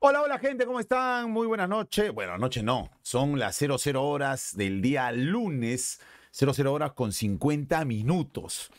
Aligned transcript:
Hola, 0.00 0.22
hola 0.22 0.38
gente, 0.38 0.64
¿cómo 0.64 0.78
están? 0.78 1.28
Muy 1.32 1.48
buenas 1.48 1.68
noches. 1.68 2.12
Bueno, 2.12 2.38
noche 2.38 2.62
no, 2.62 2.88
son 3.02 3.36
las 3.36 3.56
00 3.56 4.00
horas 4.00 4.56
del 4.56 4.80
día 4.80 5.10
lunes, 5.10 6.00
00 6.30 6.72
horas 6.72 6.92
con 6.92 7.12
50 7.12 7.84
minutos. 7.84 8.70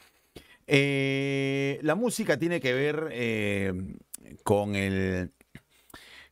Eh, 0.66 1.78
la 1.82 1.96
música 1.96 2.40
tiene 2.40 2.62
que 2.62 2.72
ver 2.72 3.10
eh, 3.12 3.74
con, 4.46 4.78
el, 4.78 5.34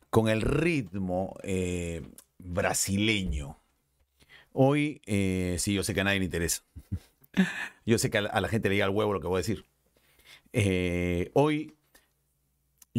con 0.09 0.29
el 0.29 0.41
ritmo 0.41 1.35
eh, 1.43 2.01
brasileño. 2.37 3.59
Hoy, 4.53 5.01
sí, 5.57 5.73
yo 5.73 5.83
sé 5.83 5.93
que 5.93 5.99
a 5.99 6.05
nadie 6.05 6.19
le 6.19 6.25
interesa. 6.25 6.63
Yo 7.85 7.97
sé 7.97 8.09
que 8.09 8.19
a 8.19 8.21
la, 8.21 8.47
gente 8.47 8.69
le 8.69 8.75
llega 8.75 8.85
al 8.85 8.91
huevo 8.91 9.13
lo 9.13 9.19
que 9.19 9.27
voy 9.27 9.35
a 9.35 9.45
decir. 9.45 9.65
hoy 11.33 11.76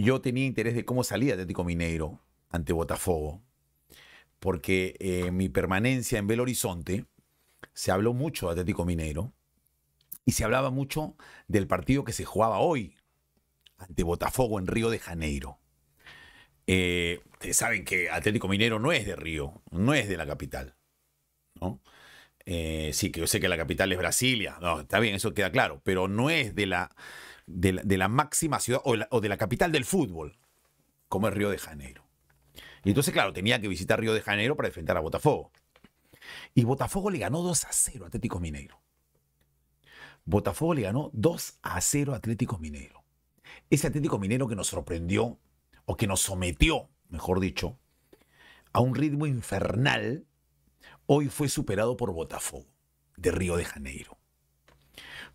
yo 0.02 0.20
tenía 0.20 0.46
interés 0.46 0.74
de 0.74 0.84
cómo 0.84 1.04
salía 1.04 1.34
Atlético 1.34 1.64
Mineiro 1.64 2.20
ante 2.50 2.72
Botafogo, 2.72 3.42
porque 4.38 4.96
eh, 5.00 5.30
mi 5.30 5.48
permanencia 5.48 6.18
en 6.18 6.26
Belo 6.26 6.42
Horizonte 6.42 7.06
se 7.72 7.90
habló 7.90 8.12
mucho 8.12 8.46
de 8.46 8.52
Atlético 8.52 8.84
Mineiro 8.84 9.32
y 10.24 10.32
se 10.32 10.44
hablaba 10.44 10.70
mucho 10.70 11.16
del 11.46 11.66
partido 11.66 12.04
que 12.04 12.12
se 12.12 12.24
jugaba 12.24 12.58
hoy 12.58 12.96
ante 13.76 14.02
Botafogo 14.02 14.58
en 14.58 14.66
Río 14.66 14.90
de 14.90 14.98
Janeiro. 14.98 15.58
Eh, 16.66 17.20
ustedes 17.32 17.56
saben 17.56 17.84
que 17.84 18.10
Atlético 18.10 18.48
Mineiro 18.48 18.78
no 18.78 18.92
es 18.92 19.06
de 19.06 19.16
Río, 19.16 19.62
no 19.70 19.94
es 19.94 20.08
de 20.08 20.16
la 20.16 20.26
capital. 20.26 20.76
Eh, 22.44 22.90
sí, 22.92 23.10
que 23.10 23.20
yo 23.20 23.26
sé 23.26 23.40
que 23.40 23.48
la 23.48 23.56
capital 23.56 23.92
es 23.92 23.98
Brasilia, 23.98 24.58
no, 24.60 24.80
está 24.80 25.00
bien, 25.00 25.14
eso 25.14 25.34
queda 25.34 25.50
claro, 25.50 25.80
pero 25.84 26.08
no 26.08 26.30
es 26.30 26.54
de 26.54 26.66
la, 26.66 26.94
de 27.48 27.96
la, 27.96 28.08
máxima 28.08 28.60
ciudad 28.60 28.82
o, 28.84 29.20
de 29.20 29.28
la 29.28 29.36
capital 29.36 29.72
del 29.72 29.84
fútbol, 29.84 30.38
como 31.08 31.28
es 31.28 31.34
Río 31.34 31.50
de 31.50 31.58
Janeiro. 31.58 32.04
Y 32.84 32.90
entonces, 32.90 33.12
claro, 33.12 33.32
tenía 33.32 33.60
que 33.60 33.68
visitar 33.68 33.98
Río 33.98 34.12
de 34.12 34.20
Janeiro 34.20 34.54
para 34.56 34.68
enfrentar 34.68 34.96
a 34.96 35.00
Botafogo. 35.00 35.50
Y 36.54 36.64
Botafogo 36.64 37.10
le 37.10 37.18
ganó 37.18 37.42
2 37.42 37.64
a 37.64 37.72
0 37.72 38.04
a 38.04 38.08
Atlético 38.08 38.38
Mineiro. 38.38 38.80
Botafogo 40.24 40.74
le 40.74 40.82
ganó 40.82 41.10
2 41.14 41.58
a 41.62 41.80
0 41.80 42.12
a 42.12 42.16
Atlético 42.16 42.58
Mineiro. 42.58 43.02
Ese 43.70 43.86
Atlético 43.86 44.18
Mineiro 44.18 44.46
que 44.46 44.56
nos 44.56 44.66
sorprendió, 44.66 45.38
o 45.86 45.96
que 45.96 46.06
nos 46.06 46.20
sometió, 46.20 46.90
mejor 47.08 47.40
dicho, 47.40 47.78
a 48.72 48.80
un 48.80 48.94
ritmo 48.94 49.26
infernal, 49.26 50.26
hoy 51.06 51.28
fue 51.28 51.48
superado 51.48 51.96
por 51.96 52.12
Botafogo, 52.12 52.66
de 53.16 53.30
Río 53.30 53.56
de 53.56 53.64
Janeiro. 53.64 54.18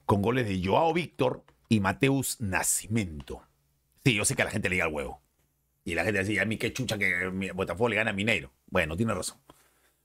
Con 0.06 0.22
goles 0.22 0.48
de 0.48 0.62
Joao 0.64 0.94
Víctor 0.94 1.44
y 1.74 1.80
Mateus 1.80 2.40
Nacimiento. 2.40 3.42
Sí, 4.04 4.14
yo 4.14 4.26
sé 4.26 4.36
que 4.36 4.44
a 4.44 4.46
la 4.46 4.52
gente 4.52 4.70
le 4.70 4.76
llega 4.76 4.86
al 4.86 4.94
huevo. 4.94 5.24
Y 5.84 5.96
la 5.96 6.04
gente 6.04 6.24
dice, 6.24 6.40
a 6.40 6.46
mí 6.46 6.58
qué 6.58 6.72
chucha 6.72 7.00
que 7.00 7.52
Botafogo 7.56 7.90
le 7.90 7.96
gana 7.96 8.12
a 8.12 8.14
Mineiro. 8.14 8.54
Bueno, 8.68 8.96
tiene 8.96 9.14
razón. 9.14 9.40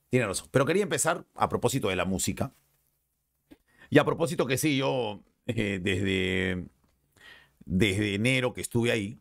Tiene 0.08 0.26
razón. 0.26 0.48
Pero 0.50 0.64
quería 0.64 0.82
empezar 0.82 1.26
a 1.34 1.48
propósito 1.50 1.88
de 1.88 1.96
la 1.96 2.06
música. 2.06 2.54
Y 3.90 3.98
a 3.98 4.04
propósito 4.04 4.46
que 4.46 4.56
sí, 4.56 4.78
yo 4.78 5.22
eh, 5.46 5.78
desde, 5.82 6.68
desde 7.66 8.14
enero 8.14 8.54
que 8.54 8.62
estuve 8.62 8.90
ahí, 8.90 9.20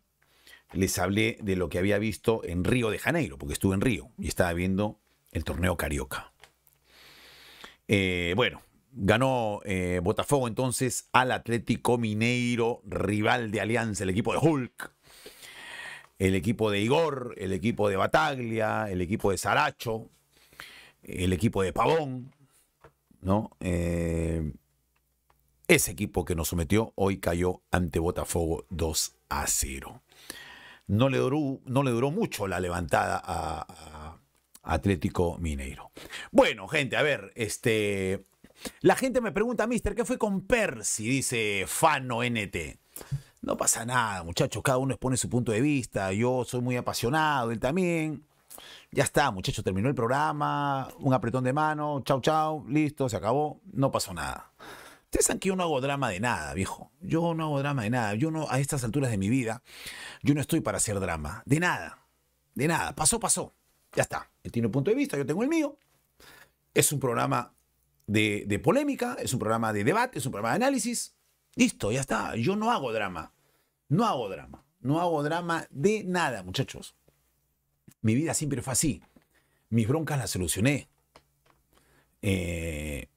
les 0.72 0.98
hablé 1.00 1.38
de 1.42 1.58
lo 1.58 1.68
que 1.68 1.80
había 1.80 2.00
visto 2.00 2.46
en 2.46 2.64
Río 2.64 2.90
de 2.90 3.00
Janeiro, 3.00 3.38
porque 3.38 3.54
estuve 3.54 3.76
en 3.76 3.82
Río 3.82 4.12
y 4.18 4.30
estaba 4.30 4.54
viendo 4.54 5.02
el 5.32 5.44
torneo 5.44 5.76
Carioca. 5.76 6.32
Eh, 7.90 8.34
bueno, 8.38 8.62
Ganó 9.00 9.60
eh, 9.64 10.00
Botafogo 10.02 10.48
entonces 10.48 11.08
al 11.12 11.32
Atlético 11.32 12.00
Mineiro, 12.00 12.82
rival 12.84 13.52
de 13.52 13.62
Alianza, 13.62 14.04
el 14.04 14.10
equipo 14.10 14.34
de 14.34 14.40
Hulk, 14.40 14.92
el 16.18 16.34
equipo 16.34 16.72
de 16.72 16.80
Igor, 16.82 17.36
el 17.38 17.54
equipo 17.54 17.90
de 17.90 17.96
Bataglia, 17.96 18.90
el 18.90 19.02
equipo 19.02 19.30
de 19.30 19.38
Saracho, 19.38 20.10
el 21.04 21.32
equipo 21.32 21.62
de 21.62 21.74
Pavón, 21.74 22.34
¿no? 23.22 23.52
Eh, 23.60 24.52
ese 25.68 25.92
equipo 25.92 26.26
que 26.26 26.34
nos 26.34 26.48
sometió 26.48 26.94
hoy 26.96 27.20
cayó 27.20 27.62
ante 27.70 28.00
Botafogo 28.00 28.66
2 28.72 29.16
a 29.30 29.46
0. 29.46 30.02
No 30.88 31.10
le 31.10 31.20
duró, 31.20 31.60
no 31.66 31.84
le 31.84 31.92
duró 31.92 32.10
mucho 32.10 32.48
la 32.48 32.60
levantada 32.60 33.22
a, 33.24 33.62
a 33.62 34.18
Atlético 34.64 35.38
Mineiro. 35.38 35.92
Bueno, 36.32 36.68
gente, 36.68 36.98
a 36.98 37.04
ver, 37.04 37.32
este 37.36 38.26
la 38.82 38.96
gente 38.96 39.22
me 39.22 39.32
pregunta, 39.32 39.68
mister, 39.68 39.96
¿qué 39.96 40.06
fue 40.06 40.18
con 40.18 40.42
Percy? 40.42 41.08
Dice 41.08 41.66
Fano 41.68 42.24
NT. 42.24 42.80
No 43.42 43.56
pasa 43.56 43.86
nada, 43.86 44.24
muchachos, 44.24 44.62
cada 44.64 44.78
uno 44.78 44.94
expone 44.94 45.18
su 45.18 45.30
punto 45.30 45.52
de 45.52 45.62
vista. 45.62 46.12
Yo 46.12 46.44
soy 46.44 46.62
muy 46.62 46.76
apasionado, 46.76 47.52
él 47.52 47.60
también. 47.60 48.26
Ya 48.92 49.04
está, 49.04 49.32
muchachos, 49.32 49.64
terminó 49.64 49.90
el 49.90 49.96
programa, 49.96 50.88
un 51.00 51.14
apretón 51.14 51.44
de 51.44 51.54
mano, 51.54 52.02
chau, 52.04 52.22
chau, 52.22 52.66
listo, 52.68 53.08
se 53.10 53.18
acabó, 53.18 53.62
no 53.72 53.92
pasó 53.92 54.14
nada. 54.14 54.52
Ustedes 55.04 55.26
saben 55.26 55.40
que 55.40 55.50
yo 55.50 55.56
no 55.56 55.64
hago 55.64 55.80
drama 55.80 56.10
de 56.10 56.20
nada, 56.20 56.54
viejo. 56.54 56.92
Yo 57.00 57.34
no 57.34 57.46
hago 57.46 57.60
drama 57.60 57.84
de 57.84 57.90
nada. 57.90 58.14
Yo 58.16 58.30
no, 58.30 58.48
a 58.50 58.60
estas 58.60 58.84
alturas 58.84 59.10
de 59.10 59.18
mi 59.18 59.30
vida, 59.30 59.64
yo 60.22 60.34
no 60.34 60.42
estoy 60.42 60.60
para 60.60 60.78
hacer 60.78 61.00
drama. 61.00 61.44
De 61.46 61.60
nada. 61.60 62.00
De 62.56 62.68
nada. 62.68 62.94
Pasó, 62.94 63.20
pasó. 63.20 63.54
Ya 63.94 64.04
está. 64.04 64.30
Él 64.44 64.52
tiene 64.52 64.66
un 64.66 64.72
punto 64.74 64.92
de 64.92 64.98
vista, 64.98 65.16
yo 65.16 65.26
tengo 65.26 65.44
el 65.44 65.50
mío. 65.50 65.78
Es 66.74 66.92
un 66.92 67.00
programa 67.00 67.54
de, 68.08 68.60
polémica, 68.64 69.18
es 69.20 69.34
un 69.34 69.40
programa 69.40 69.74
de 69.74 69.84
debate, 69.84 70.20
es 70.20 70.26
un 70.26 70.32
programa 70.32 70.58
de 70.58 70.66
análisis. 70.66 71.16
Listo, 71.56 71.92
ya 71.92 72.02
está. 72.02 72.36
Yo 72.36 72.56
no 72.56 72.72
hago 72.72 72.92
drama. 72.94 73.34
No 73.90 74.06
hago 74.06 74.30
drama. 74.30 74.66
No 74.80 75.00
hago 75.00 75.24
drama 75.24 75.68
de 75.70 76.04
nada, 76.04 76.44
muchachos. 76.44 76.96
Mi 78.02 78.16
vida 78.16 78.34
siempre 78.34 78.62
fue 78.62 78.74
así. 78.74 79.02
Mis 79.70 79.88
broncas 79.88 80.18
las 80.18 80.32
solucioné. 80.32 80.88
Eh, 82.22 83.10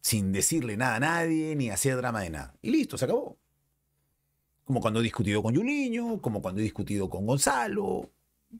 sin 0.00 0.32
decirle 0.32 0.76
nada 0.76 0.96
a 0.96 1.00
nadie, 1.00 1.54
ni 1.54 1.70
hacer 1.70 1.96
drama 1.96 2.22
de 2.22 2.30
nada. 2.30 2.54
Y 2.62 2.70
listo, 2.70 2.96
se 2.96 3.04
acabó. 3.04 3.36
Como 4.64 4.80
cuando 4.80 5.00
he 5.00 5.02
discutido 5.02 5.42
con 5.42 5.54
Yuliño, 5.54 6.20
como 6.22 6.40
cuando 6.40 6.60
he 6.60 6.64
discutido 6.64 7.10
con 7.10 7.26
Gonzalo. 7.26 8.10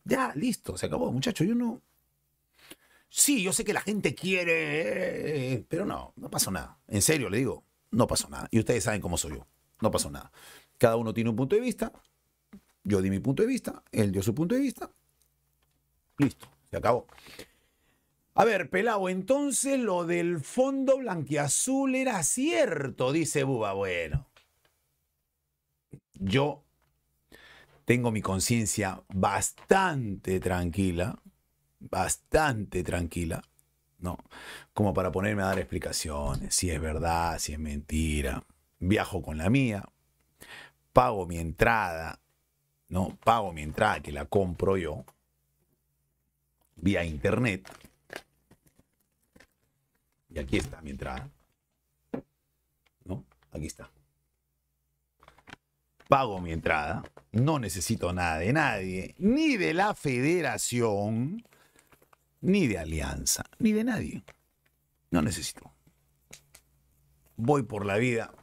Ya, 0.05 0.33
listo, 0.35 0.77
se 0.77 0.87
acabó, 0.87 1.11
muchachos. 1.13 1.47
Yo 1.47 1.55
no, 1.55 1.81
Sí, 3.15 3.43
yo 3.43 3.53
sé 3.53 3.63
que 3.63 3.75
la 3.75 3.83
gente 3.83 4.15
quiere, 4.15 5.53
eh, 5.53 5.67
pero 5.69 5.85
no, 5.85 6.15
no 6.17 6.31
pasó 6.31 6.51
nada. 6.51 6.79
En 6.89 7.03
serio, 7.03 7.29
le 7.29 7.37
digo, 7.37 7.63
no 7.91 8.07
pasó 8.07 8.31
nada. 8.31 8.49
Y 8.51 8.59
ustedes 8.59 8.85
saben 8.85 9.03
cómo 9.03 9.19
soy 9.19 9.33
yo. 9.33 9.47
No 9.83 9.91
pasó 9.91 10.11
nada. 10.11 10.33
Cada 10.79 10.97
uno 10.97 11.13
tiene 11.13 11.29
un 11.29 11.37
punto 11.37 11.55
de 11.55 11.61
vista. 11.61 11.93
Yo 12.83 13.03
di 13.03 13.11
mi 13.11 13.21
punto 13.21 13.43
de 13.43 13.49
vista, 13.49 13.83
él 13.93 14.13
dio 14.13 14.23
su 14.23 14.35
punto 14.35 14.55
de 14.55 14.63
vista. 14.63 14.91
Listo, 16.17 16.49
se 16.71 16.79
acabó. 16.79 17.07
A 18.33 18.47
ver, 18.47 18.71
pelado, 18.71 19.11
entonces 19.11 19.79
lo 19.79 20.07
del 20.07 20.41
fondo 20.41 20.97
blanquiazul 20.97 21.95
era 21.95 22.23
cierto, 22.23 23.13
dice 23.13 23.45
Buba. 23.45 23.75
Bueno, 23.75 24.27
yo 26.15 26.65
tengo 27.85 28.11
mi 28.11 28.23
conciencia 28.23 29.03
bastante 29.09 30.41
tranquila 30.41 31.23
bastante 31.91 32.83
tranquila, 32.83 33.43
¿no? 33.99 34.19
Como 34.73 34.95
para 34.95 35.13
ponerme 35.13 35.43
a 35.43 35.47
dar 35.47 35.59
explicaciones, 35.59 36.55
si 36.55 36.71
es 36.71 36.81
verdad, 36.81 37.39
si 37.39 37.53
es 37.53 37.59
mentira. 37.59 38.45
Viajo 38.79 39.23
con 39.23 39.39
la 39.39 39.49
mía, 39.49 39.85
pago 40.93 41.27
mi 41.27 41.39
entrada, 41.39 42.19
¿no? 42.89 43.17
Pago 43.25 43.53
mi 43.53 43.63
entrada 43.63 44.01
que 44.01 44.13
la 44.13 44.25
compro 44.25 44.77
yo 44.77 45.05
vía 46.83 47.05
internet. 47.05 47.69
Y 50.29 50.39
aquí 50.39 50.57
está 50.59 50.81
mi 50.83 50.91
entrada. 50.91 51.29
¿No? 53.05 53.25
Aquí 53.53 53.67
está. 53.67 53.91
Pago 56.09 56.41
mi 56.41 56.53
entrada. 56.53 57.03
No 57.31 57.59
necesito 57.59 58.13
nada 58.13 58.39
de 58.39 58.53
nadie, 58.53 59.15
ni 59.19 59.57
de 59.57 59.73
la 59.73 59.95
federación, 59.95 61.43
ni 62.43 62.67
de 62.67 62.79
alianza, 62.79 63.45
ni 63.59 63.73
de 63.73 63.85
nadie. 63.85 64.25
No 65.11 65.23
necesito. 65.23 65.73
Voy 67.37 67.63
por 67.63 67.87
la 67.87 67.97
vida 67.97 68.35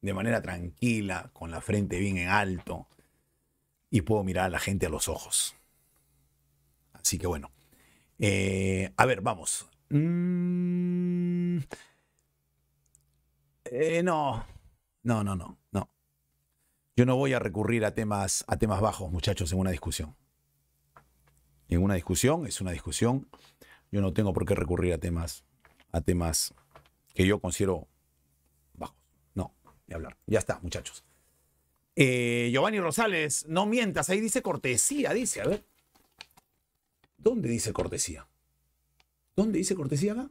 de 0.00 0.14
manera 0.14 0.40
tranquila, 0.40 1.30
con 1.32 1.50
la 1.50 1.60
frente 1.60 1.98
bien 1.98 2.16
en 2.16 2.28
alto, 2.28 2.88
y 3.90 4.00
puedo 4.02 4.24
mirar 4.24 4.46
a 4.46 4.50
la 4.50 4.58
gente 4.58 4.86
a 4.86 4.88
los 4.88 5.08
ojos. 5.08 5.54
Así 6.92 7.18
que 7.18 7.26
bueno. 7.26 7.50
Eh, 8.18 8.92
a 8.96 9.06
ver, 9.06 9.20
vamos. 9.20 9.68
Mm, 9.90 11.58
eh, 13.64 14.02
no, 14.02 14.46
no, 15.02 15.24
no, 15.24 15.36
no, 15.36 15.58
no. 15.70 15.90
Yo 16.96 17.06
no 17.06 17.16
voy 17.16 17.32
a 17.32 17.38
recurrir 17.38 17.84
a 17.84 17.94
temas, 17.94 18.44
a 18.46 18.56
temas 18.58 18.80
bajos, 18.80 19.10
muchachos, 19.10 19.52
en 19.52 19.58
una 19.58 19.70
discusión 19.70 20.14
en 21.74 21.82
una 21.82 21.94
discusión, 21.94 22.46
es 22.46 22.60
una 22.60 22.72
discusión. 22.72 23.28
Yo 23.90 24.00
no 24.00 24.12
tengo 24.12 24.32
por 24.32 24.46
qué 24.46 24.54
recurrir 24.54 24.92
a 24.92 24.98
temas, 24.98 25.44
a 25.92 26.00
temas 26.00 26.54
que 27.14 27.26
yo 27.26 27.40
considero 27.40 27.88
bajos. 28.74 28.96
No, 29.34 29.54
ni 29.86 29.94
hablar. 29.94 30.16
Ya 30.26 30.38
está, 30.38 30.58
muchachos. 30.60 31.04
Eh, 31.94 32.48
Giovanni 32.52 32.80
Rosales, 32.80 33.46
no 33.48 33.66
mientas, 33.66 34.08
ahí 34.08 34.20
dice 34.20 34.40
cortesía, 34.40 35.12
dice, 35.12 35.42
a 35.42 35.44
ver. 35.44 35.64
¿Dónde 37.18 37.48
dice 37.48 37.72
cortesía? 37.72 38.26
¿Dónde 39.36 39.58
dice 39.58 39.74
cortesía 39.74 40.12
acá? 40.12 40.30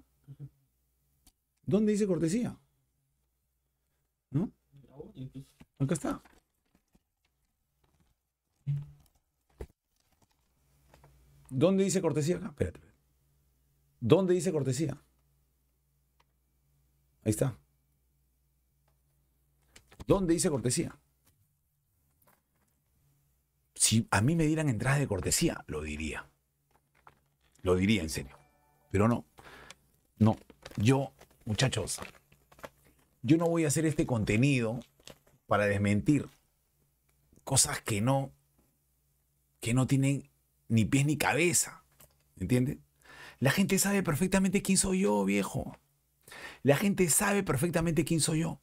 ¿Dónde 1.66 1.92
dice 1.94 2.08
cortesía? 2.08 2.58
¿No? 4.32 4.52
Acá 5.80 5.94
está. 5.94 6.22
¿Dónde 11.54 11.84
dice 11.84 12.02
cortesía 12.02 12.38
acá? 12.38 12.48
Espérate. 12.48 12.80
¿Dónde 14.00 14.34
dice 14.34 14.54
cortesía? 14.54 14.98
Ahí 17.24 17.30
está. 17.30 17.60
¿Dónde 20.08 20.34
dice 20.34 20.50
cortesía? 20.50 20.98
Si 23.76 24.08
a 24.12 24.22
mí 24.22 24.36
me 24.36 24.46
dieran 24.46 24.70
entradas 24.70 25.00
de 25.00 25.08
cortesía, 25.08 25.66
lo 25.68 25.82
diría. 25.82 26.30
Lo 27.64 27.76
diría 27.76 28.02
en 28.02 28.10
serio. 28.10 28.38
Pero 28.90 29.10
no. 29.10 29.26
No. 30.20 30.38
Yo, 30.78 31.12
muchachos, 31.44 32.00
yo 33.24 33.36
no 33.36 33.48
voy 33.48 33.66
a 33.66 33.68
hacer 33.68 33.86
este 33.86 34.06
contenido 34.06 34.80
para 35.48 35.66
desmentir 35.66 36.30
cosas 37.44 37.82
que 37.82 38.00
no 38.00 38.32
que 39.60 39.74
no 39.76 39.86
tienen 39.86 40.31
ni 40.72 40.86
pies 40.86 41.06
ni 41.06 41.18
cabeza. 41.18 41.84
¿Entiendes? 42.38 42.78
La 43.40 43.52
gente 43.52 43.78
sabe 43.78 44.04
perfectamente 44.04 44.62
quién 44.62 44.78
soy 44.78 45.02
yo, 45.02 45.26
viejo. 45.26 45.78
La 46.64 46.78
gente 46.78 47.10
sabe 47.10 47.44
perfectamente 47.44 48.06
quién 48.06 48.22
soy 48.22 48.40
yo. 48.40 48.62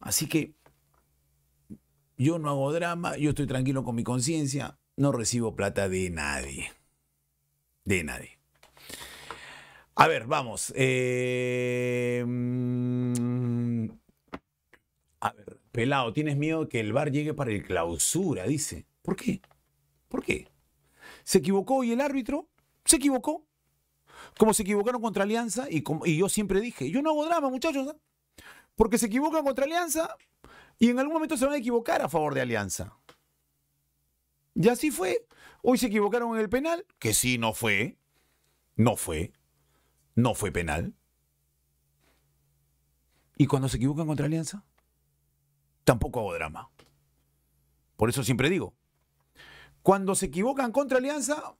Así 0.00 0.26
que 0.26 0.54
yo 2.16 2.38
no 2.38 2.48
hago 2.48 2.72
drama, 2.72 3.16
yo 3.18 3.30
estoy 3.30 3.46
tranquilo 3.46 3.84
con 3.84 3.94
mi 3.94 4.04
conciencia, 4.04 4.78
no 4.96 5.12
recibo 5.12 5.54
plata 5.54 5.88
de 5.88 6.10
nadie. 6.10 6.72
De 7.84 8.04
nadie. 8.04 8.38
A 9.96 10.08
ver, 10.08 10.26
vamos. 10.26 10.72
Eh, 10.76 12.24
mm, 12.26 13.86
a 15.20 15.32
ver, 15.32 15.60
pelado, 15.72 16.12
¿tienes 16.14 16.36
miedo 16.36 16.68
que 16.68 16.80
el 16.80 16.92
bar 16.92 17.10
llegue 17.10 17.34
para 17.34 17.50
el 17.50 17.62
clausura? 17.62 18.44
Dice. 18.44 18.86
¿Por 19.02 19.16
qué? 19.16 19.42
¿Por 20.14 20.24
qué? 20.24 20.48
¿Se 21.24 21.38
equivocó 21.38 21.82
y 21.82 21.90
el 21.90 22.00
árbitro? 22.00 22.48
¿Se 22.84 22.94
equivocó? 22.94 23.48
Como 24.38 24.54
se 24.54 24.62
equivocaron 24.62 25.02
contra 25.02 25.24
Alianza 25.24 25.66
y, 25.68 25.82
y 26.04 26.18
yo 26.18 26.28
siempre 26.28 26.60
dije, 26.60 26.88
yo 26.88 27.02
no 27.02 27.10
hago 27.10 27.24
drama, 27.24 27.50
muchachos, 27.50 27.88
¿eh? 27.88 27.98
porque 28.76 28.96
se 28.96 29.06
equivocan 29.06 29.44
contra 29.44 29.64
Alianza 29.64 30.16
y 30.78 30.90
en 30.90 31.00
algún 31.00 31.14
momento 31.14 31.36
se 31.36 31.46
van 31.46 31.54
a 31.54 31.56
equivocar 31.56 32.00
a 32.00 32.08
favor 32.08 32.32
de 32.32 32.42
Alianza. 32.42 32.96
Y 34.54 34.68
así 34.68 34.92
fue. 34.92 35.26
Hoy 35.62 35.78
se 35.78 35.86
equivocaron 35.86 36.32
en 36.36 36.42
el 36.42 36.48
penal, 36.48 36.86
que 37.00 37.12
sí, 37.12 37.36
no 37.36 37.52
fue. 37.52 37.98
No 38.76 38.94
fue. 38.94 39.32
No 40.14 40.36
fue 40.36 40.52
penal. 40.52 40.94
Y 43.36 43.48
cuando 43.48 43.68
se 43.68 43.78
equivocan 43.78 44.06
contra 44.06 44.26
Alianza, 44.26 44.64
tampoco 45.82 46.20
hago 46.20 46.34
drama. 46.34 46.70
Por 47.96 48.10
eso 48.10 48.22
siempre 48.22 48.48
digo, 48.48 48.76
cuando 49.84 50.14
se 50.14 50.26
equivocan 50.26 50.72
contra 50.72 50.96
Alianza, 50.96 51.58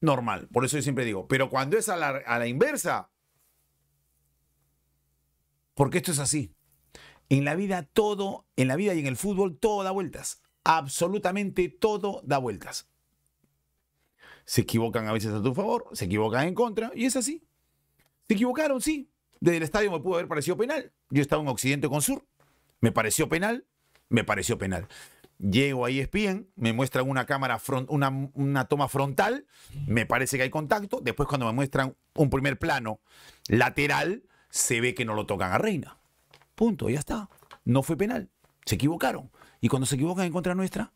normal. 0.00 0.48
Por 0.52 0.64
eso 0.64 0.76
yo 0.76 0.82
siempre 0.82 1.04
digo, 1.04 1.28
pero 1.28 1.48
cuando 1.48 1.78
es 1.78 1.88
a 1.88 1.96
la, 1.96 2.48
inversa, 2.48 3.12
porque 5.74 5.98
esto 5.98 6.10
es 6.10 6.18
así. 6.18 6.56
En 7.28 7.44
la 7.44 7.54
vida 7.54 7.84
todo, 7.84 8.48
en 8.56 8.66
la 8.66 8.74
vida 8.74 8.94
y 8.94 8.98
en 8.98 9.06
el 9.06 9.16
fútbol 9.16 9.56
todo 9.60 9.84
da 9.84 9.92
vueltas. 9.92 10.42
Absolutamente 10.64 11.68
todo 11.68 12.20
da 12.24 12.38
vueltas. 12.38 12.90
Se 14.44 14.62
equivocan 14.62 15.06
a 15.06 15.12
veces 15.12 15.32
a 15.32 15.40
tu 15.40 15.54
favor, 15.54 15.86
se 15.92 16.06
equivocan 16.06 16.48
en 16.48 16.54
contra, 16.56 16.90
y 16.96 17.04
es 17.04 17.14
así. 17.14 17.46
Se 18.26 18.34
equivocaron, 18.34 18.80
sí. 18.80 19.08
Desde 19.38 19.58
el 19.58 19.62
estadio 19.62 19.92
me 19.92 20.00
pudo 20.00 20.14
haber 20.14 20.26
parecido 20.26 20.56
penal. 20.56 20.92
Yo 21.10 21.22
estaba 21.22 21.42
en 21.42 21.48
Occidente 21.48 21.88
con 21.88 22.02
Sur. 22.02 22.26
Me 22.80 22.90
pareció 22.90 23.28
penal, 23.28 23.68
me 24.08 24.24
pareció 24.24 24.58
penal. 24.58 24.88
Llego 25.38 25.84
ahí 25.84 26.00
ESPN, 26.00 26.48
me 26.56 26.72
muestran 26.72 27.08
una 27.08 27.26
cámara, 27.26 27.58
front, 27.58 27.90
una, 27.90 28.08
una 28.34 28.66
toma 28.66 28.88
frontal, 28.88 29.46
me 29.86 30.06
parece 30.06 30.36
que 30.36 30.44
hay 30.44 30.50
contacto. 30.50 31.00
Después, 31.02 31.28
cuando 31.28 31.46
me 31.46 31.52
muestran 31.52 31.96
un 32.14 32.30
primer 32.30 32.58
plano 32.58 33.00
lateral, 33.48 34.24
se 34.48 34.80
ve 34.80 34.94
que 34.94 35.04
no 35.04 35.14
lo 35.14 35.26
tocan 35.26 35.52
a 35.52 35.58
Reina. 35.58 35.98
Punto, 36.54 36.88
ya 36.88 37.00
está. 37.00 37.28
No 37.64 37.82
fue 37.82 37.96
penal. 37.96 38.30
Se 38.64 38.76
equivocaron. 38.76 39.30
Y 39.60 39.68
cuando 39.68 39.86
se 39.86 39.96
equivocan 39.96 40.26
en 40.26 40.32
contra 40.32 40.54
nuestra, 40.54 40.92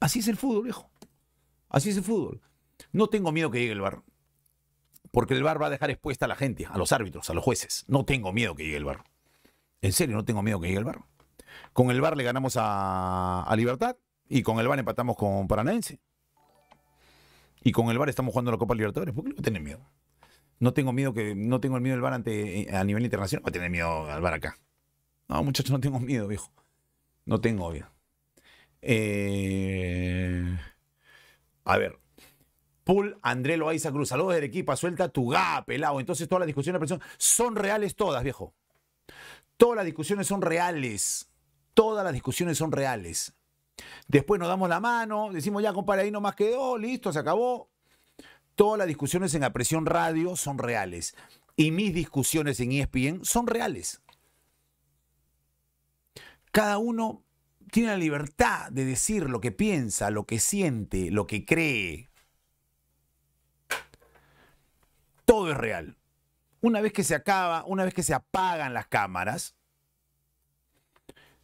así 0.00 0.20
es 0.20 0.28
el 0.28 0.36
fútbol, 0.36 0.64
viejo. 0.64 0.90
Así 1.68 1.90
es 1.90 1.96
el 1.98 2.04
fútbol. 2.04 2.40
No 2.92 3.08
tengo 3.08 3.32
miedo 3.32 3.50
que 3.50 3.60
llegue 3.60 3.72
el 3.72 3.80
bar. 3.80 4.02
Porque 5.12 5.34
el 5.34 5.42
bar 5.42 5.60
va 5.60 5.66
a 5.66 5.70
dejar 5.70 5.90
expuesta 5.90 6.24
a 6.24 6.28
la 6.28 6.36
gente, 6.36 6.66
a 6.66 6.78
los 6.78 6.92
árbitros, 6.92 7.28
a 7.28 7.34
los 7.34 7.44
jueces. 7.44 7.84
No 7.88 8.04
tengo 8.04 8.32
miedo 8.32 8.54
que 8.54 8.64
llegue 8.64 8.76
el 8.76 8.84
bar. 8.84 9.04
En 9.82 9.92
serio, 9.92 10.16
no 10.16 10.24
tengo 10.24 10.42
miedo 10.42 10.60
que 10.60 10.68
llegue 10.68 10.78
el 10.78 10.84
bar. 10.84 11.04
Con 11.72 11.90
el 11.90 12.00
bar 12.00 12.16
le 12.16 12.24
ganamos 12.24 12.56
a, 12.56 13.42
a 13.42 13.56
Libertad 13.56 13.96
y 14.28 14.42
con 14.42 14.58
el 14.60 14.68
bar 14.68 14.78
empatamos 14.78 15.16
con 15.16 15.48
Paranaense. 15.48 16.00
Y 17.62 17.72
con 17.72 17.90
el 17.90 17.98
bar 17.98 18.08
estamos 18.08 18.32
jugando 18.32 18.50
la 18.50 18.58
Copa 18.58 18.74
Libertadores. 18.74 19.14
¿Por 19.14 19.24
qué 19.24 19.30
no 19.30 19.42
tener 19.42 19.62
miedo? 19.62 19.80
No 20.58 20.72
tengo 20.72 20.92
miedo 20.92 21.14
que 21.14 21.34
no 21.34 21.60
tengo 21.60 21.76
el 21.76 21.82
miedo 21.82 21.94
del 21.94 22.02
bar 22.02 22.12
ante, 22.12 22.60
eh, 22.60 22.76
a 22.76 22.84
nivel 22.84 23.04
internacional. 23.04 23.42
Voy 23.42 23.50
a 23.50 23.52
tener 23.52 23.70
miedo 23.70 24.10
al 24.10 24.20
bar 24.20 24.34
acá. 24.34 24.58
No, 25.28 25.42
muchachos, 25.42 25.70
no 25.70 25.80
tengo 25.80 26.00
miedo, 26.00 26.28
viejo. 26.28 26.52
No 27.24 27.40
tengo 27.40 27.70
miedo. 27.70 27.88
Eh, 28.82 30.58
a 31.64 31.78
ver. 31.78 31.98
Pool 32.84 33.18
André 33.22 33.56
Loaiza 33.56 33.90
Cruz. 33.90 34.08
Saludos 34.08 34.34
del 34.34 34.44
equipo. 34.44 34.74
Suelta 34.76 35.08
tu 35.08 35.28
ga, 35.28 35.64
pelado. 35.64 36.00
Entonces 36.00 36.28
todas 36.28 36.40
las 36.40 36.46
discusiones 36.46 36.80
de 36.80 37.00
son 37.18 37.56
reales 37.56 37.94
todas, 37.94 38.22
viejo. 38.22 38.54
Todas 39.56 39.76
las 39.76 39.84
discusiones 39.84 40.26
son 40.26 40.42
reales. 40.42 41.29
Todas 41.74 42.04
las 42.04 42.12
discusiones 42.12 42.58
son 42.58 42.72
reales. 42.72 43.34
Después 44.08 44.38
nos 44.38 44.48
damos 44.48 44.68
la 44.68 44.80
mano, 44.80 45.30
decimos 45.32 45.62
ya, 45.62 45.72
compadre, 45.72 46.02
ahí 46.02 46.10
nomás 46.10 46.34
quedó, 46.34 46.76
listo, 46.76 47.12
se 47.12 47.18
acabó. 47.18 47.70
Todas 48.54 48.78
las 48.78 48.88
discusiones 48.88 49.34
en 49.34 49.42
la 49.42 49.52
presión 49.52 49.86
radio 49.86 50.36
son 50.36 50.58
reales. 50.58 51.14
Y 51.56 51.70
mis 51.70 51.94
discusiones 51.94 52.60
en 52.60 52.72
ESPN 52.72 53.24
son 53.24 53.46
reales. 53.46 54.02
Cada 56.52 56.78
uno 56.78 57.22
tiene 57.70 57.90
la 57.90 57.96
libertad 57.96 58.70
de 58.72 58.84
decir 58.84 59.30
lo 59.30 59.40
que 59.40 59.52
piensa, 59.52 60.10
lo 60.10 60.26
que 60.26 60.40
siente, 60.40 61.10
lo 61.10 61.26
que 61.26 61.44
cree. 61.44 62.10
Todo 65.24 65.52
es 65.52 65.56
real. 65.56 65.96
Una 66.60 66.80
vez 66.80 66.92
que 66.92 67.04
se 67.04 67.14
acaba, 67.14 67.64
una 67.64 67.84
vez 67.84 67.94
que 67.94 68.02
se 68.02 68.14
apagan 68.14 68.74
las 68.74 68.88
cámaras, 68.88 69.54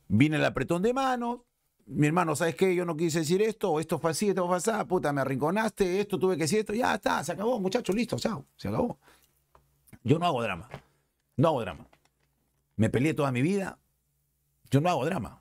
viene 0.09 0.37
el 0.37 0.45
apretón 0.45 0.83
de 0.83 0.93
manos, 0.93 1.41
mi 1.87 2.09
hermano, 2.09 2.35
¿sabes 2.35 2.57
qué? 2.57 2.75
Yo 2.75 2.85
no 2.85 2.97
quise 2.97 3.21
decir 3.21 3.41
esto, 3.43 3.79
esto 3.79 3.99
fue 3.99 4.11
así, 4.11 4.29
esto 4.31 4.47
fue 4.47 4.57
así, 4.57 4.71
puta, 4.89 5.13
me 5.13 5.21
arrinconaste, 5.21 6.01
esto 6.01 6.19
tuve 6.19 6.37
que 6.37 6.43
decir 6.43 6.61
esto, 6.61 6.75
ya 6.75 6.95
está, 6.95 7.23
se 7.23 7.33
acabó, 7.33 7.61
muchachos, 7.61 7.95
listo, 7.95 8.17
chao, 8.19 8.45
se 8.57 8.69
acabó. 8.69 8.99
Yo 10.03 10.19
no 10.19 10.27
hago 10.27 10.43
drama, 10.43 10.69
no 11.37 11.49
hago 11.49 11.61
drama. 11.61 11.87
Me 12.77 12.91
peleé 12.91 13.15
toda 13.15 13.31
mi 13.33 13.41
vida, 13.41 13.79
yo 14.71 14.81
no 14.81 14.91
hago 14.91 15.05
drama. 15.05 15.41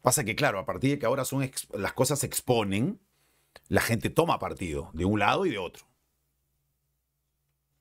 Pasa 0.00 0.22
que, 0.22 0.36
claro, 0.36 0.58
a 0.58 0.66
partir 0.66 0.90
de 0.90 0.98
que 0.98 1.06
ahora 1.06 1.24
son 1.24 1.50
las 1.72 1.92
cosas 1.92 2.20
se 2.20 2.26
exponen, 2.26 3.00
la 3.68 3.80
gente 3.80 4.10
toma 4.10 4.38
partido 4.38 4.90
de 4.92 5.04
un 5.04 5.18
lado 5.18 5.46
y 5.46 5.50
de 5.50 5.58
otro. 5.58 5.86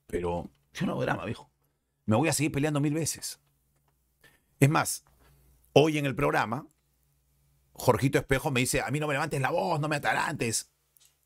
Pero 0.08 0.50
yo 0.74 0.86
no 0.86 0.94
hago 0.94 1.02
drama, 1.02 1.26
viejo. 1.26 1.50
Me 2.06 2.16
voy 2.16 2.30
a 2.30 2.34
seguir 2.34 2.52
peleando 2.52 2.80
mil 2.80 2.94
veces. 2.94 3.40
Es 4.60 4.70
más, 4.70 5.04
hoy 5.74 5.98
en 5.98 6.06
el 6.06 6.16
programa 6.16 6.68
Jorgito 7.74 8.20
Espejo 8.20 8.52
me 8.52 8.60
dice, 8.62 8.82
a 8.82 8.90
mí 8.92 9.00
no 9.00 9.08
me 9.08 9.14
levantes 9.14 9.42
la 9.42 9.52
voz, 9.52 9.80
no 9.80 9.88
me 9.88 9.96
atarantes. 9.96 10.72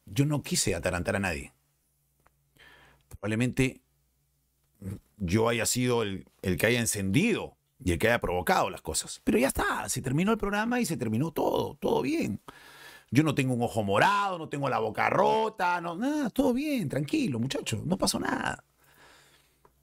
Yo 0.06 0.26
no 0.26 0.42
quise 0.42 0.76
atarantar 0.76 1.18
a 1.18 1.20
nadie. 1.20 1.54
Probablemente 3.10 3.82
yo 5.18 5.50
haya 5.50 5.66
sido 5.66 6.04
el, 6.04 6.26
que 6.42 6.66
haya 6.66 6.80
encendido 6.80 7.58
y 7.84 7.92
el 7.92 8.00
que 8.00 8.08
haya 8.08 8.20
provocado 8.20 8.70
las 8.70 8.82
cosas. 8.82 9.22
Pero 9.24 9.38
ya 9.38 9.48
está, 9.48 9.90
se 9.90 10.02
terminó 10.02 10.32
el 10.32 10.38
programa 10.38 10.80
y 10.80 10.86
se 10.86 10.98
terminó 10.98 11.32
todo, 11.32 11.76
todo 11.76 12.02
bien. 12.02 12.42
Yo 13.12 13.24
no 13.24 13.36
tengo 13.36 13.54
un 13.54 13.62
ojo 13.62 13.84
morado, 13.84 14.38
no 14.38 14.50
tengo 14.50 14.70
la 14.70 14.80
boca 14.80 15.10
rota, 15.10 15.80
no, 15.82 15.96
nada, 15.96 16.30
todo 16.30 16.54
bien, 16.54 16.90
tranquilo, 16.90 17.40
muchachos, 17.40 17.86
no 17.86 17.98
pasó 17.98 18.20
nada. 18.20 18.64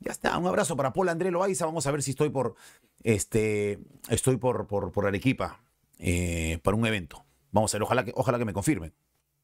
Ya 0.05 0.13
está, 0.13 0.37
un 0.37 0.47
abrazo 0.47 0.77
para 0.77 0.93
Paul 0.93 1.09
André 1.09 1.31
Loaiza, 1.31 1.65
vamos 1.65 1.87
a 1.87 1.91
ver 1.91 2.03
si 2.03 2.11
estoy 2.11 2.29
por, 2.29 2.57
este, 3.03 3.79
estoy 4.11 4.37
por, 4.37 4.67
por, 4.67 4.93
por 4.93 5.07
Arequipa. 5.07 5.65
Eh, 5.99 6.59
para 6.63 6.77
un 6.77 6.87
evento. 6.87 7.25
Vamos 7.51 7.73
a 7.73 7.79
ver, 7.79 7.83
ojalá 7.85 8.05
que, 8.05 8.13
ojalá 8.15 8.39
que 8.39 8.45
me 8.45 8.53
confirmen. 8.53 8.93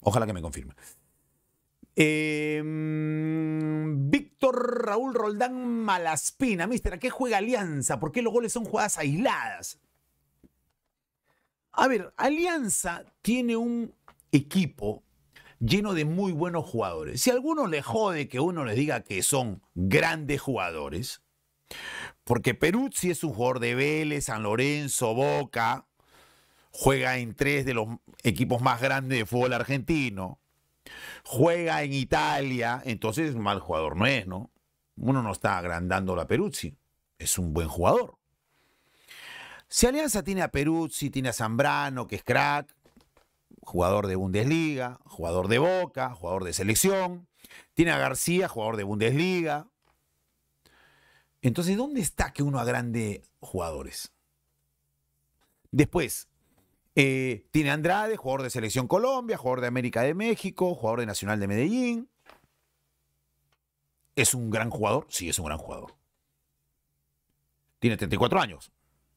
Ojalá 0.00 0.26
que 0.26 0.33
me 0.33 0.43
confirmen. 0.43 0.76
Em, 1.97 3.31
Víctor 4.11 4.85
Raúl 4.87 5.14
Roldán 5.14 5.55
Malaspina, 5.85 6.67
mister, 6.67 6.95
¿a 6.95 6.99
qué 6.99 7.11
juega 7.11 7.38
Alianza? 7.38 8.00
¿Por 8.00 8.12
qué 8.12 8.23
los 8.23 8.33
goles 8.33 8.52
son 8.52 8.64
jugadas 8.64 8.99
aisladas? 8.99 9.79
A 11.73 11.88
ver, 11.88 12.12
Alianza 12.17 13.05
tiene 13.23 13.57
un 13.57 13.95
equipo 14.33 15.02
lleno 15.61 15.95
de 15.95 16.05
muy 16.05 16.33
buenos 16.33 16.64
jugadores. 16.64 17.21
Si 17.21 17.31
a 17.31 17.35
alguno 17.35 17.67
le 17.67 17.83
jode 17.83 18.29
que 18.29 18.40
uno 18.40 18.64
les 18.64 18.76
diga 18.76 19.02
que 19.02 19.23
son 19.23 19.62
grandes 19.75 20.40
jugadores, 20.40 21.23
porque 22.25 22.55
Peruzzi 22.55 23.11
es 23.11 23.23
un 23.23 23.33
jugador 23.33 23.61
de 23.61 23.75
Vélez, 23.75 24.25
San 24.25 24.43
Lorenzo, 24.43 25.14
Boca, 25.14 25.87
juega 26.73 27.19
en 27.19 27.35
tres 27.35 27.64
de 27.64 27.75
los 27.75 27.88
equipos 28.23 28.62
más 28.62 28.81
grandes 28.81 29.19
de 29.19 29.26
fútbol 29.26 29.52
argentino, 29.52 30.40
juega 31.25 31.83
en 31.83 31.93
Italia, 31.93 32.83
entonces 32.85 33.37
mal 33.37 33.61
jugador 33.61 33.97
no 33.97 34.07
es, 34.07 34.26
¿no? 34.26 34.50
Uno 34.97 35.23
no 35.23 35.33
está 35.33 35.59
agrandando 35.59 36.19
a 36.21 36.26
Peruzzi, 36.26 36.76
es 37.19 37.38
un 37.38 37.52
buen 37.52 37.69
jugador. 37.69 38.17
Si 39.69 39.87
Alianza 39.87 40.25
tiene 40.25 40.43
a 40.43 40.50
Peruzzi, 40.50 41.11
tiene 41.11 41.29
a 41.29 41.33
Zambrano, 41.33 42.09
que 42.09 42.17
es 42.17 42.25
crack, 42.25 42.75
jugador 43.61 44.07
de 44.07 44.17
Bundesliga, 44.17 45.00
jugador 45.05 45.49
de 45.49 45.59
Boca, 45.59 46.14
jugador 46.14 46.45
de 46.45 46.52
selección, 46.52 47.29
tiene 47.75 47.93
a 47.93 47.99
García, 47.99 48.49
jugador 48.49 48.76
de 48.76 48.85
Bundesliga. 48.85 49.69
Entonces, 51.43 51.76
¿dónde 51.76 52.00
está 52.00 52.33
que 52.33 52.43
uno 52.43 52.59
agrande 52.59 53.23
jugadores? 53.40 54.12
Después, 55.71 56.29
eh, 56.97 57.47
tiene 57.50 57.71
Andrade, 57.71 58.17
jugador 58.17 58.43
de 58.43 58.50
Selección 58.50 58.88
Colombia, 58.88 59.37
jugador 59.37 59.61
de 59.61 59.69
América 59.69 60.02
de 60.02 60.14
México, 60.14 60.75
jugador 60.75 61.00
de 61.00 61.07
Nacional 61.07 61.38
de 61.38 61.49
Medellín. 61.49 62.11
¿Es 64.17 64.35
un 64.35 64.50
gran 64.50 64.71
jugador? 64.71 65.07
Sí, 65.09 65.29
es 65.29 65.38
un 65.38 65.47
gran 65.47 65.59
jugador. 65.59 65.95
Tiene 67.79 67.97
34 67.97 68.40
años. 68.40 68.73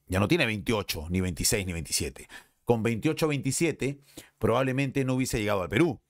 Ya 0.07 0.19
no 0.19 0.27
tiene 0.27 0.45
28, 0.45 1.07
ni 1.09 1.21
26, 1.21 1.65
ni 1.65 1.73
27. 1.73 2.27
Con 2.65 2.84
28 2.84 3.27
27 3.27 4.00
probablemente 4.38 5.03
no 5.05 5.15
hubiese 5.15 5.39
llegado 5.39 5.62
al 5.62 5.70
Perú. 5.70 6.01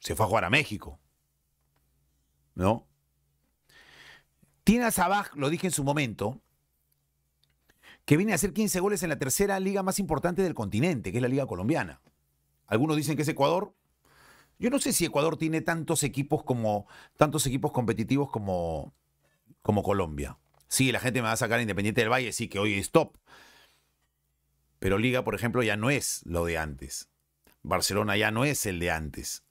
Se 0.00 0.14
fue 0.14 0.26
a 0.26 0.28
jugar 0.28 0.44
a 0.44 0.50
México. 0.50 1.00
¿No? 2.54 2.86
Tiene 4.64 4.84
a 4.84 4.90
Sabaj, 4.90 5.34
lo 5.34 5.50
dije 5.50 5.66
en 5.66 5.72
su 5.72 5.82
momento, 5.82 6.40
que 8.04 8.16
viene 8.16 8.32
a 8.32 8.34
hacer 8.36 8.52
15 8.52 8.80
goles 8.80 9.02
en 9.02 9.08
la 9.08 9.18
tercera 9.18 9.58
liga 9.60 9.82
más 9.82 9.98
importante 9.98 10.42
del 10.42 10.54
continente, 10.54 11.10
que 11.10 11.18
es 11.18 11.22
la 11.22 11.28
liga 11.28 11.46
colombiana. 11.46 12.00
Algunos 12.66 12.96
dicen 12.96 13.16
que 13.16 13.22
es 13.22 13.28
Ecuador. 13.28 13.74
Yo 14.58 14.70
no 14.70 14.78
sé 14.78 14.92
si 14.92 15.04
Ecuador 15.04 15.36
tiene 15.36 15.60
tantos 15.60 16.02
equipos 16.04 16.44
como 16.44 16.86
tantos 17.16 17.46
equipos 17.46 17.72
competitivos 17.72 18.30
como, 18.30 18.94
como 19.62 19.82
Colombia. 19.82 20.38
Sí, 20.68 20.92
la 20.92 21.00
gente 21.00 21.20
me 21.20 21.26
va 21.26 21.32
a 21.32 21.36
sacar 21.36 21.60
Independiente 21.60 22.00
del 22.00 22.10
Valle, 22.10 22.32
sí 22.32 22.48
que 22.48 22.58
hoy 22.58 22.74
es 22.74 22.90
top. 22.90 23.16
Pero 24.82 24.98
Liga, 24.98 25.22
por 25.22 25.36
ejemplo, 25.36 25.62
ya 25.62 25.76
no 25.76 25.90
es 25.90 26.22
lo 26.24 26.44
de 26.44 26.58
antes. 26.58 27.08
Barcelona 27.62 28.16
ya 28.16 28.32
no 28.32 28.44
es 28.44 28.66
el 28.66 28.80
de 28.80 28.90
antes. 28.90 29.44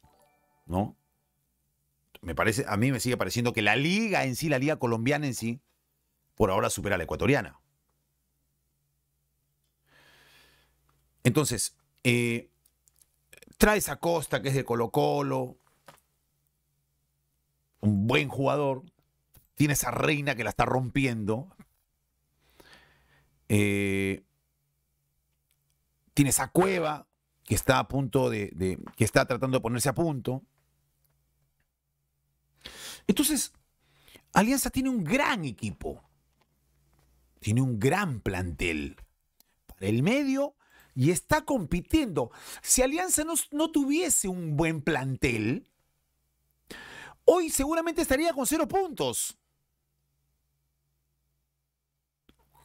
¿No? 0.66 0.98
Me 2.20 2.36
parece, 2.36 2.66
a 2.68 2.76
mí 2.76 2.92
me 2.92 3.00
sigue 3.00 3.16
pareciendo 3.16 3.54
que 3.54 3.62
la 3.62 3.78
liga 3.78 4.26
en 4.26 4.36
sí, 4.36 4.50
la 4.50 4.60
liga 4.60 4.76
colombiana 4.76 5.26
en 5.26 5.34
sí, 5.34 5.62
por 6.36 6.52
ahora 6.52 6.70
supera 6.70 6.96
a 6.96 6.98
la 6.98 7.06
ecuatoriana. 7.06 7.62
Entonces, 11.24 11.78
eh, 12.04 12.50
traes 13.58 13.88
a 13.88 14.02
Costa, 14.02 14.42
que 14.42 14.50
es 14.50 14.54
de 14.54 14.66
Colo 14.66 14.92
Colo, 14.92 15.58
un 17.80 18.06
buen 18.06 18.28
jugador, 18.28 18.84
tienes 19.56 19.86
a 19.86 19.92
Reina 19.92 20.36
que 20.36 20.44
la 20.44 20.50
está 20.50 20.66
rompiendo, 20.66 21.56
eh, 23.48 24.26
tienes 26.14 26.40
a 26.40 26.50
Cueva 26.50 27.08
que 27.44 27.56
está 27.56 27.80
a 27.80 27.88
punto 27.88 28.30
de, 28.30 28.80
que 28.96 29.04
está 29.04 29.26
tratando 29.26 29.58
de 29.58 29.62
ponerse 29.62 29.90
a 29.90 29.94
punto. 29.94 30.44
Entonces, 33.08 33.52
Alianza 34.34 34.70
tiene 34.70 34.90
un 34.90 35.04
gran 35.04 35.44
equipo, 35.44 36.04
tiene 37.40 37.62
un 37.62 37.80
gran 37.80 38.22
plantel. 38.22 38.96
Para 39.66 39.88
el 39.88 40.04
medio 40.04 40.56
y 40.96 41.12
está 41.12 41.42
compitiendo. 41.42 42.32
Si 42.62 42.82
Alianza 42.82 43.24
no, 43.24 43.34
no 43.52 43.72
tuviese 43.72 44.28
un 44.28 44.56
buen 44.56 44.82
plantel, 44.82 45.68
hoy 47.26 47.50
seguramente 47.50 48.02
estaría 48.02 48.34
con 48.34 48.46
cero 48.46 48.68
puntos. 48.68 49.38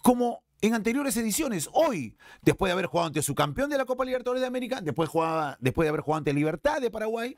Como 0.02 0.45
en 0.60 0.74
anteriores 0.74 1.16
ediciones, 1.16 1.68
hoy, 1.72 2.16
después 2.42 2.68
de 2.68 2.72
haber 2.72 2.86
jugado 2.86 3.08
ante 3.08 3.22
su 3.22 3.34
campeón 3.34 3.68
de 3.70 3.76
la 3.76 3.84
Copa 3.84 4.04
Libertadores 4.04 4.40
de 4.40 4.46
América, 4.46 4.80
después, 4.80 5.08
jugaba, 5.08 5.56
después 5.60 5.84
de 5.84 5.90
haber 5.90 6.00
jugado 6.00 6.18
ante 6.18 6.32
Libertad 6.32 6.80
de 6.80 6.90
Paraguay, 6.90 7.36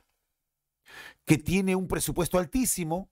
que 1.24 1.36
tiene 1.36 1.74
un 1.74 1.88
presupuesto 1.88 2.38
altísimo, 2.38 3.10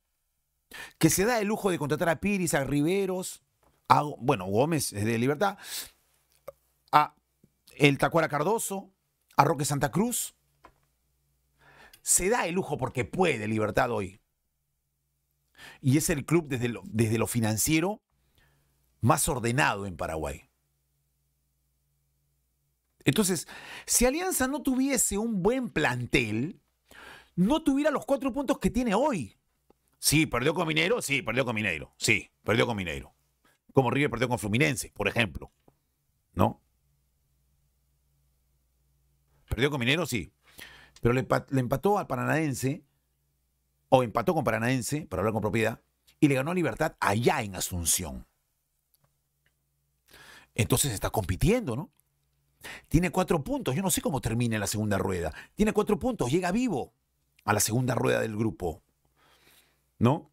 que 0.98 1.10
se 1.10 1.24
da 1.24 1.40
el 1.40 1.48
lujo 1.48 1.70
de 1.70 1.78
contratar 1.78 2.08
a 2.08 2.20
Piris, 2.20 2.54
a 2.54 2.64
Riveros, 2.64 3.42
a, 3.88 4.02
bueno, 4.18 4.46
Gómez 4.46 4.92
es 4.92 5.04
de 5.04 5.18
Libertad, 5.18 5.58
a 6.92 7.14
el 7.76 7.98
Tacuara 7.98 8.28
Cardoso, 8.28 8.92
a 9.36 9.44
Roque 9.44 9.64
Santa 9.64 9.90
Cruz. 9.90 10.34
Se 12.02 12.28
da 12.28 12.46
el 12.46 12.54
lujo 12.54 12.78
porque 12.78 13.04
puede 13.04 13.48
Libertad 13.48 13.90
hoy. 13.90 14.20
Y 15.80 15.98
es 15.98 16.10
el 16.10 16.24
club 16.24 16.46
desde 16.48 16.72
desde 16.84 17.18
lo 17.18 17.26
financiero 17.26 18.02
más 19.00 19.28
ordenado 19.28 19.86
en 19.86 19.96
Paraguay. 19.96 20.48
Entonces, 23.04 23.46
si 23.86 24.04
Alianza 24.04 24.48
no 24.48 24.62
tuviese 24.62 25.16
un 25.16 25.42
buen 25.42 25.70
plantel, 25.70 26.60
no 27.36 27.62
tuviera 27.62 27.90
los 27.90 28.04
cuatro 28.04 28.32
puntos 28.32 28.58
que 28.58 28.70
tiene 28.70 28.94
hoy. 28.94 29.36
Sí, 29.98 30.26
perdió 30.26 30.54
con 30.54 30.66
Mineiro, 30.66 31.00
sí, 31.00 31.22
perdió 31.22 31.44
con 31.44 31.54
Mineiro, 31.54 31.94
sí, 31.98 32.30
perdió 32.42 32.66
con 32.66 32.76
Mineiro. 32.76 33.14
Como 33.72 33.90
River 33.90 34.10
perdió 34.10 34.28
con 34.28 34.38
Fluminense, 34.38 34.90
por 34.94 35.06
ejemplo. 35.06 35.52
¿No? 36.32 36.62
Perdió 39.48 39.70
con 39.70 39.80
Minero, 39.80 40.06
sí. 40.06 40.32
Pero 41.00 41.14
le, 41.14 41.26
empató 41.60 41.98
al 41.98 42.06
Paranaense, 42.06 42.84
o 43.88 44.02
empató 44.02 44.34
con 44.34 44.44
Paranaense, 44.44 45.06
para 45.06 45.20
hablar 45.20 45.32
con 45.32 45.42
propiedad, 45.42 45.80
y 46.20 46.28
le 46.28 46.34
ganó 46.34 46.54
Libertad 46.54 46.96
allá 47.00 47.42
en 47.42 47.54
Asunción. 47.54 48.26
Entonces 50.56 50.92
está 50.92 51.10
compitiendo, 51.10 51.76
¿no? 51.76 51.90
Tiene 52.88 53.10
cuatro 53.10 53.44
puntos. 53.44 53.76
Yo 53.76 53.82
no 53.82 53.90
sé 53.90 54.00
cómo 54.00 54.20
termina 54.20 54.58
la 54.58 54.66
segunda 54.66 54.98
rueda. 54.98 55.32
Tiene 55.54 55.72
cuatro 55.72 55.98
puntos. 55.98 56.30
Llega 56.30 56.50
vivo 56.50 56.94
a 57.44 57.52
la 57.52 57.60
segunda 57.60 57.94
rueda 57.94 58.20
del 58.20 58.36
grupo. 58.36 58.82
¿No? 59.98 60.32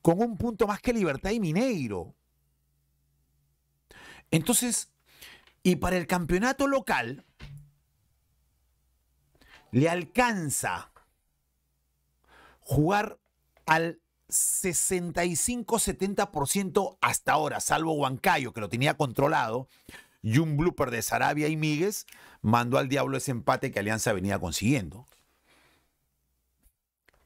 Con 0.00 0.22
un 0.22 0.38
punto 0.38 0.66
más 0.66 0.80
que 0.80 0.92
Libertad 0.92 1.30
y 1.32 1.40
Mineiro. 1.40 2.14
Entonces, 4.30 4.90
y 5.62 5.76
para 5.76 5.96
el 5.96 6.06
campeonato 6.06 6.68
local 6.68 7.26
le 9.72 9.88
alcanza 9.88 10.92
jugar 12.60 13.18
al 13.66 13.99
65-70% 14.30 16.98
hasta 17.00 17.32
ahora, 17.32 17.60
salvo 17.60 17.92
Huancayo, 17.92 18.52
que 18.52 18.60
lo 18.60 18.68
tenía 18.68 18.96
controlado, 18.96 19.68
y 20.22 20.38
un 20.38 20.56
blooper 20.56 20.90
de 20.90 21.02
Sarabia 21.02 21.48
y 21.48 21.56
Míguez 21.56 22.06
mandó 22.42 22.78
al 22.78 22.88
diablo 22.88 23.16
ese 23.16 23.30
empate 23.30 23.70
que 23.70 23.80
Alianza 23.80 24.12
venía 24.12 24.38
consiguiendo. 24.38 25.06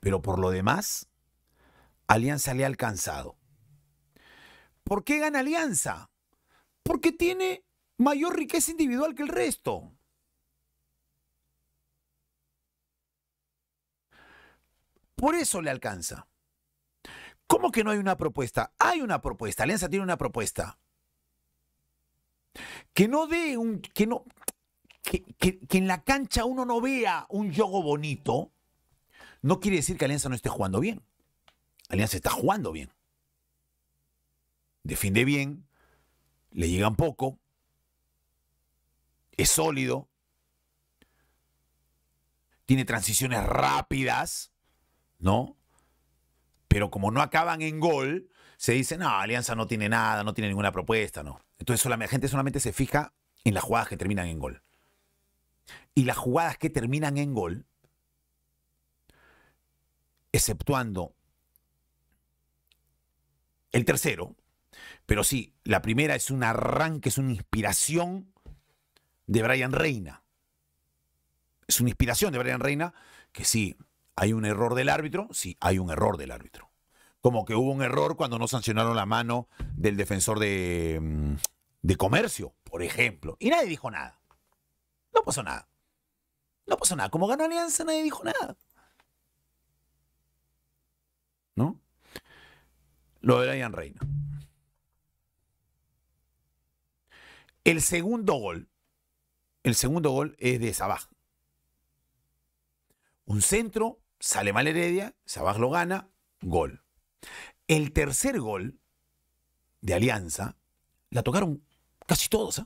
Pero 0.00 0.23
por 0.23 0.38
lo 0.38 0.50
demás, 0.50 1.08
Alianza 2.06 2.54
le 2.54 2.64
ha 2.64 2.66
alcanzado. 2.66 3.37
¿Por 4.84 5.04
qué 5.04 5.18
gana 5.18 5.40
Alianza? 5.40 6.11
Porque 6.82 7.11
tiene 7.11 7.64
mayor 7.96 8.37
riqueza 8.37 8.70
individual 8.70 9.14
que 9.14 9.23
el 9.23 9.28
resto. 9.28 9.90
Por 15.16 15.34
eso 15.34 15.62
le 15.62 15.70
alcanza. 15.70 16.26
¿Cómo 17.46 17.70
que 17.70 17.84
no 17.84 17.90
hay 17.90 17.98
una 17.98 18.16
propuesta? 18.16 18.72
Hay 18.78 19.00
una 19.00 19.20
propuesta. 19.20 19.62
Alianza 19.62 19.88
tiene 19.88 20.04
una 20.04 20.16
propuesta. 20.16 20.78
Que 22.92 23.08
no 23.08 23.26
dé 23.26 23.56
un. 23.56 23.80
que 23.80 24.06
no. 24.06 24.24
Que, 25.02 25.22
que, 25.22 25.78
en 25.78 25.86
la 25.86 26.02
cancha 26.02 26.46
uno 26.46 26.64
no 26.64 26.80
vea 26.80 27.26
un 27.28 27.54
juego 27.54 27.82
bonito, 27.82 28.52
no 29.42 29.60
quiere 29.60 29.76
decir 29.76 29.98
que 29.98 30.06
Alianza 30.06 30.30
no 30.30 30.34
esté 30.34 30.48
jugando 30.48 30.80
bien. 30.80 31.02
Alianza 31.90 32.16
está 32.16 32.30
jugando 32.30 32.72
bien. 32.72 32.90
Defiende 34.82 35.26
bien, 35.26 35.66
le 36.52 36.70
llegan 36.70 36.96
poco, 36.96 37.38
es 39.36 39.50
sólido. 39.50 40.08
tiene 42.66 42.84
transiciones 42.84 43.44
rápidas, 43.44 44.50
¿no? 45.18 45.56
Pero 46.74 46.90
como 46.90 47.12
no 47.12 47.22
acaban 47.22 47.62
en 47.62 47.78
gol, 47.78 48.28
se 48.56 48.72
dice, 48.72 48.98
no, 48.98 49.08
Alianza 49.08 49.54
no 49.54 49.68
tiene 49.68 49.88
nada, 49.88 50.24
no 50.24 50.34
tiene 50.34 50.48
ninguna 50.48 50.72
propuesta, 50.72 51.22
¿no? 51.22 51.40
Entonces 51.56 51.86
la 51.86 52.08
gente 52.08 52.26
solamente 52.26 52.58
se 52.58 52.72
fija 52.72 53.14
en 53.44 53.54
las 53.54 53.62
jugadas 53.62 53.86
que 53.86 53.96
terminan 53.96 54.26
en 54.26 54.40
gol. 54.40 54.60
Y 55.94 56.02
las 56.02 56.16
jugadas 56.16 56.58
que 56.58 56.70
terminan 56.70 57.16
en 57.16 57.32
gol, 57.32 57.64
exceptuando 60.32 61.14
el 63.70 63.84
tercero, 63.84 64.34
pero 65.06 65.22
sí, 65.22 65.54
la 65.62 65.80
primera 65.80 66.16
es 66.16 66.32
un 66.32 66.42
arranque, 66.42 67.08
es 67.08 67.18
una 67.18 67.30
inspiración 67.30 68.32
de 69.28 69.44
Brian 69.44 69.70
Reina. 69.70 70.24
Es 71.68 71.78
una 71.78 71.90
inspiración 71.90 72.32
de 72.32 72.40
Brian 72.40 72.58
Reina 72.58 72.94
que 73.30 73.44
sí, 73.44 73.76
hay 74.16 74.33
un 74.33 74.44
error 74.44 74.75
del 74.75 74.88
árbitro, 74.88 75.28
sí, 75.33 75.56
hay 75.61 75.78
un 75.78 75.90
error 75.90 76.16
del 76.16 76.30
árbitro. 76.30 76.71
Como 77.21 77.44
que 77.44 77.54
hubo 77.54 77.73
un 77.73 77.83
error 77.83 78.16
cuando 78.16 78.38
no 78.38 78.49
sancionaron 78.49 78.97
la 78.97 79.06
mano 79.06 79.49
del 79.76 79.97
defensor 79.97 80.38
de, 80.38 80.99
mm, 81.00 81.35
de 81.83 81.97
comercio, 81.97 82.54
por 82.64 82.83
ejemplo. 82.83 83.37
Y 83.40 83.50
nadie 83.50 83.68
dijo 83.68 83.90
nada. 83.90 84.21
No 85.14 85.23
pasó 85.23 85.42
nada. 85.42 85.68
No 86.66 86.76
pasó 86.76 86.97
nada. 86.97 87.09
Como 87.11 87.26
ganó 87.26 87.44
Alianza, 87.44 87.85
nadie 87.85 88.02
dijo 88.02 88.25
nada. 88.25 88.56
¿No? 91.56 91.80
Lo 93.21 93.40
de 93.40 93.49
Brian 93.49 93.73
Reina. 93.73 94.00
El 97.64 97.80
segundo 97.80 98.35
gol, 98.35 98.68
el 99.62 99.75
segundo 99.75 100.11
gol 100.11 100.37
es 100.38 100.61
de 100.61 100.75
Sabaj. 100.75 101.09
Un 103.25 103.40
centro, 103.40 104.00
sale 104.24 104.54
mal 104.54 104.66
Heredia, 104.66 105.14
Sabaj 105.26 105.58
lo 105.58 105.68
gana, 105.68 106.08
gol. 106.40 106.82
El 107.68 107.92
tercer 107.92 108.40
gol 108.40 108.80
de 109.82 109.92
Alianza 109.92 110.56
la 111.10 111.22
tocaron 111.22 111.62
casi 112.06 112.30
todos. 112.30 112.60
¿eh? 112.60 112.64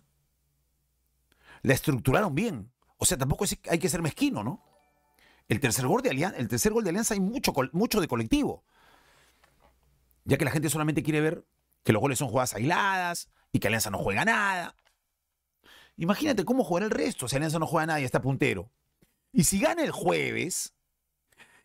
La 1.63 1.75
estructuraron 1.75 2.33
bien. 2.37 2.73
O 2.97 3.05
sea, 3.05 3.19
tampoco 3.19 3.45
hay 3.69 3.79
que 3.81 3.89
ser 3.89 4.03
mezquino, 4.03 4.45
¿no? 4.45 4.65
El 5.49 5.59
tercer 5.59 5.87
gol 5.89 6.01
de 6.01 6.11
Alianza, 6.11 6.39
el 6.39 6.47
tercer 6.47 6.73
gol 6.73 6.85
de 6.85 6.91
Alianza 6.91 7.15
hay 7.15 7.21
mucho, 7.21 7.53
mucho 7.73 8.01
de 8.01 8.07
colectivo. 8.07 8.65
Ya 10.25 10.39
que 10.39 10.45
la 10.45 10.53
gente 10.53 10.71
solamente 10.71 11.03
quiere 11.03 11.21
ver 11.21 11.45
que 11.83 11.93
los 11.93 12.01
goles 12.01 12.21
son 12.21 12.29
jugadas 12.29 12.55
aisladas 12.55 13.31
y 13.51 13.59
que 13.59 13.67
Alianza 13.67 13.91
no 13.91 13.99
juega 13.99 14.25
nada. 14.25 14.77
Imagínate 15.97 16.45
cómo 16.45 16.63
jugará 16.63 16.87
el 16.87 16.93
resto 16.93 17.27
si 17.27 17.35
Alianza 17.35 17.59
no 17.59 17.67
juega 17.67 17.87
nada 17.87 18.01
y 18.01 18.05
está 18.05 18.23
puntero. 18.23 18.71
Y 19.33 19.45
si 19.45 19.59
gana 19.59 19.83
el 19.83 19.91
jueves, 19.91 20.78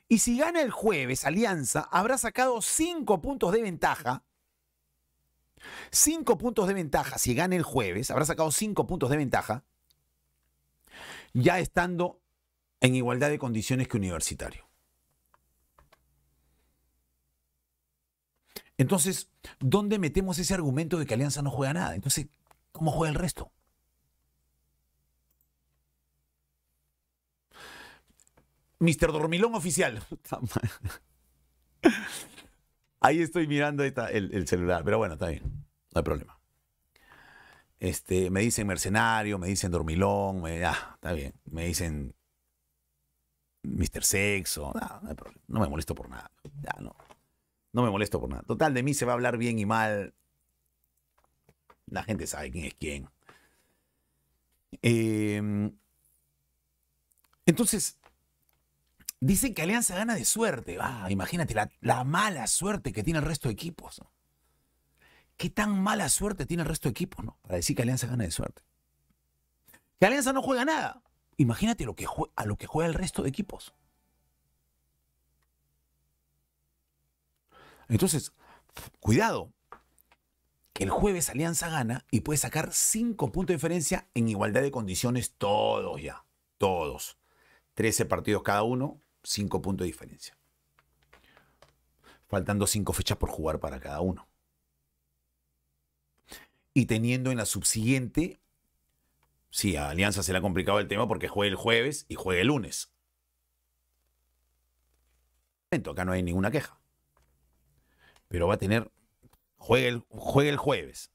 y 0.07 0.19
si 0.19 0.37
gana 0.37 0.61
el 0.61 0.71
jueves, 0.71 1.25
Alianza 1.25 1.87
habrá 1.91 2.17
sacado 2.17 2.61
cinco 2.61 3.21
puntos 3.21 3.51
de 3.51 3.61
ventaja. 3.61 4.23
Cinco 5.91 6.37
puntos 6.37 6.67
de 6.67 6.73
ventaja. 6.73 7.17
Si 7.17 7.33
gana 7.33 7.55
el 7.55 7.63
jueves, 7.63 8.11
habrá 8.11 8.25
sacado 8.25 8.51
cinco 8.51 8.85
puntos 8.85 9.09
de 9.09 9.17
ventaja. 9.17 9.63
Ya 11.33 11.59
estando 11.59 12.19
en 12.81 12.95
igualdad 12.95 13.29
de 13.29 13.39
condiciones 13.39 13.87
que 13.87 13.97
Universitario. 13.97 14.67
Entonces, 18.77 19.29
¿dónde 19.59 19.99
metemos 19.99 20.37
ese 20.39 20.53
argumento 20.53 20.99
de 20.99 21.05
que 21.05 21.13
Alianza 21.13 21.41
no 21.41 21.51
juega 21.51 21.73
nada? 21.73 21.95
Entonces, 21.95 22.27
¿cómo 22.71 22.91
juega 22.91 23.11
el 23.11 23.19
resto? 23.19 23.51
Mr. 28.83 29.11
Dormilón 29.11 29.55
oficial. 29.55 30.03
Ahí 32.99 33.21
estoy 33.21 33.47
mirando 33.47 33.83
el, 33.83 34.47
celular, 34.47 34.83
pero 34.83 34.97
bueno, 34.97 35.15
está 35.15 35.27
bien, 35.27 35.43
no 35.43 35.99
hay 35.99 36.03
problema. 36.03 36.37
Este, 37.79 38.29
me 38.29 38.41
dicen 38.41 38.67
mercenario, 38.67 39.37
me 39.39 39.47
dicen 39.47 39.71
dormilón, 39.71 40.43
ah, 40.63 40.91
está 40.95 41.11
bien. 41.11 41.33
Me 41.45 41.65
dicen 41.65 42.15
Mr. 43.63 44.03
Sexo, 44.03 44.73
no 45.47 45.59
me 45.59 45.67
molesto 45.67 45.93
por 45.93 46.09
nada. 46.09 46.31
Ya, 46.61 46.75
no. 46.79 46.95
No 47.73 47.83
me 47.83 47.89
molesto 47.89 48.21
por 48.21 48.29
nada. 48.29 48.43
Total, 48.43 48.73
de 48.73 48.83
mí 48.83 48.93
se 48.93 49.05
va 49.05 49.11
a 49.11 49.15
hablar 49.15 49.37
bien 49.37 49.59
y 49.59 49.65
mal. 49.65 50.13
La 51.87 52.03
gente 52.03 52.25
sabe 52.25 52.51
quién 52.51 52.65
es 52.65 52.75
quién. 52.75 53.09
Em, 54.81 55.75
entonces, 57.45 57.97
Dicen 59.25 59.53
que 59.53 59.61
Alianza 59.61 59.95
gana 59.95 60.15
de 60.15 60.25
suerte. 60.25 60.77
Ah, 60.81 61.07
imagínate 61.09 61.55
la, 61.79 62.03
mala 62.03 62.45
suerte 62.45 62.91
que 62.91 63.03
tiene 63.03 63.19
el 63.19 63.25
resto 63.25 63.47
de 63.47 63.53
equipos. 63.53 64.01
¿Qué 65.37 65.49
tan 65.49 65.81
mala 65.81 66.09
suerte 66.09 66.45
tiene 66.45 66.63
el 66.63 66.67
resto 66.67 66.89
de 66.89 66.91
equipos, 66.91 67.23
no? 67.23 67.37
Para 67.41 67.55
decir 67.55 67.73
que 67.73 67.83
Alianza 67.83 68.05
gana 68.07 68.25
de 68.25 68.31
suerte. 68.31 68.63
Que 69.97 70.07
Alianza 70.07 70.33
no 70.33 70.41
juega 70.41 70.65
nada. 70.65 71.01
Imagínate 71.37 71.85
a 71.85 72.45
lo 72.45 72.57
que 72.57 72.67
juega 72.67 72.89
el 72.89 72.93
resto 72.93 73.23
de 73.23 73.29
equipos. 73.29 73.73
Entonces, 77.87 78.33
cuidado. 78.99 79.53
Que 80.73 80.83
el 80.83 80.89
jueves 80.89 81.29
Alianza 81.29 81.69
gana 81.69 82.03
y 82.11 82.19
puede 82.19 82.39
sacar 82.39 82.73
cinco 82.73 83.31
puntos 83.31 83.53
de 83.53 83.55
diferencia 83.55 84.09
en 84.15 84.27
igualdad 84.27 84.63
de 84.63 84.71
condiciones 84.71 85.33
todos 85.37 86.01
ya. 86.01 86.25
Todos. 86.57 87.17
13 87.75 88.05
partidos 88.05 88.43
cada 88.43 88.63
uno, 88.63 88.99
Cinco 89.23 89.61
puntos 89.61 89.85
de 89.85 89.91
diferencia. 89.91 90.37
Faltando 92.27 92.67
cinco 92.67 92.93
fechas 92.93 93.17
por 93.17 93.29
jugar 93.29 93.59
para 93.59 93.79
cada 93.79 94.01
uno. 94.01 94.27
Y 96.73 96.87
teniendo 96.87 97.31
en 97.31 97.37
la 97.37 97.45
subsiguiente, 97.45 98.41
sí, 99.49 99.75
a 99.75 99.89
Alianza 99.89 100.23
se 100.23 100.31
le 100.31 100.39
ha 100.39 100.41
complicado 100.41 100.79
el 100.79 100.87
tema 100.87 101.07
porque 101.07 101.27
juega 101.27 101.49
el 101.51 101.55
jueves 101.55 102.05
y 102.09 102.15
juega 102.15 102.41
el 102.41 102.47
lunes. 102.47 102.91
Acá 105.71 106.05
no 106.05 106.11
hay 106.11 106.21
ninguna 106.21 106.51
queja. 106.51 106.79
Pero 108.27 108.47
va 108.47 108.55
a 108.55 108.57
tener, 108.57 108.91
juega 109.57 109.87
el, 109.87 110.03
juega 110.09 110.49
el 110.49 110.57
jueves, 110.57 111.11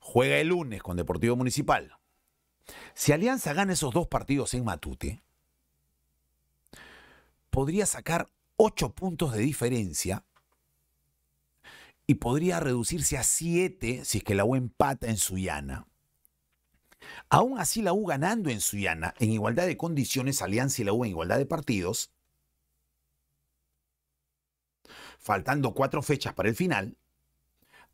juega 0.00 0.38
el 0.38 0.48
lunes 0.48 0.82
con 0.82 0.96
Deportivo 0.96 1.36
Municipal. 1.36 1.96
Si 2.94 3.12
Alianza 3.12 3.52
gana 3.52 3.74
esos 3.74 3.94
dos 3.94 4.08
partidos 4.08 4.54
en 4.54 4.64
Matute, 4.64 5.22
podría 7.56 7.86
sacar 7.86 8.28
8 8.56 8.90
puntos 8.90 9.32
de 9.32 9.38
diferencia 9.38 10.26
y 12.06 12.16
podría 12.16 12.60
reducirse 12.60 13.16
a 13.16 13.22
7 13.22 14.04
si 14.04 14.18
es 14.18 14.24
que 14.24 14.34
la 14.34 14.44
U 14.44 14.56
empata 14.56 15.06
en 15.06 15.16
Suyana. 15.16 15.86
Aún 17.30 17.58
así, 17.58 17.80
la 17.80 17.94
U 17.94 18.04
ganando 18.04 18.50
en 18.50 18.60
Suyana, 18.60 19.14
en 19.20 19.30
igualdad 19.32 19.64
de 19.64 19.78
condiciones, 19.78 20.42
Alianza 20.42 20.82
y 20.82 20.84
la 20.84 20.92
U 20.92 21.02
en 21.06 21.12
igualdad 21.12 21.38
de 21.38 21.46
partidos, 21.46 22.10
faltando 25.18 25.72
cuatro 25.72 26.02
fechas 26.02 26.34
para 26.34 26.50
el 26.50 26.54
final, 26.54 26.98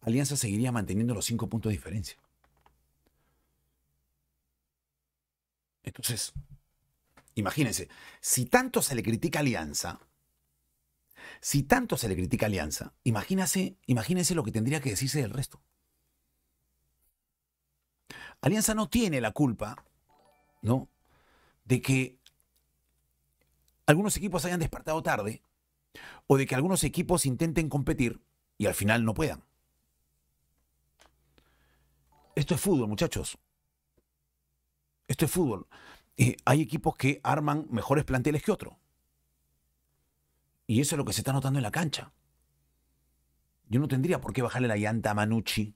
Alianza 0.01 0.37
seguiría 0.37 0.73
manteniendo 0.73 1.15
los 1.15 1.27
5 1.27 1.49
puntos 1.49 1.71
de 1.71 1.77
diferencia. 1.77 2.19
Entonces, 5.85 6.33
Imagínense, 7.35 7.89
si 8.21 8.47
tanto 8.47 8.83
se 8.83 8.95
le 8.95 9.03
critica 9.03 9.41
Alianza, 9.41 10.01
si 11.41 11.63
tanto 11.63 11.97
se 11.97 12.09
le 12.09 12.15
critica 12.15 12.47
Alianza, 12.47 12.93
imagínense, 13.05 13.77
imagínense 13.87 14.35
lo 14.35 14.43
que 14.45 14.53
tendría 14.53 14.81
que 14.81 14.91
decirse 14.91 15.21
del 15.21 15.31
resto. 15.31 15.63
Alianza 18.41 18.75
no 18.75 18.89
tiene 18.89 19.21
la 19.21 19.31
culpa, 19.31 19.85
¿no? 20.61 20.89
De 21.65 21.81
que 21.81 22.19
algunos 23.87 24.17
equipos 24.17 24.45
hayan 24.45 24.61
despertado 24.61 25.03
tarde 25.03 25.43
o 26.27 26.37
de 26.37 26.47
que 26.47 26.55
algunos 26.55 26.85
equipos 26.85 27.25
intenten 27.25 27.69
competir 27.69 28.21
y 28.59 28.67
al 28.67 28.75
final 28.75 29.05
no 29.05 29.15
puedan. 29.15 29.45
Esto 32.35 32.55
es 32.55 32.61
fútbol, 32.61 32.89
muchachos. 32.89 33.39
Esto 35.07 35.27
es 35.27 35.31
fútbol. 35.31 35.67
Eh, 36.17 36.37
hay 36.45 36.61
equipos 36.61 36.97
que 36.97 37.21
arman 37.23 37.67
mejores 37.71 38.05
planteles 38.05 38.43
que 38.43 38.53
otros. 38.53 38.75
Y 40.67 40.81
eso 40.81 40.95
es 40.95 40.99
lo 40.99 41.05
que 41.05 41.13
se 41.13 41.21
está 41.21 41.33
notando 41.33 41.59
en 41.59 41.65
la 41.65 41.71
cancha. 41.71 42.13
Yo 43.69 43.81
no 43.81 43.89
tendría 43.89 44.21
por 44.21 44.33
qué 44.33 44.43
bajarle 44.43 44.69
la 44.69 44.77
llanta 44.77 45.11
a 45.11 45.15
Manucci, 45.15 45.75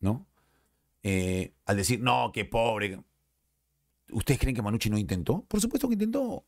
¿no? 0.00 0.26
Eh, 1.02 1.54
al 1.64 1.76
decir, 1.76 2.00
no, 2.00 2.30
qué 2.32 2.44
pobre. 2.44 3.02
¿Ustedes 4.10 4.38
creen 4.38 4.54
que 4.54 4.62
Manucci 4.62 4.90
no 4.90 4.98
intentó? 4.98 5.42
Por 5.42 5.60
supuesto 5.60 5.88
que 5.88 5.94
intentó. 5.94 6.44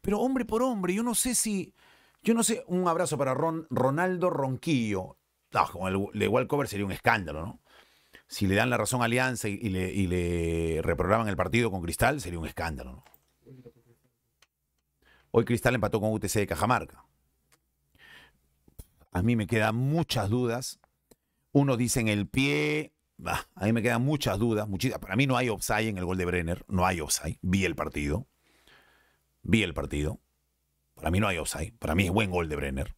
Pero 0.00 0.20
hombre 0.20 0.44
por 0.44 0.62
hombre, 0.62 0.94
yo 0.94 1.02
no 1.02 1.14
sé 1.14 1.34
si. 1.34 1.74
Yo 2.22 2.34
no 2.34 2.42
sé, 2.42 2.64
un 2.66 2.86
abrazo 2.88 3.16
para 3.16 3.34
Ron, 3.34 3.66
Ronaldo 3.70 4.30
Ronquillo. 4.30 5.16
No, 5.52 5.66
como 5.70 5.88
el 5.88 6.06
de 6.12 6.28
Walcover 6.28 6.68
sería 6.68 6.84
un 6.84 6.92
escándalo, 6.92 7.40
¿no? 7.40 7.60
Si 8.28 8.46
le 8.46 8.54
dan 8.54 8.68
la 8.68 8.76
razón 8.76 9.00
a 9.00 9.06
Alianza 9.06 9.48
y, 9.48 9.68
le, 9.70 10.82
reprograman 10.82 11.28
el 11.28 11.36
partido 11.36 11.70
con 11.70 11.80
Cristal, 11.80 12.20
sería 12.20 12.38
un 12.38 12.46
escándalo. 12.46 13.02
Hoy 15.30 15.44
Cristal 15.46 15.74
empató 15.74 15.98
con 16.00 16.12
UTC 16.12 16.34
de 16.34 16.46
Cajamarca. 16.46 17.04
A 19.12 19.22
mí 19.22 19.34
me 19.34 19.46
quedan 19.46 19.76
muchas 19.76 20.28
dudas. 20.28 20.78
Uno 21.52 21.78
dice 21.78 22.00
en 22.00 22.08
el 22.08 22.28
pie. 22.28 22.92
a 23.24 23.64
mí 23.64 23.72
me 23.72 23.82
quedan 23.82 24.02
muchas 24.02 24.38
dudas. 24.38 24.68
Para 25.00 25.16
mí 25.16 25.26
no 25.26 25.36
hay 25.36 25.48
offside 25.48 25.88
en 25.88 25.96
el 25.98 26.04
gol 26.04 26.18
de 26.18 26.26
Brenner. 26.26 26.64
No 26.68 26.84
hay 26.84 27.00
offside. 27.00 27.38
Vi 27.40 27.64
el 27.64 27.74
partido. 27.74 28.26
Vi 29.42 29.62
el 29.62 29.72
partido. 29.72 30.20
Para 30.94 31.10
mí 31.10 31.18
no 31.18 31.28
hay 31.28 31.38
offside. 31.38 31.72
Para 31.78 31.94
mí 31.94 32.04
es 32.04 32.10
buen 32.10 32.30
gol 32.30 32.48
de 32.48 32.56
Brenner. 32.56 32.94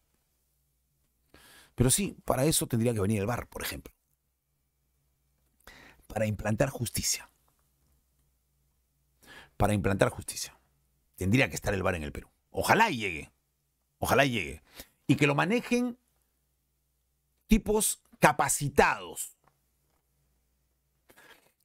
Pero 1.75 1.89
sí, 1.89 2.17
para 2.25 2.43
eso 2.45 2.67
tendría 2.67 2.93
que 2.93 2.99
venir 2.99 3.21
el 3.21 3.27
VAR, 3.27 3.47
por 3.47 3.61
ejemplo. 3.61 3.93
Para 6.13 6.25
implantar 6.25 6.69
justicia. 6.69 7.29
Para 9.57 9.73
implantar 9.73 10.09
justicia. 10.09 10.57
Tendría 11.15 11.49
que 11.49 11.55
estar 11.55 11.73
el 11.73 11.83
VAR 11.83 11.95
en 11.95 12.03
el 12.03 12.11
Perú. 12.11 12.29
Ojalá 12.49 12.89
llegue. 12.89 13.31
Ojalá 13.99 14.25
llegue. 14.25 14.61
Y 15.07 15.15
que 15.15 15.27
lo 15.27 15.35
manejen 15.35 15.97
tipos 17.47 18.01
capacitados. 18.19 19.37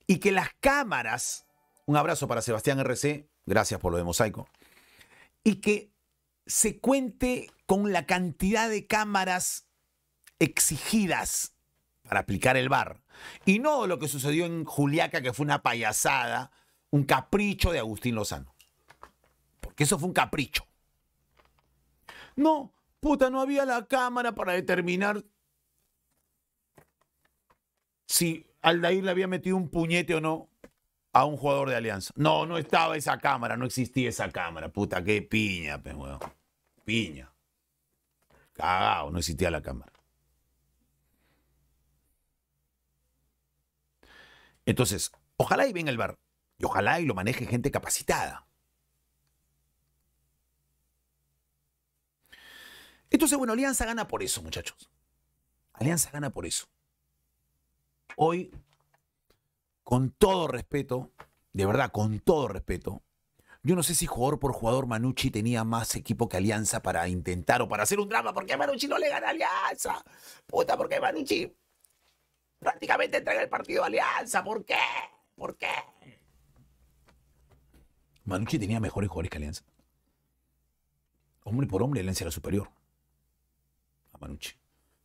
Y 0.07 0.19
que 0.19 0.31
las 0.31 0.51
cámaras, 0.61 1.47
un 1.87 1.97
abrazo 1.97 2.29
para 2.29 2.43
Sebastián 2.43 2.79
RC, 2.79 3.29
gracias 3.47 3.81
por 3.81 3.91
lo 3.91 3.99
de 3.99 4.05
mosaico, 4.05 4.49
y 5.43 5.57
que 5.57 5.91
se 6.47 6.79
cuente 6.79 7.51
con 7.67 7.93
la 7.93 8.07
cantidad 8.07 8.69
de 8.69 8.87
cámaras 8.87 9.67
exigidas 10.39 11.56
para 12.07 12.21
aplicar 12.21 12.57
el 12.57 12.69
VAR. 12.69 13.01
Y 13.45 13.59
no 13.59 13.87
lo 13.87 13.99
que 13.99 14.09
sucedió 14.09 14.47
en 14.47 14.65
Juliaca, 14.65 15.21
que 15.21 15.33
fue 15.33 15.45
una 15.45 15.63
payasada, 15.63 16.51
un 16.91 17.05
capricho 17.05 17.73
de 17.73 17.79
Agustín 17.79 18.15
Lozano. 18.15 18.55
Porque 19.61 19.85
eso 19.85 19.99
fue 19.99 20.09
un 20.09 20.15
capricho. 20.15 20.67
No, 22.37 22.73
puta, 23.01 23.31
no 23.31 23.41
había 23.41 23.65
la 23.65 23.87
cámara 23.87 24.35
para 24.35 24.53
determinar 24.53 25.25
si 28.07 28.47
Aldair 28.63 29.05
le 29.05 29.11
había 29.11 29.27
metido 29.27 29.57
un 29.57 29.69
puñete 29.69 30.15
o 30.15 30.21
no 30.21 30.49
a 31.13 31.25
un 31.25 31.37
jugador 31.37 31.71
de 31.71 31.77
Alianza. 31.77 32.13
No, 32.17 32.47
no 32.47 32.59
estaba 32.59 32.97
esa 32.97 33.19
cámara, 33.19 33.57
no 33.57 33.65
existía 33.65 34.11
esa 34.11 34.31
cámara. 34.31 34.69
Puta, 34.69 35.03
qué 35.03 35.23
piña, 35.23 35.83
pe, 35.83 35.95
Piña. 36.85 37.33
Cagado, 38.53 39.11
no 39.11 39.19
existía 39.19 39.51
la 39.51 39.63
cámara. 39.63 39.96
Entonces, 44.67 45.13
ojalá 45.37 45.67
y 45.67 45.73
venga 45.73 45.91
el 45.91 45.97
bar. 45.97 46.19
Y 46.59 46.65
ojalá 46.65 47.01
y 47.01 47.07
lo 47.07 47.15
maneje 47.15 47.47
gente 47.47 47.71
capacitada. 47.71 48.47
Entonces, 53.11 53.39
bueno, 53.39 53.53
Alianza 53.53 53.87
gana 53.87 54.09
por 54.09 54.23
eso, 54.23 54.43
muchachos. 54.43 54.91
Alianza 55.73 56.11
gana 56.11 56.31
por 56.31 56.47
eso. 56.47 56.67
Hoy, 58.17 58.51
con 59.85 60.11
todo 60.11 60.49
respeto, 60.49 61.13
de 61.53 61.67
verdad, 61.67 61.93
con 61.93 62.19
todo 62.21 62.49
respeto, 62.49 63.03
yo 63.63 63.77
no 63.77 63.83
sé 63.83 63.95
si 63.95 64.07
jugador 64.07 64.39
por 64.39 64.53
jugador 64.53 64.87
Manucci 64.87 65.31
tenía 65.31 65.65
más 65.65 65.95
equipo 65.97 66.29
que 66.29 66.37
Alianza 66.37 66.83
para 66.83 67.09
intentar 67.09 67.63
o 67.63 67.69
para 67.69 67.83
hacer 67.83 68.01
un 68.01 68.09
drama. 68.09 68.33
¿Por 68.33 68.47
qué 68.47 68.57
Manucci 68.57 68.89
no 68.89 68.99
le 68.99 69.09
gana 69.09 69.29
a 69.29 69.31
Alianza? 69.31 70.05
Puta, 70.47 70.77
¿por 70.77 70.89
qué 70.89 71.01
Manucci 71.01 71.53
prácticamente 72.59 73.19
entrega 73.19 73.43
el 73.43 73.49
partido 73.49 73.83
a 73.83 73.87
Alianza? 73.87 74.43
¿Por 74.43 74.65
qué? 74.65 74.79
¿Por 75.35 75.57
qué? 75.57 75.73
Manucci 78.25 78.59
tenía 78.59 78.81
mejores 78.81 79.09
jugadores 79.09 79.31
que 79.31 79.39
Alianza. 79.39 79.65
Hombre 81.45 81.67
por 81.67 81.83
hombre, 81.83 82.01
Alianza 82.01 82.25
era 82.25 82.31
superior 82.31 82.71
a 84.13 84.19
Manucci. 84.19 84.55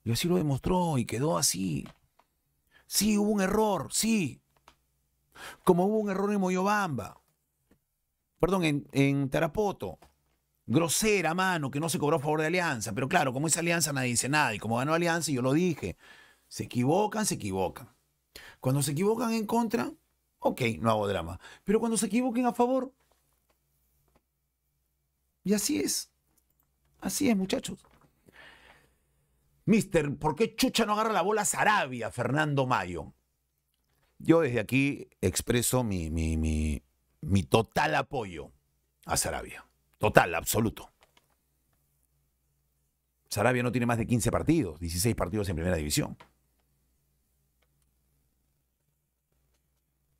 Y 0.03 0.11
así 0.11 0.27
lo 0.27 0.37
demostró 0.37 0.97
y 0.97 1.05
quedó 1.05 1.37
así. 1.37 1.87
Sí, 2.87 3.17
hubo 3.17 3.31
un 3.31 3.41
error, 3.41 3.89
sí. 3.91 4.41
Como 5.63 5.85
hubo 5.85 5.99
un 5.99 6.09
error 6.09 6.33
en 6.33 6.39
Moyobamba. 6.39 7.21
Perdón, 8.39 8.63
en, 8.63 8.87
en 8.91 9.29
Tarapoto. 9.29 9.99
Grosera, 10.65 11.33
mano, 11.33 11.69
que 11.69 11.79
no 11.79 11.89
se 11.89 11.99
cobró 11.99 12.17
a 12.17 12.19
favor 12.19 12.41
de 12.41 12.47
Alianza. 12.47 12.93
Pero 12.93 13.07
claro, 13.07 13.33
como 13.33 13.47
es 13.47 13.57
Alianza 13.57 13.93
nadie 13.93 14.09
dice 14.09 14.29
nada. 14.29 14.55
Y 14.55 14.59
como 14.59 14.77
ganó 14.77 14.93
Alianza, 14.93 15.31
yo 15.31 15.41
lo 15.41 15.53
dije. 15.53 15.97
Se 16.51 16.63
equivocan, 16.63 17.25
se 17.25 17.35
equivocan. 17.35 17.87
Cuando 18.59 18.83
se 18.83 18.91
equivocan 18.91 19.31
en 19.31 19.45
contra, 19.45 19.89
ok, 20.39 20.61
no 20.81 20.91
hago 20.91 21.07
drama. 21.07 21.39
Pero 21.63 21.79
cuando 21.79 21.95
se 21.95 22.07
equivoquen 22.07 22.45
a 22.45 22.51
favor, 22.51 22.93
y 25.45 25.53
así 25.53 25.79
es. 25.79 26.11
Así 26.99 27.29
es, 27.29 27.37
muchachos. 27.37 27.79
Mister, 29.63 30.13
¿por 30.17 30.35
qué 30.35 30.53
Chucha 30.53 30.85
no 30.85 30.91
agarra 30.91 31.13
la 31.13 31.21
bola 31.21 31.43
a 31.43 31.45
Sarabia, 31.45 32.11
Fernando 32.11 32.65
Mayo? 32.67 33.13
Yo 34.19 34.41
desde 34.41 34.59
aquí 34.59 35.07
expreso 35.21 35.85
mi, 35.85 36.09
mi, 36.09 36.35
mi, 37.21 37.43
total 37.43 37.95
apoyo 37.95 38.51
a 39.05 39.15
Sarabia. 39.15 39.65
Total, 39.99 40.35
absoluto. 40.35 40.91
Sarabia 43.29 43.63
no 43.63 43.71
tiene 43.71 43.85
más 43.85 43.97
de 43.97 44.05
15 44.05 44.31
partidos, 44.31 44.81
16 44.81 45.15
partidos 45.15 45.47
en 45.47 45.55
primera 45.55 45.77
división. 45.77 46.17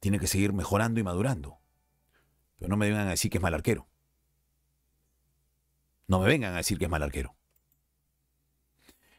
Tiene 0.02 0.20
que 0.20 0.28
seguir 0.28 0.52
mejorando 0.52 1.00
y 1.00 1.04
madurando. 1.04 1.60
Pero 2.58 2.70
no 2.70 2.76
me 2.76 2.90
vengan 2.90 3.08
a 3.08 3.12
decir 3.12 3.32
que 3.32 3.38
es 3.38 3.42
mal 3.42 3.54
arquero. 3.54 3.88
No 6.08 6.20
me 6.20 6.28
vengan 6.28 6.54
a 6.54 6.58
decir 6.58 6.78
que 6.78 6.86
es 6.86 6.92
mal 6.92 7.04
arquero. 7.04 7.36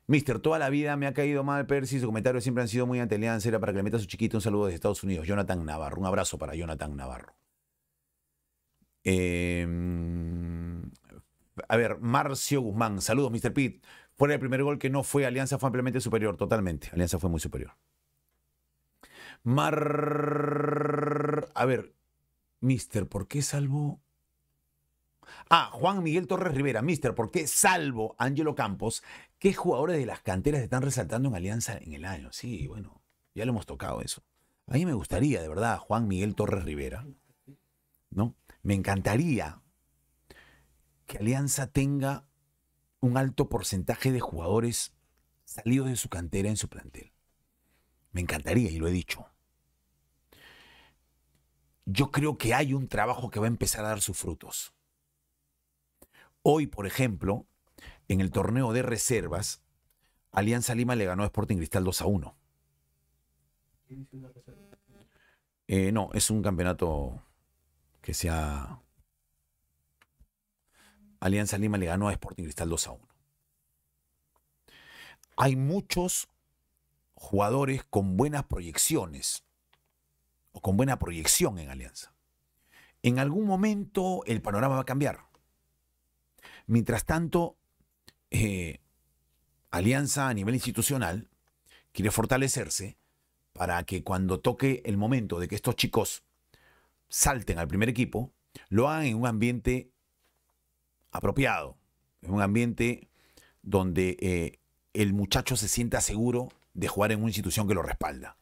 Mister, 0.09 0.41
toda 0.41 0.59
la 0.59 0.69
vida 0.69 0.97
me 0.97 1.07
ha 1.07 1.15
caído 1.15 1.45
mal 1.45 1.67
Percy, 1.67 2.01
sus 2.01 2.07
comentarios 2.07 2.43
siempre 2.43 2.63
han 2.63 2.69
sido 2.69 2.87
muy 2.87 2.99
ante 2.99 3.15
Era 3.15 3.61
para 3.61 3.73
que 3.73 3.77
le 3.79 3.83
meta 3.85 3.97
a 3.97 4.01
su 4.01 4.07
chiquito 4.07 4.37
un 4.37 4.43
saludo 4.43 4.67
desde 4.67 4.75
Estados 4.75 5.03
Unidos. 5.05 5.27
Jonathan 5.27 5.65
Navarro, 5.65 6.01
un 6.01 6.07
abrazo 6.07 6.37
para 6.37 6.55
Jonathan 6.57 6.97
Navarro. 6.97 7.35
Em, 9.05 10.91
a 11.69 11.77
ver, 11.77 11.99
Marcio 12.01 12.61
Guzmán, 12.61 13.01
saludos, 13.01 13.31
Mr. 13.31 13.53
Pitt. 13.55 13.85
Fuera 14.15 14.35
el 14.35 14.41
primer 14.41 14.63
gol 14.65 14.79
que 14.79 14.91
no 14.91 15.05
fue, 15.05 15.25
Alianza 15.25 15.59
fue 15.59 15.69
ampliamente 15.69 16.01
superior, 16.01 16.37
totalmente. 16.37 16.91
Alianza 16.93 17.19
fue 17.21 17.31
muy 17.31 17.41
superior. 17.41 17.73
Mar. 19.45 21.03
A 21.55 21.65
ver, 21.65 21.95
Mister, 22.61 23.09
¿por 23.09 23.29
qué 23.29 23.43
salvo 23.43 24.01
Ah, 25.49 25.71
Juan 25.73 26.03
Miguel 26.03 26.27
Torres 26.27 26.55
Rivera, 26.55 26.83
mister, 26.83 27.15
¿por 27.15 27.31
qué 27.31 27.47
salvo 27.47 28.15
Ángelo 28.19 28.55
Campos? 28.55 29.03
¿Qué 29.39 29.55
jugadores 29.55 29.99
de 29.99 30.07
las 30.07 30.21
canteras 30.23 30.63
están 30.63 30.83
resaltando 30.83 31.29
en 31.29 31.35
Alianza 31.35 31.77
en 31.79 31.93
el 31.95 32.05
año? 32.05 32.33
Sí, 32.33 32.67
bueno, 32.67 33.03
ya 33.35 33.45
le 33.45 33.51
hemos 33.51 33.67
tocado 33.67 34.01
eso. 34.01 34.23
A 34.67 34.75
mí 34.75 34.87
me 34.87 34.95
gustaría, 34.95 35.43
de 35.43 35.49
verdad, 35.49 35.79
Juan 35.79 36.09
Miguel 36.09 36.35
Torres 36.35 36.65
Rivera, 36.65 37.07
¿no? 38.11 38.37
Me 38.63 38.75
encantaría 38.75 39.61
que 41.07 41.19
Alianza 41.19 41.67
tenga 41.67 42.25
un 43.01 43.17
alto 43.17 43.49
porcentaje 43.49 44.13
de 44.13 44.21
jugadores 44.21 44.95
salidos 45.45 45.89
de 45.89 45.97
su 45.97 46.09
cantera 46.09 46.49
en 46.49 46.57
su 46.57 46.69
plantel. 46.69 47.13
Me 48.13 48.21
encantaría, 48.21 48.71
y 48.71 48.79
lo 48.79 48.87
he 48.87 48.93
dicho. 48.93 49.32
Yo 51.85 52.11
creo 52.11 52.39
que 52.39 52.55
hay 52.55 52.75
un 52.75 52.89
trabajo 52.89 53.31
que 53.31 53.41
va 53.41 53.47
a 53.47 53.49
empezar 53.49 53.85
a 53.85 53.89
dar 53.89 54.01
sus 54.01 54.17
frutos. 54.17 54.73
Hoy, 56.43 56.67
por 56.67 56.87
ejemplo, 56.87 57.47
en 58.09 58.21
el 58.21 58.31
torneo 58.31 58.73
de 58.73 58.83
reservas, 58.83 59.63
Alianza 60.31 60.75
Lima 60.75 60.97
le 60.97 61.05
ganó 61.05 61.23
a 61.23 61.27
Sporting 61.27 61.57
Cristal 61.57 61.85
2 61.85 62.03
a 62.03 62.07
1. 62.07 62.37
Eh, 65.69 65.93
no, 65.93 66.11
es 66.13 66.31
un 66.31 66.43
campeonato 66.43 67.23
que 68.01 68.15
se 68.15 68.31
ha... 68.31 68.81
Alianza 71.21 71.59
Lima 71.59 71.79
le 71.79 71.87
ganó 71.87 72.09
a 72.09 72.13
Sporting 72.13 72.45
Cristal 72.45 72.69
2 72.69 72.87
a 72.89 72.91
1. 72.93 73.09
Hay 75.37 75.57
muchos 75.57 76.29
jugadores 77.15 77.85
con 77.85 78.17
buenas 78.17 78.45
proyecciones 78.45 79.45
o 80.53 80.61
con 80.61 80.77
buena 80.77 80.99
proyección 80.99 81.59
en 81.59 81.71
Alianza. 81.71 82.15
En 83.03 83.19
algún 83.19 83.47
momento 83.47 84.23
el 84.27 84.41
panorama 84.41 84.77
va 84.77 84.83
a 84.83 84.87
cambiar. 84.87 85.27
Mientras 86.67 87.05
tanto, 87.05 87.57
eh, 88.31 88.81
Alianza 89.71 90.29
a 90.29 90.35
nivel 90.35 90.55
institucional 90.55 91.29
quiere 91.93 92.11
fortalecerse 92.11 92.99
para 93.53 93.83
que 93.85 94.03
cuando 94.03 94.41
toque 94.41 94.83
el 94.85 94.97
momento 94.97 95.39
de 95.39 95.49
que 95.49 95.55
estos 95.55 95.77
chicos 95.77 96.23
salten 97.09 97.59
al 97.59 97.69
primer 97.69 97.89
equipo, 97.89 98.33
lo 98.69 98.89
hagan 98.89 99.07
en 99.07 99.17
un 99.17 99.27
ambiente 99.27 99.91
apropiado, 101.11 101.77
en 102.23 102.33
un 102.33 102.43
ambiente 102.43 103.09
donde 103.63 104.17
eh, 104.21 104.61
el 104.95 105.13
muchacho 105.13 105.57
se 105.57 105.69
sienta 105.69 106.01
seguro 106.01 106.49
de 106.75 106.89
jugar 106.89 107.13
en 107.13 107.19
una 107.19 107.29
institución 107.29 107.69
que 107.69 107.75
lo 107.75 107.83
respalda. 107.83 108.37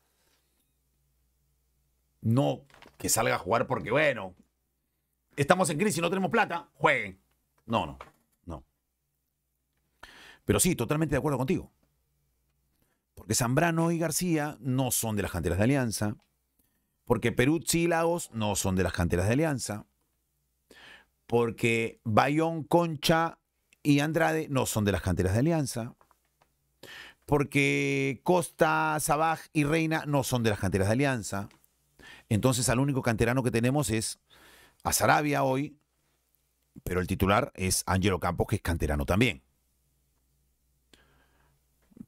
No 2.20 2.62
que 2.98 3.08
salga 3.08 3.36
a 3.36 3.38
jugar 3.38 3.66
porque, 3.66 3.90
bueno, 3.90 4.34
estamos 5.36 5.70
en 5.70 5.78
crisis 5.78 5.98
y 5.98 6.00
no 6.00 6.10
tenemos 6.10 6.30
plata, 6.30 6.68
jueguen. 6.74 7.20
No, 7.66 7.86
no, 7.86 7.98
no. 8.44 8.64
Pero 10.44 10.60
sí, 10.60 10.76
totalmente 10.76 11.14
de 11.14 11.18
acuerdo 11.18 11.38
contigo. 11.38 11.72
Porque 13.14 13.34
Zambrano 13.34 13.90
y 13.90 13.98
García 13.98 14.56
no 14.60 14.90
son 14.90 15.16
de 15.16 15.22
las 15.22 15.30
canteras 15.30 15.58
de 15.58 15.64
Alianza. 15.64 16.16
Porque 17.04 17.32
Peruzzi 17.32 17.82
y 17.82 17.86
Lagos 17.86 18.30
no 18.32 18.54
son 18.56 18.76
de 18.76 18.82
las 18.82 18.92
canteras 18.92 19.26
de 19.26 19.32
Alianza. 19.32 19.86
Porque 21.26 22.00
Bayón, 22.04 22.64
Concha 22.64 23.38
y 23.82 24.00
Andrade 24.00 24.48
no 24.48 24.66
son 24.66 24.84
de 24.84 24.92
las 24.92 25.02
canteras 25.02 25.32
de 25.32 25.40
Alianza. 25.40 25.94
Porque 27.26 28.20
Costa, 28.24 28.98
Sabaj 29.00 29.40
y 29.52 29.64
Reina 29.64 30.04
no 30.06 30.22
son 30.22 30.42
de 30.42 30.50
las 30.50 30.58
canteras 30.58 30.88
de 30.88 30.92
Alianza. 30.92 31.48
Entonces 32.30 32.68
al 32.68 32.78
único 32.78 33.02
canterano 33.02 33.42
que 33.42 33.50
tenemos 33.50 33.90
es 33.90 34.20
a 34.84 34.92
Sarabia 34.92 35.42
hoy, 35.42 35.76
pero 36.84 37.00
el 37.00 37.06
titular 37.06 37.52
es 37.56 37.82
Ángelo 37.86 38.20
Campos, 38.20 38.46
que 38.46 38.56
es 38.56 38.62
canterano 38.62 39.04
también. 39.04 39.42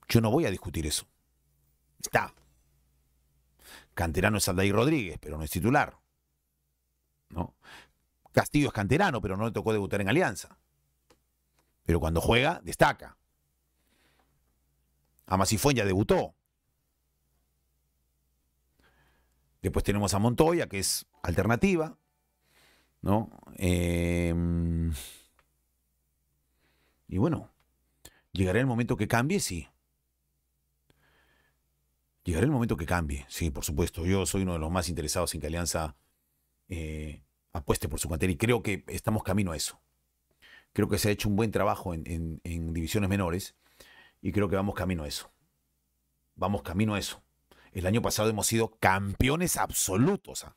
Yo 0.08 0.20
no 0.20 0.30
voy 0.30 0.46
a 0.46 0.50
discutir 0.50 0.86
eso. 0.86 1.06
Está. 2.00 2.32
Canterano 3.94 4.38
es 4.38 4.48
Aldair 4.48 4.72
Rodríguez, 4.72 5.18
pero 5.20 5.36
no 5.36 5.44
es 5.44 5.50
titular. 5.50 5.98
¿No? 7.30 7.56
Castillo 8.30 8.68
es 8.68 8.72
canterano, 8.72 9.20
pero 9.20 9.36
no 9.36 9.44
le 9.44 9.52
tocó 9.52 9.72
debutar 9.72 10.00
en 10.00 10.08
Alianza. 10.08 10.56
Pero 11.84 11.98
cuando 11.98 12.20
juega, 12.20 12.60
destaca. 12.62 13.18
Amasifuen 15.26 15.76
ya 15.76 15.84
debutó. 15.84 16.36
Después 19.62 19.84
tenemos 19.84 20.12
a 20.14 20.18
Montoya, 20.18 20.68
que 20.68 20.78
es 20.78 21.06
alternativa. 21.22 21.96
¿No? 23.00 23.30
Em, 23.56 24.92
y 27.08 27.18
bueno, 27.18 27.50
llegará 28.32 28.60
el 28.60 28.66
momento 28.66 28.96
que 28.96 29.08
cambie, 29.08 29.40
sí. 29.40 29.68
Llegará 32.24 32.44
el 32.44 32.52
momento 32.52 32.76
que 32.76 32.86
cambie, 32.86 33.26
sí, 33.28 33.50
por 33.50 33.64
supuesto. 33.64 34.06
Yo 34.06 34.24
soy 34.26 34.42
uno 34.42 34.52
de 34.52 34.60
los 34.60 34.70
más 34.70 34.88
interesados 34.88 35.34
en 35.34 35.40
que 35.40 35.48
Alianza 35.48 35.96
eh, 36.68 37.22
apueste 37.52 37.88
por 37.88 37.98
su 37.98 38.08
cantera 38.08 38.32
y 38.32 38.36
creo 38.36 38.62
que 38.62 38.84
estamos 38.86 39.24
camino 39.24 39.52
a 39.52 39.56
eso. 39.56 39.80
Creo 40.72 40.88
que 40.88 40.98
se 40.98 41.08
ha 41.08 41.12
hecho 41.12 41.28
un 41.28 41.36
buen 41.36 41.50
trabajo 41.50 41.92
en, 41.92 42.40
divisiones 42.72 43.10
menores 43.10 43.56
y 44.22 44.32
creo 44.32 44.48
que 44.48 44.56
vamos 44.56 44.74
camino 44.74 45.02
a 45.02 45.08
eso. 45.08 45.30
Vamos 46.34 46.62
camino 46.62 46.94
a 46.94 46.98
eso. 46.98 47.22
El 47.72 47.86
año 47.86 48.02
pasado 48.02 48.28
hemos 48.28 48.46
sido 48.46 48.76
campeones 48.78 49.56
absolutos. 49.56 50.44
¿ah? 50.44 50.56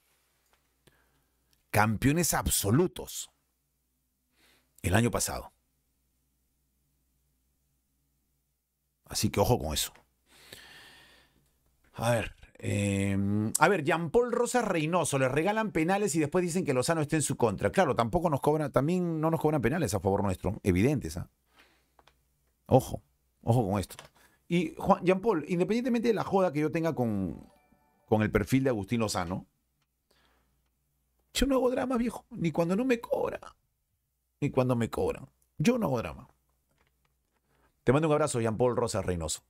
Campeones 1.71 2.34
absolutos. 2.34 3.32
El 4.82 4.95
año 4.95 5.10
pasado. 5.10 5.51
Así 9.06 9.30
que 9.30 9.39
ojo 9.39 9.58
con 9.60 9.73
eso. 9.73 9.93
A 11.93 12.12
ver. 12.12 12.36
Em, 12.58 13.51
a 13.60 13.67
ver, 13.67 13.84
Jean 13.84 14.10
Paul 14.10 14.32
Rosas 14.32 14.65
Reynoso, 14.65 15.19
le 15.19 15.28
regalan 15.28 15.71
penales 15.71 16.15
y 16.15 16.19
después 16.19 16.43
dicen 16.43 16.65
que 16.65 16.73
Lozano 16.73 17.01
está 17.01 17.15
en 17.15 17.21
su 17.21 17.36
contra. 17.36 17.69
Claro, 17.71 17.95
tampoco 17.95 18.30
nos 18.30 18.41
cobran, 18.41 18.71
también 18.71 19.19
no 19.19 19.30
nos 19.30 19.39
cobran 19.41 19.62
penales 19.62 19.93
a 19.93 19.99
favor 19.99 20.23
nuestro, 20.23 20.60
evidentes. 20.63 21.17
¿ah? 21.17 21.30
Ojo, 22.65 23.01
ojo 23.43 23.69
con 23.69 23.80
esto. 23.80 23.95
Y 24.48 24.76
Juan, 24.78 25.04
Jean 25.04 25.22
Paul, 25.22 25.46
independientemente 25.48 26.10
de 26.10 26.14
la 26.14 26.24
joda 26.24 26.54
que 26.54 26.60
yo 26.60 26.72
tenga 26.72 26.94
con, 26.94 27.50
con 28.06 28.22
el 28.22 28.32
perfil 28.32 28.64
de 28.64 28.70
Agustín 28.70 29.00
Lozano, 29.00 29.48
yo 31.34 31.46
no 31.48 31.56
hago 31.56 31.70
drama, 31.70 31.98
viejo, 31.98 32.26
ni 32.30 32.52
cuando 32.52 32.76
no 32.76 32.86
me 32.86 33.02
cobra, 33.02 33.40
ni 34.40 34.50
cuando 34.52 34.76
me 34.76 34.90
cobran. 34.90 35.28
Yo 35.58 35.78
no 35.78 35.88
hago 35.88 35.98
drama. 35.98 36.28
Te 37.84 37.92
mando 37.92 38.08
un 38.08 38.14
abrazo, 38.14 38.40
Jean 38.40 38.58
Paul 38.58 38.76
Rosas 38.76 39.06
Reynoso. 39.06 39.44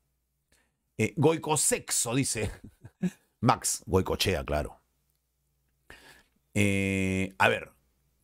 Eh, 0.97 1.13
Goico 1.15 1.57
Sexo, 1.57 2.15
dice. 2.15 2.51
Max, 3.41 3.83
Goicochea, 3.85 4.43
claro. 4.43 4.81
Eh, 6.53 7.33
a 7.37 7.49
ver, 7.49 7.71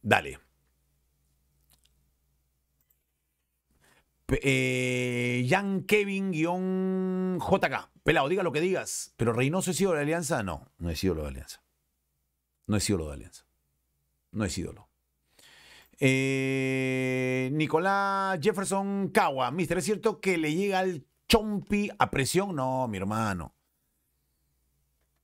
dale. 0.01 0.39
Eh, 4.41 5.45
Jan 5.49 5.83
Kevin 5.83 6.31
JK. 6.31 7.89
Pelado, 8.03 8.29
diga 8.29 8.43
lo 8.43 8.51
que 8.51 8.61
digas. 8.61 9.13
Pero 9.17 9.33
Reynoso 9.33 9.71
es 9.71 9.81
ídolo 9.81 9.97
de 9.97 10.03
Alianza. 10.03 10.43
No, 10.43 10.71
no 10.77 10.89
es 10.89 11.03
ídolo 11.03 11.23
de 11.23 11.29
Alianza. 11.29 11.63
No 12.67 12.77
es 12.77 12.89
ídolo 12.89 13.07
de 13.07 13.13
Alianza. 13.13 13.45
No 14.31 14.45
es 14.45 14.57
ídolo. 14.57 14.87
Eh, 15.99 17.49
Nicolás 17.53 18.39
Jefferson 18.41 19.09
Kawa. 19.09 19.51
Mister, 19.51 19.77
¿es 19.77 19.85
cierto 19.85 20.19
que 20.19 20.37
le 20.37 20.53
llega 20.53 20.79
al 20.79 21.05
Chompi 21.31 21.89
a 21.97 22.11
presión. 22.11 22.55
No, 22.55 22.89
mi 22.89 22.97
hermano. 22.97 23.55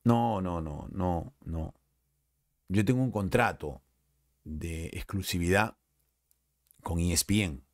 No, 0.06 0.40
no, 0.40 0.62
no, 0.62 0.88
no, 0.90 1.34
no. 1.44 1.74
Yo 2.70 2.86
tengo 2.86 3.02
un 3.02 3.12
contrato 3.12 3.82
de 4.46 4.86
exclusividad 4.94 5.76
con 6.82 7.00
ESPN. 7.00 7.67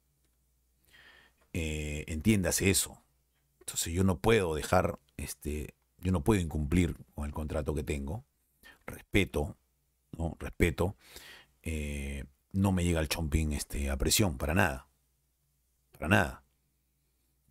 Eh, 1.54 2.04
entiéndase 2.08 2.70
eso. 2.70 3.02
Entonces 3.60 3.94
yo 3.94 4.04
no 4.04 4.20
puedo 4.20 4.56
dejar, 4.56 5.00
este, 5.18 5.76
yo 6.00 6.12
no 6.12 6.24
puedo 6.24 6.42
incumplir 6.42 6.98
con 7.16 7.26
el 7.26 7.32
contrato 7.32 7.74
que 7.74 7.84
tengo. 7.84 8.26
Respeto, 8.86 9.56
¿no? 10.18 10.36
Respeto. 10.40 10.96
Eh, 11.62 12.26
no 12.52 12.72
me 12.72 12.84
llega 12.84 13.00
el 13.00 13.08
chompín 13.08 13.54
este, 13.54 13.90
a 13.90 13.98
presión, 13.98 14.38
para 14.38 14.54
nada. 14.54 14.88
Para 15.92 16.08
nada. 16.08 16.44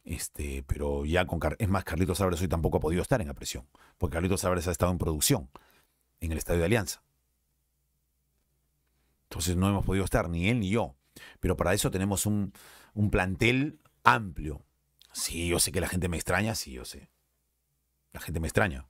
Este, 0.04 0.64
pero 0.64 1.04
ya 1.04 1.26
con 1.26 1.40
es 1.58 1.68
más, 1.68 1.84
Carlitos 1.84 2.20
Álvarez 2.20 2.40
hoy 2.42 2.48
tampoco 2.48 2.78
ha 2.78 2.80
podido 2.80 3.02
estar 3.02 3.20
en 3.20 3.28
la 3.28 3.34
presión, 3.34 3.66
porque 3.98 4.14
Carlitos 4.14 4.44
Álvarez 4.44 4.66
ha 4.66 4.72
estado 4.72 4.90
en 4.90 4.98
producción 4.98 5.48
en 6.20 6.32
el 6.32 6.38
Estadio 6.38 6.60
de 6.60 6.66
Alianza. 6.66 7.02
Entonces 9.24 9.56
no 9.56 9.68
hemos 9.68 9.86
podido 9.86 10.04
estar, 10.04 10.28
ni 10.28 10.48
él 10.48 10.60
ni 10.60 10.70
yo. 10.70 10.94
Pero 11.40 11.56
para 11.56 11.72
eso 11.72 11.90
tenemos 11.90 12.26
un, 12.26 12.52
un 12.94 13.10
plantel 13.10 13.78
amplio. 14.04 14.64
Sí, 15.12 15.48
yo 15.48 15.58
sé 15.60 15.72
que 15.72 15.80
la 15.80 15.88
gente 15.88 16.08
me 16.08 16.16
extraña, 16.16 16.54
sí, 16.54 16.72
yo 16.72 16.84
sé. 16.84 17.10
La 18.12 18.20
gente 18.20 18.40
me 18.40 18.48
extraña. 18.48 18.86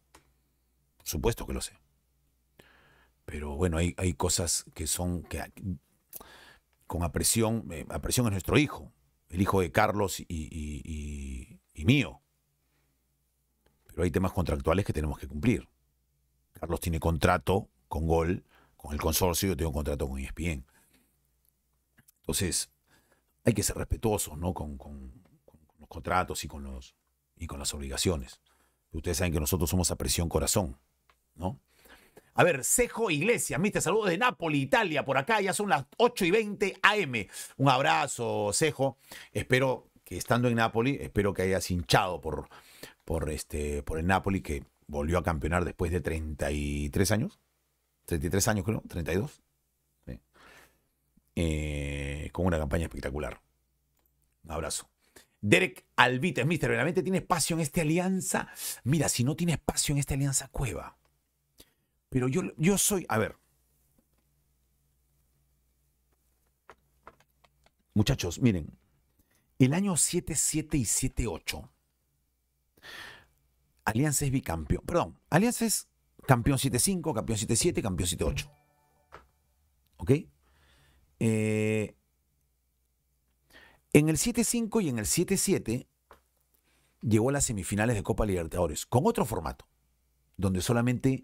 Por 0.97 1.07
supuesto 1.07 1.47
que 1.47 1.53
lo 1.53 1.61
sé. 1.61 1.79
Pero 3.25 3.57
bueno, 3.57 3.79
hay, 3.79 3.95
hay 3.97 4.15
cosas 4.15 4.65
que 4.75 4.87
son 4.87 5.23
que 5.25 5.43
con 6.87 7.03
apresión, 7.03 7.67
eh, 7.71 7.87
apresión 7.89 8.27
es 8.27 8.33
nuestro 8.33 8.59
hijo 8.59 8.93
el 9.33 9.41
hijo 9.41 9.61
de 9.61 9.73
Carlos 9.73 10.21
y, 10.21 11.59
mío. 11.75 12.23
Pero 13.87 14.05
hay 14.05 14.11
temas 14.11 14.33
contractuales 14.33 14.85
que 14.85 14.93
tenemos 14.93 15.19
que 15.19 15.27
cumplir. 15.27 15.69
Carlos 16.53 16.81
tiene 16.81 17.01
contrato 17.01 17.69
con 17.89 18.07
Gol, 18.07 18.45
con 18.77 18.93
el 18.93 19.01
consorcio, 19.01 19.49
yo 19.49 19.57
tengo 19.57 19.73
contrato 19.73 20.09
con 20.09 20.19
ESPN. 20.19 20.65
Entonces, 22.21 22.71
hay 23.45 23.55
que 23.55 23.63
ser 23.63 23.77
respetuosos 23.77 24.39
¿no? 24.39 24.55
con, 24.55 24.79
los 25.79 25.89
contratos 25.89 26.45
y 26.45 26.49
con, 26.49 26.63
los, 26.65 26.95
y 27.37 27.47
con 27.47 27.59
las 27.59 27.75
obligaciones. 27.75 28.41
Ustedes 28.93 29.19
saben 29.19 29.33
que 29.33 29.41
nosotros 29.41 29.71
somos 29.71 29.91
a 29.91 29.97
presión 29.97 30.29
corazón, 30.29 30.79
¿no? 31.35 31.61
A 32.35 32.45
ver, 32.45 32.65
Cejo 32.65 33.11
Iglesias, 33.11 33.61
te 33.73 33.81
saludos 33.81 34.09
de 34.09 34.17
Nápoles, 34.17 34.61
Italia, 34.61 35.05
por 35.05 35.19
acá 35.19 35.41
ya 35.41 35.53
son 35.53 35.69
las 35.69 35.85
8 35.99 36.25
y 36.25 36.31
20 36.31 36.77
AM. 36.83 37.27
Un 37.59 37.69
abrazo, 37.69 38.51
Cejo. 38.55 38.97
Espero 39.33 39.91
que 40.05 40.17
estando 40.17 40.49
en 40.49 40.55
Nápoles, 40.55 41.01
espero 41.01 41.35
que 41.35 41.43
hayas 41.43 41.71
hinchado 41.71 42.23
por, 42.23 42.49
por, 43.05 43.29
este, 43.31 43.83
por 43.83 43.99
el 43.99 44.07
Napoli 44.07 44.41
que 44.41 44.65
volvió 44.87 45.19
a 45.19 45.23
campeonar 45.23 45.65
después 45.65 45.93
de 45.93 46.01
33 46.01 47.13
años. 47.13 47.39
33 48.07 48.49
años 48.49 48.65
creo, 48.65 48.83
32. 48.89 49.42
Eh, 51.35 52.29
con 52.33 52.47
una 52.47 52.59
campaña 52.59 52.85
espectacular. 52.85 53.41
Un 54.45 54.53
abrazo. 54.53 54.89
Derek 55.41 55.85
Alvites, 55.97 56.47
Mister, 56.47 56.71
¿realmente 56.71 57.03
tiene 57.03 57.19
espacio 57.19 57.55
en 57.55 57.61
esta 57.61 57.81
alianza? 57.81 58.49
Mira, 58.85 59.09
si 59.09 59.25
no 59.25 59.35
tiene 59.35 59.55
espacio 59.55 59.93
en 59.93 59.99
esta 59.99 60.15
alianza, 60.15 60.49
Cueva 60.49 60.97
pero 62.13 62.29
yo, 62.29 62.43
yo 62.59 62.77
soy, 62.77 63.07
a 63.09 63.17
ver, 63.17 63.39
muchachos, 67.95 68.39
miren, 68.39 68.79
el 69.59 69.73
año 69.73 69.95
7-7 69.95 70.75
y 70.75 70.85
7-8, 70.85 71.71
Alianza 73.87 74.27
es 74.27 74.31
bicampeón, 74.31 74.85
perdón, 74.85 75.19
Alianza 75.31 75.65
es 75.65 75.89
campeón 76.27 76.59
7-5, 76.59 77.15
campeón 77.15 77.39
7-7, 77.39 77.83
campeón 77.83 78.09
7-8. 78.11 78.51
¿Ok? 79.97 80.11
Eh, 81.25 81.95
en 83.93 84.09
el 84.09 84.17
7-5 84.17 84.83
y 84.83 84.89
en 84.89 84.99
el 84.99 85.05
7-7 85.05 85.87
llegó 87.01 87.29
a 87.29 87.33
las 87.33 87.45
semifinales 87.45 87.95
de 87.95 88.03
Copa 88.03 88.27
Libertadores 88.27 88.87
con 88.87 89.07
otro 89.07 89.25
formato, 89.25 89.69
donde 90.37 90.63
solamente 90.63 91.23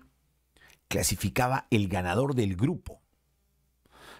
clasificaba 0.86 1.66
el 1.72 1.88
ganador 1.88 2.36
del 2.36 2.54
grupo. 2.54 3.02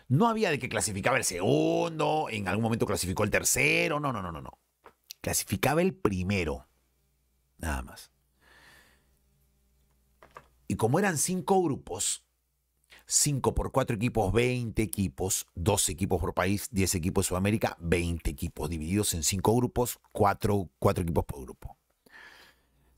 No 0.08 0.26
había 0.26 0.50
de 0.50 0.58
que 0.58 0.68
clasificaba 0.68 1.16
el 1.16 1.22
segundo, 1.22 2.26
en 2.28 2.48
algún 2.48 2.64
momento 2.64 2.84
clasificó 2.84 3.22
el 3.22 3.30
tercero, 3.30 4.00
no, 4.00 4.12
no, 4.12 4.20
no, 4.20 4.32
no, 4.32 4.40
no. 4.40 4.58
Clasificaba 5.20 5.80
el 5.80 5.94
primero, 5.94 6.66
nada 7.58 7.82
más. 7.82 8.10
Y 10.66 10.74
como 10.74 10.98
eran 10.98 11.18
cinco 11.18 11.62
grupos, 11.62 12.27
cinco 13.08 13.54
por 13.54 13.72
cuatro 13.72 13.96
equipos, 13.96 14.32
20 14.32 14.80
equipos, 14.82 15.46
dos 15.54 15.88
equipos 15.88 16.20
por 16.20 16.34
país, 16.34 16.68
10 16.70 16.94
equipos 16.94 17.24
de 17.24 17.28
Sudamérica, 17.30 17.76
20 17.80 18.30
equipos 18.30 18.68
divididos 18.68 19.14
en 19.14 19.24
cinco 19.24 19.56
grupos, 19.56 19.98
cuatro, 20.12 20.68
cuatro 20.78 21.02
equipos 21.02 21.24
por 21.24 21.40
grupo. 21.40 21.76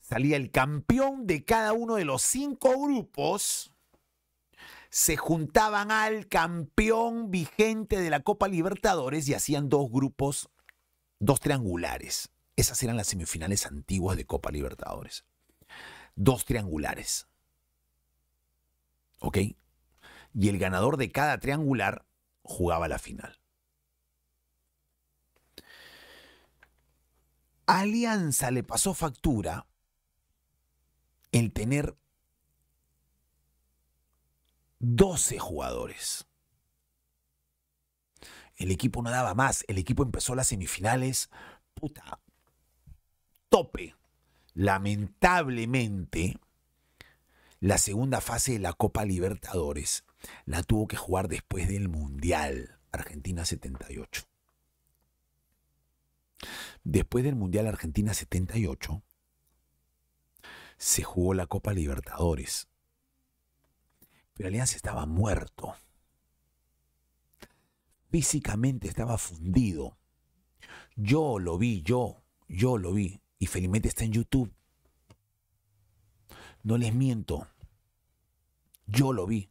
Salía 0.01 0.35
el 0.35 0.51
campeón 0.51 1.25
de 1.25 1.45
cada 1.45 1.71
uno 1.71 1.95
de 1.95 2.03
los 2.05 2.21
cinco 2.21 2.77
grupos 2.77 3.71
se 4.91 5.15
juntaban 5.15 5.89
al 5.89 6.27
campeón 6.27 7.31
vigente 7.31 7.97
de 7.97 8.09
la 8.09 8.19
Copa 8.19 8.49
Libertadores 8.49 9.27
y 9.29 9.33
hacían 9.33 9.69
dos 9.69 9.89
grupos, 9.89 10.49
dos 11.17 11.39
triangulares. 11.39 12.29
Esas 12.57 12.83
eran 12.83 12.97
las 12.97 13.07
semifinales 13.07 13.65
antiguas 13.65 14.17
de 14.17 14.25
Copa 14.25 14.51
Libertadores. 14.51 15.23
Dos 16.15 16.43
triangulares. 16.43 17.25
¿Ok? 19.19 19.37
Y 20.33 20.49
el 20.49 20.57
ganador 20.57 20.97
de 20.97 21.11
cada 21.11 21.39
triangular 21.39 22.05
jugaba 22.43 22.87
la 22.87 22.99
final. 22.99 23.39
Alianza 27.65 28.51
le 28.51 28.63
pasó 28.63 28.93
factura 28.93 29.65
el 31.31 31.53
tener 31.53 31.95
12 34.79 35.39
jugadores. 35.39 36.27
El 38.57 38.71
equipo 38.71 39.01
no 39.01 39.09
daba 39.09 39.33
más. 39.33 39.63
El 39.67 39.77
equipo 39.77 40.03
empezó 40.03 40.35
las 40.35 40.47
semifinales. 40.47 41.29
Puta. 41.73 42.19
Tope. 43.49 43.95
Lamentablemente, 44.53 46.37
la 47.59 47.77
segunda 47.77 48.19
fase 48.19 48.53
de 48.53 48.59
la 48.59 48.73
Copa 48.73 49.05
Libertadores 49.05 50.03
la 50.45 50.63
tuvo 50.63 50.87
que 50.87 50.97
jugar 50.97 51.27
después 51.27 51.67
del 51.67 51.89
Mundial. 51.89 52.79
Argentina 52.91 53.45
78. 53.45 54.23
Después 56.83 57.23
del 57.23 57.35
Mundial 57.35 57.67
Argentina 57.67 58.13
78, 58.13 59.03
se 60.77 61.03
jugó 61.03 61.33
la 61.33 61.45
Copa 61.45 61.73
Libertadores. 61.73 62.67
Pero 64.33 64.47
Alianza 64.47 64.75
estaba 64.75 65.05
muerto. 65.05 65.75
Físicamente 68.09 68.87
estaba 68.87 69.17
fundido. 69.17 69.97
Yo 70.95 71.39
lo 71.39 71.57
vi, 71.57 71.81
yo, 71.83 72.23
yo 72.47 72.77
lo 72.77 72.93
vi. 72.93 73.21
Y 73.37 73.45
felizmente 73.45 73.87
está 73.87 74.03
en 74.03 74.13
YouTube. 74.13 74.51
No 76.63 76.77
les 76.77 76.93
miento. 76.93 77.47
Yo 78.87 79.13
lo 79.13 79.25
vi. 79.27 79.50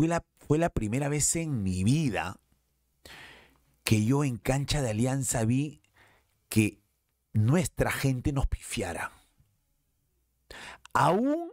Fue 0.00 0.08
la, 0.08 0.24
fue 0.38 0.56
la 0.56 0.70
primera 0.70 1.10
vez 1.10 1.36
en 1.36 1.62
mi 1.62 1.84
vida 1.84 2.40
que 3.84 4.02
yo 4.02 4.24
en 4.24 4.38
cancha 4.38 4.80
de 4.80 4.88
Alianza 4.88 5.44
vi 5.44 5.82
que 6.48 6.80
nuestra 7.34 7.92
gente 7.92 8.32
nos 8.32 8.46
pifiara. 8.46 9.12
Aún 10.94 11.52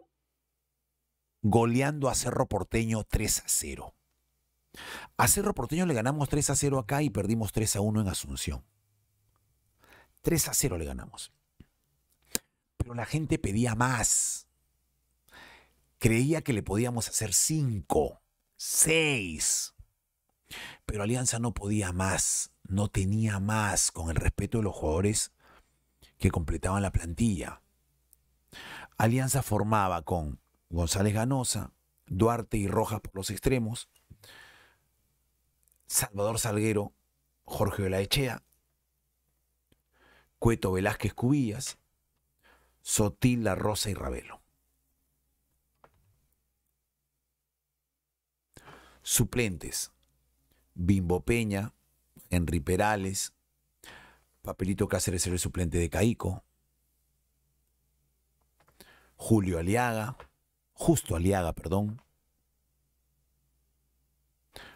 goleando 1.41 2.07
a 2.07 2.15
Cerro 2.15 2.47
Porteño 2.47 3.03
3 3.03 3.39
a 3.39 3.43
0. 3.47 3.93
A 5.17 5.27
Cerro 5.27 5.53
Porteño 5.53 5.86
le 5.86 5.93
ganamos 5.93 6.29
3 6.29 6.51
a 6.51 6.55
0 6.55 6.79
acá 6.79 7.01
y 7.01 7.10
perdimos 7.10 7.51
3 7.51 7.75
a 7.75 7.81
1 7.81 7.99
en 7.99 8.07
Asunción. 8.07 8.63
3 10.21 10.47
a 10.47 10.53
0 10.53 10.77
le 10.77 10.86
ganamos. 10.86 11.33
Pero 12.77 12.93
la 12.93 13.05
gente 13.05 13.39
pedía 13.39 13.75
más. 13.75 14.47
Creía 15.99 16.41
que 16.43 16.53
le 16.53 16.63
podíamos 16.63 17.10
hacer 17.10 17.33
5, 17.33 18.21
6. 18.58 19.76
Pero 20.86 21.04
Alianza 21.04 21.39
no 21.39 21.54
podía 21.54 21.91
más, 21.93 22.52
no 22.63 22.89
tenía 22.89 23.39
más 23.39 23.91
con 23.91 24.10
el 24.10 24.15
respeto 24.15 24.58
de 24.58 24.63
los 24.63 24.76
jugadores 24.76 25.32
que 26.17 26.32
completaban 26.32 26.82
la 26.82 26.91
plantilla. 26.91 27.62
Alianza 28.98 29.43
formaba 29.43 30.02
con 30.02 30.39
González 30.70 31.13
Ganosa, 31.13 31.72
Duarte 32.08 32.58
y 32.58 32.67
Rojas 32.67 33.02
por 33.02 33.15
los 33.15 33.30
extremos, 33.30 33.89
Salvador 35.86 36.39
Salguero, 36.39 36.93
Jorge 37.46 37.84
de 37.84 37.89
la 37.89 38.00
Echea, 38.00 38.43
Cueto 40.39 40.72
Velázquez 40.72 41.13
Cubillas, 41.13 41.78
Sotil 42.82 43.43
La 43.43 43.56
Rosa 43.56 43.89
y 43.89 43.93
Ravelo. 43.93 44.41
Suplentes: 49.10 49.93
Bimbo 50.74 51.24
Peña, 51.24 51.74
Henry 52.30 52.60
Perales, 52.60 53.32
Papelito 54.41 54.89
Cáceres 54.89 55.26
era 55.26 55.34
el 55.36 55.39
suplente 55.39 55.78
de 55.78 55.89
Caico, 55.89 56.43
Julio 59.15 59.60
Aliaga, 59.60 60.17
Justo 60.74 61.15
Aliaga, 61.15 61.54
perdón, 61.54 62.02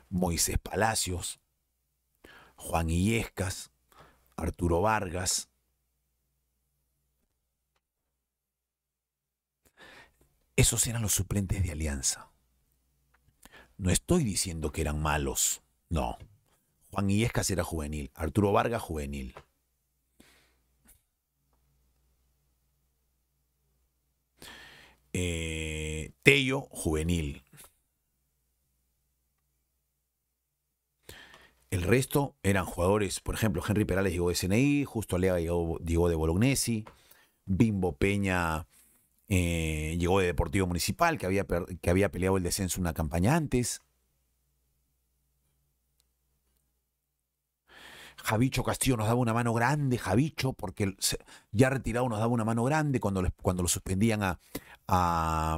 Moisés 0.08 0.58
Palacios, 0.60 1.42
Juan 2.56 2.90
Illescas, 2.90 3.74
Arturo 4.38 4.80
Vargas. 4.80 5.50
Esos 10.56 10.88
eran 10.88 11.02
los 11.02 11.12
suplentes 11.12 11.62
de 11.62 11.72
Alianza. 11.74 12.31
No 13.82 13.90
estoy 13.90 14.24
diciendo 14.24 14.72
que 14.72 14.82
eran 14.82 15.02
malos, 15.02 15.64
no. 15.90 16.20
Juan 16.92 17.10
Illescas 17.10 17.50
era 17.50 17.64
juvenil, 17.64 18.12
Arturo 18.14 18.52
Vargas 18.52 18.80
juvenil. 18.80 19.34
Eh, 25.14 26.12
Tello, 26.22 26.62
juvenil. 26.70 27.42
El 31.72 31.82
resto 31.82 32.36
eran 32.44 32.66
jugadores, 32.66 33.20
por 33.20 33.34
ejemplo, 33.34 33.64
Henry 33.68 33.86
Perales 33.86 34.14
llegó 34.14 34.30
de 34.30 34.36
CNI, 34.36 34.86
Justo 34.86 35.16
Alea 35.16 35.40
llegó, 35.40 35.80
de 35.80 36.16
Bolognesi, 36.16 36.86
Bimbo 37.46 37.94
Peña 37.94 38.68
eh, 39.34 39.96
llegó 39.98 40.20
de 40.20 40.26
Deportivo 40.26 40.68
Municipal, 40.68 41.18
que 41.18 41.26
había, 41.26 41.46
que 41.46 41.90
había 41.90 42.12
peleado 42.12 42.36
el 42.36 42.44
descenso 42.44 42.82
una 42.82 42.94
campaña 42.94 43.34
antes. 43.34 43.82
Javicho 48.18 48.62
Castillo 48.66 48.98
nos 48.98 49.08
daba 49.08 49.22
una 49.22 49.34
mano 49.34 49.54
grande, 49.54 49.98
Javicho, 49.98 50.52
porque 50.52 50.98
ya 51.54 51.70
retirado 51.70 52.10
nos 52.10 52.20
daba 52.20 52.34
una 52.34 52.44
mano 52.44 52.66
grande 52.66 53.00
cuando, 53.00 53.24
cuando 53.42 53.64
lo 53.64 53.70
suspendían 53.70 54.22
a, 54.22 54.40
a, 54.90 55.58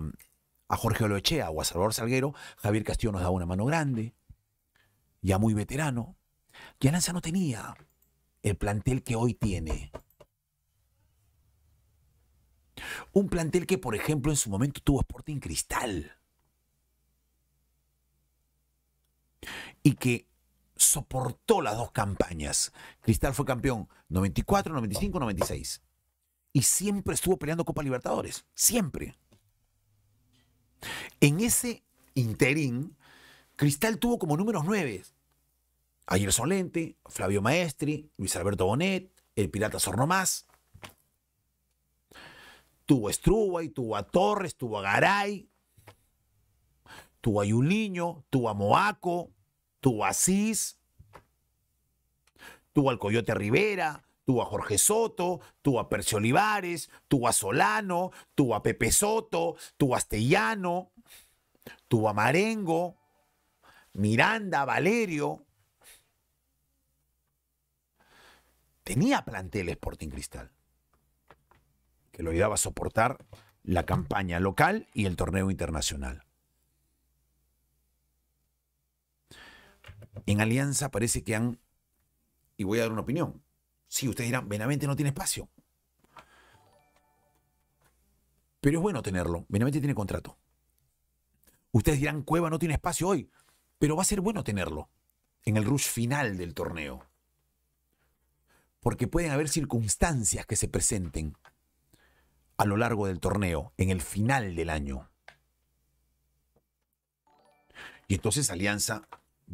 Jorge 0.69 1.05
Oloechea 1.05 1.49
o 1.49 1.59
a 1.59 1.65
Salvador 1.65 1.95
Salguero, 1.95 2.35
Javier 2.57 2.83
Castillo 2.83 3.11
nos 3.11 3.21
daba 3.21 3.31
una 3.31 3.47
mano 3.47 3.65
grande, 3.65 4.13
ya 5.23 5.39
muy 5.39 5.55
veterano. 5.55 6.15
Y 6.79 6.89
Alanza 6.89 7.11
no 7.11 7.21
tenía 7.21 7.75
el 8.43 8.55
plantel 8.55 9.01
que 9.01 9.15
hoy 9.15 9.33
tiene. 9.33 9.91
Un 13.11 13.29
plantel 13.29 13.65
que, 13.65 13.77
por 13.77 13.95
ejemplo, 13.95 14.31
en 14.31 14.37
su 14.37 14.49
momento 14.49 14.81
tuvo 14.83 15.01
Sporting 15.01 15.39
Cristal. 15.39 16.17
Y 19.83 19.95
que 19.95 20.27
soportó 20.75 21.61
las 21.61 21.77
dos 21.77 21.91
campañas. 21.91 22.71
Cristal 23.01 23.33
fue 23.33 23.45
campeón 23.45 23.89
94, 24.09 24.73
95, 24.73 25.19
96. 25.19 25.81
Y 26.53 26.61
siempre 26.61 27.15
estuvo 27.15 27.37
peleando 27.37 27.65
Copa 27.65 27.83
Libertadores. 27.83 28.45
Siempre. 28.53 29.15
En 31.19 31.39
ese 31.39 31.83
interín, 32.13 32.95
Cristal 33.55 33.97
tuvo 33.97 34.19
como 34.19 34.37
números 34.37 34.63
nueve. 34.65 35.03
Ayer 36.05 36.31
Solente, 36.33 36.97
Flavio 37.05 37.41
Maestri, 37.41 38.11
Luis 38.17 38.35
Alberto 38.35 38.65
Bonet, 38.65 39.11
el 39.35 39.49
Pirata 39.49 39.79
Sornomás. 39.79 40.45
Tuvo 42.85 43.07
a 43.07 43.63
y 43.63 43.69
tuvo 43.69 43.95
a 43.95 44.03
Torres, 44.03 44.57
tuvo 44.57 44.79
a 44.79 44.81
Garay, 44.81 45.49
tuvo 47.21 47.41
a 47.41 47.45
Yuliño, 47.45 48.25
tuvo 48.29 48.49
a 48.49 48.53
Moaco, 48.53 49.31
tuvo 49.79 50.03
a 50.03 50.09
Asís, 50.09 50.79
tuvo 52.73 52.89
al 52.89 52.99
Coyote 52.99 53.33
Rivera, 53.33 54.03
tuvo 54.25 54.41
a 54.41 54.45
Jorge 54.45 54.77
Soto, 54.77 55.39
tuvo 55.61 55.79
a 55.79 55.87
Percio 55.87 56.17
Olivares, 56.17 56.89
tuvo 57.07 57.29
a 57.29 57.33
Solano, 57.33 58.11
tuvo 58.35 58.55
a 58.55 58.63
Pepe 58.63 58.91
Soto, 58.91 59.55
tuvo 59.77 59.93
a 59.93 59.97
Astellano, 59.97 60.91
tuvo 61.87 62.09
a 62.09 62.13
Marengo, 62.13 62.97
Miranda, 63.93 64.65
Valerio. 64.65 65.45
Tenía 68.83 69.23
plantel 69.23 69.69
Sporting 69.69 70.09
Cristal 70.09 70.51
que 72.13 72.23
lo 72.23 72.31
ayudaba 72.31 72.53
a 72.53 72.57
soportar 72.57 73.25
la 73.63 73.85
campaña 73.85 74.39
local 74.39 74.87
y 74.93 75.05
el 75.05 75.17
torneo 75.17 75.49
internacional. 75.51 76.23
En 80.27 80.39
Alianza 80.39 80.91
parece 80.91 81.23
que 81.23 81.35
han, 81.35 81.59
y 82.55 82.63
voy 82.63 82.77
a 82.77 82.83
dar 82.83 82.91
una 82.91 83.01
opinión, 83.01 83.43
sí, 83.87 84.07
ustedes 84.07 84.29
dirán, 84.29 84.47
Benavente 84.47 84.85
no 84.85 84.95
tiene 84.95 85.09
espacio. 85.09 85.49
Pero 88.61 88.77
es 88.77 88.81
bueno 88.81 89.01
tenerlo, 89.01 89.45
Benavente 89.49 89.79
tiene 89.79 89.95
contrato. 89.95 90.37
Ustedes 91.71 91.99
dirán, 91.99 92.21
Cueva 92.21 92.51
no 92.51 92.59
tiene 92.59 92.75
espacio 92.75 93.07
hoy, 93.07 93.31
pero 93.79 93.95
va 93.95 94.03
a 94.03 94.05
ser 94.05 94.21
bueno 94.21 94.43
tenerlo 94.43 94.89
en 95.45 95.57
el 95.57 95.65
rush 95.65 95.87
final 95.87 96.37
del 96.37 96.53
torneo. 96.53 97.03
Porque 98.79 99.07
pueden 99.07 99.31
haber 99.31 99.49
circunstancias 99.49 100.45
que 100.45 100.55
se 100.55 100.67
presenten 100.67 101.35
a 102.63 102.65
lo 102.65 102.77
largo 102.77 103.07
del 103.07 103.19
torneo, 103.19 103.73
en 103.75 103.89
el 103.89 104.01
final 104.01 104.55
del 104.55 104.69
año. 104.69 105.09
Y 108.07 108.15
entonces 108.15 108.49
Alianza 108.49 109.05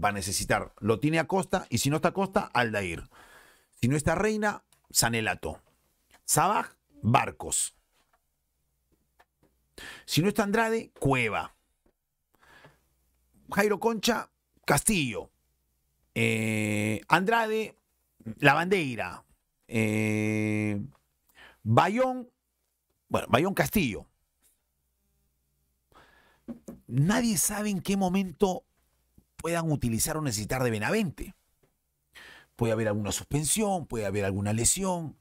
va 0.02 0.10
a 0.10 0.12
necesitar, 0.12 0.76
lo 0.80 1.00
tiene 1.00 1.18
a 1.18 1.26
Costa, 1.26 1.66
y 1.72 1.80
si 1.80 1.90
no 1.90 1.96
está 1.96 2.12
Costa, 2.12 2.52
Aldair. 2.54 3.10
Si 3.82 3.88
no 3.88 3.98
está 3.98 4.14
Reina, 4.14 4.62
Sanelato. 4.92 5.60
Sabaj, 6.24 6.76
Barcos. 7.02 7.74
Si 10.06 10.22
no 10.22 10.28
está 10.28 10.44
Andrade, 10.44 10.92
Cueva. 11.00 11.56
Jairo 13.52 13.80
Concha, 13.80 14.30
Castillo. 14.66 15.32
Eh, 16.14 17.02
Andrade, 17.08 17.76
La 18.38 18.54
Bandeira. 18.54 19.26
Eh, 19.68 20.80
Bayón, 21.64 22.30
bueno, 23.10 23.28
Bayón 23.30 23.54
Castillo. 23.54 24.06
Nadie 26.88 27.38
sabe 27.38 27.70
en 27.70 27.82
qué 27.82 27.98
momento 27.98 28.64
puedan 29.36 29.72
utilizar 29.72 30.18
o 30.18 30.22
necesitar 30.22 30.64
de 30.64 30.72
Benavente. 30.72 31.36
Puede 32.56 32.74
haber 32.74 32.88
alguna 32.88 33.12
suspensión, 33.12 33.86
puede 33.86 34.06
haber 34.06 34.26
alguna 34.26 34.54
lesión. 34.54 35.18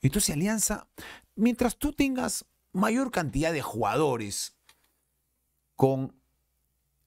Entonces 0.00 0.34
Alianza, 0.34 0.88
mientras 1.34 1.76
tú 1.76 1.92
tengas 1.92 2.44
mayor 2.72 3.10
cantidad 3.10 3.52
de 3.52 3.62
jugadores 3.62 4.56
con 5.76 6.14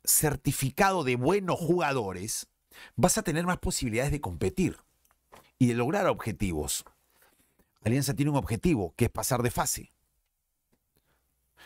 certificado 0.04 1.04
de 1.04 1.16
buenos 1.16 1.60
jugadores, 1.60 2.48
vas 2.96 3.18
a 3.18 3.24
tener 3.24 3.46
más 3.46 3.60
posibilidades 3.60 4.12
de 4.12 4.22
competir 4.22 4.78
y 5.60 5.68
de 5.68 5.76
lograr 5.76 6.08
objetivos. 6.08 6.86
Alianza 7.84 8.14
tiene 8.14 8.32
un 8.32 8.38
objetivo, 8.38 8.94
que 8.96 9.06
es 9.06 9.12
pasar 9.12 9.42
de 9.42 9.52
fase. 9.52 9.92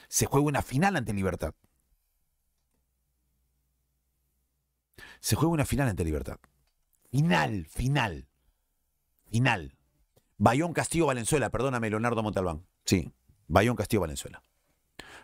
Se 0.08 0.26
juega 0.26 0.48
una 0.48 0.62
final 0.62 0.96
ante 0.96 1.14
Libertad. 1.14 1.54
Se 5.20 5.36
juega 5.36 5.54
una 5.54 5.66
final 5.66 5.90
ante 5.90 6.06
Libertad. 6.06 6.38
Final, 7.12 7.66
final, 7.66 8.28
final. 9.30 9.78
Bayón 10.38 10.74
Castillo 10.74 11.08
Valenzuela, 11.08 11.50
perdóname, 11.50 11.90
Leonardo 11.90 12.22
Montalbán. 12.22 12.66
Sí, 12.86 13.12
Bayón 13.48 13.76
Castillo 13.76 14.02
Valenzuela. 14.02 14.44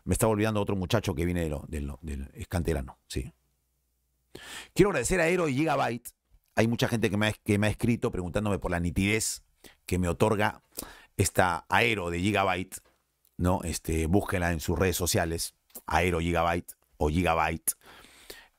Me 0.04 0.14
estaba 0.14 0.32
olvidando 0.32 0.62
otro 0.62 0.76
muchacho 0.76 1.14
que 1.14 1.26
viene 1.26 1.42
del, 1.42 1.96
del, 2.02 2.30
escanterano, 2.34 3.00
sí. 3.08 3.34
Quiero 4.74 4.90
agradecer 4.90 5.20
a 5.22 5.26
Aero 5.26 5.48
y 5.48 5.56
Gigabyte. 5.56 6.10
Hay 6.56 6.68
mucha 6.68 6.88
gente 6.88 7.10
que 7.10 7.18
me, 7.18 7.28
ha, 7.28 7.34
que 7.34 7.58
me 7.58 7.68
ha 7.68 7.70
escrito 7.70 8.12
preguntándome 8.12 8.60
por 8.60 8.72
la 8.72 8.80
nitidez 8.80 9.44
que 9.86 9.98
me 9.98 10.08
otorga 10.08 10.62
esta 11.18 11.66
Aero 11.70 12.10
de 12.10 12.20
Gigabyte, 12.20 12.78
¿no? 13.38 13.62
Este, 13.64 14.06
búsquela 14.08 14.52
en 14.52 14.60
sus 14.60 14.78
redes 14.78 14.96
sociales, 14.96 15.56
Aero 15.86 16.20
Gigabyte 16.20 16.74
o 16.98 17.10
Gigabyte. 17.10 17.74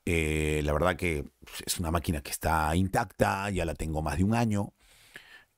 Eh, 0.05 0.61
la 0.63 0.73
verdad 0.73 0.97
que 0.97 1.25
es 1.65 1.79
una 1.79 1.91
máquina 1.91 2.21
que 2.21 2.31
está 2.31 2.75
intacta, 2.75 3.49
ya 3.49 3.65
la 3.65 3.73
tengo 3.73 4.01
más 4.01 4.17
de 4.17 4.23
un 4.23 4.35
año. 4.35 4.73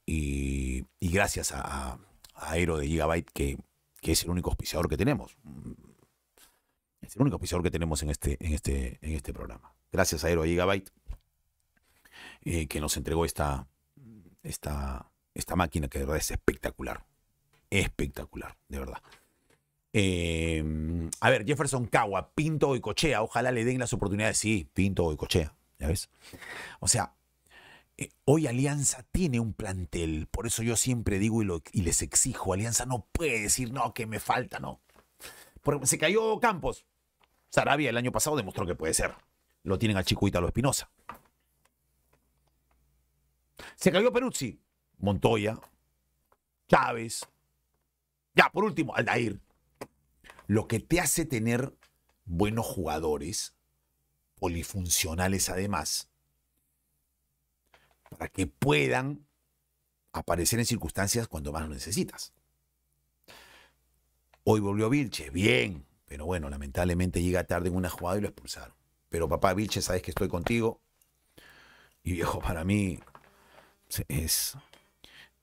Y, 0.05 0.85
gracias 1.01 1.51
a, 1.51 1.97
Aero 2.35 2.77
de 2.77 2.87
Gigabyte, 2.87 3.31
que, 3.31 3.57
es 4.01 4.23
el 4.23 4.29
único 4.29 4.49
auspiciador 4.49 4.87
que 4.87 4.97
tenemos. 4.97 5.35
Es 7.01 7.15
el 7.15 7.21
único 7.21 7.35
auspiciador 7.35 7.63
que 7.63 7.71
tenemos 7.71 8.03
en 8.03 8.09
este, 8.09 8.37
en 8.39 8.53
este, 8.53 8.99
en 9.01 9.13
este 9.13 9.33
programa. 9.33 9.73
Gracias 9.91 10.23
a 10.23 10.27
Aero 10.27 10.43
de 10.43 10.49
Gigabyte, 10.49 10.91
eh, 12.41 12.67
que 12.67 12.79
nos 12.79 12.97
entregó 12.97 13.25
esta, 13.25 13.67
esta, 14.43 15.09
esta 15.35 15.55
máquina 15.55 15.87
que 15.87 15.99
de 15.99 16.05
verdad 16.05 16.19
es 16.19 16.31
espectacular. 16.31 17.05
Espectacular, 17.69 18.57
de 18.69 18.79
verdad. 18.79 19.01
Em, 19.93 21.09
a 21.19 21.29
ver, 21.29 21.45
Jefferson 21.45 21.85
Cagua, 21.85 22.31
Pinto 22.33 22.75
y 22.75 22.81
Cochea. 22.81 23.21
Ojalá 23.21 23.51
le 23.51 23.63
den 23.63 23.79
las 23.79 23.93
oportunidades. 23.93 24.37
Sí, 24.37 24.67
Pinto 24.73 25.11
y 25.11 25.17
Cochea. 25.17 25.53
¿Ya 25.77 25.87
ves? 25.87 26.09
O 26.79 26.87
sea, 26.87 27.13
eh, 27.97 28.09
hoy 28.25 28.47
Alianza 28.47 29.03
tiene 29.11 29.39
un 29.39 29.53
plantel. 29.53 30.27
Por 30.31 30.47
eso 30.47 30.63
yo 30.63 30.75
siempre 30.75 31.19
digo 31.19 31.41
y, 31.43 31.81
les 31.81 32.01
exijo: 32.01 32.53
Alianza 32.53 32.85
no 32.85 33.05
puede 33.11 33.41
decir, 33.41 33.71
no, 33.71 33.93
que 33.93 34.05
me 34.05 34.19
falta, 34.19 34.59
no. 34.59 34.81
Porque 35.61 35.87
se 35.87 35.97
cayó 35.97 36.39
Campos. 36.39 36.85
Sarabia 37.49 37.89
el 37.89 37.97
año 37.97 38.11
pasado 38.11 38.35
demostró 38.35 38.65
que 38.65 38.75
puede 38.75 38.93
ser. 38.93 39.15
Lo 39.63 39.79
tienen 39.79 39.97
a 39.97 40.03
Chico 40.03 40.27
Ítalo 40.27 40.47
Espinosa. 40.47 40.89
Se 43.75 43.91
cayó 43.91 44.11
Peruzzi. 44.11 44.59
Montoya, 44.97 45.59
Chávez. 46.67 47.27
Ya, 48.33 48.49
por 48.49 48.63
último, 48.63 48.95
Aldair. 48.95 49.39
Lo 50.47 50.67
que 50.67 50.79
te 50.79 50.99
hace 50.99 51.25
tener 51.25 51.75
buenos 52.25 52.65
jugadores, 52.65 53.55
polifuncionales 54.39 55.49
además, 55.49 56.09
para 58.09 58.27
que 58.27 58.47
puedan 58.47 59.25
aparecer 60.11 60.59
en 60.59 60.65
circunstancias 60.65 61.27
cuando 61.27 61.51
más 61.51 61.63
lo 61.63 61.69
necesitas. 61.69 62.33
Hoy 64.43 64.59
volvió 64.59 64.89
Vilche, 64.89 65.29
bien, 65.31 65.85
pero 66.05 66.25
bueno, 66.25 66.49
lamentablemente 66.49 67.21
llega 67.21 67.45
tarde 67.45 67.69
en 67.69 67.75
una 67.75 67.89
jugada 67.89 68.19
y 68.19 68.21
lo 68.21 68.27
expulsaron. 68.27 68.75
Pero 69.09 69.27
papá 69.27 69.53
Vilche, 69.53 69.81
sabes 69.81 70.01
que 70.01 70.11
estoy 70.11 70.27
contigo. 70.27 70.81
Y 72.03 72.13
viejo, 72.13 72.39
para 72.39 72.63
mí 72.63 72.99
es 74.07 74.55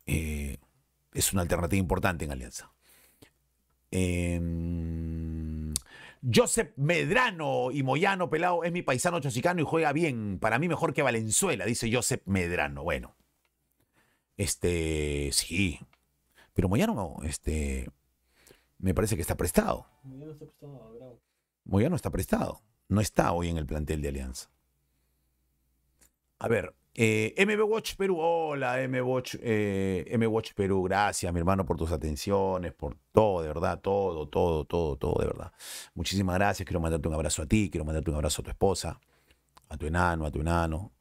eh, 0.06 0.58
es 1.12 1.32
una 1.32 1.42
alternativa 1.42 1.78
importante 1.78 2.24
en 2.24 2.32
Alianza. 2.32 2.72
Em, 3.90 5.74
Joseph 6.22 6.72
Medrano 6.76 7.70
y 7.70 7.82
Moyano 7.82 8.30
Pelado 8.30 8.64
es 8.64 8.72
mi 8.72 8.82
paisano 8.82 9.20
chosicano 9.20 9.60
y 9.60 9.64
juega 9.64 9.92
bien. 9.92 10.38
Para 10.38 10.58
mí 10.58 10.68
mejor 10.68 10.94
que 10.94 11.02
Valenzuela, 11.02 11.64
dice 11.66 11.90
Joseph 11.92 12.22
Medrano. 12.24 12.82
Bueno, 12.82 13.16
este, 14.36 15.30
sí. 15.32 15.78
Pero 16.54 16.68
Moyano, 16.68 17.16
este, 17.24 17.90
me 18.78 18.94
parece 18.94 19.16
que 19.16 19.22
está 19.22 19.36
prestado. 19.36 19.86
Moyano 20.04 20.32
está 20.32 20.46
prestado, 20.46 21.20
Moyano 21.64 21.96
está 21.96 22.10
prestado. 22.10 22.62
No 22.88 23.00
está 23.00 23.32
hoy 23.32 23.48
en 23.48 23.56
el 23.56 23.66
plantel 23.66 24.02
de 24.02 24.08
Alianza. 24.08 24.50
A 26.38 26.48
ver, 26.48 26.74
eh, 26.94 27.34
MB 27.38 27.70
Watch 27.70 27.94
Perú, 27.96 28.18
hola 28.20 28.82
M 28.82 29.00
Watch, 29.00 29.36
eh, 29.40 30.26
Watch 30.28 30.52
Perú, 30.52 30.82
gracias 30.82 31.32
mi 31.32 31.38
hermano 31.38 31.64
por 31.64 31.78
tus 31.78 31.90
atenciones, 31.90 32.74
por 32.74 32.98
todo, 33.12 33.40
de 33.40 33.48
verdad, 33.48 33.80
todo, 33.80 34.28
todo, 34.28 34.66
todo, 34.66 34.96
todo, 34.96 35.20
de 35.20 35.26
verdad. 35.26 35.52
Muchísimas 35.94 36.34
gracias, 36.34 36.66
quiero 36.66 36.80
mandarte 36.80 37.08
un 37.08 37.14
abrazo 37.14 37.42
a 37.42 37.46
ti, 37.46 37.70
quiero 37.70 37.86
mandarte 37.86 38.10
un 38.10 38.16
abrazo 38.16 38.42
a 38.42 38.44
tu 38.44 38.50
esposa, 38.50 39.00
a 39.70 39.76
tu 39.78 39.86
enano, 39.86 40.26
a 40.26 40.30
tu 40.30 40.40
enano. 40.40 40.92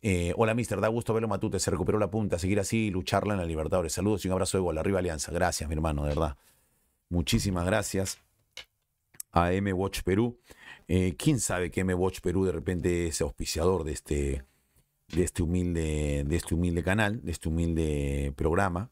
Eh, 0.00 0.32
hola 0.38 0.54
mister, 0.54 0.80
da 0.80 0.88
gusto 0.88 1.12
verlo 1.12 1.28
Matute, 1.28 1.58
se 1.58 1.70
recuperó 1.70 1.98
la 1.98 2.10
punta, 2.10 2.38
seguir 2.38 2.58
así, 2.58 2.90
lucharla 2.90 3.34
en 3.34 3.40
la 3.40 3.46
Libertadores. 3.46 3.92
Saludos 3.92 4.24
y 4.24 4.28
un 4.28 4.32
abrazo 4.32 4.56
de 4.56 4.62
gol, 4.62 4.78
arriba 4.78 5.00
Alianza, 5.00 5.32
gracias 5.32 5.68
mi 5.68 5.74
hermano, 5.74 6.04
de 6.04 6.08
verdad. 6.08 6.38
Muchísimas 7.10 7.66
gracias 7.66 8.18
a 9.32 9.52
M 9.52 9.70
Watch 9.74 10.00
Perú. 10.02 10.40
¿Quién 11.18 11.38
sabe 11.40 11.70
que 11.70 11.82
M 11.82 11.94
Watch 11.94 12.20
Perú 12.20 12.46
de 12.46 12.52
repente 12.52 13.06
es 13.06 13.20
auspiciador 13.20 13.84
de 13.84 13.92
este 13.92 14.49
de 15.12 15.22
este 15.22 15.42
humilde, 15.42 16.24
de 16.26 16.36
este 16.36 16.54
humilde 16.54 16.82
canal, 16.82 17.22
de 17.22 17.32
este 17.32 17.48
humilde 17.48 18.32
programa, 18.36 18.90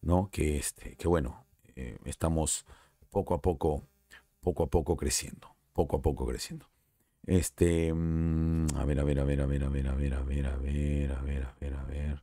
¿no? 0.00 0.28
Que, 0.30 0.56
este, 0.56 0.96
que 0.96 1.08
bueno, 1.08 1.44
eh, 1.76 1.98
estamos 2.04 2.64
poco 3.10 3.34
a 3.34 3.40
poco, 3.40 3.86
poco 4.40 4.64
a 4.64 4.66
poco 4.68 4.96
creciendo, 4.96 5.54
poco 5.72 5.96
a 5.96 6.02
poco 6.02 6.26
creciendo. 6.26 6.68
Este, 7.26 7.90
a 7.90 8.84
ver, 8.84 9.00
a 9.00 9.04
ver, 9.04 9.20
a 9.20 9.24
ver, 9.24 9.40
a 9.40 9.46
ver, 9.46 9.64
a 9.64 9.68
ver, 9.68 9.88
a 9.88 9.94
ver, 9.94 10.14
a 10.14 10.22
ver, 10.22 10.46
a 10.46 10.56
ver, 10.56 11.12
a 11.12 11.22
ver, 11.22 11.44
a 11.44 11.54
ver, 11.60 11.74
a 11.74 11.84
ver. 11.84 12.22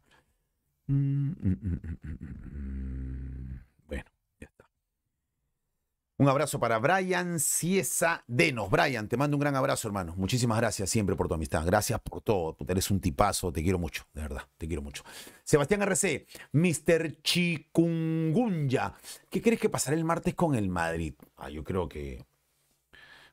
Un 6.20 6.28
abrazo 6.28 6.60
para 6.60 6.80
Brian 6.80 7.40
Ciesa 7.40 8.26
Denos. 8.28 8.70
Brian, 8.70 9.08
te 9.08 9.16
mando 9.16 9.38
un 9.38 9.40
gran 9.40 9.56
abrazo, 9.56 9.88
hermano. 9.88 10.14
Muchísimas 10.18 10.58
gracias 10.58 10.90
siempre 10.90 11.16
por 11.16 11.30
tu 11.30 11.34
amistad. 11.34 11.66
Gracias 11.66 11.98
por 12.02 12.22
todo. 12.22 12.56
Tú 12.56 12.66
eres 12.68 12.92
un 12.92 13.00
tipazo. 13.00 13.54
Te 13.54 13.64
quiero 13.64 13.80
mucho, 13.80 14.04
de 14.14 14.24
verdad. 14.24 14.42
Te 14.58 14.68
quiero 14.68 14.82
mucho. 14.82 15.02
Sebastián 15.46 15.82
RC, 15.82 16.28
Mr. 16.52 17.22
Chikungunya. 17.22 18.96
¿Qué 19.30 19.42
crees 19.42 19.62
que 19.62 19.70
pasará 19.70 19.96
el 19.96 20.04
martes 20.04 20.36
con 20.36 20.56
el 20.56 20.68
Madrid? 20.68 21.14
Ah, 21.38 21.50
yo 21.50 21.64
creo 21.64 21.88
que. 21.88 22.26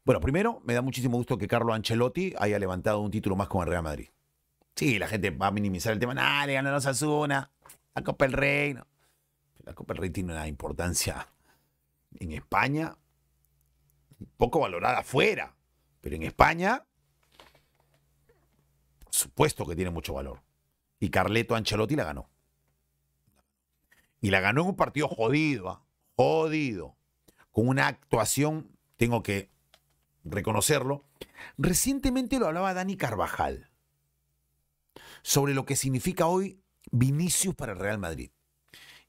Bueno, 0.05 0.21
primero, 0.21 0.61
me 0.65 0.73
da 0.73 0.81
muchísimo 0.81 1.17
gusto 1.17 1.37
que 1.39 1.49
Carlo 1.49 1.75
Ancelotti 1.75 2.35
haya 2.39 2.61
levantado 2.61 3.01
un 3.01 3.11
título 3.11 3.35
más 3.35 3.49
con 3.49 3.63
el 3.63 3.69
Real 3.69 3.83
Madrid. 3.83 4.11
Sí, 4.77 5.01
la 5.01 5.09
gente 5.09 5.31
va 5.31 5.49
a 5.49 5.51
minimizar 5.51 5.93
el 5.93 5.99
tema. 5.99 6.15
Nah, 6.15 6.47
le 6.47 6.53
ganó 6.53 6.69
a 6.69 6.77
Osasuna. 6.77 7.51
La 7.97 8.05
Copa 8.05 8.27
del 8.27 8.35
Rey. 8.35 8.79
La 9.65 9.75
Copa 9.75 9.93
del 9.93 10.03
Rey 10.03 10.11
tiene 10.11 10.35
una 10.35 10.47
importancia 10.47 11.27
en 12.21 12.33
España, 12.33 12.97
poco 14.37 14.61
valorada 14.61 14.99
afuera, 14.99 15.57
pero 16.01 16.17
en 16.17 16.23
España, 16.23 16.87
supuesto 19.11 19.67
que 19.67 19.77
tiene 19.77 19.91
mucho 19.91 20.15
valor. 20.15 20.43
Y 20.99 21.11
Carleto 21.11 21.55
Ancelotti 21.55 21.97
la 21.97 22.05
ganó. 22.05 22.31
Y 24.21 24.31
la 24.31 24.41
ganó 24.41 24.63
en 24.63 24.69
un 24.69 24.77
partido 24.77 25.09
jodido, 25.09 25.69
¿ah? 25.69 25.85
jodido, 26.17 26.97
con 27.51 27.69
una 27.69 27.87
actuación, 27.87 28.71
tengo 28.97 29.23
que 29.23 29.51
reconocerlo. 30.25 31.05
Recientemente 31.59 32.39
lo 32.39 32.47
hablaba 32.47 32.75
Dani 32.75 32.97
Carvajal 32.97 33.71
sobre 35.23 35.55
lo 35.55 35.65
que 35.65 35.77
significa 35.77 36.27
hoy 36.27 36.61
Vinicius 36.91 37.55
para 37.55 37.73
el 37.73 37.79
Real 37.79 37.99
Madrid. 37.99 38.31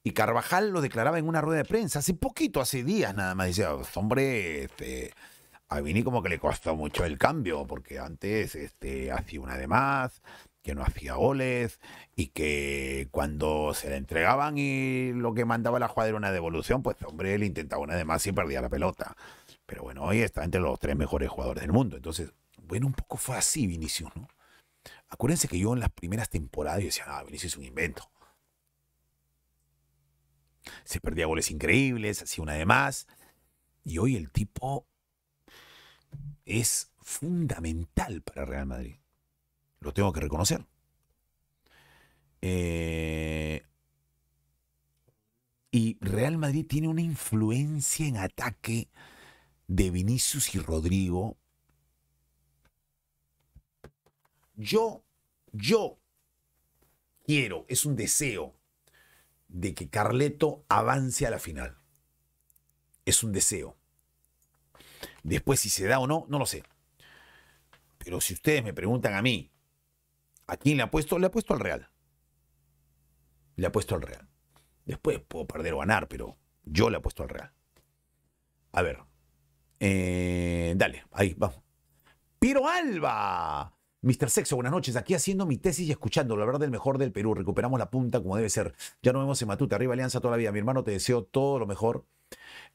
Y 0.07 0.11
Carvajal 0.11 0.69
lo 0.69 0.79
declaraba 0.79 1.19
en 1.19 1.27
una 1.27 1.41
rueda 1.41 1.57
de 1.57 1.65
prensa 1.65 1.99
hace 1.99 2.13
poquito, 2.13 2.61
hace 2.61 2.81
días 2.81 3.13
nada 3.13 3.35
más. 3.35 3.47
Decía, 3.47 3.75
hombre, 3.95 4.63
este, 4.63 5.11
a 5.67 5.81
Vini 5.81 6.01
como 6.01 6.23
que 6.23 6.29
le 6.29 6.39
costó 6.39 6.77
mucho 6.77 7.03
el 7.03 7.17
cambio, 7.17 7.67
porque 7.67 7.99
antes 7.99 8.55
este, 8.55 9.11
hacía 9.11 9.41
una 9.41 9.57
de 9.57 9.67
más, 9.67 10.21
que 10.63 10.73
no 10.75 10.81
hacía 10.81 11.15
goles, 11.15 11.81
y 12.15 12.27
que 12.27 13.09
cuando 13.11 13.73
se 13.73 13.89
le 13.89 13.97
entregaban 13.97 14.57
y 14.57 15.11
lo 15.11 15.33
que 15.33 15.43
mandaba 15.43 15.77
la 15.77 15.89
jugada 15.89 16.07
era 16.07 16.17
una 16.17 16.31
devolución, 16.31 16.81
pues 16.83 16.95
hombre, 17.03 17.33
él 17.33 17.43
intentaba 17.43 17.81
una 17.81 17.95
de 17.95 18.05
más 18.05 18.25
y 18.27 18.31
perdía 18.31 18.61
la 18.61 18.69
pelota. 18.69 19.13
Pero 19.65 19.83
bueno, 19.83 20.03
hoy 20.05 20.21
está 20.21 20.45
entre 20.45 20.61
los 20.61 20.79
tres 20.79 20.95
mejores 20.95 21.27
jugadores 21.27 21.63
del 21.63 21.73
mundo. 21.73 21.97
Entonces, 21.97 22.31
bueno, 22.63 22.87
un 22.87 22.93
poco 22.93 23.17
fue 23.17 23.35
así 23.35 23.67
Vinicius, 23.67 24.15
¿no? 24.15 24.29
Acuérdense 25.09 25.49
que 25.49 25.59
yo 25.59 25.73
en 25.73 25.81
las 25.81 25.91
primeras 25.91 26.29
temporadas 26.29 26.81
decía, 26.81 27.03
ah, 27.07 27.23
Vinicius 27.25 27.51
es 27.51 27.57
un 27.57 27.65
invento 27.65 28.09
se 30.83 30.99
perdía 30.99 31.25
goles 31.25 31.51
increíbles, 31.51 32.21
hacía 32.21 32.43
una 32.43 32.53
de 32.53 32.65
más. 32.65 33.07
Y 33.83 33.97
hoy 33.99 34.15
el 34.15 34.31
tipo 34.31 34.85
es 36.45 36.91
fundamental 37.01 38.21
para 38.21 38.45
Real 38.45 38.65
Madrid. 38.65 38.95
Lo 39.79 39.93
tengo 39.93 40.11
que 40.11 40.21
reconocer. 40.21 40.65
Eh, 42.41 43.63
y 45.71 45.97
Real 45.99 46.37
Madrid 46.37 46.65
tiene 46.67 46.87
una 46.87 47.01
influencia 47.01 48.07
en 48.07 48.17
ataque 48.17 48.89
de 49.67 49.91
Vinicius 49.91 50.55
y 50.55 50.59
Rodrigo. 50.59 51.37
Yo, 54.55 55.03
yo 55.51 55.99
quiero, 57.25 57.65
es 57.67 57.85
un 57.85 57.95
deseo 57.95 58.56
de 59.47 59.73
que 59.73 59.89
Carleto 59.89 60.65
avance 60.69 61.25
a 61.25 61.29
la 61.29 61.39
final. 61.39 61.77
Es 63.05 63.23
un 63.23 63.31
deseo. 63.31 63.77
Después 65.23 65.59
si 65.59 65.69
se 65.69 65.85
da 65.85 65.99
o 65.99 66.07
no, 66.07 66.25
no 66.29 66.39
lo 66.39 66.45
sé. 66.45 66.63
Pero 67.97 68.21
si 68.21 68.33
ustedes 68.33 68.63
me 68.63 68.73
preguntan 68.73 69.13
a 69.13 69.21
mí, 69.21 69.51
¿a 70.47 70.57
quién 70.57 70.77
le 70.77 70.83
ha 70.83 70.91
puesto? 70.91 71.19
Le 71.19 71.27
ha 71.27 71.31
puesto 71.31 71.53
al 71.53 71.59
Real. 71.59 71.89
Le 73.55 73.67
ha 73.67 73.71
puesto 73.71 73.95
al 73.95 74.01
Real. 74.01 74.27
Después 74.85 75.19
puedo 75.19 75.45
perder 75.45 75.73
o 75.73 75.79
ganar, 75.79 76.07
pero 76.07 76.37
yo 76.63 76.89
le 76.89 76.97
he 76.97 77.01
puesto 77.01 77.23
al 77.23 77.29
Real. 77.29 77.53
A 78.71 78.81
ver. 78.81 78.99
Eh, 79.79 80.73
dale, 80.77 81.05
ahí, 81.11 81.33
vamos. 81.37 81.61
Piro 82.39 82.67
Alba. 82.67 83.76
Mr. 84.01 84.29
Sexo, 84.29 84.55
buenas 84.55 84.71
noches. 84.71 84.95
Aquí 84.95 85.13
haciendo 85.15 85.45
mi 85.45 85.57
tesis 85.57 85.87
y 85.87 85.91
escuchando 85.91 86.37
la 86.37 86.45
verdad 86.45 86.59
del 86.59 86.71
mejor 86.71 86.97
del 86.97 87.11
Perú. 87.11 87.33
Recuperamos 87.33 87.79
la 87.79 87.89
punta 87.89 88.21
como 88.21 88.35
debe 88.35 88.49
ser. 88.49 88.75
Ya 89.01 89.11
nos 89.11 89.23
vemos 89.23 89.41
en 89.41 89.47
Matute. 89.47 89.75
Arriba 89.75 89.93
Alianza 89.93 90.19
toda 90.19 90.31
la 90.31 90.37
vida. 90.37 90.51
Mi 90.51 90.59
hermano, 90.59 90.83
te 90.83 90.91
deseo 90.91 91.23
todo 91.23 91.57
lo 91.59 91.65
mejor. 91.65 92.05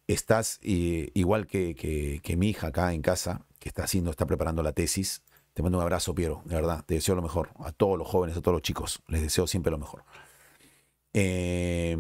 Estás 0.08 0.58
eh, 0.62 1.10
igual 1.14 1.46
que, 1.46 1.74
que, 2.22 2.36
mi 2.36 2.50
hija 2.50 2.68
acá 2.68 2.92
en 2.92 3.02
casa, 3.02 3.46
que 3.60 3.68
está 3.68 3.84
haciendo, 3.84 4.10
está 4.10 4.26
preparando 4.26 4.62
la 4.62 4.72
tesis. 4.72 5.22
Te 5.54 5.62
mando 5.62 5.78
un 5.78 5.82
abrazo, 5.82 6.14
Piero. 6.14 6.42
De 6.44 6.56
verdad, 6.56 6.84
te 6.84 6.94
deseo 6.94 7.14
lo 7.14 7.22
mejor. 7.22 7.50
A 7.56 7.70
todos 7.72 7.96
los 7.98 8.08
jóvenes, 8.08 8.36
a 8.36 8.40
todos 8.40 8.54
los 8.54 8.62
chicos. 8.62 9.02
Les 9.06 9.22
deseo 9.22 9.46
siempre 9.46 9.70
lo 9.70 9.78
mejor. 9.78 10.04
Em, 11.12 11.94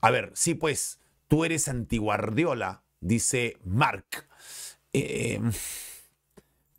a 0.00 0.10
ver, 0.10 0.32
sí, 0.34 0.54
pues, 0.54 0.98
tú 1.28 1.44
eres 1.44 1.68
antiguardiola, 1.68 2.82
dice 3.00 3.56
Mark. 3.64 4.26
Eh, 4.92 5.40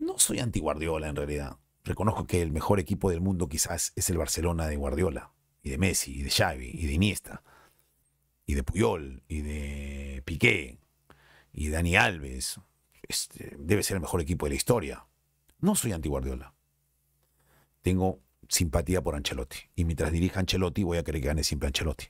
no 0.02 0.20
soy 0.20 0.40
anti-Guardiola 0.40 1.08
en 1.08 1.16
realidad. 1.16 1.58
Reconozco 1.84 2.28
que 2.28 2.42
el 2.42 2.52
mejor 2.52 2.80
equipo 2.80 3.10
del 3.10 3.22
mundo 3.22 3.48
quizás 3.48 3.94
es 3.96 4.10
el 4.10 4.18
Barcelona 4.18 4.68
de 4.68 4.76
Guardiola, 4.76 5.32
y 5.64 5.70
de 5.70 5.78
Messi, 5.78 6.20
y 6.20 6.24
de 6.24 6.30
Xavi, 6.30 6.72
y 6.74 6.88
de 6.88 6.94
Iniesta, 6.94 7.44
y 8.46 8.56
de 8.56 8.64
Puyol, 8.64 9.24
y 9.28 9.42
de 9.42 10.22
Piqué, 10.26 10.80
y 11.54 11.70
Dani 11.70 11.96
Alves. 11.96 12.60
Este, 13.08 13.56
debe 13.60 13.84
ser 13.84 13.96
el 13.96 14.02
mejor 14.02 14.22
equipo 14.22 14.46
de 14.46 14.52
la 14.52 14.56
historia. 14.56 15.06
No 15.60 15.76
soy 15.76 15.92
anti-Guardiola. 15.92 16.54
Tengo 17.82 18.22
simpatía 18.48 19.02
por 19.02 19.16
Ancelotti. 19.16 19.58
Y 19.76 19.86
mientras 19.86 20.12
dirija 20.12 20.40
Ancelotti, 20.40 20.84
voy 20.84 20.98
a 20.98 21.04
querer 21.04 21.22
que 21.22 21.28
gane 21.28 21.44
siempre 21.44 21.68
Ancelotti. 21.68 22.06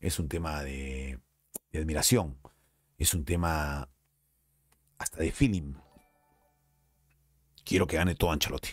Es 0.00 0.18
un 0.18 0.28
tema 0.28 0.62
de, 0.62 1.18
de 1.70 1.78
admiración. 1.78 2.38
Es 2.98 3.14
un 3.14 3.24
tema 3.24 3.88
hasta 4.98 5.18
de 5.18 5.32
feeling. 5.32 5.74
Quiero 7.64 7.86
que 7.86 7.96
gane 7.96 8.14
todo 8.14 8.30
Ancelotti. 8.32 8.70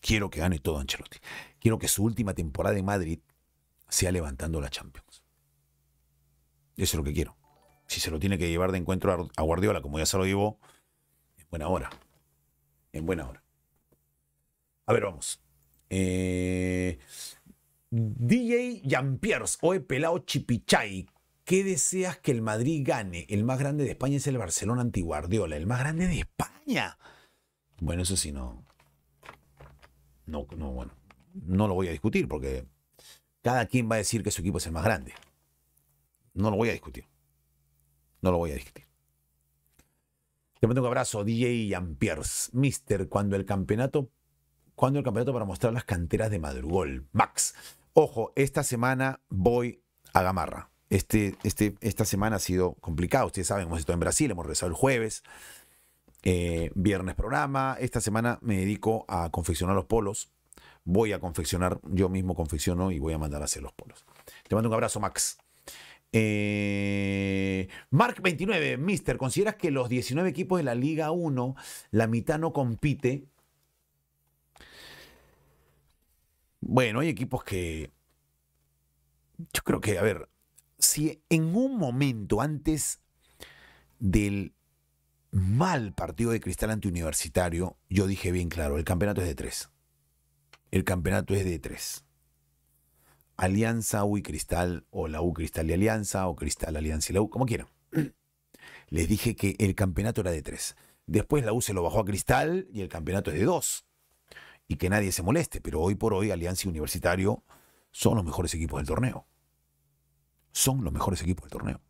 Quiero 0.00 0.30
que 0.30 0.40
gane 0.40 0.58
todo 0.58 0.78
Ancelotti. 0.78 1.18
Quiero 1.60 1.78
que 1.78 1.88
su 1.88 2.04
última 2.04 2.34
temporada 2.34 2.76
en 2.78 2.84
Madrid 2.84 3.20
sea 3.88 4.12
levantando 4.12 4.60
la 4.60 4.70
Champions. 4.70 5.22
Eso 6.76 6.84
es 6.84 6.94
lo 6.94 7.04
que 7.04 7.12
quiero. 7.12 7.36
Si 7.86 8.00
se 8.00 8.10
lo 8.10 8.18
tiene 8.18 8.38
que 8.38 8.48
llevar 8.48 8.72
de 8.72 8.78
encuentro 8.78 9.30
a 9.36 9.42
Guardiola, 9.42 9.82
como 9.82 9.98
ya 9.98 10.06
se 10.06 10.16
lo 10.16 10.24
llevó, 10.24 10.58
en 11.36 11.46
buena 11.50 11.68
hora. 11.68 11.90
En 12.92 13.06
buena 13.06 13.28
hora. 13.28 13.44
A 14.86 14.92
ver, 14.92 15.04
vamos. 15.04 15.40
Eh, 15.90 16.98
DJ 17.90 18.80
Jean-Pierre, 18.84 19.44
Oe 19.60 19.80
Pelao 19.80 20.20
Chipichay. 20.20 21.06
¿Qué 21.44 21.64
deseas 21.64 22.18
que 22.18 22.30
el 22.30 22.40
Madrid 22.40 22.82
gane? 22.84 23.26
El 23.28 23.44
más 23.44 23.58
grande 23.58 23.84
de 23.84 23.90
España 23.90 24.16
es 24.16 24.26
el 24.26 24.38
Barcelona 24.38 24.80
anti-Guardiola. 24.80 25.56
El 25.56 25.66
más 25.66 25.80
grande 25.80 26.06
de 26.06 26.20
España. 26.20 26.96
Bueno, 27.82 28.02
eso 28.02 28.16
sí, 28.16 28.30
no, 28.30 28.64
no, 30.26 30.46
no, 30.56 30.70
bueno, 30.70 30.92
no 31.34 31.66
lo 31.66 31.74
voy 31.74 31.88
a 31.88 31.90
discutir 31.90 32.28
porque 32.28 32.64
cada 33.42 33.66
quien 33.66 33.90
va 33.90 33.96
a 33.96 33.98
decir 33.98 34.22
que 34.22 34.30
su 34.30 34.40
equipo 34.40 34.58
es 34.58 34.66
el 34.66 34.72
más 34.72 34.84
grande. 34.84 35.12
No 36.32 36.52
lo 36.52 36.56
voy 36.56 36.68
a 36.68 36.72
discutir. 36.74 37.08
No 38.20 38.30
lo 38.30 38.38
voy 38.38 38.52
a 38.52 38.54
discutir. 38.54 38.84
Te 40.60 40.68
mando 40.68 40.80
un 40.80 40.86
abrazo, 40.86 41.24
DJ 41.24 41.74
Ampiers. 41.74 42.50
Mister, 42.52 43.08
cuando 43.08 43.34
el 43.34 43.44
campeonato, 43.44 44.12
cuando 44.76 45.00
el 45.00 45.04
campeonato 45.04 45.32
para 45.32 45.44
mostrar 45.44 45.72
las 45.72 45.82
canteras 45.82 46.30
de 46.30 46.38
Madrugol. 46.38 47.08
Max, 47.10 47.56
ojo, 47.94 48.32
esta 48.36 48.62
semana 48.62 49.18
voy 49.28 49.82
a 50.12 50.22
Gamarra. 50.22 50.70
Este, 50.88 51.36
este, 51.42 51.74
esta 51.80 52.04
semana 52.04 52.36
ha 52.36 52.38
sido 52.38 52.74
complicada. 52.74 53.24
Ustedes 53.24 53.48
saben, 53.48 53.66
hemos 53.66 53.80
estado 53.80 53.94
en 53.94 54.00
Brasil, 54.00 54.30
hemos 54.30 54.44
regresado 54.46 54.70
el 54.70 54.76
jueves. 54.76 55.24
Eh, 56.24 56.70
viernes 56.74 57.16
programa. 57.16 57.76
Esta 57.80 58.00
semana 58.00 58.38
me 58.42 58.58
dedico 58.58 59.04
a 59.08 59.30
confeccionar 59.30 59.74
los 59.74 59.86
polos. 59.86 60.30
Voy 60.84 61.12
a 61.12 61.20
confeccionar, 61.20 61.80
yo 61.84 62.08
mismo 62.08 62.34
confecciono 62.34 62.90
y 62.90 62.98
voy 62.98 63.12
a 63.14 63.18
mandar 63.18 63.42
a 63.42 63.46
hacer 63.46 63.62
los 63.62 63.72
polos. 63.72 64.04
Te 64.48 64.54
mando 64.54 64.68
un 64.68 64.74
abrazo, 64.74 65.00
Max. 65.00 65.38
Eh, 66.12 67.68
Mark29, 67.90 68.78
Mister, 68.78 69.16
¿consideras 69.16 69.56
que 69.56 69.70
los 69.70 69.88
19 69.88 70.28
equipos 70.28 70.58
de 70.58 70.64
la 70.64 70.74
Liga 70.74 71.10
1, 71.10 71.56
la 71.90 72.06
mitad 72.06 72.38
no 72.38 72.52
compite? 72.52 73.24
Bueno, 76.60 77.00
hay 77.00 77.08
equipos 77.08 77.42
que... 77.42 77.90
Yo 79.52 79.62
creo 79.64 79.80
que, 79.80 79.98
a 79.98 80.02
ver, 80.02 80.28
si 80.78 81.20
en 81.28 81.56
un 81.56 81.76
momento 81.78 82.40
antes 82.40 83.00
del 83.98 84.52
mal 85.32 85.94
partido 85.94 86.30
de 86.30 86.40
Cristal 86.40 86.70
ante 86.70 86.88
Universitario, 86.88 87.76
yo 87.88 88.06
dije 88.06 88.30
bien 88.30 88.48
claro, 88.50 88.78
el 88.78 88.84
campeonato 88.84 89.22
es 89.22 89.26
de 89.26 89.34
tres. 89.34 89.70
El 90.70 90.84
campeonato 90.84 91.34
es 91.34 91.44
de 91.44 91.58
tres. 91.58 92.04
Alianza, 93.36 94.04
U 94.04 94.18
y 94.18 94.22
Cristal, 94.22 94.86
o 94.90 95.08
la 95.08 95.22
U 95.22 95.32
Cristal 95.32 95.68
y 95.68 95.72
Alianza, 95.72 96.28
o 96.28 96.36
Cristal, 96.36 96.76
Alianza 96.76 97.10
y 97.10 97.14
la 97.14 97.22
U, 97.22 97.30
como 97.30 97.46
quieran. 97.46 97.68
les 98.88 99.08
dije 99.08 99.34
que 99.34 99.56
el 99.58 99.74
campeonato 99.74 100.20
era 100.20 100.30
de 100.30 100.42
tres. 100.42 100.76
Después 101.06 101.44
la 101.44 101.52
U 101.52 101.62
se 101.62 101.72
lo 101.72 101.82
bajó 101.82 102.00
a 102.00 102.04
Cristal 102.04 102.68
y 102.70 102.82
el 102.82 102.88
campeonato 102.88 103.30
es 103.30 103.38
de 103.38 103.44
dos. 103.44 103.86
Y 104.68 104.76
que 104.76 104.90
nadie 104.90 105.12
se 105.12 105.22
moleste, 105.22 105.60
pero 105.60 105.80
hoy 105.80 105.94
por 105.94 106.14
hoy 106.14 106.30
Alianza 106.30 106.66
y 106.66 106.70
Universitario 106.70 107.42
son 107.90 108.16
los 108.16 108.24
mejores 108.24 108.54
equipos 108.54 108.78
del 108.78 108.86
torneo. 108.86 109.26
Son 110.52 110.84
los 110.84 110.92
mejores 110.92 111.22
equipos 111.22 111.44
del 111.44 111.50
torneo. 111.50 111.80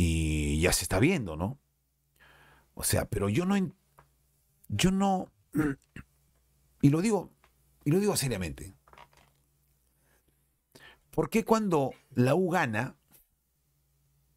Y 0.00 0.27
ya 0.60 0.72
se 0.72 0.84
está 0.84 0.98
viendo, 0.98 1.36
¿no? 1.36 1.58
O 2.74 2.82
sea, 2.84 3.06
pero 3.06 3.28
yo 3.28 3.44
no. 3.44 3.56
Yo 4.68 4.90
no. 4.90 5.30
Y 6.80 6.90
lo 6.90 7.00
digo. 7.00 7.32
Y 7.84 7.90
lo 7.90 7.98
digo 7.98 8.16
seriamente. 8.16 8.72
¿Por 11.10 11.28
qué 11.28 11.44
cuando 11.44 11.92
la 12.14 12.36
U 12.36 12.50
gana 12.50 12.96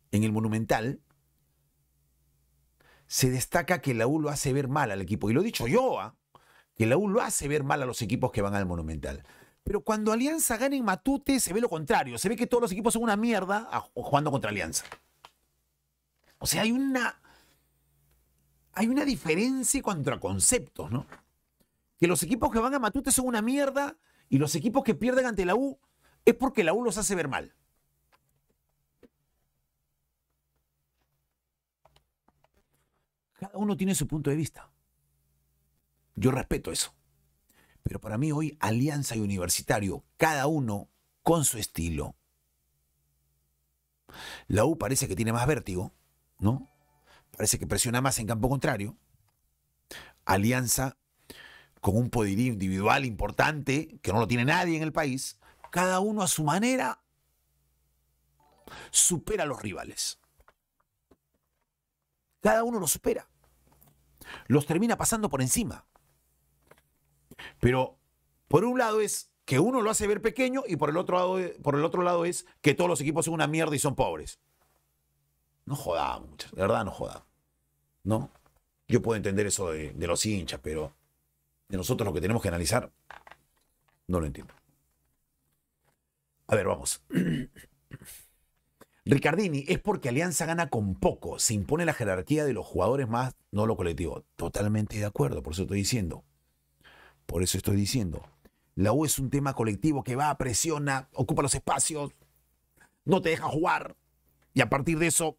en 0.10 0.24
el 0.24 0.32
Monumental 0.32 1.00
se 3.06 3.30
destaca 3.30 3.80
que 3.82 3.94
la 3.94 4.08
U 4.08 4.20
lo 4.20 4.30
hace 4.30 4.54
ver 4.54 4.68
mal 4.68 4.90
al 4.90 5.02
equipo? 5.02 5.30
Y 5.30 5.34
lo 5.34 5.42
he 5.42 5.44
dicho 5.44 5.68
yo, 5.68 6.00
¿ah? 6.00 6.16
que 6.74 6.88
la 6.88 6.98
U 6.98 7.08
lo 7.08 7.22
hace 7.22 7.48
ver 7.48 7.64
mal 7.64 7.84
a 7.84 7.86
los 7.86 8.02
equipos 8.02 8.32
que 8.32 8.42
van 8.42 8.56
al 8.56 8.66
Monumental. 8.66 9.24
Pero 9.64 9.82
cuando 9.82 10.12
Alianza 10.12 10.58
gana 10.58 10.76
en 10.76 10.84
Matute 10.84 11.40
se 11.40 11.54
ve 11.54 11.62
lo 11.62 11.70
contrario. 11.70 12.18
Se 12.18 12.30
ve 12.30 12.36
que 12.36 12.48
todos 12.48 12.62
los 12.62 12.72
equipos 12.72 12.94
son 12.94 13.04
una 13.04 13.16
mierda 13.16 13.70
jugando 13.94 14.32
contra 14.32 14.50
Alianza. 14.50 14.86
O 16.42 16.48
sea, 16.48 16.64
hay 16.64 16.72
una. 16.72 17.18
Hay 18.74 18.88
una 18.88 19.06
diferencia 19.06 19.82
contra 19.82 20.20
conceptos, 20.20 20.92
¿no? 20.92 21.06
Que 22.00 22.08
los 22.08 22.24
equipos 22.24 22.52
que 22.52 22.60
van 22.60 22.74
a 22.74 22.80
Matute 22.80 23.12
son 23.12 23.28
una 23.28 23.42
mierda 23.42 23.96
y 24.28 24.40
los 24.40 24.56
equipos 24.56 24.84
que 24.84 24.96
pierden 24.96 25.28
ante 25.28 25.46
la 25.46 25.56
U 25.56 25.80
es 26.26 26.34
porque 26.34 26.64
la 26.64 26.74
U 26.74 26.84
los 26.84 26.98
hace 26.98 27.14
ver 27.16 27.28
mal. 27.28 27.54
Cada 33.34 33.58
uno 33.58 33.78
tiene 33.78 33.94
su 33.94 34.08
punto 34.08 34.30
de 34.30 34.36
vista. 34.36 34.72
Yo 36.16 36.32
respeto 36.32 36.72
eso. 36.72 36.96
Pero 37.84 38.00
para 38.00 38.18
mí 38.18 38.32
hoy 38.32 38.58
Alianza 38.60 39.16
y 39.16 39.20
Universitario, 39.20 40.04
cada 40.18 40.48
uno 40.48 40.90
con 41.22 41.46
su 41.46 41.58
estilo. 41.58 42.16
La 44.48 44.66
U 44.66 44.78
parece 44.78 45.08
que 45.08 45.16
tiene 45.16 45.34
más 45.34 45.46
vértigo, 45.46 45.94
¿no? 46.42 46.68
Parece 47.32 47.58
que 47.58 47.68
presiona 47.68 48.02
más 48.02 48.20
en 48.20 48.28
campo 48.28 48.50
contrario. 48.50 48.98
Alianza 50.26 50.98
con 51.80 51.96
un 51.96 52.10
poderío 52.10 52.52
individual 52.52 53.06
importante 53.06 54.00
que 54.02 54.12
no 54.12 54.20
lo 54.20 54.28
tiene 54.28 54.46
nadie 54.46 54.76
en 54.76 54.84
el 54.84 54.92
país. 54.92 55.40
Cada 55.72 56.00
uno 56.00 56.22
a 56.22 56.28
su 56.28 56.44
manera 56.44 57.02
supera 58.90 59.44
a 59.44 59.48
los 59.48 59.62
rivales. 59.62 60.20
Cada 62.42 62.64
uno 62.64 62.80
los 62.80 62.92
supera. 62.92 63.30
Los 64.48 64.66
termina 64.66 64.98
pasando 64.98 65.30
por 65.30 65.42
encima. 65.42 65.86
Pero 67.60 67.98
por 68.48 68.66
un 68.66 68.78
lado 68.78 69.00
es 69.02 69.32
que 69.46 69.60
uno 69.60 69.82
lo 69.82 69.90
hace 69.90 70.08
ver 70.08 70.22
pequeño 70.22 70.64
y 70.68 70.76
por 70.76 70.90
el 70.90 70.98
otro 70.98 71.18
lado, 71.18 71.54
por 71.62 71.76
el 71.76 71.86
otro 71.86 72.02
lado 72.02 72.26
es 72.26 72.46
que 72.62 72.74
todos 72.74 72.90
los 72.90 73.02
equipos 73.02 73.26
son 73.26 73.36
una 73.36 73.48
mierda 73.48 73.76
y 73.76 73.80
son 73.80 73.96
pobres. 73.96 74.40
No 75.72 75.78
jodamos, 75.78 76.52
de 76.52 76.62
verdad 76.62 76.84
no 76.84 76.92
jodamos. 76.92 77.24
¿No? 78.04 78.30
Yo 78.90 79.02
puedo 79.02 79.16
entender 79.16 79.48
eso 79.48 79.72
de, 79.72 79.94
de 79.94 80.06
los 80.06 80.26
hinchas, 80.26 80.60
pero 80.62 80.94
de 81.70 81.78
nosotros 81.78 82.06
lo 82.06 82.14
que 82.14 82.20
tenemos 82.20 82.44
que 82.44 82.50
analizar, 82.50 82.92
no 84.06 84.20
lo 84.20 84.26
entiendo. 84.26 84.54
A 86.48 86.56
ver, 86.56 86.68
vamos. 86.68 87.02
Ricardini, 89.06 89.64
es 89.70 89.80
porque 89.80 90.10
Alianza 90.10 90.46
gana 90.46 90.70
con 90.70 90.96
poco, 90.96 91.40
se 91.40 91.54
impone 91.54 91.86
la 91.86 91.94
jerarquía 91.94 92.44
de 92.44 92.52
los 92.52 92.66
jugadores 92.66 93.08
más, 93.08 93.34
no 93.52 93.66
lo 93.66 93.78
colectivo. 93.78 94.26
Totalmente 94.36 94.98
de 94.98 95.06
acuerdo, 95.06 95.42
por 95.42 95.54
eso 95.54 95.62
estoy 95.62 95.78
diciendo. 95.78 96.26
Por 97.26 97.44
eso 97.44 97.58
estoy 97.58 97.78
diciendo. 97.78 98.26
La 98.76 98.92
U 98.92 99.06
es 99.06 99.20
un 99.20 99.30
tema 99.30 99.54
colectivo 99.54 100.04
que 100.04 100.18
va, 100.18 100.38
presiona, 100.38 101.08
ocupa 101.14 101.42
los 101.42 101.56
espacios, 101.56 102.12
no 103.06 103.22
te 103.22 103.30
deja 103.30 103.48
jugar. 103.48 103.96
Y 104.54 104.60
a 104.60 104.70
partir 104.70 105.00
de 105.00 105.08
eso 105.08 105.38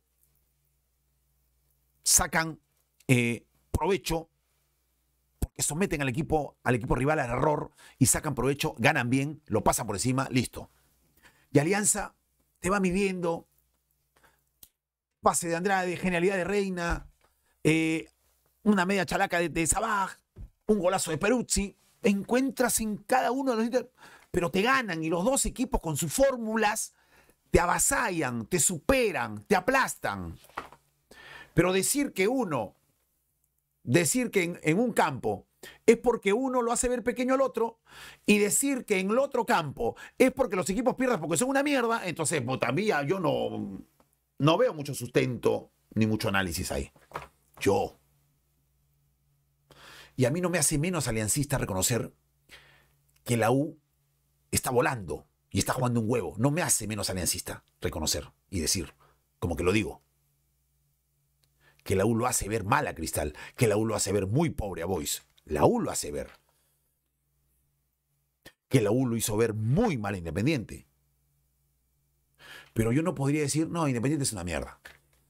sacan 2.03 2.61
eh, 3.09 3.47
provecho 3.71 4.29
porque 5.39 5.63
someten 5.63 6.03
al 6.03 6.09
equipo, 6.09 6.57
al 6.63 6.75
equipo 6.77 6.95
rival 6.95 7.19
al 7.19 7.31
error 7.31 7.73
y 7.99 8.07
sacan 8.07 8.35
provecho, 8.35 8.75
ganan 8.79 9.11
bien, 9.11 9.43
lo 9.47 9.65
pasan 9.65 9.87
por 9.87 9.97
encima, 9.97 10.29
listo. 10.31 10.71
Y 11.51 11.59
Alianza 11.59 12.15
te 12.61 12.71
va 12.71 12.81
midiendo. 12.81 13.49
Pase 15.21 15.49
de 15.49 15.57
Andrade, 15.57 15.97
genialidad 15.97 16.37
de 16.37 16.45
Reina, 16.45 17.07
eh, 17.63 18.09
una 18.65 18.85
media 18.87 19.07
chalaca 19.07 19.39
de, 19.39 19.49
de 19.49 19.67
Sabaj, 19.67 20.19
un 20.67 20.81
golazo 20.81 21.13
de 21.13 21.19
Peruzzi, 21.19 21.77
encuentras 22.03 22.81
en 22.81 22.97
cada 22.97 23.31
uno 23.31 23.55
de 23.55 23.71
los 23.71 23.87
pero 24.33 24.51
te 24.51 24.63
ganan 24.63 25.05
y 25.05 25.11
los 25.11 25.25
dos 25.25 25.45
equipos 25.47 25.81
con 25.81 25.97
sus 25.97 26.13
fórmulas 26.13 26.95
te 27.51 27.61
avasallan, 27.61 28.47
te 28.47 28.59
superan, 28.59 29.45
te 29.45 29.55
aplastan. 29.55 30.39
Pero 31.55 31.73
decir 31.73 32.13
que 32.13 32.29
uno, 32.29 32.77
decir 33.83 34.31
que 34.31 34.59
en, 34.63 34.79
un 34.79 34.93
campo 34.93 35.47
es 35.87 35.97
porque 35.97 36.33
uno 36.33 36.63
lo 36.63 36.73
hace 36.73 36.89
ver 36.89 37.03
pequeño 37.03 37.35
al 37.35 37.41
otro 37.41 37.81
y 38.27 38.39
decir 38.39 38.85
que 38.85 38.99
en 38.99 39.11
el 39.11 39.19
otro 39.19 39.47
campo 39.47 39.97
es 40.19 40.33
porque 40.33 40.57
los 40.57 40.69
equipos 40.71 40.95
pierden 40.97 41.21
porque 41.21 41.37
son 41.37 41.49
una 41.49 41.63
mierda, 41.63 42.07
entonces 42.07 42.43
pues, 42.43 42.59
todavía 42.59 43.03
yo 43.03 43.21
no, 43.21 43.85
no 44.39 44.59
veo 44.59 44.75
mucho 44.75 44.95
sustento 44.95 45.71
ni 45.95 46.07
mucho 46.07 46.29
análisis 46.29 46.73
ahí. 46.73 46.91
Yo. 47.61 47.99
Y 50.17 50.25
a 50.25 50.31
mí 50.31 50.41
no 50.41 50.51
me 50.51 50.59
hace 50.59 50.79
menos 50.79 51.09
aliancista 51.09 51.59
reconocer 51.59 52.13
que 53.25 53.37
la 53.37 53.51
U 53.51 53.79
está 54.51 54.71
volando 54.71 55.27
y 55.51 55.59
está 55.59 55.73
jugando 55.73 56.01
un 56.01 56.11
huevo. 56.11 56.35
No 56.39 56.51
me 56.51 56.63
hace 56.63 56.87
menos 56.87 57.11
aliancista 57.11 57.65
reconocer 57.81 58.33
y 58.51 58.61
decir, 58.61 58.95
como 59.39 59.57
que 59.57 59.65
lo 59.65 59.73
digo. 59.73 60.03
Que 61.83 61.97
la 61.97 62.07
U 62.07 62.14
lo 62.14 62.26
hace 62.26 62.49
ver 62.49 62.64
mal 62.64 62.87
a 62.87 62.95
Cristal, 62.95 63.35
que 63.57 63.66
la 63.66 63.76
U 63.76 63.87
lo 63.87 63.95
hace 63.95 64.12
ver 64.12 64.26
muy 64.26 64.51
pobre 64.51 64.83
a 64.83 64.87
Boys. 64.87 65.24
La 65.45 65.64
U 65.64 65.80
lo 65.80 65.91
hace 65.91 66.12
ver. 66.12 66.30
Que 68.68 68.80
la 68.80 68.91
U 68.91 69.07
lo 69.07 69.16
hizo 69.16 69.37
ver 69.37 69.55
muy 69.55 69.99
mal 69.99 70.14
a 70.14 70.18
Independiente. 70.18 70.87
Pero 72.72 72.93
yo 72.93 73.03
no 73.03 73.14
podría 73.14 73.43
decir, 73.43 73.68
no, 73.68 73.89
Independiente 73.89 74.24
es 74.24 74.33
una 74.33 74.45
mierda. 74.45 74.80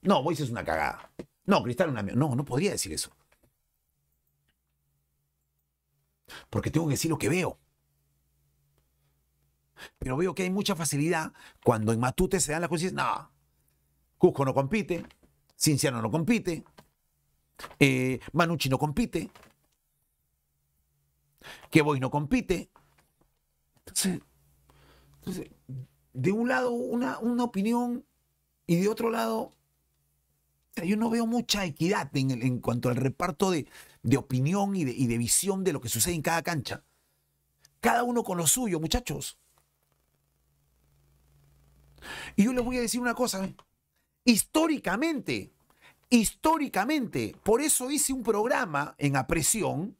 No, 0.03 0.23
Boys 0.23 0.41
es 0.41 0.51
una 0.51 0.65
cagada. 0.65 1.11
No, 1.45 1.63
Cristal 1.63 1.89
es 1.89 1.93
una 1.93 2.03
mierda. 2.03 2.21
No, 2.21 2.35
no 2.37 2.45
podría 2.45 2.71
decir 2.71 2.93
eso. 2.93 3.13
porque 6.51 6.71
tengo 6.71 6.87
que 6.87 6.93
decir 6.93 7.11
lo 7.11 7.19
que 7.19 7.29
veo. 7.29 7.59
Pero 9.99 10.17
veo 10.17 10.35
que 10.35 10.45
hay 10.45 10.51
mucha 10.51 10.77
facilidad 10.77 11.33
cuando 11.65 11.93
en 11.93 12.01
Matute 12.01 12.41
se 12.41 12.53
dan 12.53 12.61
las 12.61 12.69
cosas 12.69 12.93
y 12.93 12.95
no, 12.95 13.33
Cusco 14.19 14.45
no 14.45 14.55
compite, 14.55 15.05
Cinciano 15.63 16.03
no 16.03 16.11
compite, 16.11 16.65
eh, 17.79 18.19
Manucci 18.33 18.69
no 18.69 18.79
compite, 18.79 19.31
que 21.71 21.85
no 21.85 22.11
compite. 22.11 22.69
Entonces, 23.87 24.21
de 26.13 26.33
un 26.33 26.49
lado 26.49 26.73
una, 26.73 27.21
una 27.21 27.45
opinión 27.45 28.05
y 28.67 28.81
de 28.81 28.89
otro 28.89 29.11
lado 29.11 29.53
yo 30.85 30.97
no 30.97 31.11
veo 31.11 31.29
mucha 31.29 31.65
equidad 31.65 32.11
en, 32.17 32.59
cuanto 32.59 32.89
al 32.89 32.97
reparto 32.97 33.53
de, 33.53 33.69
opinión 34.17 34.75
y 34.75 34.85
de, 34.85 35.19
visión 35.19 35.63
de 35.63 35.73
lo 35.73 35.81
que 35.81 35.89
sucede 35.89 36.15
en 36.15 36.23
cada 36.23 36.43
cancha. 36.43 36.83
Cada 37.79 38.03
uno 38.03 38.25
con 38.25 38.37
lo 38.37 38.49
suyo, 38.49 38.81
muchachos. 38.81 39.39
Y 42.35 42.47
yo 42.47 42.53
les 42.53 42.65
voy 42.65 42.79
a 42.79 42.81
decir 42.81 43.01
una 43.01 43.15
cosa. 43.15 43.45
¿eh? 43.45 43.55
Históricamente, 44.25 45.53
históricamente, 46.11 47.35
por 47.43 47.61
eso 47.61 47.91
hice 47.91 48.13
un 48.13 48.23
programa 48.23 48.95
en 48.99 49.17
Apresión, 49.17 49.97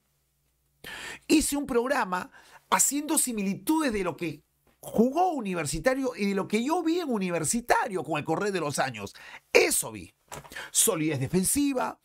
hice 1.27 1.57
un 1.57 1.67
programa 1.67 2.31
haciendo 2.71 3.19
similitudes 3.19 3.93
de 3.93 4.05
lo 4.05 4.17
que 4.17 4.43
jugó 4.81 5.33
universitario 5.33 6.13
y 6.17 6.27
de 6.27 6.35
lo 6.35 6.49
que 6.49 6.65
yo 6.65 6.83
vi 6.83 7.01
en 7.01 7.11
universitario 7.11 8.03
con 8.03 8.19
el 8.19 8.25
correr 8.25 8.53
de 8.53 8.61
los 8.61 8.79
años. 8.79 9.15
Eso 9.53 9.93
vi 9.93 10.13
solidez 10.71 11.21
defensiva, 11.21 12.01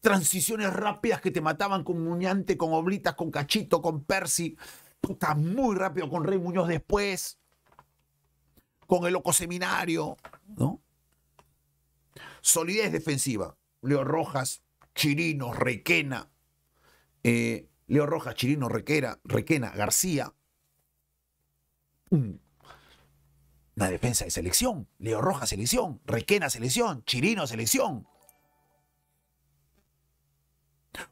transiciones 0.00 0.72
rápidas 0.72 1.20
que 1.20 1.30
te 1.30 1.40
mataban 1.40 1.84
con 1.84 2.02
Muñante, 2.02 2.56
con 2.56 2.72
Oblitas, 2.72 3.14
con 3.14 3.30
Cachito, 3.30 3.82
con 3.82 4.04
Percy, 4.04 4.56
puta, 5.00 5.34
muy 5.34 5.76
rápido 5.76 6.08
con 6.08 6.24
Rey 6.24 6.38
Muñoz 6.38 6.68
después, 6.68 7.38
con 8.86 9.06
el 9.06 9.12
loco 9.12 9.32
seminario, 9.32 10.16
¿no? 10.56 10.80
Solidez 12.40 12.92
defensiva, 12.92 13.56
Leo 13.82 14.04
Rojas, 14.04 14.62
Chirino, 14.94 15.52
Requena, 15.52 16.30
eh, 17.22 17.68
Leo 17.86 18.06
Rojas, 18.06 18.34
Chirino, 18.34 18.68
Requera, 18.68 19.20
Requena, 19.24 19.70
García. 19.70 20.34
Una 22.10 23.90
defensa 23.90 24.24
de 24.24 24.30
selección. 24.30 24.88
Leo 24.98 25.20
Rojas, 25.20 25.48
selección. 25.48 26.00
Requena, 26.04 26.50
selección. 26.50 27.04
Chirino, 27.04 27.46
selección. 27.46 28.06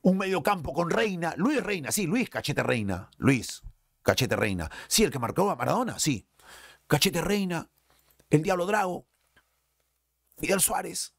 Un 0.02 0.18
mediocampo 0.18 0.72
con 0.72 0.90
Reina. 0.90 1.34
Luis 1.36 1.62
Reina, 1.62 1.92
sí, 1.92 2.06
Luis 2.06 2.28
Cachete 2.28 2.62
Reina. 2.62 3.10
Luis 3.18 3.62
Cachete 4.02 4.36
Reina. 4.36 4.70
Sí, 4.88 5.04
el 5.04 5.10
que 5.10 5.18
marcó 5.18 5.50
a 5.50 5.56
Maradona, 5.56 5.98
sí. 5.98 6.28
Cachete 6.86 7.20
Reina. 7.20 7.70
El 8.30 8.42
Diablo 8.42 8.66
Drago. 8.66 9.06
Fidel 10.36 10.60
Suárez. 10.60 11.15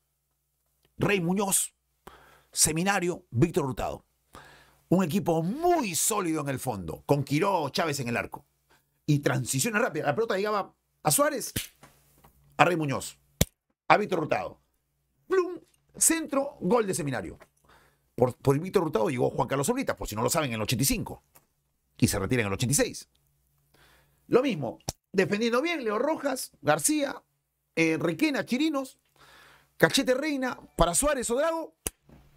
Rey 0.97 1.21
Muñoz. 1.21 1.73
Seminario. 2.51 3.25
Víctor 3.29 3.65
Hurtado. 3.65 4.05
Un 4.89 5.03
equipo 5.03 5.43
muy 5.43 5.95
sólido 5.95 6.41
en 6.41 6.49
el 6.49 6.59
fondo, 6.59 7.03
con 7.05 7.23
Quiró 7.23 7.69
Chávez 7.69 7.99
en 7.99 8.07
el 8.07 8.17
arco. 8.17 8.45
Y 9.05 9.19
transiciones 9.19 9.81
rápidas. 9.81 10.07
La 10.07 10.15
pelota 10.15 10.37
llegaba 10.37 10.73
a 11.03 11.11
Suárez, 11.11 11.53
a 12.57 12.65
Rey 12.65 12.75
Muñoz, 12.75 13.17
a 13.87 13.97
Víctor 13.97 14.19
Hurtado. 14.21 14.59
Plum, 15.27 15.59
centro, 15.95 16.57
gol 16.61 16.87
de 16.87 16.93
seminario. 16.93 17.37
Por, 18.15 18.35
por 18.35 18.57
Víctor 18.59 18.83
Hurtado 18.83 19.09
llegó 19.09 19.29
Juan 19.29 19.47
Carlos 19.47 19.69
Oblitas, 19.69 19.95
por 19.95 20.07
si 20.07 20.15
no 20.15 20.23
lo 20.23 20.29
saben, 20.29 20.49
en 20.49 20.55
el 20.55 20.61
85. 20.61 21.21
Y 21.99 22.07
se 22.07 22.19
retira 22.19 22.41
en 22.41 22.47
el 22.47 22.53
86. 22.53 23.09
Lo 24.27 24.41
mismo, 24.41 24.79
defendiendo 25.11 25.61
bien, 25.61 25.83
Leo 25.83 25.99
Rojas, 25.99 26.51
García, 26.61 27.23
eh, 27.75 27.97
Requena, 27.99 28.45
Chirinos, 28.45 28.97
Cachete 29.77 30.15
Reina, 30.15 30.59
para 30.75 30.95
Suárez 30.95 31.29
o 31.29 31.35
Drago, 31.35 31.75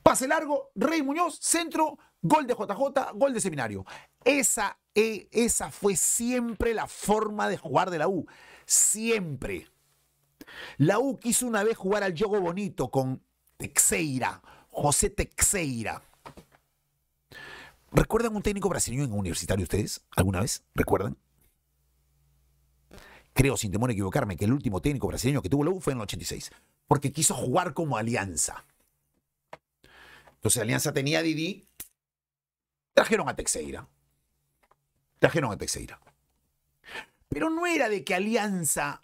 pase 0.03 0.29
largo, 0.29 0.71
Rey 0.75 1.03
Muñoz, 1.03 1.39
centro, 1.41 1.99
gol 2.21 2.47
de 2.47 2.55
JJ, 2.55 3.13
gol 3.15 3.33
de 3.33 3.41
seminario. 3.41 3.87
Esa, 4.25 4.79
eh, 4.95 5.29
esa 5.33 5.71
fue 5.71 5.97
siempre 5.97 6.75
la 6.75 6.87
forma 6.87 7.49
de 7.49 7.57
jugar 7.57 7.91
de 7.91 7.99
la 7.99 8.09
U. 8.09 8.27
Siempre. 8.67 9.69
La 10.77 10.99
U 10.99 11.19
quiso 11.19 11.47
una 11.47 11.65
vez 11.65 11.79
jugar 11.79 12.03
al 12.03 12.17
juego 12.17 12.41
bonito 12.41 12.91
con 12.91 13.23
Texeira, 13.57 14.43
José 14.71 15.09
Texeira. 15.09 16.03
¿Recuerdan 17.93 18.37
un 18.37 18.43
técnico 18.43 18.69
brasileño 18.69 19.05
en 19.05 19.13
universitario 19.13 19.65
ustedes? 19.65 20.03
¿Alguna 20.15 20.41
vez? 20.41 20.63
¿Recuerdan? 20.75 21.17
Creo, 23.33 23.57
sin 23.57 23.71
temor 23.71 23.91
a 23.91 23.93
equivocarme, 23.93 24.37
que 24.37 24.45
el 24.45 24.53
último 24.53 24.81
técnico 24.81 25.07
brasileño 25.07 25.43
que 25.43 25.49
tuvo 25.49 25.65
la 25.65 25.71
U 25.71 25.81
fue 25.81 25.93
en 25.93 25.99
el 25.99 26.03
86, 26.03 26.51
porque 26.87 27.13
quiso 27.13 27.35
jugar 27.35 27.75
como 27.75 27.97
alianza. 27.97 28.65
Entonces 30.35 30.63
Alianza 30.63 30.93
tenía 30.93 31.23
Didi, 31.23 31.67
trajeron 32.95 33.29
a 33.29 33.37
Texeira. 33.37 33.87
Trajeron 35.19 35.53
a 35.53 35.59
Texeira. 35.59 36.01
Pero 37.29 37.51
no 37.51 37.67
era 37.67 37.89
de 37.89 38.05
que 38.05 38.15
Alianza 38.15 39.03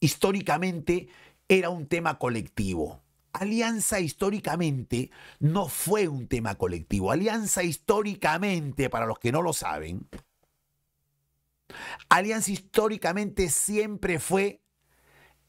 históricamente 0.00 1.08
era 1.46 1.68
un 1.68 1.86
tema 1.86 2.18
colectivo. 2.18 3.02
Alianza 3.32 4.00
históricamente 4.00 5.10
no 5.38 5.68
fue 5.68 6.08
un 6.08 6.26
tema 6.26 6.54
colectivo. 6.54 7.12
Alianza 7.12 7.62
históricamente, 7.62 8.88
para 8.88 9.04
los 9.04 9.18
que 9.18 9.32
no 9.32 9.42
lo 9.42 9.52
saben, 9.52 10.08
Alianza 12.08 12.52
históricamente 12.52 13.50
siempre 13.50 14.18
fue 14.18 14.62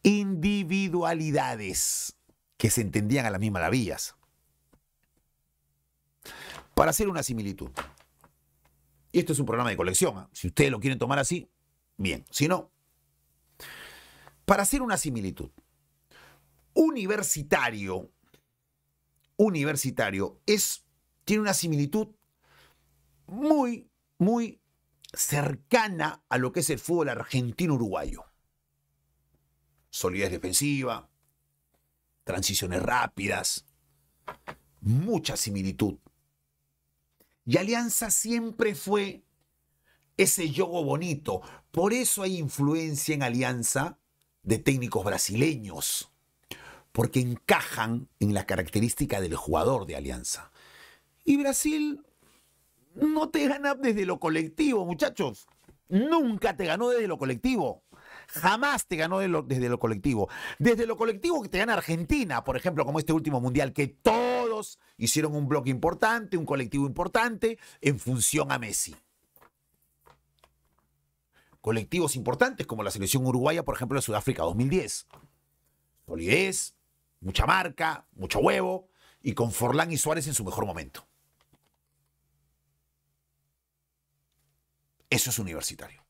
individualidades 0.03 2.17
que 2.57 2.69
se 2.69 2.81
entendían 2.81 3.25
a 3.25 3.29
las 3.29 3.39
mismas 3.39 3.61
maravillas 3.61 4.15
para 6.73 6.89
hacer 6.91 7.07
una 7.09 7.23
similitud. 7.23 7.71
Y 9.11 9.19
esto 9.19 9.33
es 9.33 9.39
un 9.39 9.45
programa 9.45 9.71
de 9.71 9.77
colección. 9.77 10.17
¿ah? 10.17 10.29
Si 10.31 10.47
ustedes 10.47 10.71
lo 10.71 10.79
quieren 10.79 10.99
tomar 10.99 11.19
así, 11.19 11.49
bien. 11.97 12.23
Si 12.29 12.47
no, 12.47 12.71
para 14.45 14.63
hacer 14.63 14.81
una 14.81 14.95
similitud. 14.97 15.49
Universitario, 16.73 18.09
universitario 19.35 20.39
es, 20.45 20.85
tiene 21.25 21.41
una 21.41 21.53
similitud 21.53 22.07
muy, 23.25 23.89
muy 24.19 24.61
cercana 25.13 26.23
a 26.29 26.37
lo 26.37 26.51
que 26.51 26.61
es 26.61 26.69
el 26.69 26.79
fútbol 26.79 27.09
argentino-uruguayo. 27.09 28.25
Solidez 29.89 30.31
defensiva, 30.31 31.09
transiciones 32.23 32.81
rápidas, 32.81 33.65
mucha 34.81 35.37
similitud. 35.37 35.97
Y 37.45 37.57
Alianza 37.57 38.11
siempre 38.11 38.75
fue 38.75 39.23
ese 40.17 40.49
yogo 40.49 40.83
bonito. 40.83 41.41
Por 41.71 41.93
eso 41.93 42.23
hay 42.23 42.37
influencia 42.37 43.15
en 43.15 43.23
Alianza 43.23 43.99
de 44.43 44.57
técnicos 44.57 45.05
brasileños, 45.05 46.11
porque 46.91 47.19
encajan 47.19 48.09
en 48.19 48.33
la 48.33 48.45
característica 48.45 49.21
del 49.21 49.35
jugador 49.35 49.85
de 49.85 49.95
Alianza. 49.95 50.51
Y 51.23 51.37
Brasil 51.37 52.06
no 52.97 53.29
te 53.29 53.47
gana 53.47 53.75
desde 53.75 54.05
lo 54.05 54.19
colectivo, 54.19 54.85
muchachos. 54.85 55.47
Nunca 55.89 56.57
te 56.57 56.65
ganó 56.65 56.89
desde 56.89 57.07
lo 57.07 57.17
colectivo. 57.17 57.83
Jamás 58.27 58.87
te 58.87 58.97
ganó 58.97 59.19
desde 59.19 59.69
lo 59.69 59.79
colectivo. 59.79 60.29
Desde 60.59 60.85
lo 60.85 60.97
colectivo 60.97 61.41
que 61.41 61.49
te 61.49 61.59
gana 61.59 61.73
Argentina, 61.73 62.43
por 62.43 62.57
ejemplo, 62.57 62.85
como 62.85 62.99
este 62.99 63.13
último 63.13 63.39
mundial, 63.39 63.71
que 63.71 63.87
todos 63.87 64.79
hicieron 64.97 65.35
un 65.35 65.47
bloque 65.47 65.69
importante, 65.69 66.37
un 66.37 66.45
colectivo 66.45 66.85
importante, 66.85 67.57
en 67.81 67.99
función 67.99 68.51
a 68.51 68.59
Messi. 68.59 68.95
Colectivos 71.61 72.15
importantes 72.15 72.67
como 72.67 72.83
la 72.83 72.91
selección 72.91 73.25
uruguaya, 73.25 73.63
por 73.63 73.75
ejemplo, 73.75 73.97
de 73.97 74.01
Sudáfrica 74.01 74.43
2010. 74.43 75.07
Solidez, 76.05 76.75
mucha 77.19 77.45
marca, 77.45 78.07
mucho 78.13 78.39
huevo, 78.39 78.89
y 79.21 79.33
con 79.33 79.51
Forlán 79.51 79.91
y 79.91 79.97
Suárez 79.97 80.27
en 80.27 80.33
su 80.33 80.43
mejor 80.43 80.65
momento. 80.65 81.07
Eso 85.09 85.29
es 85.29 85.39
universitario. 85.39 86.05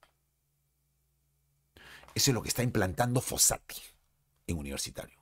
Eso 2.16 2.32
es 2.32 2.36
lo 2.36 2.41
que 2.41 2.50
está 2.50 2.64
implantando 2.64 3.22
Fossati 3.22 3.82
en 4.48 4.58
Universitario. 4.58 5.20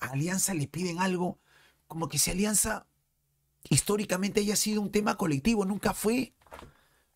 A 0.00 0.08
Alianza 0.08 0.52
le 0.52 0.68
piden 0.68 1.00
algo 1.00 1.40
como 1.86 2.08
que 2.08 2.18
si 2.18 2.30
Alianza 2.30 2.86
históricamente 3.70 4.40
haya 4.40 4.56
sido 4.56 4.82
un 4.82 4.92
tema 4.92 5.16
colectivo, 5.16 5.64
nunca 5.64 5.94
fue. 5.94 6.34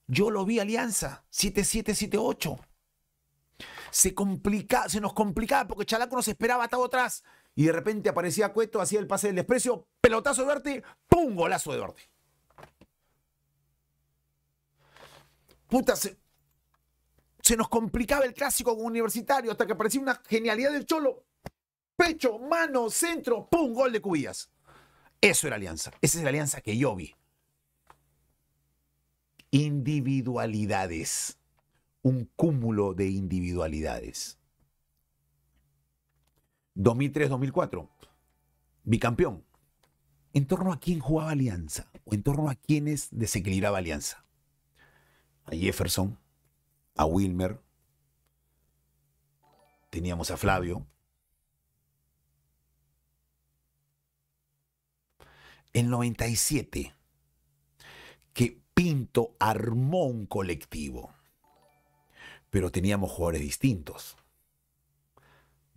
Yo 0.06 0.30
lo 0.30 0.44
vi 0.44 0.60
Alianza, 0.60 1.24
7778. 1.30 2.58
Se 3.90 4.14
complica, 4.14 4.88
se 4.88 5.00
nos 5.00 5.12
complicaba 5.12 5.68
porque 5.68 5.84
Chalaco 5.84 6.16
nos 6.16 6.28
esperaba 6.28 6.64
atado 6.64 6.84
atrás 6.84 7.22
y 7.54 7.64
de 7.64 7.72
repente 7.72 8.08
aparecía 8.08 8.52
Cueto, 8.52 8.80
hacía 8.80 9.00
el 9.00 9.06
pase 9.06 9.26
del 9.26 9.36
desprecio, 9.36 9.88
pelotazo 10.00 10.42
de 10.42 10.46
Duarte, 10.46 10.82
¡pum! 11.08 11.34
golazo 11.34 11.72
de 11.72 11.78
Duarte. 11.78 12.10
Puta, 15.70 15.94
se, 15.94 16.16
nos 17.56 17.68
complicaba 17.68 18.24
el 18.24 18.34
clásico 18.34 18.76
con 18.76 18.86
universitario 18.86 19.52
hasta 19.52 19.66
que 19.66 19.72
aparecía 19.72 20.00
una 20.00 20.20
genialidad 20.28 20.72
del 20.72 20.84
Cholo. 20.84 21.24
Pecho, 21.96 22.38
mano, 22.38 22.90
centro, 22.90 23.48
¡pum! 23.48 23.72
Gol 23.72 23.92
de 23.92 24.00
Cubillas. 24.00 24.50
Eso 25.20 25.46
era 25.46 25.56
alianza. 25.56 25.92
Esa 26.00 26.18
es 26.18 26.24
la 26.24 26.30
alianza 26.30 26.60
que 26.60 26.76
yo 26.76 26.96
vi. 26.96 27.14
Individualidades. 29.52 31.38
Un 32.02 32.28
cúmulo 32.34 32.94
de 32.94 33.08
individualidades. 33.08 34.38
2003-2004. 36.74 37.88
Bicampeón. 38.84 39.44
¿En 40.32 40.46
torno 40.46 40.72
a 40.72 40.80
quién 40.80 41.00
jugaba 41.00 41.32
Alianza? 41.32 41.90
¿O 42.04 42.14
en 42.14 42.22
torno 42.22 42.48
a 42.48 42.54
quiénes 42.54 43.08
desequilibraba 43.10 43.78
Alianza? 43.78 44.24
A 45.46 45.52
Jefferson, 45.52 46.18
a 46.96 47.04
Wilmer, 47.04 47.60
teníamos 49.90 50.30
a 50.30 50.36
Flavio. 50.36 50.86
En 55.72 55.90
97, 55.90 56.94
que 58.32 58.60
Pinto 58.74 59.36
armó 59.38 60.04
un 60.04 60.26
colectivo, 60.26 61.12
pero 62.50 62.70
teníamos 62.70 63.10
jugadores 63.10 63.42
distintos. 63.42 64.16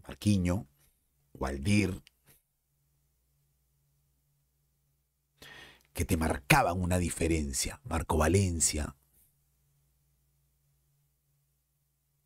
Marquiño, 0.07 0.67
Waldir, 1.33 2.01
que 5.93 6.05
te 6.05 6.17
marcaban 6.17 6.81
una 6.81 6.97
diferencia. 6.97 7.79
Marco 7.83 8.17
Valencia, 8.17 8.95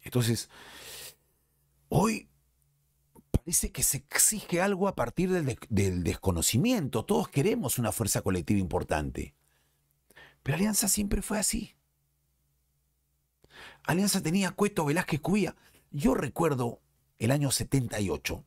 Entonces, 0.08 0.50
hoy 1.90 2.30
parece 3.30 3.74
que 3.74 3.84
se 3.84 3.98
exige 3.98 4.62
algo 4.62 4.88
a 4.88 4.96
partir 4.96 5.30
del, 5.30 6.04
desconocimiento. 6.04 7.04
Todos 7.04 7.28
queremos 7.28 7.78
una 7.78 7.92
fuerza 7.92 8.22
colectiva 8.22 8.58
importante. 8.58 9.36
Pero 10.44 10.56
Alianza 10.56 10.88
siempre 10.88 11.22
fue 11.22 11.40
así. 11.40 11.76
Alianza 13.84 14.24
tenía 14.24 14.52
Cueto, 14.52 14.86
Velázquez, 14.86 15.20
Cubía. 15.20 15.58
Yo 15.92 16.14
recuerdo 16.14 16.80
el 17.20 17.32
año 17.32 17.52
78, 17.52 18.46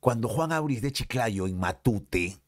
cuando 0.00 0.28
Juan 0.28 0.52
Auris 0.52 0.80
de 0.80 0.92
Chiclayo 0.92 1.46
en 1.46 1.58
Matute, 1.58 2.38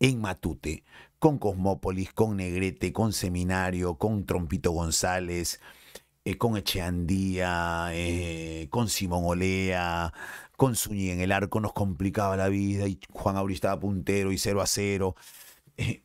en 0.00 0.20
Matute, 0.22 0.84
con 1.18 1.38
Cosmópolis, 1.38 2.14
con 2.14 2.38
Negrete, 2.38 2.94
con 2.94 3.12
Seminario, 3.12 3.96
con 3.96 4.24
Trompito 4.24 4.70
González, 4.70 5.60
eh, 6.24 6.38
con 6.38 6.56
Echeandía, 6.56 7.88
eh, 7.92 8.68
con 8.70 8.88
Simón 8.88 9.24
Olea, 9.26 10.12
con 10.56 10.74
Suñi 10.74 11.10
en 11.10 11.20
el 11.20 11.32
arco, 11.32 11.60
nos 11.60 11.74
complicaba 11.74 12.36
la 12.36 12.48
vida 12.48 12.88
y 12.88 12.98
Juan 13.10 13.36
Auris 13.36 13.56
estaba 13.56 13.78
puntero 13.78 14.32
y 14.32 14.38
0 14.38 14.62
a 14.62 14.66
0. 14.66 15.14
Eh, 15.76 16.02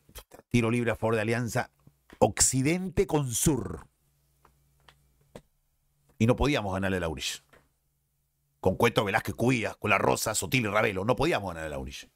tiro 0.48 0.70
libre 0.70 0.90
a 0.90 0.96
favor 0.96 1.14
de 1.14 1.22
Alianza, 1.22 1.70
Occidente 2.18 3.06
con 3.06 3.30
Sur. 3.32 3.86
Y 6.18 6.26
no 6.26 6.36
podíamos 6.36 6.74
ganarle 6.74 6.98
a 6.98 7.06
Aurich. 7.06 7.42
Con 8.60 8.76
Cueto 8.76 9.04
Velázquez 9.06 9.34
Cuía, 9.34 9.74
con 9.78 9.88
la 9.88 9.96
Rosa, 9.96 10.34
Sotil 10.34 10.66
y 10.66 10.68
Ravelo, 10.68 11.06
no 11.06 11.16
podíamos 11.16 11.54
ganarle 11.54 11.74
a 11.74 11.78
Aurich. 11.78 12.10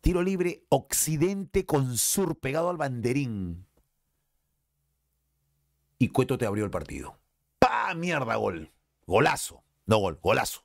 Tiro 0.00 0.22
libre 0.22 0.64
Occidente 0.70 1.66
con 1.66 1.98
Sur 1.98 2.38
pegado 2.38 2.70
al 2.70 2.78
banderín. 2.78 3.67
Y 5.98 6.08
Cueto 6.08 6.38
te 6.38 6.46
abrió 6.46 6.64
el 6.64 6.70
partido. 6.70 7.18
¡Pa! 7.58 7.92
Mierda, 7.94 8.36
gol. 8.36 8.72
Golazo. 9.06 9.64
No 9.86 9.98
gol, 9.98 10.18
golazo. 10.22 10.62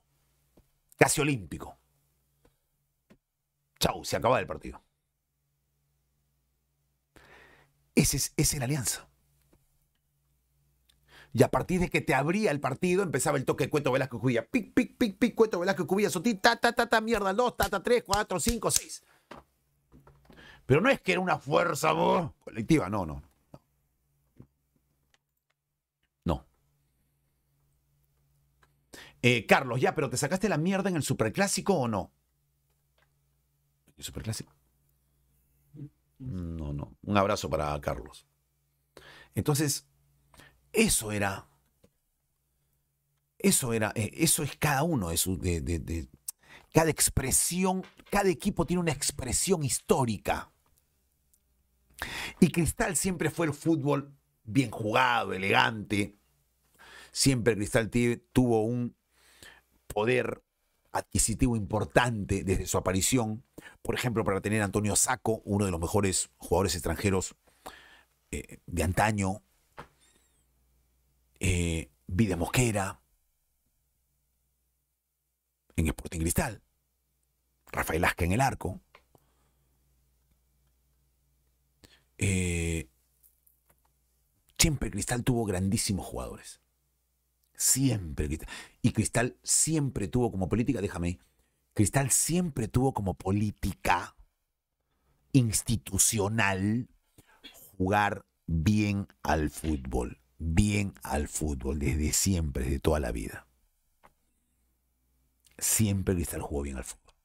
Casi 0.98 1.22
olímpico. 1.22 1.78
Chau, 3.80 4.06
se 4.06 4.16
acaba 4.16 4.40
el 4.40 4.48
partido. 4.48 4.82
Ese 7.96 8.18
es, 8.18 8.34
esa 8.38 8.56
es 8.56 8.60
la 8.60 8.66
alianza. 8.66 9.08
Y 11.34 11.42
a 11.42 11.50
partir 11.50 11.80
de 11.80 11.90
que 11.90 12.02
te 12.02 12.14
abría 12.14 12.52
el 12.52 12.60
partido, 12.60 13.02
empezaba 13.02 13.38
el 13.38 13.46
toque 13.46 13.70
Cueto 13.70 13.92
Velasco 13.92 14.20
Cubilla. 14.20 14.46
Pic, 14.46 14.74
pic, 14.74 14.98
pic, 14.98 15.18
pic, 15.18 15.34
Cueto 15.34 15.60
Velasco 15.60 15.88
Cubilla, 15.88 16.12
Sotí, 16.12 16.36
ta, 16.36 16.58
ta, 16.58 16.74
ta, 16.74 17.02
mierda, 17.02 17.34
dos, 17.34 17.58
ta, 17.58 17.70
ta, 17.70 17.82
tres, 17.82 18.04
cuatro, 18.06 18.40
cinco, 18.40 18.70
seis. 18.70 19.04
Pero 20.66 20.80
no 20.80 20.90
es 20.90 21.02
que 21.02 21.14
era 21.14 21.22
una 21.22 21.40
fuerza 21.40 21.92
colectiva, 22.44 22.88
no. 22.88 23.06
No. 23.06 23.24
Eh, 29.26 29.46
Carlos, 29.46 29.80
ya, 29.80 29.96
pero 29.96 30.10
¿te 30.10 30.18
sacaste 30.18 30.50
la 30.50 30.58
mierda 30.58 30.90
en 30.90 30.98
el 30.98 31.04
superclásico 31.04 31.76
o 31.76 31.88
no? 31.88 32.12
¿El 33.96 34.04
superclásico? 34.04 34.54
No, 36.20 36.74
no. 36.74 36.98
Un 37.02 37.18
abrazo 37.18 37.50
para 37.50 37.80
Carlos. 37.80 38.28
Entonces, 39.34 39.88
eso 40.74 41.14
era. 41.14 41.48
Eso 43.40 43.72
era. 43.72 43.94
Eh, 43.96 44.12
eso 44.16 44.44
es 44.44 44.58
cada 44.58 44.84
uno 44.84 45.08
de 45.08 45.16
sus. 45.16 45.40
De, 45.40 45.62
de, 45.62 46.10
cada 46.74 46.92
expresión. 46.92 47.82
Cada 48.10 48.30
equipo 48.30 48.66
tiene 48.66 48.82
una 48.82 48.92
expresión 48.92 49.64
histórica. 49.64 50.52
Y 52.42 52.52
Cristal 52.52 52.98
siempre 52.98 53.30
fue 53.30 53.46
el 53.46 53.54
fútbol 53.54 54.14
bien 54.44 54.70
jugado, 54.70 55.32
elegante. 55.32 56.18
Siempre 57.14 57.56
Cristal 57.56 57.90
tuvo 58.34 58.64
un 58.64 58.94
poder 59.94 60.44
adquisitivo 60.92 61.56
importante 61.56 62.44
desde 62.44 62.68
su 62.68 62.78
aparición. 62.78 63.44
Por 63.82 63.96
ejemplo, 63.96 64.24
para 64.24 64.42
tener 64.42 64.62
Antonio 64.62 64.96
Saco, 64.96 65.42
uno 65.46 65.66
de 65.66 65.72
los 65.72 65.80
mejores 65.80 66.30
jugadores 66.38 66.76
extranjeros 66.76 67.36
eh, 68.32 68.60
de 68.66 68.84
antaño. 68.84 69.42
Eh, 71.40 71.90
Vida 72.08 72.38
Mosquera. 72.38 73.02
En 75.76 75.88
Sporting 75.88 76.20
Cristal. 76.20 76.62
Rafael 77.72 78.06
Asca 78.06 78.26
en 78.26 78.32
el 78.34 78.42
arco. 78.42 78.80
Eh, 82.20 82.88
siempre 84.58 84.92
Cristal 84.92 85.24
tuvo 85.24 85.44
grandísimos 85.44 86.06
jugadores. 86.06 86.63
Siempre. 87.64 88.28
Y 88.82 88.92
Cristal 88.92 89.38
siempre 89.42 90.10
tuvo 90.10 90.30
como 90.32 90.50
política, 90.50 90.82
déjame, 90.82 91.20
Cristal 91.74 92.12
siempre 92.12 92.68
tuvo 92.68 92.94
como 92.94 93.14
política 93.14 94.18
institucional 95.32 96.90
jugar 97.78 98.26
bien 98.48 99.08
al 99.24 99.50
fútbol. 99.50 100.20
Bien 100.40 100.94
al 101.04 101.30
fútbol, 101.30 101.80
desde 101.80 102.12
siempre, 102.12 102.66
desde 102.66 102.80
toda 102.82 103.00
la 103.00 103.14
vida. 103.14 103.48
Siempre 105.58 106.16
Cristal 106.16 106.42
jugó 106.42 106.64
bien 106.64 106.76
al 106.76 106.84
fútbol. 106.84 107.16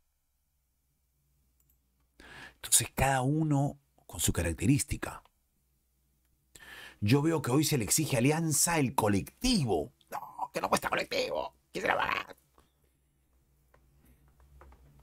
Entonces 2.54 2.88
cada 2.94 3.22
uno 3.22 3.80
con 4.06 4.20
su 4.20 4.32
característica. 4.32 5.24
Yo 7.00 7.22
veo 7.22 7.42
que 7.42 7.50
hoy 7.50 7.64
se 7.64 7.76
le 7.76 7.82
exige 7.82 8.16
alianza 8.16 8.78
el 8.78 8.94
colectivo 8.94 9.92
que 10.52 10.60
no 10.60 10.68
cuesta 10.68 10.88
colectivo. 10.88 11.54
Quisiera 11.70 11.96
pagar. 11.96 12.36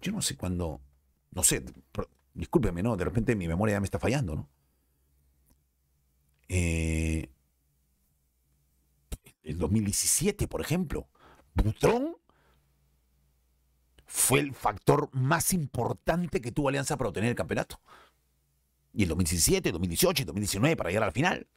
Yo 0.02 0.12
no 0.12 0.22
sé 0.22 0.36
cuándo. 0.36 0.82
No 1.32 1.43
sé, 1.43 1.64
discúlpeme, 2.34 2.84
¿no? 2.84 2.96
De 2.96 3.06
repente 3.06 3.36
mi 3.36 3.48
memoria 3.48 3.76
ya 3.76 3.80
me 3.80 3.86
está 3.86 4.00
fallando, 4.00 4.36
¿no? 4.36 4.50
Eh, 6.48 7.30
el 9.43 9.58
2017, 9.58 10.48
por 10.48 10.62
ejemplo, 10.62 11.08
Butrón 11.54 12.16
fue 14.06 14.39
el 14.39 14.54
factor 14.54 15.10
más 15.14 15.54
importante 15.54 16.41
que 16.41 16.52
tuvo 16.52 16.70
Alianza 16.70 16.98
para 16.98 17.10
obtener 17.10 17.30
el 17.30 17.36
campeonato. 17.36 17.80
Y 18.93 19.04
el 19.04 19.10
2017, 19.10 19.72
2018 19.72 20.22
y 20.22 20.26
2019 20.26 20.76
para 20.78 20.89
llegar 20.89 21.04
al 21.04 21.12
final. 21.12 21.48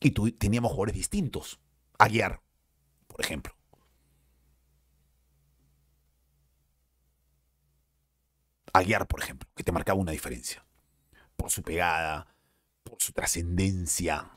Y 0.00 0.12
teníamos 0.32 0.70
jugadores 0.70 0.94
distintos. 0.94 1.58
Aguiar, 1.98 2.40
por 3.06 3.20
ejemplo. 3.20 3.54
Aguiar, 8.72 9.06
por 9.08 9.22
ejemplo, 9.22 9.48
que 9.56 9.64
te 9.64 9.72
marcaba 9.72 9.98
una 9.98 10.12
diferencia. 10.12 10.64
Por 11.36 11.50
su 11.50 11.62
pegada, 11.62 12.26
por 12.84 13.00
su 13.02 13.12
trascendencia. 13.12 14.30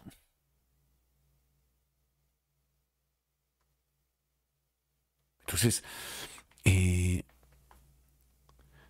Entonces, 5.42 5.84
eh, 6.64 7.24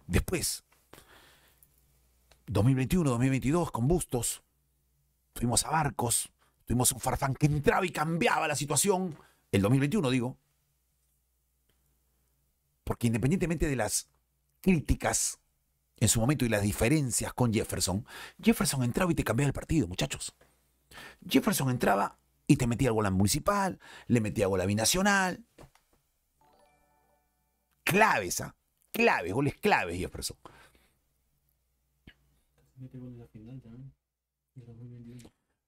después, 0.07 0.63
2021, 2.45 3.09
2022, 3.09 3.71
con 3.71 3.87
Bustos, 3.87 4.43
fuimos 5.33 5.65
a 5.65 5.71
Barcos, 5.71 6.31
Tuvimos 6.71 6.93
un 6.93 7.01
Farfán 7.01 7.35
que 7.35 7.47
entraba 7.47 7.85
y 7.85 7.89
cambiaba 7.89 8.47
la 8.47 8.55
situación. 8.55 9.13
El 9.51 9.61
2021, 9.61 10.09
digo. 10.09 10.37
Porque 12.85 13.07
independientemente 13.07 13.67
de 13.67 13.75
las 13.75 14.07
críticas 14.61 15.41
en 15.97 16.07
su 16.07 16.21
momento 16.21 16.45
y 16.45 16.47
las 16.47 16.61
diferencias 16.61 17.33
con 17.33 17.53
Jefferson, 17.53 18.05
Jefferson 18.41 18.83
entraba 18.83 19.11
y 19.11 19.15
te 19.15 19.25
cambiaba 19.25 19.47
el 19.47 19.53
partido, 19.53 19.85
muchachos. 19.89 20.33
Jefferson 21.27 21.69
entraba 21.71 22.17
y 22.47 22.55
te 22.55 22.67
metía 22.67 22.91
gol 22.91 23.05
a 23.05 23.11
municipal, 23.11 23.77
le 24.07 24.21
metía 24.21 24.47
gol 24.47 24.61
a 24.61 24.65
binacional. 24.65 25.43
Claves, 27.83 28.39
¿ah? 28.39 28.55
Claves, 28.93 29.33
goles 29.33 29.55
claves, 29.55 29.99
Jefferson. 29.99 30.37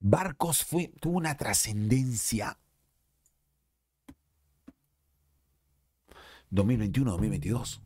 Barcos 0.06 0.62
fue, 0.66 0.88
tuvo 1.00 1.16
una 1.16 1.34
trascendencia 1.38 2.58
2021-2022. 6.52 7.80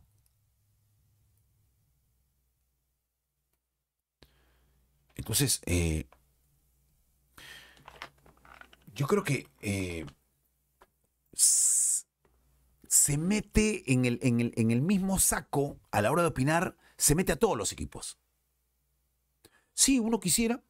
Entonces, 5.15 5.61
eh, 5.65 6.09
yo 8.93 9.07
creo 9.07 9.23
que 9.23 9.47
eh, 9.61 10.05
se 11.31 13.17
mete 13.17 13.93
en 13.93 14.03
el, 14.03 14.19
en, 14.21 14.71
el, 14.71 14.81
mismo 14.81 15.19
saco 15.19 15.79
a 15.91 16.01
la 16.01 16.11
hora 16.11 16.23
de 16.23 16.27
opinar, 16.27 16.75
se 16.97 17.15
mete 17.15 17.31
a 17.31 17.39
todos 17.39 17.57
los 17.57 17.71
equipos. 17.71 18.19
Sí, 19.73 19.99
uno 19.99 20.19
quisiera 20.19 20.61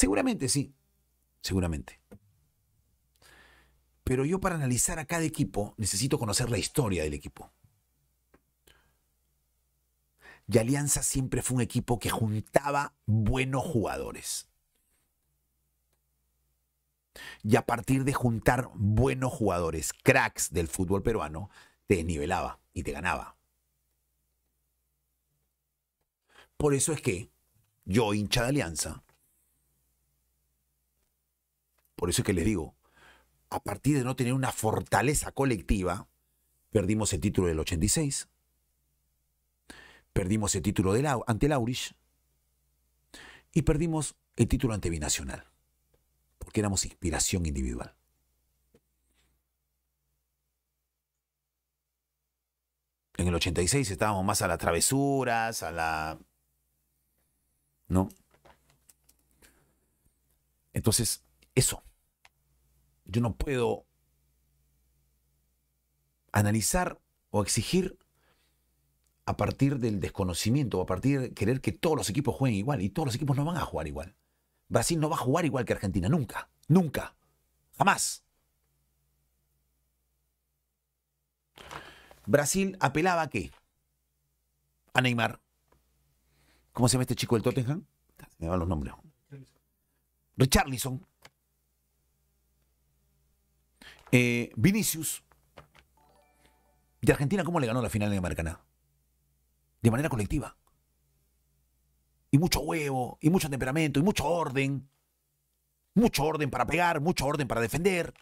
Seguramente 0.00 0.48
sí, 0.48 0.74
seguramente. 1.42 2.00
Pero 4.02 4.24
yo 4.24 4.40
para 4.40 4.54
analizar 4.54 4.98
a 4.98 5.04
cada 5.04 5.24
equipo 5.24 5.74
necesito 5.76 6.18
conocer 6.18 6.48
la 6.48 6.56
historia 6.56 7.02
del 7.02 7.12
equipo. 7.12 7.52
Y 10.46 10.56
Alianza 10.56 11.02
siempre 11.02 11.42
fue 11.42 11.56
un 11.56 11.60
equipo 11.60 11.98
que 11.98 12.08
juntaba 12.08 12.94
buenos 13.04 13.62
jugadores. 13.62 14.48
Y 17.42 17.56
a 17.56 17.66
partir 17.66 18.04
de 18.04 18.14
juntar 18.14 18.70
buenos 18.76 19.34
jugadores, 19.34 19.92
cracks 19.92 20.50
del 20.50 20.68
fútbol 20.68 21.02
peruano, 21.02 21.50
te 21.86 21.96
desnivelaba 21.96 22.58
y 22.72 22.84
te 22.84 22.92
ganaba. 22.92 23.36
Por 26.56 26.72
eso 26.72 26.94
es 26.94 27.02
que 27.02 27.30
yo, 27.84 28.14
hincha 28.14 28.44
de 28.44 28.48
Alianza, 28.48 29.04
por 32.00 32.08
eso 32.08 32.22
es 32.22 32.26
que 32.26 32.32
les 32.32 32.46
digo, 32.46 32.74
a 33.50 33.62
partir 33.62 33.98
de 33.98 34.04
no 34.04 34.16
tener 34.16 34.32
una 34.32 34.52
fortaleza 34.52 35.32
colectiva, 35.32 36.08
perdimos 36.70 37.12
el 37.12 37.20
título 37.20 37.48
del 37.48 37.60
86, 37.60 38.26
perdimos 40.14 40.54
el 40.54 40.62
título 40.62 40.94
ante 41.26 41.46
Laurich 41.46 41.94
y 43.52 43.60
perdimos 43.60 44.16
el 44.36 44.48
título 44.48 44.72
ante 44.72 44.88
Binacional, 44.88 45.44
porque 46.38 46.60
éramos 46.60 46.86
inspiración 46.86 47.44
individual. 47.44 47.94
En 53.18 53.28
el 53.28 53.34
86 53.34 53.90
estábamos 53.90 54.24
más 54.24 54.40
a 54.40 54.48
las 54.48 54.56
travesuras, 54.56 55.62
a 55.62 55.70
la... 55.70 56.18
¿No? 57.88 58.08
Entonces, 60.72 61.26
eso. 61.54 61.82
Yo 63.10 63.20
no 63.20 63.34
puedo 63.34 63.86
analizar 66.32 67.00
o 67.30 67.42
exigir 67.42 67.98
a 69.26 69.36
partir 69.36 69.78
del 69.78 70.00
desconocimiento 70.00 70.78
o 70.78 70.82
a 70.82 70.86
partir 70.86 71.20
de 71.20 71.34
querer 71.34 71.60
que 71.60 71.72
todos 71.72 71.96
los 71.96 72.08
equipos 72.08 72.36
jueguen 72.36 72.58
igual. 72.58 72.82
Y 72.82 72.90
todos 72.90 73.06
los 73.06 73.14
equipos 73.14 73.36
no 73.36 73.44
van 73.44 73.56
a 73.56 73.62
jugar 73.62 73.88
igual. 73.88 74.16
Brasil 74.68 75.00
no 75.00 75.08
va 75.08 75.16
a 75.16 75.20
jugar 75.20 75.44
igual 75.44 75.64
que 75.64 75.72
Argentina. 75.72 76.08
Nunca. 76.08 76.48
Nunca. 76.68 77.16
Jamás. 77.76 78.24
Brasil 82.26 82.76
apelaba 82.78 83.22
a 83.22 83.28
qué? 83.28 83.50
A 84.94 85.00
Neymar. 85.00 85.40
¿Cómo 86.72 86.88
se 86.88 86.92
llama 86.92 87.02
este 87.02 87.16
chico 87.16 87.34
del 87.34 87.42
Tottenham? 87.42 87.84
Me 88.38 88.48
van 88.48 88.60
los 88.60 88.68
nombres. 88.68 88.94
Richarlison. 90.36 91.04
Eh, 94.12 94.52
Vinicius. 94.56 95.22
¿Y 97.00 97.10
Argentina 97.10 97.44
cómo 97.44 97.60
le 97.60 97.66
ganó 97.66 97.80
la 97.80 97.90
final 97.90 98.10
de 98.10 98.20
Maracaná? 98.20 98.60
De 99.80 99.90
manera 99.90 100.08
colectiva. 100.08 100.56
Y 102.30 102.38
mucho 102.38 102.60
huevo, 102.60 103.18
y 103.20 103.30
mucho 103.30 103.48
temperamento, 103.48 103.98
y 103.98 104.02
mucho 104.02 104.26
orden. 104.26 104.88
Mucho 105.94 106.24
orden 106.24 106.50
para 106.50 106.66
pegar, 106.66 107.00
mucho 107.00 107.26
orden 107.26 107.48
para 107.48 107.60
defender. 107.60 108.14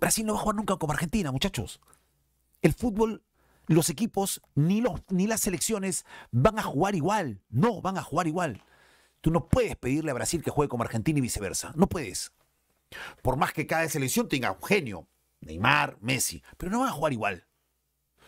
Brasil 0.00 0.24
no 0.24 0.32
va 0.32 0.38
a 0.38 0.42
jugar 0.42 0.56
nunca 0.56 0.76
como 0.76 0.92
Argentina, 0.92 1.30
muchachos. 1.30 1.80
El 2.62 2.72
fútbol, 2.72 3.22
los 3.66 3.90
equipos, 3.90 4.40
ni, 4.54 4.80
los, 4.80 5.00
ni 5.10 5.26
las 5.26 5.40
selecciones 5.40 6.04
van 6.30 6.58
a 6.58 6.62
jugar 6.62 6.94
igual. 6.94 7.42
No, 7.50 7.80
van 7.82 7.98
a 7.98 8.02
jugar 8.02 8.26
igual. 8.26 8.62
Tú 9.20 9.30
no 9.30 9.48
puedes 9.48 9.76
pedirle 9.76 10.10
a 10.10 10.14
Brasil 10.14 10.42
que 10.42 10.50
juegue 10.50 10.70
como 10.70 10.84
Argentina 10.84 11.18
y 11.18 11.22
viceversa. 11.22 11.72
No 11.76 11.88
puedes. 11.88 12.32
Por 13.22 13.36
más 13.36 13.52
que 13.52 13.66
cada 13.66 13.88
selección 13.88 14.28
tenga 14.28 14.52
un 14.52 14.62
genio, 14.62 15.08
Neymar, 15.40 15.98
Messi, 16.00 16.42
pero 16.56 16.70
no 16.72 16.80
van 16.80 16.88
a 16.88 16.92
jugar 16.92 17.12
igual. 17.12 17.46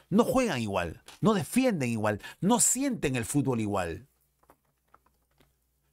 No 0.09 0.25
juegan 0.25 0.61
igual, 0.61 1.03
no 1.21 1.35
defienden 1.35 1.89
igual, 1.89 2.21
no 2.41 2.61
sienten 2.61 3.17
el 3.17 3.25
fútbol 3.25 3.61
igual. 3.61 4.09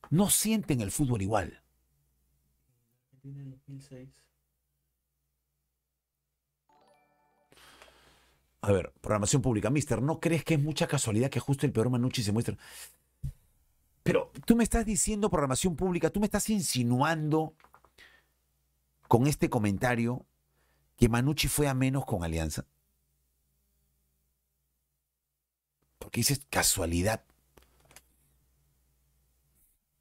No 0.09 0.29
sienten 0.29 0.81
el 0.81 0.91
fútbol 0.91 1.21
igual. 1.21 1.63
A 8.61 8.71
ver, 8.71 8.91
programación 9.01 9.41
pública. 9.41 9.69
Mister, 9.69 10.01
¿no 10.01 10.19
crees 10.19 10.43
que 10.43 10.55
es 10.55 10.59
mucha 10.59 10.87
casualidad 10.87 11.29
que 11.29 11.39
justo 11.39 11.65
el 11.65 11.71
peor 11.71 11.89
Manucci 11.89 12.23
se 12.23 12.31
muestre? 12.31 12.57
Pero 14.03 14.31
tú 14.45 14.55
me 14.55 14.63
estás 14.63 14.85
diciendo 14.85 15.29
programación 15.29 15.75
pública, 15.75 16.09
tú 16.09 16.19
me 16.19 16.25
estás 16.25 16.49
insinuando 16.49 17.53
con 19.09 19.25
este 19.25 19.49
comentario 19.49 20.25
que 20.95 21.09
Manucci 21.09 21.47
fue 21.47 21.67
a 21.67 21.73
menos 21.73 22.05
con 22.05 22.23
Alianza. 22.23 22.67
Porque 25.97 26.19
dices 26.19 26.45
casualidad. 26.49 27.23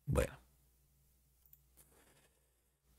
Bueno. 0.05 0.39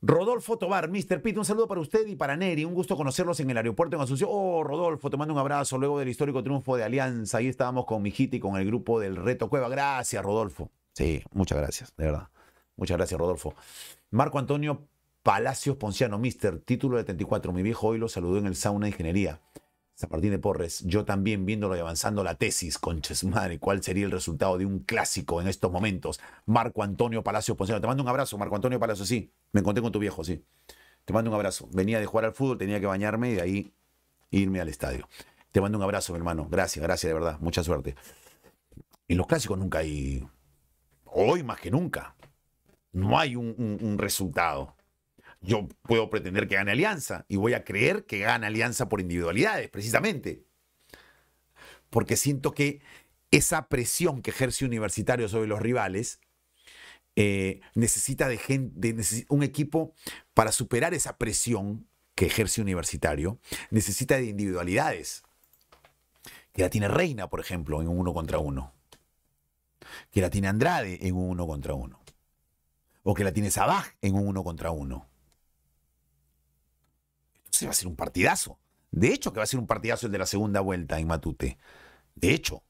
Rodolfo 0.01 0.57
Tobar, 0.57 0.89
Mr. 0.89 1.22
Pitt, 1.22 1.38
un 1.38 1.45
saludo 1.45 1.68
para 1.68 1.82
usted 1.82 2.07
y 2.07 2.16
para 2.16 2.36
Neri. 2.36 2.66
Un 2.66 2.74
gusto 2.74 2.97
conocerlos 2.97 3.39
en 3.41 3.51
el 3.51 3.57
aeropuerto 3.57 3.95
en 3.95 4.01
Asunción. 4.01 4.32
Oh, 4.34 4.64
Rodolfo, 4.64 5.12
te 5.12 5.18
mando 5.18 5.34
un 5.36 5.39
abrazo 5.39 5.78
luego 5.78 5.99
del 5.99 6.10
histórico 6.10 6.41
triunfo 6.41 6.76
de 6.76 6.86
Alianza. 6.86 7.38
Ahí 7.38 7.47
estábamos 7.47 7.86
con 7.86 8.01
mi 8.01 8.12
y 8.18 8.39
con 8.39 8.55
el 8.55 8.66
grupo 8.66 8.99
del 8.99 9.16
Reto 9.16 9.47
Cueva. 9.47 9.70
Gracias, 9.70 10.24
Rodolfo. 10.24 10.72
Sí, 10.93 11.22
muchas 11.34 11.60
gracias, 11.60 11.93
de 11.95 12.05
verdad. 12.05 12.30
Muchas 12.78 12.97
gracias, 12.97 13.20
Rodolfo. 13.20 13.53
Marco 14.10 14.39
Antonio 14.39 14.89
Palacios 15.24 15.76
Ponciano, 15.76 16.18
Mister, 16.18 16.60
título 16.60 16.98
de 16.98 17.04
34. 17.04 17.52
Mi 17.52 17.62
viejo 17.62 17.88
hoy 17.88 17.98
lo 17.98 18.08
saludó 18.08 18.38
en 18.38 18.46
el 18.46 18.56
sauna 18.56 18.86
de 18.86 18.92
ingeniería. 18.92 19.42
San 19.94 20.10
de 20.10 20.40
Porres, 20.40 20.80
yo 20.86 21.04
también 21.04 21.46
viéndolo 21.46 21.76
y 21.76 21.80
avanzando 21.82 22.24
la 22.24 22.36
tesis, 22.36 22.78
conches 22.78 23.26
madre, 23.26 23.60
¿cuál 23.60 23.84
sería 23.84 24.06
el 24.06 24.12
resultado 24.12 24.58
de 24.58 24.66
un 24.66 24.80
clásico 24.80 25.42
en 25.42 25.50
estos 25.50 25.74
momentos? 25.74 26.22
Marco 26.46 26.84
Antonio 26.84 27.22
Palacios 27.22 27.58
Ponciano, 27.58 27.82
te 27.82 27.88
mando 27.88 28.02
un 28.02 28.08
abrazo, 28.08 28.38
Marco 28.38 28.56
Antonio 28.56 28.80
Palacios, 28.80 29.10
sí, 29.10 29.34
me 29.52 29.60
encontré 29.60 29.82
con 29.82 29.92
tu 29.92 30.00
viejo, 30.00 30.24
sí. 30.24 30.42
Te 31.04 31.12
mando 31.12 31.30
un 31.32 31.36
abrazo. 31.36 31.68
Venía 31.74 32.00
de 32.00 32.06
jugar 32.06 32.24
al 32.24 32.34
fútbol, 32.34 32.58
tenía 32.58 32.80
que 32.80 32.86
bañarme 32.86 33.32
y 33.32 33.34
de 33.34 33.42
ahí 33.42 33.74
irme 34.32 34.62
al 34.62 34.70
estadio. 34.70 35.06
Te 35.52 35.60
mando 35.60 35.78
un 35.78 35.84
abrazo, 35.84 36.14
mi 36.14 36.18
hermano. 36.18 36.48
Gracias, 36.50 36.82
gracias, 36.82 37.10
de 37.10 37.14
verdad. 37.16 37.38
Mucha 37.42 37.62
suerte. 37.62 37.96
En 39.10 39.18
los 39.18 39.28
clásicos 39.28 39.58
nunca 39.58 39.80
hay. 39.80 40.26
Hoy 41.04 41.44
más 41.44 41.60
que 41.60 41.72
nunca. 41.72 42.16
No 42.94 43.20
hay 43.20 43.36
un 43.36 43.98
resultado 43.98 44.76
yo 45.42 45.68
puedo 45.84 46.10
pretender 46.10 46.48
que 46.48 46.56
gane 46.56 46.72
Alianza 46.72 47.26
y 47.30 47.38
voy 47.38 47.54
a 47.54 47.64
creer 47.64 48.06
que 48.06 48.20
gana 48.20 48.48
Alianza 48.48 48.90
por 48.90 49.02
individualidades, 49.02 49.70
precisamente. 49.70 50.44
Porque 51.90 52.18
siento 52.18 52.54
que 52.54 52.82
esa 53.32 53.68
presión 53.68 54.22
que 54.22 54.32
ejerce 54.32 54.66
Universitario 54.66 55.30
sobre 55.30 55.48
los 55.48 55.62
rivales 55.62 56.20
eh, 57.16 57.62
necesita 57.74 58.28
de, 58.28 58.38
gente, 58.38 58.96
un 59.30 59.44
equipo 59.44 59.94
para 60.34 60.52
superar 60.52 60.94
esa 60.94 61.18
presión 61.18 61.88
que 62.16 62.26
ejerce 62.26 62.62
Universitario, 62.62 63.40
necesita 63.72 64.18
de 64.18 64.26
individualidades. 64.26 65.24
Que 66.54 66.64
la 66.64 66.70
tiene 66.70 66.90
Reina, 66.90 67.30
por 67.30 67.40
ejemplo, 67.40 67.82
en 67.82 67.88
un 67.88 68.00
uno 68.00 68.14
contra 68.14 68.40
uno. 68.40 68.74
Que 70.12 70.22
la 70.22 70.30
tiene 70.30 70.50
Andrade 70.50 71.00
en 71.08 71.16
un 71.16 71.30
uno 71.30 71.48
contra 71.48 71.74
uno. 71.74 72.02
O 73.04 73.14
que 73.14 73.24
la 73.24 73.32
tiene 73.32 73.50
Sabaj 73.52 73.96
en 74.02 74.16
un 74.16 74.28
uno 74.28 74.44
contra 74.44 74.72
uno 74.72 75.09
va 77.66 77.72
a 77.72 77.76
ser 77.76 77.88
un 77.88 77.95
partidazo. 77.95 78.60
De 78.91 79.14
hecho, 79.14 79.32
que 79.32 79.39
va 79.39 79.43
a 79.43 79.47
ser 79.47 79.60
un 79.60 79.68
partidazo 79.68 80.07
el 80.07 80.12
de 80.12 80.18
la 80.18 80.26
segunda 80.26 80.62
vuelta 80.62 80.99
en 80.99 81.07
Matute. 81.07 81.57
De 82.16 82.34
hecho, 82.34 82.64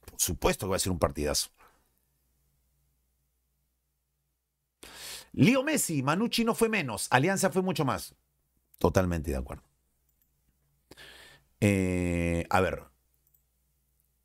por 0.00 0.20
supuesto 0.20 0.66
que 0.66 0.70
va 0.70 0.76
a 0.76 0.80
ser 0.80 0.92
un 0.92 0.98
partidazo. 0.98 1.50
Leo 5.32 5.62
Messi, 5.64 6.02
Manucci 6.02 6.44
no 6.44 6.54
fue 6.54 6.68
menos, 6.68 7.08
Alianza 7.10 7.50
fue 7.50 7.62
mucho 7.62 7.84
más. 7.84 8.14
Totalmente 8.78 9.30
de 9.30 9.36
acuerdo. 9.36 9.64
Eh, 11.60 12.46
a 12.50 12.60
ver, 12.60 12.84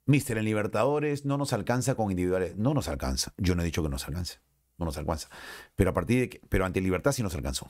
Mister, 0.10 0.40
en 0.40 0.46
Libertadores 0.46 1.24
no 1.24 1.38
nos 1.38 1.54
alcanza 1.54 1.94
con 1.94 2.10
individuales. 2.10 2.58
No 2.58 2.74
nos 2.74 2.88
alcanza. 2.88 3.34
Yo 3.38 3.54
no 3.54 3.62
he 3.62 3.66
dicho 3.66 3.84
que 3.84 3.90
nos 3.90 4.08
alcance. 4.08 4.40
No 4.80 4.86
nos 4.86 4.98
alcanza. 4.98 5.30
Pero 5.76 5.92
a 5.92 5.94
partir 5.94 6.22
de 6.22 6.30
que, 6.30 6.42
pero 6.50 6.66
ante 6.66 6.82
Libertad 6.82 7.12
sí 7.12 7.22
nos 7.22 7.36
alcanzó. 7.36 7.70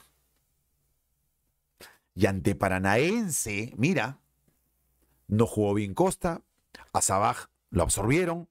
Y 2.20 2.26
ante 2.26 2.54
Paranaense, 2.54 3.74
mira, 3.78 4.20
no 5.30 5.48
jugó 5.48 5.74
bien 5.74 5.94
Costa, 5.94 6.44
a 6.92 7.02
Sabaj 7.02 7.46
lo 7.70 7.82
absorbieron, 7.82 8.50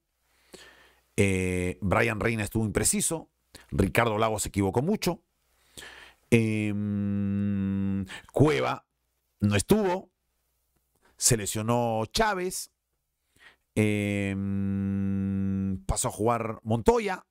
eh, 1.15 1.77
Brian 1.79 2.19
Reina 2.19 2.43
estuvo 2.43 2.65
impreciso, 2.65 3.29
Ricardo 3.69 4.17
Lago 4.17 4.39
se 4.39 4.49
equivocó 4.49 4.81
mucho, 4.81 5.21
em, 6.31 8.07
Cueva 8.33 8.87
no 9.39 9.55
estuvo, 9.55 10.09
se 11.15 11.37
lesionó 11.37 12.03
Chávez, 12.07 12.71
em, 13.75 15.77
pasó 15.85 16.07
a 16.07 16.11
jugar 16.11 16.59
Montoya. 16.63 17.23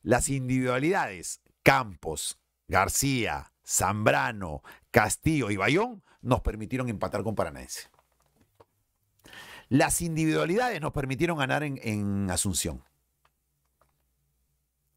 Las 0.00 0.30
individualidades, 0.30 1.42
Campos, 1.62 2.38
García, 2.68 3.52
Zambrano, 3.68 4.62
Castillo 4.90 5.50
y 5.50 5.58
Bayón 5.58 6.02
nos 6.22 6.40
permitieron 6.40 6.88
empatar 6.88 7.22
con 7.22 7.34
Paranaense. 7.34 7.90
Las 9.68 10.00
individualidades 10.00 10.80
nos 10.80 10.92
permitieron 10.92 11.36
ganar 11.36 11.62
en, 11.62 12.30
Asunción. 12.30 12.82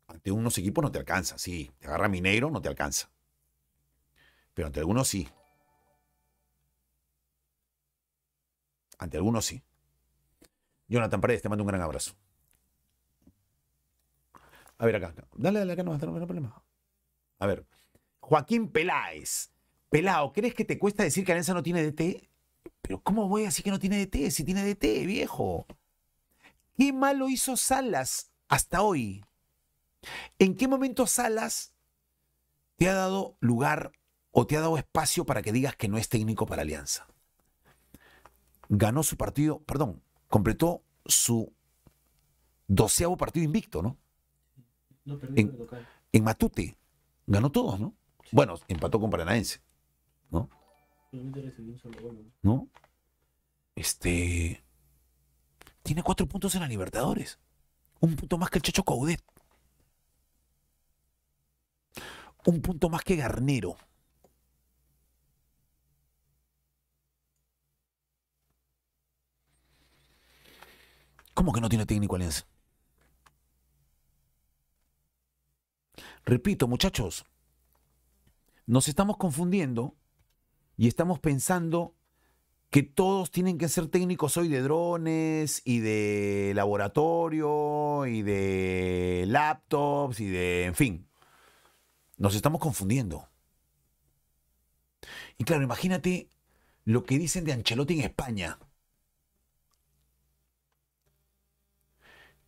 Ante 0.07 0.32
unos 0.32 0.57
equipos 0.57 0.82
no 0.82 0.91
te 0.91 0.99
alcanza, 0.99 1.38
sí. 1.38 1.69
Te 1.80 1.88
agarra 1.88 2.07
Mineiro, 2.07 2.49
no 2.49 2.61
te 2.61 2.69
alcanza. 2.69 3.09
Pero 4.53 4.67
ante 4.67 4.80
algunos 4.80 5.07
sí. 5.07 5.28
Ante 8.99 9.17
algunos 9.17 9.45
sí. 9.45 9.61
Jonathan 10.88 11.19
Paredes, 11.19 11.41
te 11.41 11.49
mando 11.49 11.63
un 11.63 11.67
gran 11.67 11.82
abrazo. 11.82 12.13
A 14.78 14.86
ver, 14.86 14.95
acá. 14.95 15.13
Dale, 15.36 15.59
dale, 15.59 15.74
acá 15.74 15.84
no, 15.84 15.97
no 15.97 16.17
hay 16.17 16.26
problema. 16.26 16.63
A 17.39 17.47
ver. 17.47 17.65
Joaquín 18.22 18.69
Peláez. 18.69 19.51
Pelao, 19.89 20.32
¿crees 20.32 20.53
que 20.53 20.63
te 20.63 20.80
cuesta 20.80 21.03
decir 21.03 21.26
que 21.26 21.34
Alianza 21.34 21.53
no 21.53 21.63
tiene 21.63 21.84
DT? 21.84 22.30
Pero 22.82 23.01
¿cómo 23.01 23.28
voy 23.28 23.43
a 23.43 23.45
decir 23.45 23.63
que 23.63 23.72
no 23.72 23.80
tiene 23.80 24.05
DT 24.05 24.32
si 24.32 24.45
tiene 24.45 24.63
DT, 24.63 25.05
viejo? 25.05 25.65
¿Qué 26.78 26.93
malo 26.93 27.28
hizo 27.28 27.57
Salas 27.57 28.32
hasta 28.47 28.82
hoy? 28.82 29.26
¿En 30.39 30.55
qué 30.55 30.67
momento 30.67 31.05
Salas 31.07 31.74
te 32.78 32.88
ha 32.88 32.93
dado 32.93 33.36
lugar 33.39 33.91
o 34.32 34.47
te 34.47 34.55
ha 34.55 34.61
dado 34.61 34.78
espacio 34.78 35.26
para 35.26 35.41
que 35.41 35.51
digas 35.51 35.76
que 35.76 35.89
no 35.89 35.97
es 35.97 36.07
técnico 36.07 36.45
para 36.45 36.61
Alianza? 36.61 37.07
Ganó 38.69 39.03
su 39.03 39.17
partido, 39.17 39.59
perdón, 39.63 40.01
completó 40.30 40.84
su 41.05 41.53
doceavo 42.67 43.17
partido 43.17 43.43
invicto, 43.43 43.82
¿no? 43.82 43.97
No 45.03 45.19
En-. 45.36 45.57
En 46.13 46.24
Matute. 46.24 46.78
Ganó 47.28 47.51
todos, 47.51 47.80
¿no? 47.80 47.93
Bueno, 48.32 48.56
empató 48.68 49.00
con 49.00 49.10
Paranaense, 49.10 49.62
¿no? 50.30 50.50
¿no? 52.42 52.70
Este. 53.76 54.64
Tiene 55.84 56.04
cuatro 56.04 56.28
puntos 56.28 56.56
en 56.56 56.62
la 56.62 56.68
Libertadores. 56.68 57.40
Un 58.00 58.16
punto 58.16 58.38
más 58.38 58.50
que 58.50 58.60
el 58.60 58.64
Checho 58.64 58.84
Coudet. 58.84 59.22
Un 62.46 62.62
punto 62.62 62.90
más 62.90 63.04
que 63.04 63.16
Garnero. 63.16 63.78
¿Cómo 71.34 71.52
que 71.54 71.62
no 71.62 71.70
tiene 71.70 71.86
técnico 71.86 72.16
Alianza? 72.16 72.46
Repito, 76.26 76.68
muchachos, 76.68 77.26
nos 78.66 78.88
estamos 78.88 79.18
confundiendo 79.18 79.95
y 80.78 80.88
estamos 80.88 81.20
pensando 81.20 81.95
que 82.72 82.84
todos 82.84 83.32
tienen 83.32 83.57
que 83.57 83.68
ser 83.68 83.88
técnicos 83.89 84.38
hoy 84.38 84.47
de 84.47 84.62
drones 84.62 85.62
y 85.66 85.80
de 85.80 86.53
laboratorio 86.55 88.05
y 88.05 88.22
de 88.22 89.26
laptops 89.28 90.22
y 90.22 90.28
de, 90.28 90.66
en 90.66 90.76
fin, 90.76 91.07
nos 92.18 92.34
estamos 92.34 92.62
confundiendo. 92.62 93.28
Y 95.38 95.43
claro, 95.43 95.64
imagínate 95.64 96.30
lo 96.86 97.03
que 97.03 97.20
dicen 97.20 97.43
de 97.43 97.51
Ancelotti 97.51 97.95
en 97.95 98.05
España, 98.05 98.57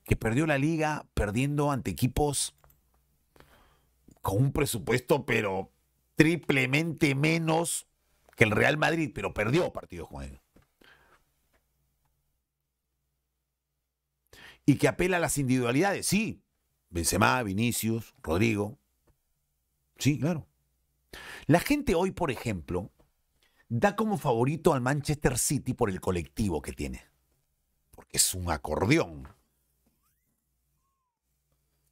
que 0.05 0.16
perdió 0.16 0.47
la 0.47 0.57
liga 0.57 1.05
perdiendo 1.14 1.70
ante 1.70 1.91
equipos 1.91 2.55
con 4.22 4.38
un 4.38 4.53
presupuesto 4.53 5.26
pero 5.26 5.72
triplemente 6.16 7.16
menos 7.16 7.88
que 8.36 8.43
el 8.43 8.51
Real 8.51 8.78
Madrid, 8.78 9.11
pero 9.14 9.34
perdió 9.34 9.72
partidos 9.72 10.09
con 10.09 10.24
él. 10.24 10.39
Y 14.66 14.76
que 14.76 14.88
apela 14.88 15.18
a 15.18 15.20
las 15.20 15.38
individualidades, 15.38 16.05
sí. 16.05 16.41
Benzema, 16.89 17.41
Vinicius, 17.43 18.14
Rodrigo. 18.22 18.80
Sí, 19.97 20.20
claro. 20.20 20.47
La 21.47 21.59
gente 21.59 21.95
hoy, 21.95 22.11
por 22.11 22.32
ejemplo, 22.32 22.91
da 23.68 23.95
como 23.95 24.18
favorito 24.18 24.74
al 24.74 24.82
Manchester 24.82 25.38
City 25.38 25.74
por 25.74 25.89
el 25.89 25.99
colectivo 25.99 26.61
que 26.61 26.74
tiene. 26.74 27.05
Porque 27.91 28.18
es 28.18 28.34
un 28.34 28.49
acordeón. 28.49 29.28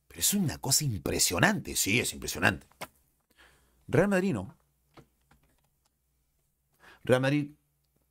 Pero 0.07 0.19
es 0.19 0.33
una 0.33 0.57
cosa 0.57 0.83
impresionante, 0.83 1.75
sí, 1.75 1.99
es 1.99 2.13
impresionante. 2.13 2.67
Real 3.91 4.07
Madrid 4.07 4.33
no. 4.33 4.55
Real 7.03 7.21
Madrid 7.21 7.51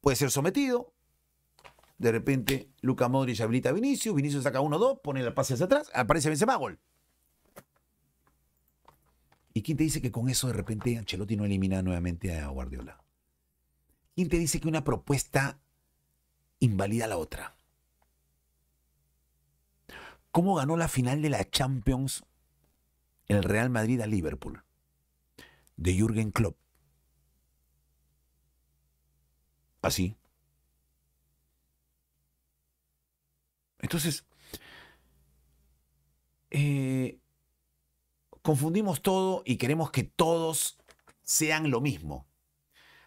puede 0.00 0.16
ser 0.16 0.30
sometido. 0.30 0.92
De 1.96 2.12
repente, 2.12 2.70
Luca 2.80 3.08
Modric 3.08 3.40
habilita 3.40 3.70
a 3.70 3.72
Vinicius. 3.72 4.14
Vinicius 4.14 4.44
saca 4.44 4.60
1-2, 4.60 5.00
pone 5.00 5.20
el 5.20 5.32
pase 5.32 5.54
hacia 5.54 5.66
atrás. 5.66 5.90
Aparece 5.94 6.28
Benzema, 6.28 6.56
gol. 6.56 6.78
¿Y 9.52 9.62
quién 9.62 9.76
te 9.76 9.84
dice 9.84 10.00
que 10.00 10.12
con 10.12 10.28
eso 10.28 10.46
de 10.46 10.52
repente 10.52 10.96
Ancelotti 10.96 11.36
no 11.36 11.44
elimina 11.44 11.82
nuevamente 11.82 12.38
a 12.38 12.48
Guardiola? 12.48 13.02
¿Quién 14.14 14.28
te 14.28 14.38
dice 14.38 14.60
que 14.60 14.68
una 14.68 14.84
propuesta 14.84 15.58
invalida 16.58 17.06
la 17.06 17.16
otra? 17.16 17.54
¿Cómo 20.30 20.54
ganó 20.54 20.76
la 20.76 20.88
final 20.88 21.22
de 21.22 21.30
la 21.30 21.48
Champions 21.48 22.22
el 23.26 23.42
Real 23.42 23.70
Madrid 23.70 24.00
a 24.00 24.06
Liverpool? 24.06 24.62
De 25.80 25.94
Jürgen 25.94 26.30
Klopp. 26.30 26.58
Así. 29.80 30.14
Entonces, 33.78 34.26
eh, 36.50 37.18
confundimos 38.42 39.00
todo 39.00 39.42
y 39.46 39.56
queremos 39.56 39.90
que 39.90 40.04
todos 40.04 40.78
sean 41.22 41.70
lo 41.70 41.80
mismo. 41.80 42.26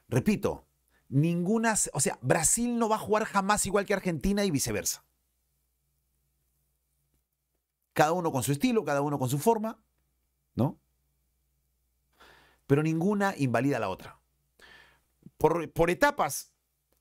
Repito, 0.07 0.65
ninguna, 1.09 1.75
o 1.93 1.99
sea, 1.99 2.17
Brasil 2.23 2.79
no 2.79 2.89
va 2.89 2.95
a 2.95 2.99
jugar 2.99 3.25
jamás 3.25 3.67
igual 3.67 3.85
que 3.85 3.93
Argentina 3.93 4.43
y 4.45 4.49
viceversa. 4.49 5.05
Cada 7.93 8.13
uno 8.13 8.31
con 8.31 8.41
su 8.41 8.51
estilo, 8.51 8.83
cada 8.83 9.01
uno 9.01 9.19
con 9.19 9.29
su 9.29 9.37
forma, 9.37 9.79
¿no? 10.55 10.79
Pero 12.73 12.81
ninguna 12.81 13.35
invalida 13.37 13.77
a 13.77 13.79
la 13.81 13.89
otra. 13.89 14.19
Por, 15.37 15.91
etapas, 15.91 16.55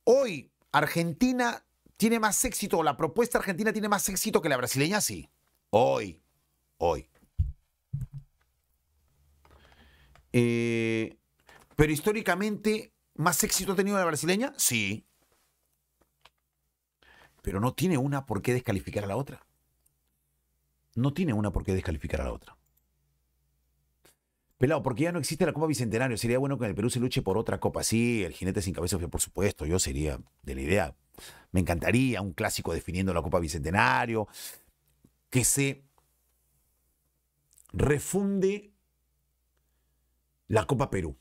hoy 0.05 0.53
Argentina 0.71 1.65
tiene 1.97 2.21
más 2.21 2.45
éxito, 2.45 2.83
la 2.83 2.99
propuesta 2.99 3.39
argentina 3.39 3.73
tiene 3.73 3.89
más 3.89 4.07
éxito 4.11 4.43
que 4.43 4.51
la 4.51 4.59
brasileña, 4.59 5.01
sí. 5.01 5.31
Hoy, 5.71 6.21
hoy. 6.77 7.09
Eh, 10.35 11.17
pero 11.75 11.91
históricamente, 11.91 12.93
¿más 13.15 13.43
éxito 13.43 13.73
ha 13.73 13.77
tenido 13.77 13.97
la 13.97 14.05
brasileña? 14.05 14.53
Sí. 14.59 15.07
Pero 17.41 17.61
no 17.61 17.73
tiene 17.73 17.97
una 17.97 18.27
por 18.27 18.43
qué 18.43 18.53
descalificar 18.53 19.05
a 19.05 19.07
la 19.07 19.17
otra. 19.17 19.43
No 20.97 21.15
tiene 21.15 21.33
una 21.33 21.51
por 21.51 21.65
qué 21.65 21.73
descalificar 21.73 22.21
a 22.21 22.25
la 22.25 22.33
otra. 22.35 22.59
Pelado, 24.63 24.81
porque 24.81 25.03
ya 25.03 25.11
no 25.11 25.19
existe 25.19 25.45
la 25.45 25.53
Copa 25.53 25.67
Bicentenario. 25.67 26.17
Sería 26.17 26.39
bueno 26.39 26.57
que 26.57 26.67
en 26.67 26.69
el 26.69 26.77
Perú 26.77 26.89
se 26.89 27.01
luche 27.01 27.21
por 27.21 27.37
otra 27.37 27.59
copa. 27.59 27.83
Sí, 27.83 28.23
el 28.23 28.33
jinete 28.33 28.63
sin 28.63 28.73
cabeza, 28.73 28.97
por 28.97 29.21
supuesto. 29.21 29.67
Yo 29.67 29.81
sería 29.81 30.21
de 30.45 30.55
la 30.55 30.61
idea. 30.61 30.95
Me 31.51 31.59
encantaría 31.59 32.23
un 32.23 32.33
clásico 32.33 32.73
definiendo 32.73 33.13
la 33.13 33.23
Copa 33.23 33.41
Bicentenario. 33.41 34.29
Que 35.31 35.43
se 35.43 35.83
refunde 37.73 38.73
la 40.47 40.65
Copa 40.65 40.91
Perú. 40.91 41.19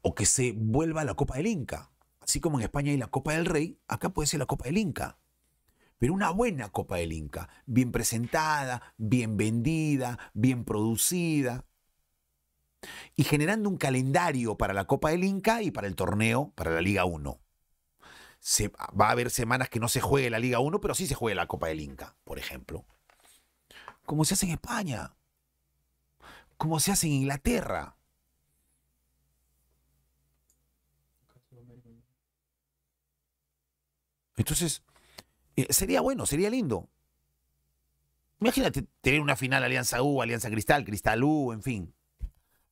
O 0.00 0.14
que 0.14 0.24
se 0.24 0.52
vuelva 0.56 1.04
la 1.04 1.12
Copa 1.12 1.36
del 1.36 1.48
Inca. 1.48 1.90
Así 2.20 2.40
como 2.40 2.58
en 2.58 2.64
España 2.64 2.90
hay 2.90 2.96
la 2.96 3.08
Copa 3.08 3.34
del 3.34 3.44
Rey, 3.44 3.78
acá 3.86 4.14
puede 4.14 4.28
ser 4.28 4.40
la 4.40 4.46
Copa 4.46 4.64
del 4.64 4.78
Inca. 4.78 5.18
Pero 5.98 6.14
una 6.14 6.30
buena 6.30 6.70
Copa 6.70 6.96
del 6.96 7.12
Inca. 7.12 7.50
Bien 7.66 7.92
presentada, 7.92 8.94
bien 8.96 9.36
vendida, 9.36 10.18
bien 10.32 10.64
producida 10.64 11.66
y 13.16 13.24
generando 13.24 13.68
un 13.68 13.76
calendario 13.76 14.56
para 14.56 14.74
la 14.74 14.86
Copa 14.86 15.10
del 15.10 15.24
Inca 15.24 15.62
y 15.62 15.70
para 15.70 15.86
el 15.86 15.94
torneo, 15.94 16.52
para 16.54 16.70
la 16.70 16.80
Liga 16.80 17.04
1. 17.04 17.40
Se, 18.40 18.68
va 18.68 19.08
a 19.08 19.10
haber 19.10 19.30
semanas 19.30 19.68
que 19.68 19.80
no 19.80 19.88
se 19.88 20.00
juegue 20.00 20.30
la 20.30 20.38
Liga 20.38 20.58
1, 20.60 20.80
pero 20.80 20.94
sí 20.94 21.06
se 21.06 21.14
juegue 21.14 21.34
la 21.34 21.46
Copa 21.46 21.68
del 21.68 21.80
Inca, 21.80 22.16
por 22.24 22.38
ejemplo. 22.38 22.84
Como 24.04 24.24
se 24.24 24.34
hace 24.34 24.46
en 24.46 24.52
España, 24.52 25.14
como 26.56 26.78
se 26.80 26.92
hace 26.92 27.06
en 27.06 27.14
Inglaterra. 27.14 27.96
Entonces, 34.36 34.82
eh, 35.56 35.72
sería 35.72 36.00
bueno, 36.00 36.26
sería 36.26 36.50
lindo. 36.50 36.88
Imagínate 38.40 38.84
tener 39.00 39.20
una 39.20 39.36
final 39.36 39.62
Alianza 39.62 40.02
U, 40.02 40.20
Alianza 40.20 40.50
Cristal, 40.50 40.84
Cristal 40.84 41.22
U, 41.22 41.52
en 41.52 41.62
fin. 41.62 41.94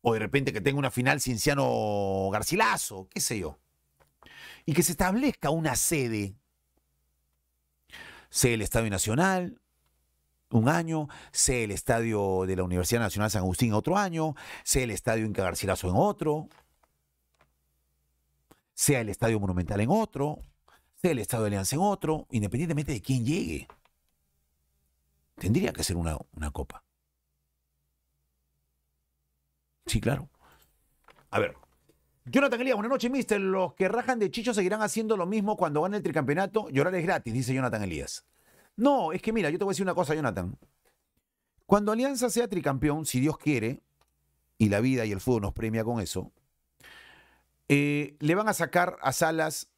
O 0.02 0.12
de 0.12 0.18
repente 0.18 0.52
que 0.52 0.60
tenga 0.60 0.78
una 0.78 0.90
final 0.90 1.20
Cienciano 1.20 2.28
Garcilaso, 2.32 3.08
qué 3.08 3.20
sé 3.20 3.38
yo. 3.38 3.58
Y 4.66 4.74
que 4.74 4.82
se 4.82 4.92
establezca 4.92 5.50
una 5.50 5.74
sede. 5.76 6.34
Sea 8.30 8.54
el 8.54 8.62
Estadio 8.62 8.90
Nacional, 8.90 9.60
un 10.50 10.68
año, 10.68 11.08
sea 11.32 11.64
el 11.64 11.70
estadio 11.70 12.44
de 12.46 12.56
la 12.56 12.62
Universidad 12.62 13.00
Nacional 13.00 13.30
San 13.30 13.42
Agustín 13.42 13.72
otro 13.72 13.96
año, 13.96 14.34
sea 14.64 14.84
el 14.84 14.90
estadio 14.90 15.26
Inca 15.26 15.42
Garcilaso 15.42 15.88
en 15.88 15.94
otro, 15.96 16.48
sea 18.74 19.00
el 19.00 19.08
estadio 19.08 19.38
Monumental 19.40 19.80
en 19.80 19.90
otro, 19.90 20.40
sea 20.96 21.12
el 21.12 21.18
estadio 21.18 21.44
de 21.44 21.48
Alianza 21.48 21.76
en 21.76 21.82
otro, 21.82 22.26
independientemente 22.30 22.92
de 22.92 23.02
quién 23.02 23.24
llegue. 23.24 23.68
Tendría 25.36 25.72
que 25.72 25.84
ser 25.84 25.96
una 25.96 26.50
copa. 26.52 26.82
Sí, 29.86 30.00
claro. 30.00 30.28
A 31.30 31.38
ver. 31.38 31.56
Jonathan 32.24 32.60
Elías, 32.60 32.76
buenas 32.76 32.90
noches, 32.90 33.10
mister. 33.10 33.40
Los 33.40 33.74
que 33.74 33.88
rajan 33.88 34.18
de 34.18 34.30
Chicho 34.30 34.54
seguirán 34.54 34.82
haciendo 34.82 35.16
lo 35.16 35.26
mismo 35.26 35.56
cuando 35.56 35.82
gane 35.82 35.96
el 35.96 36.02
tricampeonato. 36.02 36.68
Llorar 36.70 36.94
es 36.94 37.02
gratis, 37.04 37.32
dice 37.32 37.54
Jonathan 37.54 37.82
Elías. 37.82 38.24
No, 38.76 39.12
es 39.12 39.20
que 39.20 39.32
mira, 39.32 39.50
yo 39.50 39.59
te 39.59 39.64
voy 39.64 39.72
a 39.72 39.74
decir 39.74 39.84
una 39.84 39.94
cosa, 39.94 40.14
Jonathan. 40.14 40.56
Cuando 41.66 41.92
Alianza 41.92 42.30
sea 42.30 42.48
tricampeón, 42.48 43.06
si 43.06 43.20
Dios 43.20 43.38
quiere, 43.38 43.82
y 44.59 44.68
la 44.68 44.80
vida 44.80 45.04
y 45.04 45.12
el 45.12 45.20
fútbol 45.20 45.42
nos 45.42 45.52
premia 45.52 45.84
con 45.84 46.00
eso, 46.00 46.32
eh, 47.68 48.16
le 48.20 48.34
van 48.34 48.48
a 48.48 48.52
sacar 48.52 48.98
a 49.02 49.12
Salas 49.12 49.68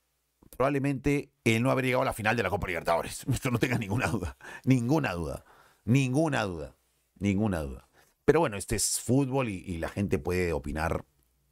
probablemente 0.57 1.31
el 1.45 1.63
no 1.63 1.71
haber 1.71 1.85
llegado 1.85 2.03
a 2.03 2.07
la 2.07 2.13
final 2.13 2.37
de 2.37 2.43
la 2.43 2.51
Copa 2.51 2.67
Libertadores. 2.67 3.25
Esto 3.33 3.51
no 3.51 3.59
tenga 3.59 3.79
ninguna 3.79 4.09
duda. 4.09 4.37
Ninguna 4.65 5.13
duda. 5.13 5.45
Ninguna 5.85 6.43
duda. 6.45 6.77
Ninguna 7.19 7.61
duda. 7.61 7.89
Pero 8.25 8.41
bueno, 8.41 8.57
este 8.57 8.77
es 8.77 9.01
fútbol 9.01 9.49
y, 9.49 9.79
la 9.79 9.89
gente 9.89 10.19
puede 10.19 10.53
opinar 10.53 11.05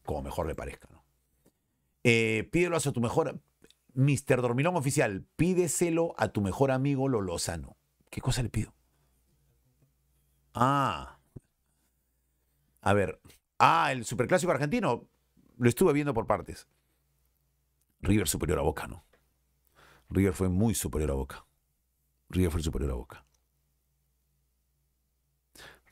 como 0.05 0.23
mejor 0.23 0.47
le 0.47 0.55
parezca. 0.55 0.89
¿no? 0.91 1.05
Eh, 2.05 2.49
pídelo 2.51 2.77
a 2.77 2.81
tu 2.81 3.01
mejor. 3.01 3.41
Mr. 3.95 4.41
Dormilón 4.41 4.77
Oficial, 4.77 5.27
pídeselo 5.37 6.15
a 6.17 6.29
tu 6.29 6.41
mejor 6.41 6.71
amigo 6.71 7.09
Lolosano. 7.09 7.77
¿Qué 8.09 8.23
cosa 8.23 8.43
le 8.43 8.49
pido? 8.49 8.75
Ah. 10.55 11.19
A 12.81 12.93
ver. 12.95 13.21
Ah, 13.59 13.93
el 13.93 14.05
superclásico 14.05 14.51
argentino. 14.51 15.09
Lo 15.59 15.69
estuve 15.69 15.93
viendo 15.93 16.15
por 16.15 16.27
partes. 16.27 16.67
River 18.01 18.27
superior 18.27 18.59
a 18.59 18.63
Boca, 18.63 18.87
¿no? 18.87 19.05
River 20.09 20.33
fue 20.33 20.49
muy 20.49 20.75
superior 20.75 21.11
a 21.11 21.15
Boca. 21.15 21.47
River 22.31 22.51
fue 22.51 22.63
superior 22.63 22.91
a 22.93 22.95
Boca. 22.95 23.25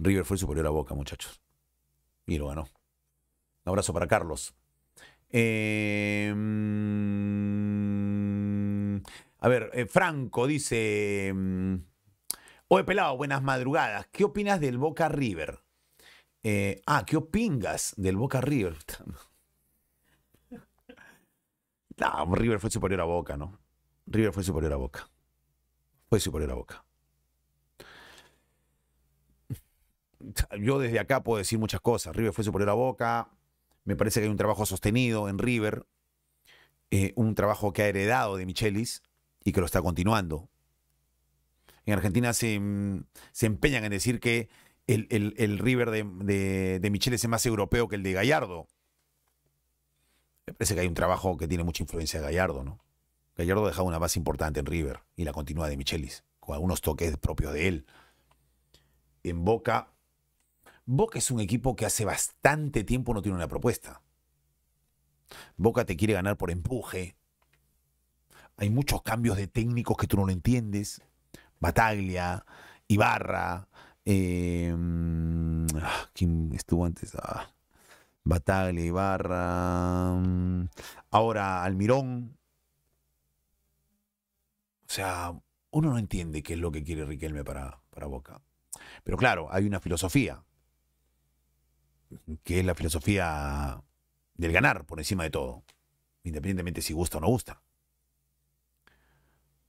River 0.01 0.24
fue 0.24 0.39
superior 0.39 0.66
a 0.66 0.70
Boca, 0.70 0.94
muchachos. 0.94 1.40
Y 2.27 2.39
lo 2.39 2.48
ganó. 2.48 2.62
Un 2.62 3.70
abrazo 3.70 3.93
para 3.93 4.09
Carlos. 4.09 4.55
Mm, 5.31 6.32
a 9.39 9.48
ver, 9.48 9.70
eh, 9.74 9.86
Franco 9.86 10.47
dice. 10.47 11.32
mm, 11.35 11.74
Oye, 12.68 12.85
pelado, 12.85 13.16
buenas 13.16 13.43
madrugadas. 13.43 14.06
¿Qué 14.12 14.24
opinas 14.24 14.60
del 14.60 14.78
Boca 14.78 15.09
River? 15.09 15.60
Eh, 16.43 16.82
ah, 16.86 17.05
¿qué 17.06 17.16
opingas 17.16 17.94
del 17.97 18.16
Boca 18.16 18.40
River? 18.40 18.77
No, 21.97 22.35
River 22.35 22.59
fue 22.59 22.70
superior 22.70 23.02
a 23.02 23.05
Boca, 23.05 23.36
¿no? 23.36 23.59
River 24.06 24.32
fue 24.32 24.43
superior 24.43 24.72
a 24.72 24.77
Boca. 24.77 25.06
Fue 26.09 26.18
superior 26.18 26.52
a 26.52 26.55
Boca. 26.55 26.82
Yo 30.59 30.79
desde 30.79 30.99
acá 30.99 31.23
puedo 31.23 31.39
decir 31.39 31.59
muchas 31.59 31.81
cosas. 31.81 32.15
River 32.15 32.33
fue 32.33 32.45
superior 32.45 32.71
a 32.71 32.75
Boca. 32.75 33.31
Me 33.85 33.97
parece 33.97 34.21
que 34.21 34.25
hay 34.27 34.31
un 34.31 34.37
trabajo 34.37 34.67
sostenido 34.67 35.29
en 35.29 35.39
River. 35.39 35.87
eh, 36.93 37.13
un 37.15 37.35
trabajo 37.37 37.73
que 37.73 37.83
ha 37.83 37.87
heredado 37.87 38.37
de 38.37 38.45
Michelis 38.47 39.03
y 39.45 39.53
que 39.53 39.61
lo 39.61 39.67
está 39.67 39.81
continuando. 39.81 40.49
En 41.87 41.95
Argentina 41.95 42.33
se, 42.33 42.59
mm, 42.59 43.05
se 43.33 43.47
empeñan 43.47 43.85
en 43.85 43.91
decir 43.93 44.19
que 44.19 44.49
el, 44.89 45.07
el- 45.11 45.35
el 45.39 45.59
River 45.59 45.91
de, 45.91 46.03
de, 46.03 46.91
Michelis 46.91 47.23
es 47.23 47.31
más 47.31 47.47
europeo 47.47 47.87
que 47.89 47.95
el 47.97 48.03
de 48.03 48.13
Gallardo. 48.13 48.67
Me 50.47 50.55
parece 50.55 50.75
que 50.75 50.81
hay 50.81 50.89
un 50.89 50.95
trabajo 50.95 51.37
que 51.37 51.47
tiene 51.47 51.63
mucha 51.65 51.83
influencia 51.85 52.19
de 52.19 52.27
Gallardo, 52.27 52.65
¿no? 52.65 52.81
Gallardo 53.37 53.69
ha 53.69 53.83
una 53.83 53.99
base 53.99 54.19
importante 54.19 54.59
en 54.61 54.67
River 54.67 55.01
y 55.17 55.25
la 55.25 55.33
continúa 55.33 55.69
de 55.69 55.77
Michelis, 55.77 56.25
con 56.41 56.55
algunos 56.55 56.81
toques 56.81 57.17
propios 57.19 57.53
de 57.53 57.69
él. 57.69 57.87
En 59.23 59.45
Boca, 59.45 59.93
Boca 60.93 61.21
es 61.21 61.31
un 61.31 61.39
equipo 61.39 61.77
que 61.77 61.87
hace 61.87 62.05
bastante 62.05 62.83
tiempo 62.83 63.15
no 63.15 63.23
tiene 63.23 63.37
una 63.37 63.47
propuesta. 63.47 64.03
Boca 65.57 65.85
te 65.85 65.97
quiere 65.97 66.15
ganar 66.15 66.37
por 66.37 66.51
empuje. 66.51 67.15
Hay 68.57 68.71
muchos 68.71 69.01
cambios 69.03 69.37
de 69.37 69.47
técnicos 69.47 69.97
que 69.97 70.09
tú 70.09 70.17
no 70.17 70.27
lo 70.27 70.33
entiendes. 70.33 71.01
Bataglia, 71.61 72.45
Ibarra, 72.89 73.69
eh, 74.05 74.75
ah, 75.81 76.09
¿quién 76.12 76.51
estuvo 76.55 76.85
antes? 76.85 77.15
Ah, 77.15 77.55
Bataglia, 78.25 78.85
Ibarra, 78.85 80.15
mm, 80.15 80.69
ahora 81.12 81.62
Almirón. 81.62 82.37
O 84.89 84.93
sea, 84.93 85.41
uno 85.71 85.91
no 85.91 85.99
entiende 85.99 86.43
qué 86.43 86.55
es 86.55 86.59
lo 86.59 86.73
que 86.73 86.83
quiere 86.83 87.05
Riquelme 87.05 87.45
para, 87.45 87.81
para 87.91 88.09
Boca. 88.09 88.43
Pero 89.05 89.17
claro, 89.17 89.47
hay 89.53 89.67
una 89.69 89.79
filosofía, 89.79 90.43
que 92.45 92.61
es 92.61 92.66
la 92.66 92.74
filosofía 92.74 93.82
del 94.35 94.53
ganar 94.53 94.87
por 94.87 94.99
encima 94.99 95.24
de 95.24 95.31
todo, 95.31 95.62
independientemente 96.24 96.82
si 96.82 96.93
gusta 96.93 97.19
o 97.19 97.20
no 97.20 97.28
gusta. 97.28 97.62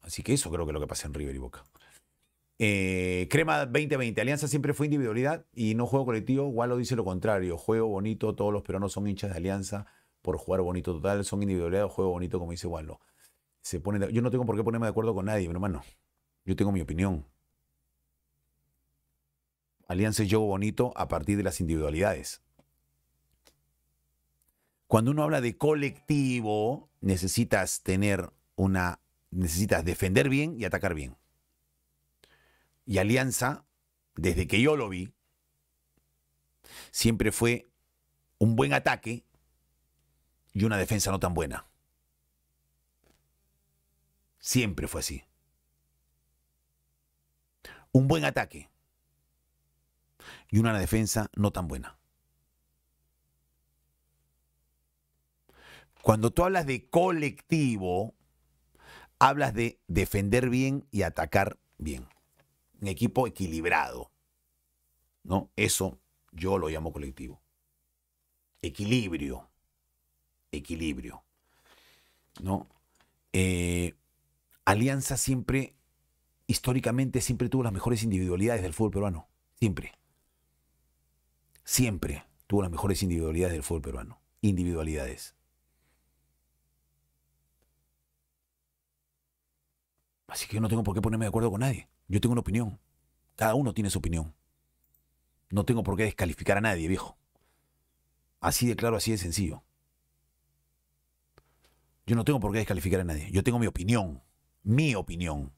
Así 0.02 0.24
que 0.24 0.34
eso 0.34 0.50
creo 0.50 0.66
que 0.66 0.72
es 0.72 0.74
lo 0.74 0.80
que 0.80 0.88
pasa 0.88 1.08
en 1.08 1.14
River 1.14 1.36
y 1.36 1.40
Boca. 1.40 1.64
Eh, 2.64 3.28
Crema 3.32 3.66
2020, 3.66 4.22
Alianza 4.22 4.48
siempre 4.48 4.74
fue 4.74 4.86
individualidad 4.86 5.46
y 5.54 5.74
no 5.76 5.88
juego 5.88 6.06
colectivo. 6.06 6.48
Walo 6.48 6.78
dice 6.78 6.96
lo 6.96 7.04
contrario, 7.04 7.58
juego 7.58 7.88
bonito, 7.88 8.36
todos 8.36 8.54
los 8.54 8.62
peruanos 8.62 8.92
son 8.94 9.08
hinchas 9.08 9.32
de 9.32 9.38
Alianza 9.38 9.88
por 10.22 10.38
jugar 10.38 10.62
bonito 10.62 10.94
total, 10.94 11.26
son 11.26 11.42
individualidad 11.42 11.86
o 11.86 11.90
juego 11.90 12.12
bonito, 12.12 12.40
como 12.40 12.52
dice 12.52 12.68
Walo. 12.68 13.00
Se 13.62 13.80
pone 13.80 14.12
yo 14.12 14.22
no 14.22 14.32
tengo 14.32 14.46
por 14.46 14.56
qué 14.56 14.64
ponerme 14.64 14.86
de 14.86 14.92
acuerdo 14.92 15.14
con 15.14 15.26
nadie, 15.26 15.48
mi 15.48 15.54
hermano. 15.54 15.82
Yo 16.46 16.56
tengo 16.56 16.72
mi 16.72 16.82
opinión. 16.82 17.26
Alianza 19.92 20.24
es 20.24 20.30
juego 20.30 20.46
bonito 20.46 20.94
a 20.96 21.10
partir 21.10 21.36
de 21.36 21.44
las 21.44 21.60
individualidades. 21.60 22.42
Cuando 24.88 25.12
uno 25.12 25.24
habla 25.24 25.42
de 25.42 25.58
colectivo, 25.58 26.90
necesitas 27.02 27.82
tener 27.82 28.32
una. 28.56 29.02
Necesitas 29.32 29.84
defender 29.84 30.30
bien 30.30 30.58
y 30.58 30.64
atacar 30.64 30.94
bien. 30.94 31.18
Y 32.86 33.00
Alianza, 33.00 33.66
desde 34.16 34.48
que 34.48 34.62
yo 34.62 34.78
lo 34.78 34.88
vi, 34.88 35.14
siempre 36.92 37.34
fue 37.34 37.70
un 38.38 38.56
buen 38.56 38.72
ataque 38.72 39.26
y 40.54 40.64
una 40.64 40.78
defensa 40.78 41.12
no 41.12 41.20
tan 41.20 41.34
buena. 41.34 41.66
Siempre 44.40 44.88
fue 44.88 45.02
así. 45.02 45.24
Un 47.92 48.08
buen 48.08 48.24
ataque 48.24 48.71
y 50.52 50.60
una 50.60 50.78
defensa 50.78 51.32
no 51.36 51.52
tan 51.52 51.68
buena. 51.68 51.98
Cuando 56.02 56.32
tú 56.32 56.44
hablas 56.44 56.66
de 56.66 56.90
colectivo, 56.90 58.14
hablas 59.18 59.54
de 59.54 59.80
defender 59.88 60.50
bien 60.50 60.86
y 60.92 61.04
atacar 61.04 61.58
bien. 61.78 62.06
Un 62.82 62.88
equipo 62.88 63.28
equilibrado. 63.28 64.12
¿No? 65.24 65.52
Eso 65.56 66.00
yo 66.32 66.58
lo 66.58 66.68
llamo 66.68 66.92
colectivo. 66.92 67.42
Equilibrio. 68.62 69.48
Equilibrio. 70.52 71.24
¿No? 72.42 72.68
Eh, 73.32 73.94
Alianza 74.66 75.18
siempre, 75.18 75.76
históricamente, 76.48 77.22
siempre 77.22 77.50
tuvo 77.50 77.64
las 77.64 77.74
mejores 77.74 78.04
individualidades 78.04 78.64
del 78.64 78.74
fútbol 78.74 78.92
peruano. 78.92 79.28
Siempre. 79.60 80.01
Siempre 81.64 82.26
tuvo 82.48 82.62
las 82.62 82.72
mejores 82.72 83.02
individualidades 83.04 83.54
del 83.54 83.64
fútbol 83.64 83.82
peruano. 83.82 84.22
Individualidades. 84.42 85.36
Así 90.28 90.48
que 90.48 90.56
yo 90.56 90.62
no 90.62 90.70
tengo 90.70 90.84
por 90.84 90.96
qué 90.96 91.02
ponerme 91.02 91.26
de 91.26 91.30
acuerdo 91.30 91.52
con 91.52 91.60
nadie. 91.60 91.90
Yo 92.08 92.22
tengo 92.22 92.32
una 92.32 92.42
opinión. 92.42 92.80
Cada 93.36 93.56
uno 93.56 93.74
tiene 93.74 93.90
su 93.90 94.00
opinión. 94.00 94.34
No 95.50 95.66
tengo 95.66 95.84
por 95.84 95.98
qué 95.98 96.04
descalificar 96.04 96.58
a 96.58 96.62
nadie, 96.62 96.88
viejo. 96.88 97.18
Así 98.40 98.66
de 98.66 98.76
claro, 98.76 98.96
así 98.96 99.12
de 99.12 99.18
sencillo. 99.18 99.64
Yo 102.06 102.16
no 102.16 102.24
tengo 102.24 102.40
por 102.40 102.52
qué 102.52 102.60
descalificar 102.60 103.02
a 103.02 103.04
nadie. 103.04 103.30
Yo 103.32 103.44
tengo 103.44 103.60
mi 103.60 103.68
opinión. 103.68 104.24
Mi 104.64 104.96
opinión. 104.96 105.54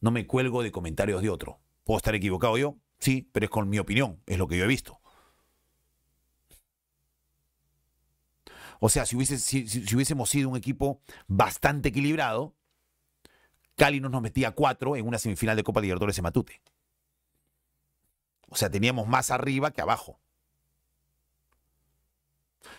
No 0.00 0.10
me 0.10 0.26
cuelgo 0.26 0.62
de 0.62 0.72
comentarios 0.72 1.22
de 1.22 1.30
otro. 1.30 1.60
¿Puedo 1.84 1.98
estar 1.98 2.14
equivocado 2.14 2.58
yo? 2.58 2.76
Sí, 3.00 3.28
pero 3.32 3.44
es 3.46 3.50
con 3.50 3.68
mi 3.68 3.78
opinión. 3.80 4.20
Es 4.26 4.38
lo 4.38 4.46
que 4.48 4.56
yo 4.56 4.64
he 4.64 4.68
visto. 4.68 5.00
O 8.80 8.88
sea, 8.88 9.06
si, 9.06 9.16
hubiese- 9.16 9.38
si- 9.38 9.68
si- 9.68 9.94
hubiésemos 9.94 10.30
sido 10.30 10.48
un 10.48 10.56
equipo 10.56 11.00
bastante 11.26 11.88
equilibrado, 11.90 12.54
Cali 13.76 13.98
no 14.00 14.10
nos 14.10 14.20
metía 14.20 14.50
cuatro 14.50 14.94
en 14.96 15.06
una 15.06 15.18
semifinal 15.18 15.56
de 15.56 15.64
Copa 15.64 15.80
Libertadores 15.80 16.18
en 16.18 16.24
Matute. 16.24 16.60
O 18.50 18.56
sea, 18.56 18.68
teníamos 18.70 19.06
más 19.08 19.30
arriba 19.30 19.70
que 19.70 19.80
abajo. 19.80 20.20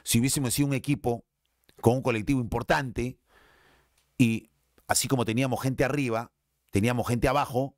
Si 0.04 0.20
hubiésemos 0.20 0.54
sido 0.54 0.68
un 0.68 0.74
equipo 0.74 1.24
con 1.82 1.96
un 1.96 2.02
colectivo 2.02 2.42
importante 2.42 3.18
y 4.18 4.50
así 4.88 5.08
como 5.08 5.26
teníamos 5.26 5.62
gente 5.62 5.84
arriba, 5.84 6.32
teníamos 6.72 7.08
gente 7.08 7.28
abajo 7.28 7.76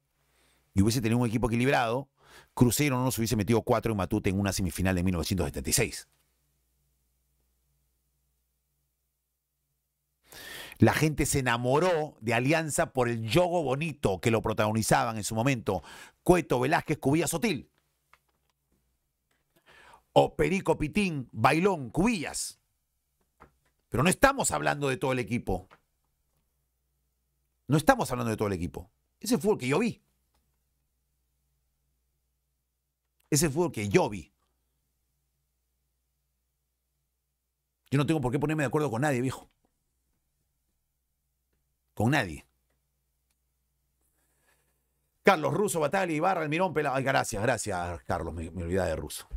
y 0.74 0.82
hubiese 0.82 1.02
tenido 1.02 1.20
un 1.20 1.28
equipo 1.28 1.48
equilibrado, 1.48 2.10
Cruzeiro 2.54 2.98
no 2.98 3.04
nos 3.04 3.18
hubiese 3.18 3.36
metido 3.36 3.62
cuatro 3.62 3.92
en 3.92 3.98
Matute 3.98 4.30
en 4.30 4.40
una 4.40 4.54
semifinal 4.54 4.96
de 4.96 5.04
1976. 5.04 6.08
La 10.82 10.94
gente 10.94 11.28
se 11.28 11.40
enamoró 11.40 12.16
de 12.22 12.34
Alianza 12.34 12.92
por 12.92 13.08
el 13.08 13.22
yogo 13.22 13.62
bonito 13.62 14.20
que 14.20 14.32
lo 14.32 14.42
protagonizaban 14.42 15.16
en 15.16 15.24
su 15.24 15.36
momento 15.36 15.84
Cueto, 16.24 16.60
Velázquez, 16.60 16.98
Cubilla, 16.98 17.28
Sotil. 17.28 17.70
O 20.14 20.36
Perico, 20.36 20.78
Pitín, 20.80 21.30
Bailón, 21.32 21.92
Cubillas. 21.92 22.60
Pero 23.90 24.04
no 24.04 24.10
estamos 24.10 24.50
hablando 24.52 24.90
de 24.90 24.98
todo 24.98 25.12
el 25.12 25.20
equipo. 25.20 25.68
No 27.68 27.78
estamos 27.78 28.10
hablando 28.12 28.32
de 28.32 28.38
todo 28.38 28.48
el 28.48 28.54
equipo. 28.54 28.90
Ese 29.20 29.38
fue 29.38 29.54
el 29.54 29.60
que 29.60 29.68
yo 29.68 29.78
vi. 29.78 30.02
Ese 33.32 33.50
fue 33.50 33.66
el 33.66 33.72
que 33.72 33.90
yo 33.90 34.08
vi. 34.10 34.32
Yo 37.90 37.98
no 37.98 38.06
tengo 38.06 38.22
por 38.22 38.32
qué 38.32 38.38
ponerme 38.38 38.64
de 38.64 38.68
acuerdo 38.68 38.92
con 38.92 39.02
nadie, 39.02 39.22
viejo 39.22 39.50
con 41.94 42.12
nadie. 42.12 42.46
Carlos 45.24 45.54
Russo, 45.54 45.80
Batalla, 45.80 46.12
Ibarra, 46.12 46.42
Almirón, 46.42 46.74
Pelado. 46.74 46.96
Ay, 46.96 47.04
gracias, 47.04 47.42
gracias, 47.44 48.04
Carlos. 48.06 48.34
Me, 48.34 48.50
me 48.50 48.64
olvidaba 48.64 48.88
de 48.88 48.96
Russo. 48.96 49.28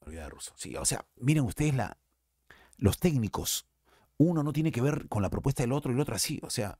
Me 0.00 0.06
olvidaba 0.06 0.28
de 0.28 0.30
Russo. 0.30 0.52
Sí, 0.56 0.76
o 0.76 0.84
sea, 0.84 1.04
miren 1.16 1.44
ustedes 1.44 1.74
la, 1.74 1.96
los 2.76 2.98
técnicos. 2.98 3.66
Uno 4.18 4.42
no 4.44 4.52
tiene 4.52 4.70
que 4.70 4.80
ver 4.80 5.08
con 5.08 5.20
la 5.20 5.30
propuesta 5.30 5.62
del 5.62 5.72
otro 5.72 5.90
y 5.90 5.94
el 5.94 6.00
otro 6.00 6.14
así. 6.14 6.40
O 6.44 6.50
sea, 6.50 6.78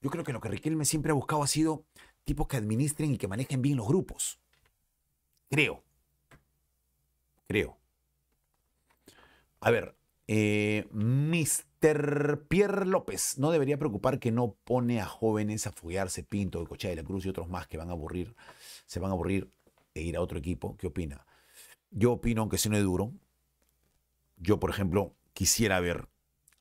yo 0.00 0.10
creo 0.10 0.22
que 0.22 0.32
lo 0.32 0.40
que 0.40 0.48
Riquelme 0.48 0.84
siempre 0.84 1.10
ha 1.10 1.14
buscado 1.14 1.42
ha 1.42 1.48
sido 1.48 1.84
tipos 2.24 2.46
que 2.46 2.56
administren 2.56 3.12
y 3.12 3.18
que 3.18 3.26
manejen 3.26 3.60
bien 3.60 3.76
los 3.76 3.88
grupos. 3.88 4.38
Creo. 5.54 5.84
Creo. 7.46 7.78
A 9.60 9.70
ver, 9.70 9.94
eh, 10.26 10.88
Mr. 10.90 12.44
Pierre 12.48 12.86
López, 12.86 13.38
no 13.38 13.52
debería 13.52 13.78
preocupar 13.78 14.18
que 14.18 14.32
no 14.32 14.56
pone 14.64 15.00
a 15.00 15.06
jóvenes 15.06 15.68
a 15.68 15.70
foguearse 15.70 16.24
Pinto, 16.24 16.58
de 16.58 16.66
Cochea 16.66 16.90
de 16.90 16.96
la 16.96 17.04
Cruz 17.04 17.24
y 17.24 17.28
otros 17.28 17.48
más 17.48 17.68
que 17.68 17.76
van 17.76 17.88
a 17.90 17.92
aburrir, 17.92 18.34
se 18.86 18.98
van 18.98 19.12
a 19.12 19.14
aburrir 19.14 19.48
e 19.94 20.02
ir 20.02 20.16
a 20.16 20.22
otro 20.22 20.40
equipo. 20.40 20.76
¿Qué 20.76 20.88
opina? 20.88 21.24
Yo 21.92 22.14
opino, 22.14 22.40
aunque 22.40 22.58
no 22.68 22.76
es 22.76 22.82
duro, 22.82 23.12
yo, 24.36 24.58
por 24.58 24.70
ejemplo, 24.70 25.14
quisiera 25.34 25.78
ver 25.78 26.08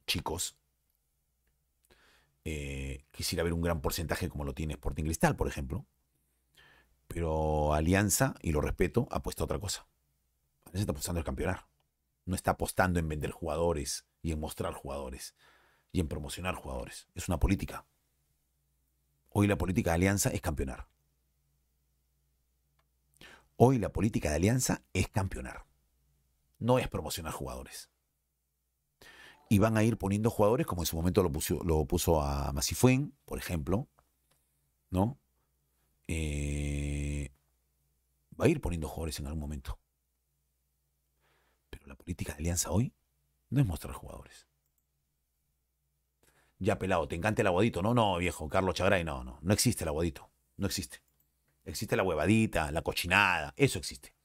chicos, 0.06 0.56
eh, 2.46 3.06
quisiera 3.10 3.44
ver 3.44 3.54
un 3.54 3.62
gran 3.64 3.82
porcentaje 3.82 4.30
como 4.30 4.44
lo 4.44 4.54
tiene 4.54 4.74
Sporting 4.74 5.06
Cristal, 5.06 5.36
por 5.36 5.48
ejemplo, 5.48 5.88
pero 7.08 7.74
Alianza, 7.74 8.36
y 8.42 8.52
lo 8.52 8.62
respeto, 8.62 9.08
apuesta 9.12 9.44
a 9.44 9.46
otra 9.46 9.60
cosa. 9.60 9.88
Alianza 10.66 10.82
está 10.82 10.92
apostando 10.92 11.20
el 11.20 11.26
campeonar 11.26 11.66
no 12.26 12.36
está 12.36 12.52
apostando 12.52 13.00
en 13.00 13.08
vender 13.08 13.32
jugadores 13.32 14.06
y 14.22 14.32
en 14.32 14.40
mostrar 14.40 14.74
jugadores 14.74 15.36
y 15.92 16.00
en 16.00 16.08
promocionar 16.08 16.56
jugadores. 16.56 17.08
Es 17.16 17.28
una 17.28 17.40
política. 17.40 17.86
Hoy 19.30 19.48
la 19.48 19.58
política 19.58 19.92
de 19.92 19.96
alianza 19.96 20.30
es 20.30 20.42
campeonar. 20.42 20.88
Hoy 23.56 23.78
la 23.78 23.90
política 23.90 24.30
de 24.30 24.36
alianza 24.36 24.82
es 24.94 25.08
campeonar. 25.10 25.66
No 26.60 26.80
es 26.80 26.88
promocionar 26.88 27.34
jugadores. 27.34 27.90
Y 29.50 29.60
van 29.60 29.78
a 29.78 29.84
ir 29.84 29.98
poniendo 29.98 30.30
jugadores, 30.30 30.66
como 30.66 30.82
en 30.82 30.86
su 30.86 30.96
momento 30.96 31.22
lo 31.22 31.32
puso, 31.32 31.64
lo 31.64 31.86
puso 31.86 32.22
a 32.22 32.52
Masifuen, 32.54 33.14
por 33.26 33.38
ejemplo. 33.38 33.88
¿No? 34.90 35.20
Eh, 36.08 37.32
va 38.40 38.46
a 38.46 38.50
ir 38.50 38.62
poniendo 38.62 38.88
jugadores 38.88 39.20
en 39.20 39.28
algún 39.28 39.40
momento 39.40 39.80
la 41.86 41.96
política 41.96 42.34
de 42.34 42.40
alianza 42.40 42.72
hoy 42.72 42.94
no 43.50 43.62
es 43.62 43.68
mostrar 43.68 43.94
jugadores. 43.94 44.48
Ya 46.60 46.80
pelado, 46.80 47.08
¿te 47.08 47.16
encanta 47.16 47.42
el 47.42 47.48
aguadito? 47.48 47.82
No, 47.82 47.94
no, 47.94 48.18
viejo, 48.18 48.48
Carlos 48.48 48.76
Chagray, 48.76 49.04
no, 49.04 49.24
no, 49.24 49.38
no 49.42 49.54
existe 49.54 49.84
el 49.84 49.90
aguadito, 49.90 50.30
no 50.58 50.66
existe. 50.66 51.02
Existe 51.66 51.96
la 51.96 52.04
huevadita, 52.04 52.72
la 52.72 52.82
cochinada, 52.82 53.54
eso 53.58 53.80
existe. 53.80 54.16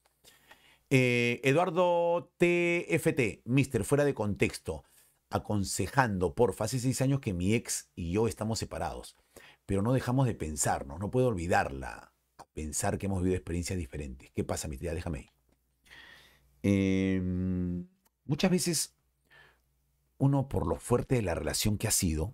Eh, 0.89 1.41
Eduardo 1.43 2.31
TFT, 2.37 3.41
mister, 3.45 3.83
fuera 3.83 4.05
de 4.05 4.13
contexto, 4.13 4.83
aconsejando, 5.29 6.33
por 6.33 6.55
hace 6.59 6.79
seis 6.79 7.01
años 7.01 7.19
que 7.19 7.33
mi 7.33 7.53
ex 7.53 7.89
y 7.95 8.11
yo 8.11 8.27
estamos 8.27 8.59
separados, 8.59 9.15
pero 9.69 9.83
no 9.83 9.93
dejamos 9.93 10.25
de 10.25 10.33
pensarnos, 10.33 10.99
no 10.99 11.11
puedo 11.11 11.27
olvidarla, 11.27 12.11
pensar 12.55 12.97
que 12.97 13.05
hemos 13.05 13.21
vivido 13.21 13.37
experiencias 13.37 13.77
diferentes. 13.77 14.31
¿Qué 14.31 14.43
pasa, 14.43 14.67
mi 14.67 14.79
tía? 14.79 14.95
Déjame 14.95 15.19
ahí. 15.19 15.31
Em, 16.63 17.87
muchas 18.25 18.49
veces 18.49 18.95
uno, 20.17 20.49
por 20.49 20.65
lo 20.65 20.77
fuerte 20.77 21.13
de 21.13 21.21
la 21.21 21.35
relación 21.35 21.77
que 21.77 21.87
ha 21.87 21.91
sido, 21.91 22.33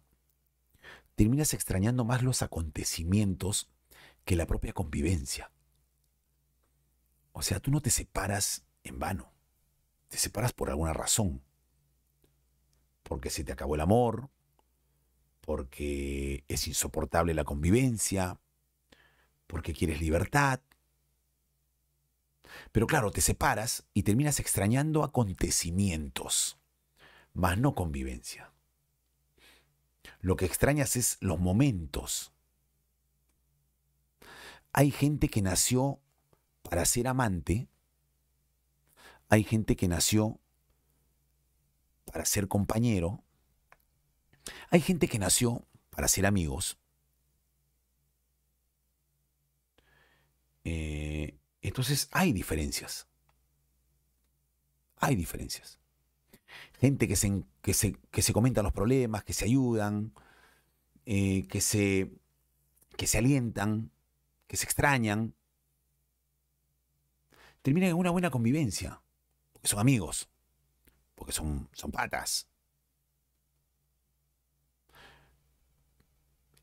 terminas 1.15 1.53
extrañando 1.53 2.05
más 2.05 2.23
los 2.23 2.41
acontecimientos 2.41 3.69
que 4.23 4.37
la 4.37 4.47
propia 4.47 4.71
convivencia. 4.71 5.51
O 7.33 7.41
sea, 7.41 7.59
tú 7.59 7.69
no 7.69 7.81
te 7.81 7.89
separas 7.89 8.65
en 8.85 8.97
vano, 8.97 9.33
te 10.07 10.17
separas 10.17 10.53
por 10.53 10.69
alguna 10.69 10.93
razón. 10.93 11.43
Porque 13.03 13.29
se 13.29 13.43
te 13.43 13.51
acabó 13.51 13.75
el 13.75 13.81
amor, 13.81 14.29
porque 15.45 16.43
es 16.47 16.67
insoportable 16.67 17.33
la 17.33 17.43
convivencia, 17.43 18.39
porque 19.47 19.73
quieres 19.73 20.01
libertad, 20.01 20.59
pero 22.71 22.87
claro, 22.87 23.11
te 23.11 23.21
separas 23.21 23.85
y 23.93 24.03
terminas 24.03 24.39
extrañando 24.39 25.03
acontecimientos, 25.03 26.57
más 27.33 27.57
no 27.57 27.75
convivencia. 27.75 28.51
Lo 30.19 30.35
que 30.35 30.45
extrañas 30.45 30.95
es 30.95 31.17
los 31.19 31.39
momentos. 31.39 32.31
Hay 34.73 34.91
gente 34.91 35.29
que 35.29 35.41
nació 35.41 35.99
para 36.63 36.85
ser 36.85 37.07
amante, 37.07 37.67
hay 39.29 39.43
gente 39.43 39.75
que 39.75 39.87
nació 39.87 40.39
para 42.05 42.25
ser 42.25 42.47
compañero, 42.47 43.24
hay 44.69 44.81
gente 44.81 45.07
que 45.07 45.19
nació 45.19 45.65
para 45.89 46.07
ser 46.07 46.25
amigos. 46.25 46.77
Eh, 50.63 51.37
entonces 51.61 52.09
hay 52.11 52.33
diferencias. 52.33 53.07
Hay 54.97 55.15
diferencias. 55.15 55.79
Gente 56.79 57.07
que 57.07 57.15
se, 57.15 57.43
que 57.61 57.73
se, 57.73 57.93
que 58.11 58.21
se 58.21 58.33
comentan 58.33 58.63
los 58.63 58.73
problemas, 58.73 59.23
que 59.23 59.33
se 59.33 59.45
ayudan, 59.45 60.13
eh, 61.05 61.47
que, 61.47 61.61
se, 61.61 62.11
que 62.97 63.07
se 63.07 63.17
alientan, 63.19 63.91
que 64.47 64.57
se 64.57 64.65
extrañan. 64.65 65.35
Terminan 67.61 67.89
en 67.89 67.95
una 67.95 68.11
buena 68.11 68.29
convivencia, 68.29 69.01
porque 69.53 69.67
son 69.67 69.79
amigos, 69.79 70.29
porque 71.15 71.31
son, 71.31 71.69
son 71.73 71.91
patas. 71.91 72.47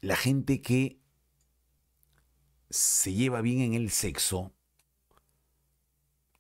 La 0.02 0.16
gente 0.16 0.60
que 0.60 0.98
se 2.70 3.12
lleva 3.12 3.40
bien 3.40 3.60
en 3.60 3.74
el 3.74 3.90
sexo 3.90 4.52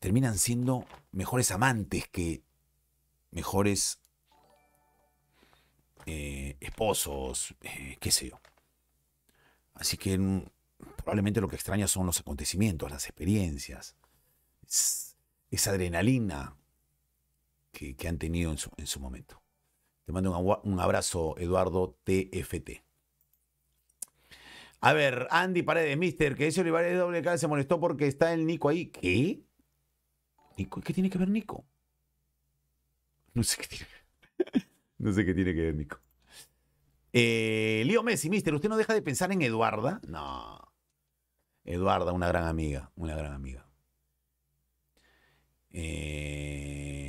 terminan 0.00 0.36
siendo 0.36 0.84
mejores 1.12 1.52
amantes 1.52 2.08
que 2.08 2.42
mejores 3.30 4.00
eh, 6.06 6.56
esposos, 6.58 7.54
eh, 7.60 7.98
qué 8.00 8.10
sé 8.10 8.30
yo. 8.30 8.40
Así 9.74 9.96
que 9.96 10.18
mm, 10.18 10.44
probablemente 10.96 11.40
lo 11.40 11.46
que 11.46 11.54
extraña 11.54 11.86
son 11.86 12.06
los 12.06 12.18
acontecimientos, 12.18 12.90
las 12.90 13.06
experiencias, 13.06 13.94
esa 14.66 15.70
adrenalina 15.70 16.56
que, 17.70 17.96
han 18.08 18.18
tenido 18.18 18.50
en 18.50 18.86
su, 18.88 19.00
momento. 19.00 19.40
Te 20.04 20.10
mando 20.10 20.36
un, 20.64 20.80
abrazo, 20.80 21.38
Eduardo 21.38 21.96
TFT. 22.02 22.82
A 24.82 24.92
ver, 24.94 25.28
Andy 25.30 25.62
Paredes, 25.62 25.96
Mister, 25.96 26.34
que 26.34 26.48
ese 26.48 26.60
Olivares 26.60 26.98
doble 26.98 27.22
cara 27.22 27.38
se 27.38 27.46
molestó 27.46 27.78
porque 27.78 28.08
está 28.08 28.34
el 28.34 28.44
Nico 28.44 28.68
ahí. 28.68 28.86
¿Qué? 28.86 29.44
¿Qué 30.56 30.92
tiene 30.92 31.08
que 31.08 31.18
ver 31.18 31.28
Nico? 31.28 31.64
No 33.32 33.44
sé 33.44 33.58
qué 33.58 33.68
tiene, 33.68 33.86
no 34.98 35.12
sé 35.12 35.24
qué 35.24 35.34
tiene 35.34 35.54
que 35.54 35.60
ver 35.62 35.76
Nico. 35.76 36.00
Eh, 37.12 37.84
Leo 37.86 38.02
Messi, 38.02 38.28
mister, 38.28 38.52
¿usted 38.54 38.68
no 38.68 38.76
deja 38.76 38.92
de 38.92 39.02
pensar 39.02 39.30
en 39.30 39.42
Eduarda? 39.42 40.00
No. 40.08 40.60
Eduarda, 41.64 42.12
una 42.12 42.26
gran 42.26 42.48
amiga, 42.48 42.90
una 42.96 43.14
gran 43.14 43.34
amiga. 43.34 43.64
Eh, 45.70 47.04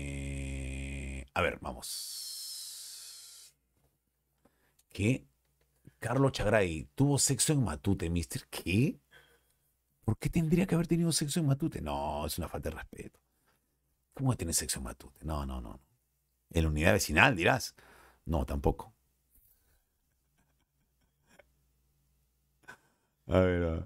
a 1.34 1.42
ver, 1.42 1.58
vamos. 1.60 3.52
¿Qué? 4.90 5.26
Carlos 6.04 6.34
Chagray 6.34 6.90
tuvo 6.96 7.18
sexo 7.18 7.54
en 7.54 7.64
Matute, 7.64 8.10
mister. 8.10 8.46
¿Qué? 8.50 9.00
¿Por 10.04 10.18
qué 10.18 10.30
tendría 10.30 10.68
que 10.68 10.76
haber 10.76 10.86
tenido 10.86 11.14
sexo 11.14 11.40
en 11.40 11.48
Matute? 11.48 11.82
No, 11.82 12.26
es 12.26 12.38
una 12.38 12.50
falta 12.50 12.70
de 12.70 12.76
respeto. 12.76 13.22
¿Cómo 14.14 14.36
tener 14.36 14.54
sexo 14.54 14.80
en 14.80 14.84
Matute? 14.84 15.24
No, 15.24 15.46
no, 15.46 15.62
no. 15.62 15.80
En 16.50 16.64
la 16.64 16.70
unidad 16.70 16.92
vecinal, 16.92 17.38
dirás. 17.38 17.74
No, 18.26 18.46
tampoco. 18.46 18.94
A 23.28 23.40
ver. 23.40 23.86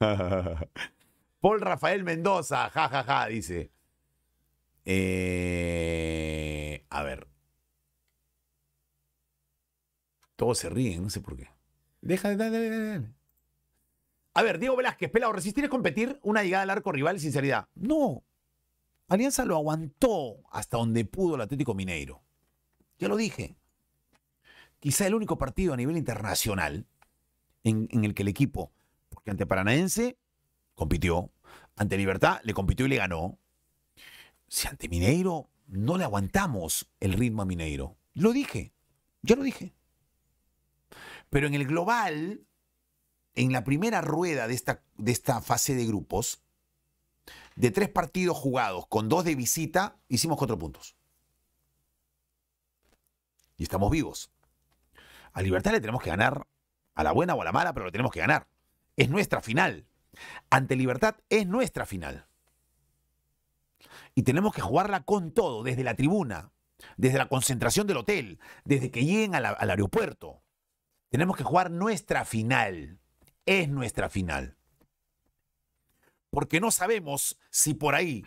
Paul 1.40 1.60
Rafael 1.60 2.02
Mendoza, 2.02 2.68
jajaja, 2.68 3.04
ja, 3.04 3.20
ja, 3.22 3.26
dice. 3.28 3.70
Eh, 4.84 6.84
a 6.90 7.02
ver. 7.04 7.35
Todos 10.36 10.58
se 10.58 10.68
ríen, 10.68 11.02
no 11.02 11.10
sé 11.10 11.20
por 11.20 11.36
qué. 11.36 11.48
Deja 12.00 12.28
de. 12.28 12.36
Dale, 12.36 12.68
dale, 12.68 12.86
dale. 12.86 13.14
A 14.34 14.42
ver, 14.42 14.58
Diego 14.58 14.76
Velázquez, 14.76 15.10
pelado, 15.10 15.32
resistir 15.32 15.64
es 15.64 15.70
competir 15.70 16.20
una 16.22 16.42
llegada 16.42 16.62
al 16.62 16.70
arco 16.70 16.92
rival, 16.92 17.18
sinceridad. 17.18 17.68
No. 17.74 18.22
Alianza 19.08 19.46
lo 19.46 19.56
aguantó 19.56 20.42
hasta 20.50 20.76
donde 20.76 21.06
pudo 21.06 21.36
el 21.36 21.40
Atlético 21.40 21.74
Mineiro. 21.74 22.22
Ya 22.98 23.08
lo 23.08 23.16
dije. 23.16 23.56
Quizá 24.78 25.06
el 25.06 25.14
único 25.14 25.38
partido 25.38 25.72
a 25.72 25.76
nivel 25.76 25.96
internacional 25.96 26.86
en, 27.64 27.88
en 27.90 28.04
el 28.04 28.12
que 28.12 28.22
el 28.22 28.28
equipo, 28.28 28.72
porque 29.08 29.30
ante 29.30 29.46
Paranaense 29.46 30.18
compitió, 30.74 31.30
ante 31.76 31.96
Libertad 31.96 32.40
le 32.42 32.52
compitió 32.52 32.84
y 32.84 32.90
le 32.90 32.96
ganó. 32.96 33.38
Si 34.48 34.68
ante 34.68 34.88
Mineiro 34.88 35.48
no 35.66 35.96
le 35.96 36.04
aguantamos 36.04 36.90
el 37.00 37.14
ritmo 37.14 37.42
a 37.42 37.46
Mineiro. 37.46 37.96
Lo 38.12 38.32
dije, 38.32 38.72
ya 39.22 39.34
lo 39.34 39.42
dije. 39.42 39.72
Pero 41.30 41.46
en 41.46 41.54
el 41.54 41.66
global, 41.66 42.46
en 43.34 43.52
la 43.52 43.64
primera 43.64 44.00
rueda 44.00 44.48
de 44.48 44.54
esta, 44.54 44.82
de 44.96 45.12
esta 45.12 45.40
fase 45.40 45.74
de 45.74 45.86
grupos, 45.86 46.42
de 47.56 47.70
tres 47.70 47.88
partidos 47.88 48.36
jugados 48.36 48.86
con 48.86 49.08
dos 49.08 49.24
de 49.24 49.34
visita, 49.34 49.96
hicimos 50.08 50.38
cuatro 50.38 50.58
puntos. 50.58 50.96
Y 53.56 53.62
estamos 53.62 53.90
vivos. 53.90 54.30
A 55.32 55.42
Libertad 55.42 55.72
le 55.72 55.80
tenemos 55.80 56.02
que 56.02 56.10
ganar, 56.10 56.46
a 56.94 57.02
la 57.02 57.12
buena 57.12 57.34
o 57.34 57.42
a 57.42 57.44
la 57.44 57.52
mala, 57.52 57.72
pero 57.72 57.86
lo 57.86 57.92
tenemos 57.92 58.12
que 58.12 58.20
ganar. 58.20 58.46
Es 58.96 59.08
nuestra 59.10 59.40
final. 59.40 59.86
Ante 60.50 60.76
Libertad 60.76 61.16
es 61.28 61.46
nuestra 61.46 61.86
final. 61.86 62.26
Y 64.14 64.22
tenemos 64.22 64.54
que 64.54 64.62
jugarla 64.62 65.02
con 65.02 65.32
todo, 65.32 65.62
desde 65.62 65.84
la 65.84 65.94
tribuna, 65.94 66.52
desde 66.96 67.18
la 67.18 67.28
concentración 67.28 67.86
del 67.86 67.98
hotel, 67.98 68.38
desde 68.64 68.90
que 68.90 69.04
lleguen 69.04 69.34
al 69.34 69.70
aeropuerto. 69.70 70.42
Tenemos 71.16 71.38
que 71.38 71.44
jugar 71.44 71.70
nuestra 71.70 72.26
final. 72.26 73.00
Es 73.46 73.70
nuestra 73.70 74.10
final. 74.10 74.58
Porque 76.28 76.60
no 76.60 76.70
sabemos 76.70 77.38
si 77.48 77.72
por 77.72 77.94
ahí, 77.94 78.22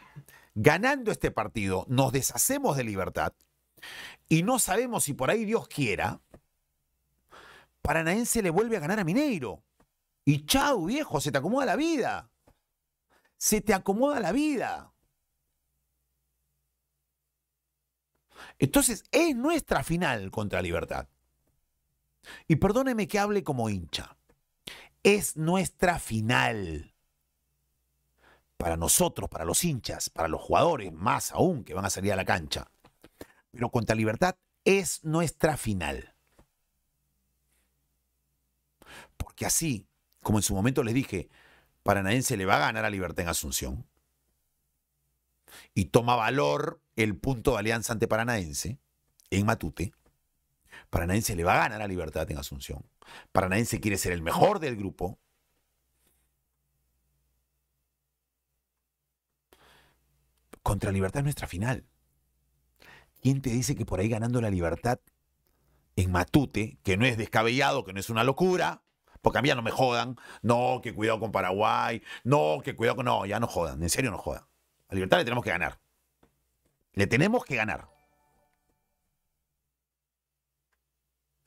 ganando 0.55 1.11
este 1.11 1.29
partido, 1.29 1.85
nos 1.87 2.11
deshacemos 2.11 2.75
de 2.75 2.85
libertad. 2.85 3.33
Y 4.27 4.41
no 4.41 4.57
sabemos 4.57 5.03
si 5.03 5.13
por 5.13 5.29
ahí 5.29 5.45
Dios 5.45 5.67
quiera, 5.67 6.19
Paranaense 7.83 8.41
le 8.41 8.49
vuelve 8.49 8.77
a 8.77 8.79
ganar 8.79 8.97
a 8.97 9.03
Mineiro. 9.03 9.63
Y 10.25 10.47
chau, 10.47 10.85
viejo, 10.85 11.21
se 11.21 11.31
te 11.31 11.37
acomoda 11.37 11.67
la 11.67 11.75
vida. 11.75 12.31
Se 13.37 13.61
te 13.61 13.75
acomoda 13.75 14.19
la 14.19 14.31
vida. 14.31 14.91
Entonces, 18.57 19.03
es 19.11 19.35
nuestra 19.35 19.83
final 19.83 20.31
contra 20.31 20.63
Libertad. 20.63 21.07
Y 22.47 22.57
perdóneme 22.57 23.07
que 23.07 23.19
hable 23.19 23.43
como 23.43 23.69
hincha. 23.69 24.17
Es 25.03 25.37
nuestra 25.37 25.99
final. 25.99 26.93
Para 28.57 28.75
nosotros, 28.75 29.29
para 29.29 29.45
los 29.45 29.63
hinchas, 29.63 30.09
para 30.09 30.27
los 30.27 30.41
jugadores, 30.41 30.91
más 30.91 31.31
aún 31.31 31.63
que 31.63 31.73
van 31.73 31.85
a 31.85 31.89
salir 31.89 32.11
a 32.11 32.17
la 32.17 32.25
cancha. 32.25 32.69
Pero 33.51 33.69
contra 33.69 33.95
Libertad 33.95 34.35
es 34.65 35.03
nuestra 35.03 35.55
final. 35.57 36.13
Porque 39.15 39.45
así, 39.45 39.87
como 40.21 40.39
en 40.39 40.43
su 40.43 40.53
momento 40.53 40.83
les 40.83 40.93
dije, 40.93 41.29
Paranaense 41.83 42.37
le 42.37 42.45
va 42.45 42.57
a 42.57 42.59
ganar 42.59 42.85
a 42.85 42.89
Libertad 42.89 43.23
en 43.23 43.29
Asunción. 43.29 43.87
Y 45.73 45.85
toma 45.85 46.15
valor 46.15 46.81
el 46.95 47.17
punto 47.17 47.53
de 47.53 47.59
alianza 47.59 47.93
ante 47.93 48.07
Paranaense 48.07 48.77
en 49.29 49.45
Matute. 49.45 49.93
Paranaense 50.89 51.35
le 51.35 51.43
va 51.43 51.55
a 51.55 51.69
ganar 51.69 51.81
a 51.81 51.87
Libertad 51.87 52.29
en 52.31 52.37
Asunción. 52.37 52.85
Paranaense 53.31 53.79
quiere 53.79 53.97
ser 53.97 54.11
el 54.13 54.21
mejor 54.21 54.59
del 54.59 54.75
grupo. 54.75 55.19
Contra 60.63 60.91
Libertad 60.91 61.19
es 61.19 61.23
nuestra 61.23 61.47
final. 61.47 61.85
¿Quién 63.21 63.41
te 63.41 63.49
dice 63.49 63.75
que 63.75 63.85
por 63.85 63.99
ahí 63.99 64.07
ganando 64.07 64.41
la 64.41 64.49
Libertad 64.49 64.99
en 65.95 66.11
Matute, 66.11 66.77
que 66.83 66.97
no 66.97 67.05
es 67.05 67.17
descabellado, 67.17 67.83
que 67.83 67.93
no 67.93 67.99
es 67.99 68.09
una 68.09 68.23
locura, 68.23 68.83
porque 69.21 69.39
a 69.39 69.41
mí 69.41 69.49
ya 69.49 69.55
no 69.55 69.61
me 69.61 69.71
jodan, 69.71 70.15
no, 70.41 70.79
que 70.81 70.93
cuidado 70.93 71.19
con 71.19 71.31
Paraguay, 71.31 72.01
no, 72.23 72.61
que 72.63 72.75
cuidado 72.75 72.97
con... 72.97 73.05
No, 73.05 73.25
ya 73.25 73.39
no 73.39 73.47
jodan, 73.47 73.81
en 73.83 73.89
serio 73.89 74.11
no 74.11 74.17
jodan. 74.17 74.45
A 74.87 74.95
Libertad 74.95 75.17
le 75.17 75.25
tenemos 75.25 75.43
que 75.43 75.49
ganar. 75.49 75.79
Le 76.93 77.07
tenemos 77.07 77.43
que 77.43 77.55
ganar. 77.55 77.89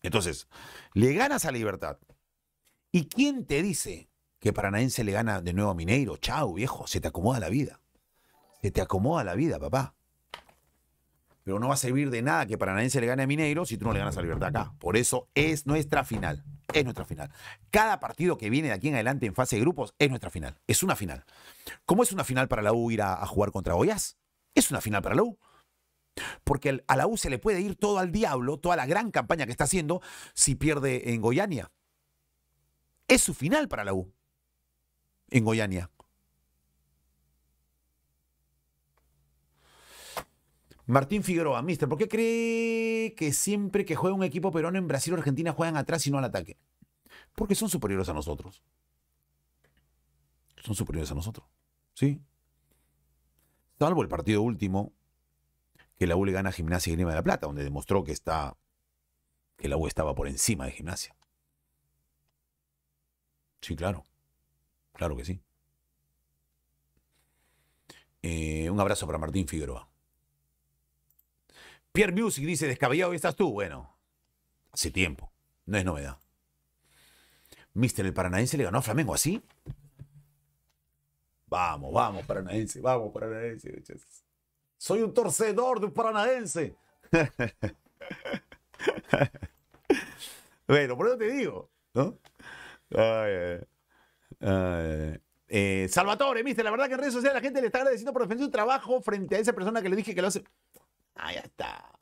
Entonces, 0.03 0.49
le 0.95 1.15
ganas 1.15 1.45
a 1.45 1.53
Libertad. 1.53 1.99
¿Y 2.91 3.07
quién 3.07 3.47
te 3.47 3.63
dice 3.63 4.11
que 4.39 4.53
Paranaense 4.53 5.05
le 5.05 5.13
gana 5.13 5.41
de 5.41 5.53
nuevo 5.53 5.71
a 5.71 5.75
Mineiro? 5.75 6.17
Chau, 6.17 6.55
viejo, 6.55 6.87
se 6.87 7.01
te 7.01 7.09
acomoda 7.09 7.41
la 7.41 7.49
vida. 7.49 7.81
Se 8.61 8.71
te 8.71 8.81
acomoda 8.81 9.25
la 9.25 9.35
vida, 9.35 9.59
papá. 9.59 9.95
Pero 11.45 11.59
no 11.59 11.69
va 11.69 11.75
a 11.75 11.79
servir 11.79 12.11
de 12.11 12.23
nada 12.23 12.47
que 12.47 12.57
Paranaense 12.57 13.01
le 13.01 13.07
gane 13.07 13.25
a 13.25 13.27
Mineiro 13.27 13.65
si 13.65 13.77
tú 13.77 13.87
no 13.87 13.93
le 13.93 13.99
ganas 13.99 14.17
a 14.17 14.23
Libertad 14.23 14.51
acá. 14.51 14.75
Por 14.79 14.97
eso 14.97 15.29
es 15.35 15.67
nuestra 15.67 16.05
final. 16.05 16.45
Es 16.73 16.85
nuestra 16.85 17.05
final. 17.05 17.31
Cada 17.71 17.99
partido 17.99 18.39
que 18.39 18.49
viene 18.49 18.69
de 18.69 18.75
aquí 18.75 18.89
en 18.89 18.95
adelante 18.95 19.27
en 19.27 19.35
fase 19.35 19.57
de 19.57 19.63
grupos 19.63 19.95
es 19.99 20.09
nuestra 20.09 20.31
final. 20.31 20.57
Es 20.67 20.83
una 20.83 20.95
final. 20.95 21.25
¿Cómo 21.85 22.03
es 22.03 22.13
una 22.13 22.25
final 22.25 22.49
para 22.49 22.63
la 22.63 22.73
U 22.73 22.91
ir 22.91 23.03
a, 23.03 23.27
jugar 23.27 23.51
contra 23.51 23.75
Goiás? 23.75 24.17
Es 24.55 24.71
una 24.71 24.81
final 24.81 25.03
para 25.03 25.17
la 25.17 25.23
U. 25.25 25.39
Porque 26.45 26.85
a 26.87 26.97
la 26.97 27.07
U 27.07 27.17
se 27.17 27.31
le 27.31 27.39
puede 27.39 27.61
ir 27.61 27.77
todo 27.77 27.99
al 27.99 28.13
diablo, 28.13 28.59
toda 28.59 28.77
la 28.77 28.87
gran 28.87 29.11
campaña 29.11 29.47
que 29.47 29.53
está 29.53 29.65
haciendo, 29.65 30.03
si 30.35 30.55
pierde 30.55 31.13
en 31.13 31.21
Goiania. 31.21 31.71
Es 33.09 33.23
su 33.23 33.35
final 33.35 33.69
para 33.69 33.85
la 33.85 33.95
U. 33.95 34.13
En 35.31 35.45
Goiania. 35.45 35.91
Martín 40.87 41.23
Figueroa, 41.23 41.63
mister, 41.63 41.89
¿por 41.89 41.97
qué 41.97 42.09
cree 42.09 43.15
que 43.15 43.33
siempre 43.33 43.85
que 43.85 43.95
juega 43.95 44.17
un 44.17 44.25
equipo 44.25 44.51
peruano 44.51 44.79
en 44.79 44.89
Brasil 44.89 45.15
o 45.15 45.17
Argentina 45.17 45.53
juegan 45.53 45.77
atrás 45.77 46.07
y 46.07 46.11
no 46.11 46.19
al 46.19 46.25
ataque? 46.25 46.59
Porque 47.35 47.55
son 47.55 47.69
superiores 47.69 48.09
a 48.09 48.13
nosotros. 48.13 48.63
Son 50.63 50.75
superiores 50.75 51.11
a 51.11 51.15
nosotros. 51.15 51.47
¿Sí? 51.95 52.21
Salvo 53.79 54.03
el 54.03 54.09
partido 54.09 54.43
último 54.43 54.93
que 56.03 56.09
la 56.09 56.17
U 56.17 56.25
le 56.25 56.33
gana 56.33 56.49
a 56.49 56.53
Gimnasia 56.53 56.93
y 56.93 56.97
Grima 56.97 57.11
de 57.11 57.17
la 57.17 57.23
Plata, 57.23 57.47
donde 57.47 57.63
demostró 57.63 58.03
que 58.03 58.11
está 58.11 58.57
que 59.57 59.69
la 59.69 59.77
U 59.77 59.87
estaba 59.87 60.17
por 60.17 60.27
encima 60.27 60.65
de 60.65 60.73
Gimnasia. 60.73 61.15
Sí, 63.61 63.77
claro. 63.77 64.03
Claro 64.95 65.17
que 65.17 65.25
sí. 65.25 65.41
Eh, 68.21 68.69
un 68.69 68.81
abrazo 68.81 69.07
para 69.07 69.19
Martín 69.19 69.47
Figueroa. 69.47 69.89
Pierre 71.93 72.21
Music 72.21 72.45
dice, 72.45 72.67
descabellado, 72.67 73.13
¿y 73.13 73.17
estás 73.17 73.37
tú? 73.37 73.53
Bueno, 73.53 73.97
hace 74.73 74.91
tiempo. 74.91 75.31
No 75.67 75.79
es 75.79 75.85
novedad. 75.85 76.19
Mister, 77.75 78.05
el 78.05 78.13
Paranaense 78.13 78.59
le 78.59 78.65
ganó 78.65 78.79
a 78.79 78.83
Flamengo, 78.83 79.15
¿así? 79.15 79.41
Vamos, 81.47 81.93
vamos, 81.93 82.27
Paranaense, 82.27 82.81
vamos, 82.81 83.13
Paranaense. 83.13 83.71
muchachos. 83.71 84.25
Soy 84.83 85.01
un 85.01 85.15
torcedor 85.15 85.79
de 85.79 85.87
un 85.87 85.93
Paranaense. 85.93 86.75
bueno, 90.67 90.97
por 90.97 91.07
eso 91.07 91.17
te 91.17 91.31
digo, 91.31 91.71
¿no? 91.95 92.19
Ay, 92.91 93.61
ay. 94.41 95.21
Eh, 95.47 95.87
Salvatore, 95.89 96.43
mister, 96.43 96.65
la 96.65 96.73
verdad 96.73 96.89
que 96.89 96.95
en 96.95 96.99
redes 96.99 97.15
sociales 97.15 97.41
la 97.41 97.41
gente 97.41 97.61
le 97.61 97.69
está 97.69 97.79
agradeciendo 97.79 98.13
por 98.13 98.23
defender 98.23 98.47
su 98.47 98.51
trabajo 98.51 99.01
frente 99.01 99.37
a 99.37 99.39
esa 99.39 99.53
persona 99.53 99.83
que 99.83 99.89
le 99.89 99.95
dije 99.95 100.17
que 100.17 100.21
lo 100.21 100.27
hace. 100.27 100.43
Ah, 101.15 101.33
ya 101.33 101.43
está. 101.43 101.93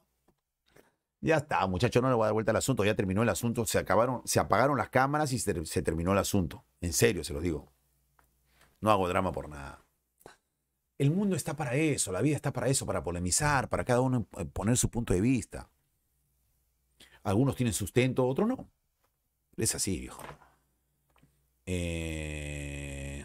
Ya 1.21 1.37
está, 1.37 1.67
muchacho, 1.67 2.01
no 2.01 2.09
le 2.09 2.15
voy 2.15 2.23
a 2.23 2.27
dar 2.29 2.33
vuelta 2.33 2.53
al 2.53 2.57
asunto. 2.57 2.83
Ya 2.83 2.95
terminó 2.95 3.23
el 3.23 3.29
asunto. 3.29 3.67
Se 3.67 3.79
acabaron, 3.79 4.23
se 4.25 4.41
apagaron 4.41 4.79
las 4.79 4.89
cámaras 4.89 5.35
y 5.35 5.39
se, 5.39 5.67
se 5.67 5.83
terminó 5.83 6.13
el 6.13 6.19
asunto. 6.19 6.65
En 6.81 6.95
serio, 6.95 7.25
se 7.25 7.35
lo 7.35 7.43
digo. 7.43 7.71
No 8.81 8.91
hago 8.91 9.07
drama 9.07 9.33
por 9.33 9.51
nada. 9.51 9.85
El 11.01 11.11
mundo 11.13 11.35
está 11.35 11.57
para 11.57 11.77
eso, 11.77 12.13
la 12.13 12.21
vida 12.21 12.37
está 12.37 12.53
para 12.53 12.69
eso, 12.69 12.85
para 12.85 13.03
polemizar, 13.03 13.71
para 13.71 13.87
cada 13.87 14.03
uno 14.03 14.29
eh, 14.37 14.45
poner 14.45 14.77
su 14.77 14.91
punto 14.91 15.15
de 15.15 15.23
vista. 15.23 15.71
Algunos 17.23 17.57
tienen 17.57 17.73
sustento, 17.73 18.27
otros 18.27 18.47
no. 18.47 18.71
Es 19.57 19.75
así, 19.75 19.99
viejo. 19.99 20.23
Eh, 21.65 23.25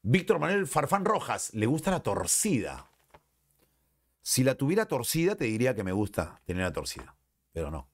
Víctor 0.00 0.38
Manuel 0.38 0.66
Farfán 0.66 1.04
Rojas, 1.04 1.52
le 1.52 1.66
gusta 1.66 1.90
la 1.90 2.02
torcida. 2.02 2.90
Si 4.22 4.42
la 4.42 4.54
tuviera 4.54 4.86
torcida, 4.86 5.36
te 5.36 5.44
diría 5.44 5.74
que 5.74 5.84
me 5.84 5.92
gusta 5.92 6.40
tenerla 6.46 6.72
torcida, 6.72 7.14
pero 7.52 7.70
no. 7.70 7.90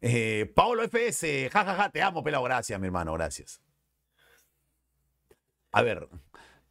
Eh, 0.00 0.52
Pablo 0.54 0.84
FS, 0.84 1.50
jajaja, 1.50 1.90
te 1.90 2.00
amo, 2.00 2.22
pelado. 2.22 2.44
Gracias, 2.44 2.78
mi 2.78 2.86
hermano, 2.86 3.12
gracias. 3.14 3.60
A 5.72 5.82
ver, 5.82 6.08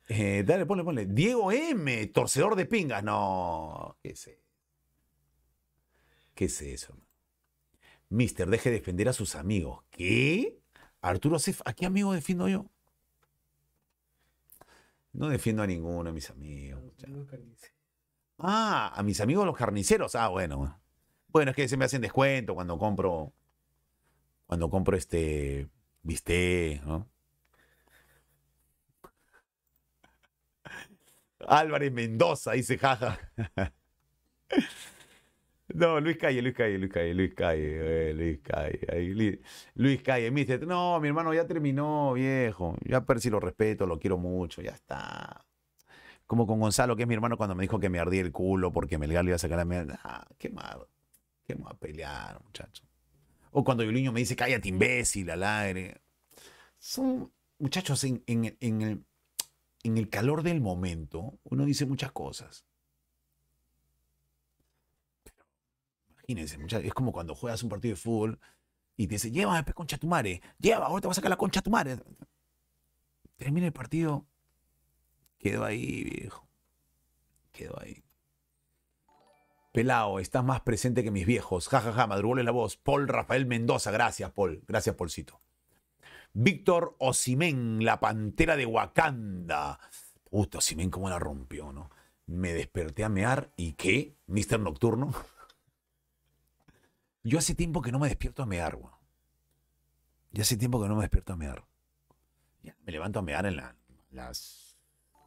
eh, 0.08 0.44
dale, 0.46 0.66
ponle, 0.66 0.84
ponle. 0.84 1.06
Diego 1.06 1.52
M, 1.52 2.08
torcedor 2.08 2.56
de 2.56 2.66
pingas. 2.66 3.04
No, 3.04 3.98
¿qué 4.02 4.10
es 4.10 4.28
eso? 4.28 4.42
¿Qué 6.34 6.46
es 6.46 6.62
eso? 6.62 6.98
Mister, 8.10 8.50
deje 8.50 8.70
de 8.70 8.80
defender 8.80 9.10
a 9.10 9.14
sus 9.14 9.36
amigos. 9.36 9.84
¿Qué? 9.90 10.60
Arturo 11.02 11.40
Cef, 11.40 11.62
¿a 11.66 11.74
qué 11.74 11.86
amigo 11.86 12.14
defiendo 12.14 12.48
yo? 12.48 12.70
No 15.14 15.30
defiendo 15.30 15.64
a 15.64 15.68
ninguno 15.68 16.04
de 16.04 16.14
mis 16.14 16.30
amigos. 16.30 16.82
Ah, 18.38 18.92
a 18.94 19.04
mis 19.04 19.22
amigos 19.22 19.46
los 19.46 19.56
carniceros. 19.56 20.16
Ah, 20.16 20.28
bueno. 20.28 20.58
bueno. 20.58 20.80
Bueno, 21.30 21.52
es 21.52 21.56
que 21.56 21.68
se 21.68 21.78
me 21.78 21.86
hacen 21.86 22.02
descuento 22.02 22.54
cuando 22.54 22.78
compro. 22.78 23.34
Cuando 24.46 24.70
compro 24.70 24.98
este. 24.98 25.70
Viste, 26.02 26.82
¿no? 26.86 27.10
Álvarez 31.48 31.92
Mendoza, 31.92 32.54
dice 32.54 32.78
jaja. 32.78 33.20
No, 35.74 36.00
Luis 36.00 36.18
Calle, 36.18 36.42
Luis 36.44 36.54
Calle, 36.56 36.78
Luis 36.78 36.92
Calle, 36.92 37.14
Luis 37.16 37.34
Calle, 37.34 38.10
eh, 38.10 38.14
Luis 38.14 38.40
Calle, 38.44 39.14
Li- 39.16 39.42
Luis 39.74 40.02
Calle, 40.04 40.30
mister, 40.32 40.66
no, 40.68 41.00
mi 41.00 41.08
hermano 41.08 41.34
ya 41.34 41.48
terminó, 41.48 42.14
viejo, 42.14 42.76
ya 42.86 43.04
per 43.04 43.20
si 43.20 43.32
lo 43.32 43.40
respeto, 43.40 43.88
lo 43.88 43.98
quiero 44.00 44.18
mucho, 44.18 44.62
ya 44.62 44.72
está. 44.72 45.44
Como 46.28 46.48
con 46.48 46.60
Gonzalo, 46.60 46.96
que 46.96 47.04
es 47.04 47.08
mi 47.08 47.16
hermano, 47.16 47.38
cuando 47.38 47.56
me 47.56 47.64
dijo 47.64 47.80
que 47.80 47.90
me 47.90 48.00
ardía 48.00 48.22
el 48.22 48.32
culo 48.32 48.72
porque 48.72 48.98
Melgar 48.98 49.24
le 49.26 49.30
iba 49.32 49.36
a 49.36 49.40
sacar 49.40 49.58
la 49.58 49.66
mierda. 49.66 50.00
Ah, 50.04 50.26
qué 50.38 50.50
mal, 50.50 50.88
qué 51.46 51.56
mal 51.56 51.78
pelear, 51.80 52.42
muchacho. 52.44 52.84
O 53.52 53.64
cuando 53.64 53.84
Yuliño 53.84 54.12
me 54.14 54.22
dice, 54.22 54.36
cállate, 54.36 54.70
imbécil, 54.70 55.30
al 55.32 55.44
aire. 55.44 56.02
Son 56.80 57.32
muchachos 57.60 58.04
en, 58.06 58.24
en- 58.28 58.58
en 58.62 58.82
el, 58.82 59.06
en 59.86 59.98
el 59.98 60.10
calor 60.10 60.42
del 60.42 60.62
momento, 60.62 61.40
uno 61.44 61.64
dice 61.64 61.86
muchas 61.86 62.12
cosas. 62.12 62.66
Imagínense, 66.10 66.58
muchachos, 66.58 66.88
es 66.88 66.94
como 66.94 67.12
cuando 67.12 67.36
juegas 67.36 67.62
un 67.62 67.70
partido 67.70 67.94
de 67.94 68.02
fútbol 68.02 68.40
y 68.98 69.06
te 69.06 69.16
dice, 69.16 69.30
llévame, 69.30 69.64
pe, 69.64 69.74
concha 69.74 70.00
tu 70.00 70.08
lleva, 70.58 70.88
ahora 70.88 71.02
te 71.02 71.08
vas 71.08 71.16
a 71.16 71.20
sacar 71.20 71.30
la 71.30 71.38
concha 71.38 71.62
tu 71.62 71.70
madre. 71.70 72.00
Termina 73.38 73.68
el 73.68 73.74
partido, 73.74 74.26
quedó 75.38 75.64
ahí, 75.64 76.04
viejo. 76.04 76.48
Quedó 77.52 77.80
ahí. 77.80 78.04
Pelao, 79.72 80.20
estás 80.20 80.44
más 80.44 80.62
presente 80.62 81.04
que 81.04 81.12
mis 81.12 81.28
viejos. 81.28 81.68
Ja, 81.68 81.82
ja, 81.82 81.94
ja, 81.94 82.08
madrugóle 82.08 82.44
la 82.44 82.52
voz. 82.52 82.78
Paul 82.78 83.08
Rafael 83.08 83.46
Mendoza, 83.46 83.92
gracias, 83.92 84.32
Paul. 84.32 84.64
Gracias, 84.68 84.96
Paulcito. 84.96 85.42
Víctor 86.38 86.98
Osimén, 87.00 87.86
la 87.86 88.02
pantera 88.02 88.58
de 88.58 88.66
Wakanda. 88.66 89.80
Puta, 90.30 90.58
Osimén, 90.58 90.92
cómo 90.92 91.10
la 91.10 91.18
rompió, 91.18 91.72
¿no? 91.72 91.90
Me 92.28 92.54
desperté 92.54 93.06
a 93.06 93.10
mear 93.10 93.54
y 93.56 93.72
¿qué? 93.74 94.18
¿Mister 94.28 94.60
Nocturno? 94.60 95.14
Yo 97.24 97.40
hace 97.40 97.56
tiempo 97.56 97.82
que 97.82 97.94
no 97.94 98.00
me 98.00 98.10
despierto 98.10 98.44
a 98.44 98.46
mear, 98.46 98.76
weón. 98.76 98.92
Ya 100.32 100.42
hace 100.42 100.58
tiempo 100.58 100.82
que 100.82 100.90
no 100.90 100.96
me 100.98 101.04
despierto 101.04 101.32
a 101.32 101.38
mear. 101.38 101.64
Ya, 102.64 102.76
me 102.86 102.92
levanto 102.92 103.20
a 103.20 103.22
mear 103.22 103.46
en 103.46 103.56
la- 103.56 103.76
las 104.12 104.76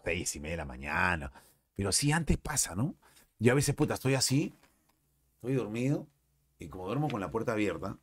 seis 0.05 0.37
y 0.37 0.41
media 0.41 0.53
de 0.53 0.57
la 0.59 0.65
mañana. 0.67 1.33
Pero 1.75 1.91
sí, 1.91 2.13
antes 2.13 2.37
pasa, 2.37 2.75
¿no? 2.75 2.95
Yo 3.39 3.53
a 3.53 3.55
veces, 3.55 3.75
puta, 3.75 3.95
estoy 3.95 4.15
así, 4.15 4.55
estoy 5.37 5.55
dormido, 5.55 6.07
y 6.59 6.69
como 6.69 6.85
duermo 6.87 7.09
con 7.09 7.21
la 7.21 7.31
puerta 7.31 7.53
abierta, 7.53 7.97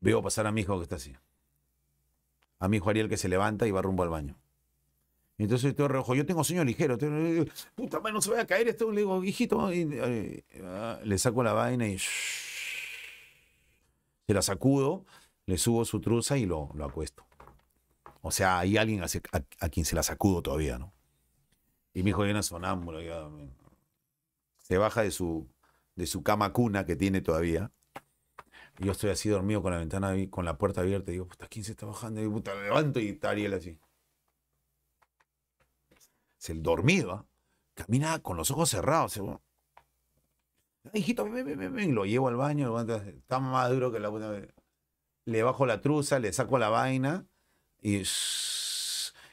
veo 0.00 0.22
pasar 0.22 0.46
a 0.46 0.52
mi 0.52 0.62
hijo 0.62 0.76
que 0.78 0.84
está 0.84 0.96
así. 0.96 1.14
A 2.58 2.68
mi 2.68 2.78
hijo 2.78 2.90
Ariel 2.90 3.08
que 3.08 3.16
se 3.16 3.28
levanta 3.28 3.66
y 3.66 3.70
va 3.70 3.82
rumbo 3.82 4.02
al 4.02 4.08
baño. 4.08 4.36
Y 5.36 5.44
entonces 5.44 5.70
estoy 5.70 5.86
reojo, 5.86 6.16
yo 6.16 6.26
tengo 6.26 6.42
sueño 6.42 6.64
ligero, 6.64 6.94
estoy- 6.94 7.48
puta 7.76 8.00
madre, 8.00 8.14
no 8.14 8.20
se 8.20 8.30
vaya 8.30 8.42
a 8.42 8.46
caer 8.46 8.66
esto, 8.68 8.90
le 8.90 9.02
digo, 9.02 9.22
hijito, 9.22 9.72
y, 9.72 9.88
eh, 9.92 10.44
ah, 10.64 10.98
le 11.04 11.16
saco 11.18 11.44
la 11.44 11.52
vaina 11.52 11.86
y 11.86 11.96
se 11.98 12.08
la 14.34 14.42
sacudo, 14.42 15.04
le 15.46 15.56
subo 15.58 15.84
su 15.84 16.00
truza 16.00 16.36
y 16.36 16.46
lo, 16.46 16.70
lo 16.74 16.84
acuesto. 16.84 17.24
O 18.20 18.32
sea, 18.32 18.58
hay 18.58 18.76
alguien 18.76 19.02
a, 19.02 19.06
a- 19.06 19.44
a 19.60 19.68
quien 19.68 19.86
se 19.86 19.94
la 19.94 20.02
sacudo 20.02 20.42
todavía, 20.42 20.78
¿no? 20.78 20.92
Y 21.94 22.02
mi 22.02 22.10
hijo 22.10 22.22
viene 22.24 22.42
sonámbulo, 22.42 23.00
ya, 23.00 23.28
me- 23.28 23.48
se 24.58 24.76
baja 24.76 25.02
de 25.02 25.12
su, 25.12 25.48
de 25.94 26.06
su 26.06 26.22
cama 26.22 26.52
cuna 26.52 26.84
que 26.84 26.96
tiene 26.96 27.20
todavía. 27.22 27.70
Yo 28.78 28.92
estoy 28.92 29.10
así 29.10 29.28
dormido 29.28 29.62
con 29.62 29.72
la 29.72 29.78
ventana, 29.78 30.14
con 30.30 30.44
la 30.44 30.56
puerta 30.56 30.82
abierta. 30.82 31.10
Y 31.10 31.14
digo, 31.14 31.26
puta, 31.26 31.48
¿quién 31.48 31.64
se 31.64 31.72
está 31.72 31.86
bajando? 31.86 32.22
Y 32.22 32.28
puta, 32.28 32.54
levanto 32.54 33.00
y 33.00 33.08
está 33.08 33.30
Ariel 33.30 33.54
así. 33.54 33.78
Es 36.38 36.50
el 36.50 36.62
dormido, 36.62 37.12
¿ah? 37.12 37.26
Camina 37.74 38.18
con 38.20 38.36
los 38.36 38.50
ojos 38.50 38.70
cerrados. 38.70 39.12
se- 39.12 39.20
Ay, 39.20 41.00
hijito, 41.00 41.24
ven, 41.28 41.44
ven, 41.58 41.74
ven. 41.74 41.94
Lo 41.94 42.04
llevo 42.04 42.28
al 42.28 42.36
baño, 42.36 42.78
está 42.80 43.40
más 43.40 43.70
duro 43.70 43.90
que 43.92 43.98
la 43.98 44.10
puta. 44.10 44.32
Le 45.24 45.42
bajo 45.42 45.66
la 45.66 45.80
truza, 45.80 46.18
le 46.18 46.32
saco 46.32 46.58
la 46.58 46.68
vaina 46.68 47.26
y. 47.82 48.02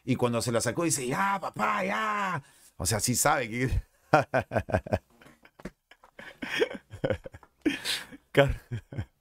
Y 0.07 0.15
cuando 0.17 0.41
se 0.41 0.51
la 0.51 0.61
sacó, 0.61 0.83
dice, 0.83 1.07
ya, 1.07 1.39
papá, 1.39 1.83
ya. 1.85 2.43
O 2.77 2.85
sea, 2.85 2.99
sí 2.99 3.15
sabe 3.15 3.49
que. 3.49 3.81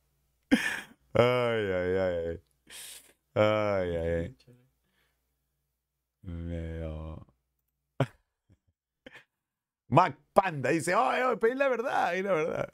Ay, 1.15 1.73
ay, 1.73 1.97
ay. 1.97 2.27
ay. 2.29 2.41
Ay, 3.35 3.97
ay. 3.97 4.37
Meo. 6.23 7.27
Mac 9.89 10.19
Panda 10.33 10.71
dice, 10.71 10.95
ay, 10.95 11.23
ay, 11.25 11.37
pero 11.41 11.53
es 11.53 11.59
la 11.59 11.69
verdad, 11.69 12.15
la 12.17 12.33
verdad. 12.33 12.73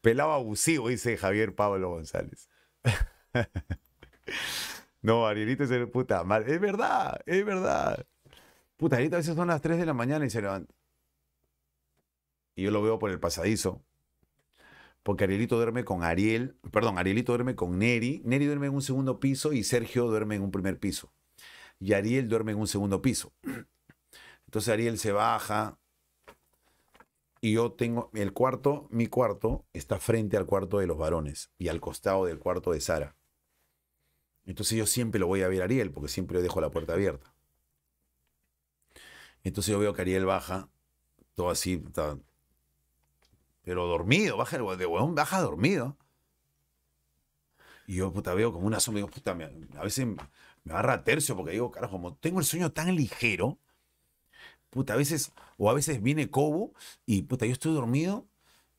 Pelado 0.00 0.32
abusivo, 0.32 0.88
dice 0.88 1.16
Javier 1.16 1.54
Pablo 1.54 1.90
González. 1.90 2.48
no, 5.02 5.26
Arielito 5.26 5.64
es 5.64 5.70
el 5.70 5.88
puta 5.88 6.24
madre. 6.24 6.54
Es 6.54 6.60
verdad, 6.60 7.20
es 7.26 7.44
verdad. 7.44 8.06
Puta, 8.76 8.96
Arielito 8.96 9.16
a 9.16 9.20
veces 9.20 9.36
son 9.36 9.48
las 9.48 9.62
3 9.62 9.78
de 9.78 9.86
la 9.86 9.94
mañana 9.94 10.26
y 10.26 10.30
se 10.30 10.42
levanta. 10.42 10.74
Y 12.56 12.64
yo 12.64 12.70
lo 12.70 12.82
veo 12.82 12.98
por 12.98 13.10
el 13.10 13.20
pasadizo. 13.20 13.82
Porque 15.02 15.24
Arielito 15.24 15.56
duerme 15.56 15.84
con 15.84 16.04
Ariel, 16.04 16.56
perdón, 16.70 16.98
Arielito 16.98 17.32
duerme 17.32 17.56
con 17.56 17.78
Neri. 17.78 18.22
Neri 18.24 18.46
duerme 18.46 18.68
en 18.68 18.74
un 18.74 18.82
segundo 18.82 19.18
piso 19.18 19.52
y 19.52 19.64
Sergio 19.64 20.06
duerme 20.06 20.36
en 20.36 20.42
un 20.42 20.50
primer 20.50 20.78
piso. 20.78 21.12
Y 21.80 21.94
Ariel 21.94 22.28
duerme 22.28 22.52
en 22.52 22.58
un 22.58 22.68
segundo 22.68 23.02
piso. 23.02 23.32
Entonces 24.46 24.72
Ariel 24.72 24.98
se 24.98 25.12
baja 25.12 25.78
y 27.40 27.54
yo 27.54 27.72
tengo 27.72 28.10
el 28.14 28.32
cuarto, 28.32 28.86
mi 28.90 29.08
cuarto 29.08 29.66
está 29.72 29.98
frente 29.98 30.36
al 30.36 30.46
cuarto 30.46 30.78
de 30.78 30.86
los 30.86 30.96
varones 30.96 31.50
y 31.58 31.68
al 31.68 31.80
costado 31.80 32.26
del 32.26 32.38
cuarto 32.38 32.70
de 32.70 32.80
Sara. 32.80 33.16
Entonces 34.44 34.78
yo 34.78 34.86
siempre 34.86 35.18
lo 35.18 35.26
voy 35.26 35.42
a 35.42 35.48
ver 35.48 35.62
a 35.62 35.64
Ariel 35.64 35.90
porque 35.90 36.08
siempre 36.08 36.40
dejo 36.40 36.60
la 36.60 36.70
puerta 36.70 36.92
abierta. 36.92 37.34
Entonces 39.42 39.72
yo 39.72 39.78
veo 39.80 39.92
que 39.92 40.02
Ariel 40.02 40.24
baja, 40.24 40.68
todo 41.34 41.50
así, 41.50 41.82
pero 43.64 43.86
dormido, 43.86 44.36
baja 44.36 44.56
el 44.56 44.78
de 44.78 44.86
huevón, 44.86 45.14
baja 45.14 45.40
dormido. 45.40 45.96
Y 47.86 47.96
yo, 47.96 48.12
puta, 48.12 48.34
veo 48.34 48.52
como 48.52 48.66
una 48.66 48.80
sombra, 48.80 48.98
digo, 48.98 49.10
puta, 49.10 49.32
a 49.32 49.82
veces 49.82 50.06
me 50.06 50.72
agarra 50.72 51.04
tercio 51.04 51.36
porque 51.36 51.52
digo, 51.52 51.70
carajo, 51.70 51.92
como 51.92 52.14
tengo 52.14 52.38
el 52.38 52.44
sueño 52.44 52.72
tan 52.72 52.94
ligero, 52.94 53.58
puta, 54.70 54.94
a 54.94 54.96
veces, 54.96 55.32
o 55.58 55.70
a 55.70 55.74
veces 55.74 56.02
viene 56.02 56.30
Cobo 56.30 56.72
y, 57.06 57.22
puta, 57.22 57.46
yo 57.46 57.52
estoy 57.52 57.74
dormido 57.74 58.26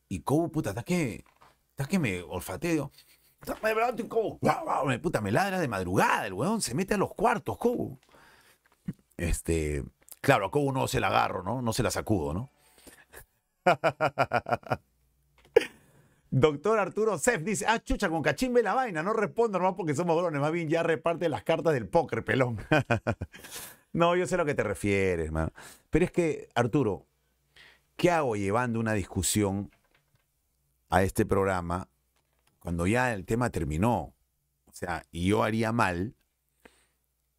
y 0.09 0.21
Cobo, 0.21 0.49
puta, 0.49 0.69
está 0.71 0.83
que, 0.83 1.23
está 1.71 1.85
que 1.85 1.99
me 1.99 2.21
puta, 3.39 3.59
me 3.61 4.07
Cobo, 4.07 4.39
puta, 5.01 5.21
me 5.21 5.31
ladra 5.31 5.59
de 5.59 5.67
madrugada, 5.67 6.25
el 6.25 6.33
weón 6.33 6.61
se 6.61 6.75
mete 6.75 6.93
a 6.93 6.97
los 6.97 7.13
cuartos, 7.13 7.57
Cobo. 7.57 7.99
Este, 9.17 9.83
claro, 10.21 10.45
a 10.47 10.51
Cobo 10.51 10.71
no 10.71 10.87
se 10.87 10.99
la 10.99 11.07
agarro, 11.07 11.43
¿no? 11.43 11.61
No 11.61 11.73
se 11.73 11.83
la 11.83 11.91
sacudo, 11.91 12.33
¿no? 12.33 12.49
Doctor 16.31 16.79
Arturo 16.79 17.17
Sef 17.19 17.43
dice, 17.43 17.65
ah, 17.67 17.79
chucha, 17.83 18.09
con 18.09 18.23
cachimbe 18.23 18.63
la 18.63 18.73
vaina, 18.73 19.03
no 19.03 19.13
respondo 19.13 19.59
nomás 19.59 19.75
porque 19.75 19.93
somos 19.93 20.17
drones, 20.17 20.41
más 20.41 20.51
bien 20.51 20.67
ya 20.67 20.81
reparte 20.81 21.29
las 21.29 21.43
cartas 21.43 21.73
del 21.73 21.87
póker, 21.87 22.25
pelón. 22.25 22.57
no, 23.93 24.15
yo 24.15 24.25
sé 24.25 24.33
a 24.33 24.39
lo 24.39 24.45
que 24.45 24.55
te 24.55 24.63
refieres. 24.63 25.31
Pero 25.91 26.05
es 26.05 26.11
que, 26.11 26.49
Arturo, 26.55 27.05
¿qué 27.95 28.09
hago 28.09 28.35
llevando 28.35 28.79
una 28.79 28.93
discusión 28.93 29.69
a 30.89 31.03
este 31.03 31.23
programa 31.23 31.87
cuando 32.57 32.87
ya 32.87 33.13
el 33.13 33.25
tema 33.25 33.51
terminó? 33.51 34.15
O 34.65 34.73
sea, 34.73 35.05
y 35.11 35.27
yo 35.27 35.43
haría 35.43 35.71
mal 35.71 36.15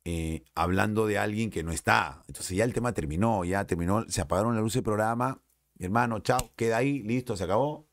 eh, 0.04 0.44
hablando 0.54 1.06
de 1.06 1.18
alguien 1.18 1.50
que 1.50 1.62
no 1.64 1.72
está. 1.72 2.22
Entonces 2.28 2.56
ya 2.56 2.62
el 2.64 2.72
tema 2.74 2.92
terminó, 2.92 3.44
ya 3.44 3.66
terminó, 3.66 4.04
se 4.08 4.20
apagaron 4.20 4.54
la 4.54 4.60
luz 4.60 4.74
del 4.74 4.82
programa. 4.84 5.40
Hermano, 5.84 6.20
chao, 6.20 6.52
queda 6.56 6.78
ahí, 6.78 7.02
listo, 7.02 7.36
se 7.36 7.44
acabó. 7.44 7.86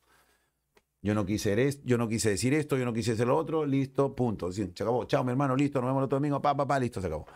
Yo 1.02 1.14
no 1.14 1.26
quise 1.26 1.66
esto, 1.66 1.82
yo 1.84 1.98
no 1.98 2.08
quise 2.08 2.30
decir 2.30 2.54
esto, 2.54 2.76
yo 2.76 2.84
no 2.84 2.92
quise 2.92 3.12
hacer 3.12 3.26
lo 3.26 3.36
otro, 3.36 3.66
listo, 3.66 4.14
punto. 4.14 4.52
se 4.52 4.62
acabó. 4.62 5.04
Chao, 5.04 5.24
mi 5.24 5.30
hermano, 5.30 5.56
listo, 5.56 5.80
nos 5.80 5.88
vemos 5.88 6.00
el 6.00 6.04
otro 6.04 6.16
domingo, 6.16 6.40
pa, 6.40 6.56
pa, 6.56 6.66
pa, 6.66 6.78
listo, 6.78 7.00
se 7.00 7.08
acabó. 7.08 7.26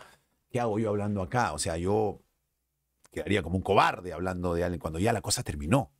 ¿Qué 0.49 0.59
hago 0.59 0.79
yo 0.79 0.89
hablando 0.89 1.21
acá? 1.21 1.51
O 1.53 1.59
sea, 1.59 1.77
yo 1.77 2.21
quedaría 3.11 3.43
como 3.43 3.57
un 3.57 3.63
cobarde 3.63 4.13
hablando 4.13 4.53
de 4.53 4.63
alguien 4.63 4.79
cuando 4.79 4.99
ya 4.99 5.11
la 5.11 5.21
cosa 5.21 5.43
terminó. 5.43 5.91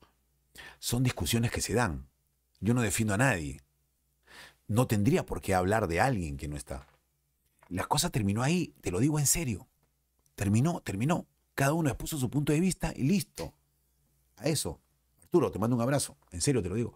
Son 0.79 1.03
discusiones 1.03 1.51
que 1.51 1.61
se 1.61 1.73
dan. 1.73 2.07
Yo 2.59 2.73
no 2.73 2.81
defiendo 2.81 3.13
a 3.13 3.17
nadie. 3.17 3.61
No 4.67 4.87
tendría 4.87 5.25
por 5.25 5.41
qué 5.41 5.53
hablar 5.53 5.87
de 5.87 5.99
alguien 5.99 6.37
que 6.37 6.47
no 6.47 6.55
está. 6.55 6.87
La 7.69 7.85
cosa 7.85 8.09
terminó 8.09 8.43
ahí, 8.43 8.73
te 8.81 8.91
lo 8.91 8.99
digo 8.99 9.19
en 9.19 9.25
serio. 9.25 9.67
Terminó, 10.35 10.81
terminó. 10.81 11.27
Cada 11.53 11.73
uno 11.73 11.89
expuso 11.89 12.17
su 12.17 12.29
punto 12.29 12.53
de 12.53 12.59
vista 12.59 12.93
y 12.95 13.03
listo. 13.03 13.53
A 14.37 14.47
eso. 14.47 14.79
Arturo, 15.21 15.51
te 15.51 15.59
mando 15.59 15.75
un 15.75 15.81
abrazo. 15.81 16.17
En 16.31 16.41
serio 16.41 16.61
te 16.61 16.69
lo 16.69 16.75
digo. 16.75 16.93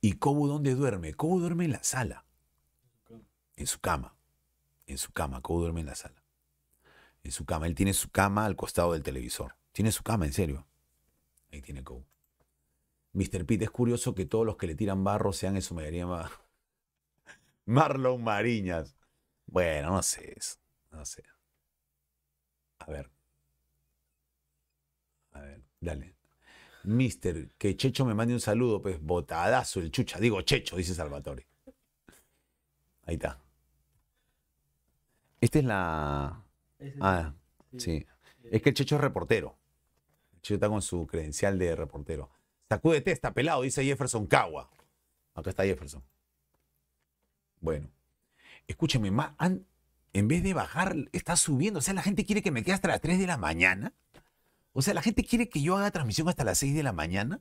¿Y 0.00 0.14
Kobu 0.14 0.46
dónde 0.46 0.74
duerme? 0.74 1.14
Kobu 1.14 1.40
duerme 1.40 1.64
en 1.64 1.72
la 1.72 1.82
sala. 1.82 2.24
En 3.56 3.66
su 3.66 3.80
cama. 3.80 4.16
En 4.86 4.98
su 4.98 5.12
cama. 5.12 5.40
Kobu 5.40 5.60
duerme 5.60 5.80
en 5.80 5.86
la 5.86 5.94
sala. 5.94 6.22
En 7.22 7.32
su 7.32 7.44
cama. 7.44 7.66
Él 7.66 7.74
tiene 7.74 7.92
su 7.92 8.10
cama 8.10 8.44
al 8.44 8.56
costado 8.56 8.92
del 8.92 9.02
televisor. 9.02 9.56
Tiene 9.72 9.92
su 9.92 10.02
cama, 10.02 10.26
en 10.26 10.32
serio. 10.32 10.66
Ahí 11.52 11.62
tiene 11.62 11.82
Kobu. 11.82 12.04
Mr. 13.12 13.46
Pete, 13.46 13.64
es 13.64 13.70
curioso 13.70 14.14
que 14.14 14.26
todos 14.26 14.44
los 14.44 14.56
que 14.56 14.66
le 14.66 14.74
tiran 14.74 15.02
barro 15.02 15.32
sean 15.32 15.56
eso, 15.56 15.74
me 15.74 16.04
más. 16.04 16.30
Marlon 17.64 18.22
Mariñas. 18.22 18.96
Bueno, 19.46 19.90
no 19.90 20.02
sé 20.02 20.34
eso. 20.36 20.56
No 20.90 21.04
sé. 21.04 21.22
A 22.78 22.90
ver. 22.90 23.15
Dale. 25.86 26.16
Mister, 26.82 27.50
que 27.56 27.76
Checho 27.76 28.04
me 28.04 28.12
mande 28.12 28.34
un 28.34 28.40
saludo, 28.40 28.82
pues 28.82 29.00
botadazo 29.00 29.78
el 29.78 29.92
chucha. 29.92 30.18
Digo 30.18 30.42
Checho, 30.42 30.76
dice 30.76 30.94
Salvatore. 30.94 31.46
Ahí 33.04 33.14
está. 33.14 33.38
Esta 35.40 35.58
es 35.60 35.64
la. 35.64 36.44
Ah, 37.00 37.32
sí. 37.78 38.04
Es 38.50 38.62
que 38.62 38.70
el 38.70 38.74
Checho 38.74 38.96
es 38.96 39.00
reportero. 39.00 39.56
El 40.34 40.40
Checho 40.40 40.54
está 40.54 40.68
con 40.68 40.82
su 40.82 41.06
credencial 41.06 41.56
de 41.56 41.76
reportero. 41.76 42.30
Sacúdete, 42.68 43.12
está 43.12 43.32
pelado, 43.32 43.62
dice 43.62 43.84
Jefferson 43.84 44.26
Cagua. 44.26 44.68
Acá 45.34 45.50
está 45.50 45.62
Jefferson. 45.62 46.02
Bueno, 47.60 47.88
escúcheme, 48.66 49.12
más, 49.12 49.34
en 50.12 50.28
vez 50.28 50.42
de 50.42 50.52
bajar, 50.52 50.96
está 51.12 51.36
subiendo. 51.36 51.78
O 51.78 51.82
sea, 51.82 51.94
la 51.94 52.02
gente 52.02 52.24
quiere 52.24 52.42
que 52.42 52.50
me 52.50 52.64
quede 52.64 52.74
hasta 52.74 52.88
las 52.88 53.00
3 53.00 53.20
de 53.20 53.26
la 53.28 53.36
mañana. 53.36 53.94
O 54.78 54.82
sea, 54.82 54.92
la 54.92 55.00
gente 55.00 55.24
quiere 55.24 55.48
que 55.48 55.62
yo 55.62 55.74
haga 55.74 55.90
transmisión 55.90 56.28
hasta 56.28 56.44
las 56.44 56.58
6 56.58 56.74
de 56.74 56.82
la 56.82 56.92
mañana. 56.92 57.40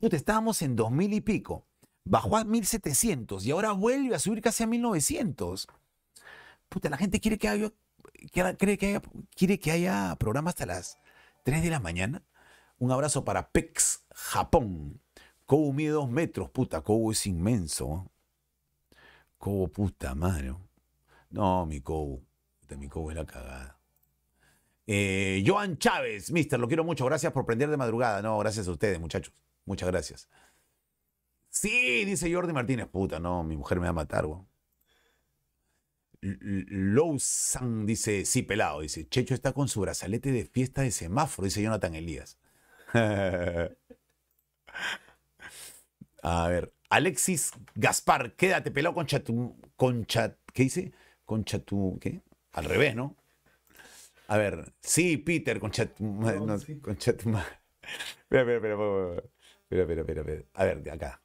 Puta, 0.00 0.16
estábamos 0.16 0.60
en 0.60 0.76
2000 0.76 1.14
y 1.14 1.22
pico. 1.22 1.66
Bajó 2.04 2.36
a 2.36 2.44
1700 2.44 3.46
y 3.46 3.52
ahora 3.52 3.72
vuelve 3.72 4.14
a 4.14 4.18
subir 4.18 4.42
casi 4.42 4.64
a 4.64 4.66
1900. 4.66 5.66
Puta, 6.68 6.90
la 6.90 6.98
gente 6.98 7.20
quiere 7.20 7.38
que 7.38 7.48
haya, 7.48 7.72
cree 8.58 8.76
que 8.76 8.86
haya, 8.86 9.02
quiere 9.34 9.58
que 9.58 9.70
haya 9.70 10.14
programa 10.16 10.50
hasta 10.50 10.66
las 10.66 10.98
3 11.44 11.62
de 11.62 11.70
la 11.70 11.80
mañana. 11.80 12.22
Un 12.78 12.92
abrazo 12.92 13.24
para 13.24 13.50
PEX 13.50 14.04
Japón. 14.10 15.00
Kobu 15.46 15.72
mide 15.72 15.92
dos 15.92 16.10
metros, 16.10 16.50
puta, 16.50 16.82
Kobu 16.82 17.12
es 17.12 17.26
inmenso. 17.26 18.12
Kobo, 19.38 19.68
puta 19.68 20.14
madre. 20.14 20.54
No, 21.30 21.64
mi 21.64 21.80
Kobu. 21.80 22.22
Mi 22.76 22.88
Kobu 22.90 23.08
es 23.08 23.16
la 23.16 23.24
cagada. 23.24 23.77
Eh, 24.90 25.44
Joan 25.46 25.76
Chávez, 25.76 26.32
mister, 26.32 26.58
lo 26.58 26.66
quiero 26.66 26.82
mucho. 26.82 27.04
Gracias 27.04 27.30
por 27.30 27.44
prender 27.44 27.68
de 27.68 27.76
madrugada. 27.76 28.22
No, 28.22 28.38
gracias 28.38 28.66
a 28.68 28.70
ustedes, 28.70 28.98
muchachos. 28.98 29.34
Muchas 29.66 29.86
gracias. 29.86 30.30
Sí, 31.50 32.06
dice 32.06 32.32
Jordi 32.32 32.54
Martínez. 32.54 32.88
Puta, 32.88 33.20
no, 33.20 33.44
mi 33.44 33.54
mujer 33.58 33.80
me 33.80 33.84
va 33.84 33.90
a 33.90 33.92
matar, 33.92 34.26
Lowsan 36.20 37.84
dice, 37.84 38.24
sí, 38.24 38.42
pelado. 38.42 38.80
Dice, 38.80 39.06
Checho 39.06 39.34
está 39.34 39.52
con 39.52 39.68
su 39.68 39.82
brazalete 39.82 40.32
de 40.32 40.46
fiesta 40.46 40.80
de 40.80 40.90
semáforo, 40.90 41.44
dice 41.44 41.60
Jonathan 41.62 41.94
Elías. 41.94 42.38
a 46.22 46.48
ver, 46.48 46.72
Alexis 46.88 47.52
Gaspar, 47.74 48.36
quédate 48.36 48.70
pelado 48.70 48.94
con 48.94 49.04
chatu, 49.06 49.54
con 49.76 50.06
chat, 50.06 50.38
¿qué 50.54 50.62
dice? 50.62 50.92
Con 51.26 51.44
chatu, 51.44 51.98
¿qué? 52.00 52.22
Al 52.52 52.64
revés, 52.64 52.96
¿no? 52.96 53.18
A 54.28 54.36
ver, 54.36 54.74
sí, 54.80 55.16
Peter, 55.16 55.58
con 55.58 55.70
chat. 55.70 55.98
No, 55.98 56.58
Con 56.82 56.96
chat. 56.98 57.20
Espera, 57.20 58.42
espera, 58.42 58.56
espera, 58.56 59.22
espera, 59.70 60.02
espera, 60.02 60.20
espera, 60.20 60.44
A 60.52 60.64
ver, 60.64 60.82
de 60.82 60.90
acá. 60.90 61.22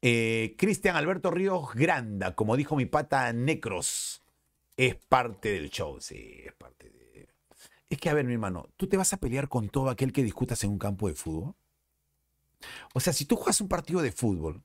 Eh, 0.00 0.54
Cristian 0.56 0.96
Alberto 0.96 1.30
Ríos 1.30 1.74
Granda, 1.74 2.34
como 2.34 2.56
dijo 2.56 2.76
mi 2.76 2.86
pata 2.86 3.30
Necros, 3.34 4.24
es 4.78 4.94
parte 4.94 5.50
del 5.50 5.68
show. 5.68 6.00
Sí, 6.00 6.40
es 6.46 6.54
parte 6.54 6.88
de. 6.88 7.28
Es 7.90 7.98
que, 7.98 8.08
a 8.08 8.14
ver, 8.14 8.24
mi 8.24 8.32
hermano, 8.32 8.70
¿tú 8.78 8.88
te 8.88 8.96
vas 8.96 9.12
a 9.12 9.18
pelear 9.18 9.48
con 9.48 9.68
todo 9.68 9.90
aquel 9.90 10.14
que 10.14 10.22
discutas 10.22 10.64
en 10.64 10.70
un 10.70 10.78
campo 10.78 11.08
de 11.08 11.14
fútbol? 11.14 11.54
O 12.94 13.00
sea, 13.00 13.12
si 13.12 13.26
tú 13.26 13.36
juegas 13.36 13.60
un 13.60 13.68
partido 13.68 14.00
de 14.00 14.12
fútbol 14.12 14.62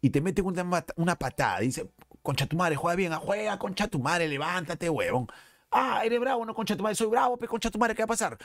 y 0.00 0.08
te 0.08 0.22
meten 0.22 0.46
una, 0.46 0.86
una 0.96 1.16
patada 1.16 1.62
y 1.62 1.66
dices, 1.66 1.84
concha 2.22 2.46
tu 2.46 2.56
madre, 2.56 2.76
juega 2.76 2.96
bien, 2.96 3.12
juega, 3.12 3.58
concha 3.58 3.88
tu 3.88 3.98
madre, 3.98 4.26
levántate, 4.26 4.88
huevón. 4.88 5.26
Ah, 5.70 6.02
eres 6.04 6.18
bravo, 6.18 6.44
no, 6.44 6.54
concha 6.54 6.76
tu 6.76 6.82
madre, 6.82 6.96
soy 6.96 7.06
bravo, 7.06 7.36
pero 7.36 7.50
concha 7.50 7.70
tu 7.70 7.78
madre, 7.78 7.94
¿qué 7.94 8.02
va 8.02 8.06
a 8.06 8.08
pasar? 8.08 8.36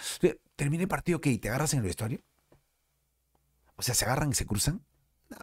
Termina 0.55 0.83
el 0.83 0.89
partido, 0.89 1.19
¿qué? 1.19 1.31
¿Y 1.31 1.39
te 1.39 1.49
agarras 1.49 1.73
en 1.73 1.79
el 1.79 1.85
vestuario? 1.85 2.21
O 3.75 3.81
sea, 3.81 3.95
¿se 3.95 4.05
agarran 4.05 4.29
y 4.29 4.35
se 4.35 4.45
cruzan? 4.45 4.85
No. 5.29 5.37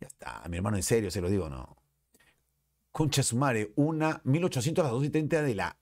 Ya 0.00 0.06
está, 0.06 0.42
mi 0.48 0.56
hermano, 0.56 0.76
en 0.76 0.82
serio, 0.82 1.10
se 1.10 1.20
lo 1.20 1.28
digo, 1.28 1.48
no. 1.48 1.76
Concha 2.90 3.22
su 3.22 3.36
madre, 3.36 3.72
una 3.76 4.20
1800 4.24 4.84
a 4.84 4.88
las 4.88 4.96
2.30 4.96 5.42
de 5.42 5.54
la 5.54 5.76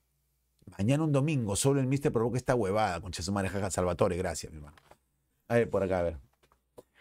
mañana 0.79 1.05
un 1.05 1.13
domingo, 1.13 1.57
solo 1.57 1.81
el 1.81 1.87
mister 1.87 2.13
provoca 2.13 2.39
esta 2.39 2.55
huevada, 2.55 3.01
concha 3.01 3.23
su 3.23 3.33
jaja, 3.33 3.71
Salvatore, 3.71 4.17
gracias, 4.17 4.53
mi 4.53 4.59
hermano. 4.59 4.77
A 5.49 5.55
ver, 5.55 5.71
por 5.71 5.83
acá, 5.83 5.99
a 5.99 6.03
ver. 6.03 6.19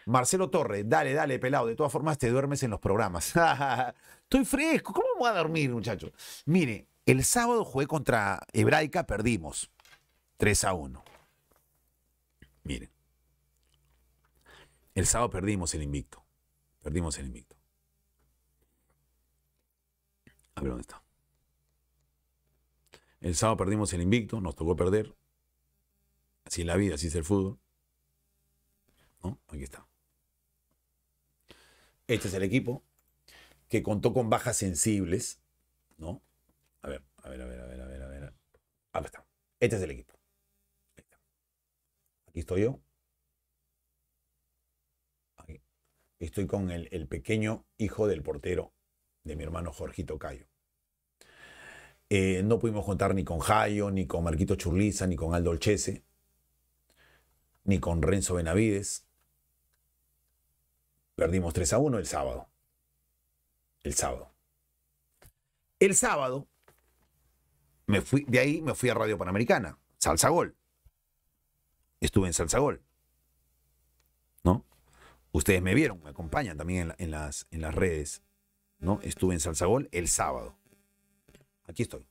Marcelo 0.06 0.50
Torre, 0.50 0.84
dale, 0.84 1.14
dale, 1.14 1.38
pelado. 1.38 1.66
De 1.66 1.76
todas 1.76 1.92
formas, 1.92 2.18
te 2.18 2.28
duermes 2.28 2.62
en 2.62 2.70
los 2.70 2.80
programas. 2.80 3.32
Estoy 4.22 4.44
fresco. 4.44 4.92
¿Cómo 4.92 5.06
me 5.14 5.20
voy 5.20 5.28
a 5.30 5.34
dormir, 5.34 5.70
muchachos? 5.70 6.12
Mire, 6.46 6.88
el 7.06 7.24
sábado 7.24 7.64
jugué 7.64 7.86
contra 7.86 8.40
Hebraica, 8.52 9.06
perdimos 9.06 9.70
3 10.36 10.64
a 10.64 10.74
1. 10.74 11.04
Miren. 12.64 12.90
El 14.94 15.06
sábado 15.06 15.30
perdimos 15.30 15.74
el 15.74 15.82
invicto. 15.82 16.24
Perdimos 16.82 17.18
el 17.18 17.26
invicto. 17.26 17.56
A 20.54 20.60
ver 20.60 20.70
dónde 20.70 20.82
está. 20.82 21.02
El 23.20 23.36
sábado 23.36 23.56
perdimos 23.56 23.92
el 23.92 24.02
invicto, 24.02 24.40
nos 24.40 24.56
tocó 24.56 24.76
perder. 24.76 25.14
Así 26.44 26.62
es 26.62 26.66
la 26.66 26.76
vida, 26.76 26.96
así 26.96 27.06
es 27.06 27.14
el 27.14 27.24
fútbol. 27.24 27.58
¿No? 29.22 29.38
Aquí 29.48 29.62
está. 29.62 29.86
Este 32.08 32.28
es 32.28 32.34
el 32.34 32.42
equipo 32.42 32.82
que 33.68 33.82
contó 33.82 34.12
con 34.12 34.28
bajas 34.28 34.56
sensibles, 34.56 35.40
¿no? 35.96 36.20
A 36.82 36.88
ver, 36.88 37.02
a 37.22 37.28
ver, 37.28 37.42
a 37.42 37.46
ver, 37.46 37.60
a 37.60 37.66
ver, 37.66 37.80
a 37.80 37.86
ver, 37.86 38.02
a 38.02 38.06
ver. 38.08 38.34
Está. 39.04 39.24
Este 39.60 39.76
es 39.76 39.82
el 39.82 39.90
equipo. 39.92 40.18
Aquí 42.26 42.40
estoy 42.40 42.62
yo. 42.62 42.80
Aquí. 45.36 45.62
Estoy 46.18 46.46
con 46.46 46.70
el, 46.70 47.08
pequeño 47.08 47.64
hijo 47.78 48.06
del 48.06 48.22
portero 48.22 48.72
de 49.22 49.36
mi 49.36 49.44
hermano 49.44 49.72
Jorgito 49.72 50.18
Cayo. 50.18 50.46
Eh, 52.10 52.42
no 52.42 52.58
pudimos 52.58 52.84
contar 52.84 53.14
ni 53.14 53.24
con 53.24 53.38
Jayo, 53.38 53.90
ni 53.90 54.06
con 54.06 54.24
Marquito 54.24 54.56
Churliza, 54.56 55.06
ni 55.06 55.16
con 55.16 55.34
Aldo 55.34 55.50
Olchese, 55.50 56.04
ni 57.64 57.78
con 57.78 58.02
Renzo 58.02 58.34
Benavides. 58.34 59.06
Perdimos 61.14 61.54
3 61.54 61.72
a 61.74 61.78
1 61.78 61.98
el 61.98 62.06
sábado. 62.06 62.48
El 63.82 63.94
sábado. 63.94 64.32
El 65.78 65.94
sábado 65.94 66.48
me 67.92 68.00
fui, 68.00 68.24
de 68.26 68.38
ahí 68.38 68.62
me 68.62 68.74
fui 68.74 68.88
a 68.88 68.94
Radio 68.94 69.18
Panamericana. 69.18 69.78
Salsagol. 69.98 70.56
Estuve 72.00 72.26
en 72.26 72.32
Salsagol. 72.32 72.82
¿No? 74.42 74.64
Ustedes 75.30 75.60
me 75.62 75.74
vieron, 75.74 76.02
me 76.02 76.10
acompañan 76.10 76.56
también 76.56 76.80
en, 76.82 76.88
la- 76.88 76.94
en 76.98 77.10
las, 77.10 77.46
en 77.50 77.60
las 77.60 77.74
redes. 77.74 78.22
¿No? 78.78 78.98
Estuve 79.02 79.34
en 79.34 79.40
Salsagol 79.40 79.88
el 79.92 80.08
sábado. 80.08 80.56
Aquí 81.66 81.82
estoy. 81.82 82.06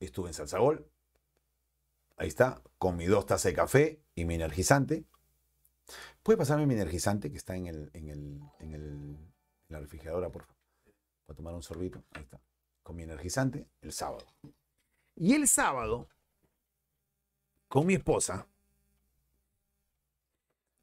Estuve 0.00 0.28
en 0.28 0.34
Salsagol. 0.34 0.90
Ahí 2.16 2.28
está, 2.28 2.62
con 2.78 2.96
mis 2.96 3.08
dos 3.08 3.26
tazas 3.26 3.44
de 3.52 3.54
café 3.54 4.02
y 4.14 4.24
mi 4.24 4.34
energizante. 4.34 5.04
¿Puede 6.22 6.36
pasarme 6.36 6.66
mi 6.66 6.74
energizante 6.74 7.30
que 7.30 7.38
está 7.38 7.56
en, 7.56 7.66
el, 7.66 7.90
en, 7.92 8.08
el, 8.08 8.40
en, 8.60 8.74
el, 8.74 9.18
la 9.68 9.80
refrigeradora, 9.80 10.30
por 10.30 10.42
favor? 10.42 10.56
Para 11.26 11.36
tomar 11.36 11.54
un 11.54 11.62
sorbito. 11.62 12.02
Ahí 12.12 12.22
está. 12.22 12.40
Con 12.82 12.96
mi 12.96 13.02
energizante 13.02 13.66
el 13.82 13.92
sábado. 13.92 14.26
Y 15.14 15.34
el 15.34 15.48
sábado, 15.48 16.08
con 17.68 17.86
mi 17.86 17.94
esposa, 17.94 18.46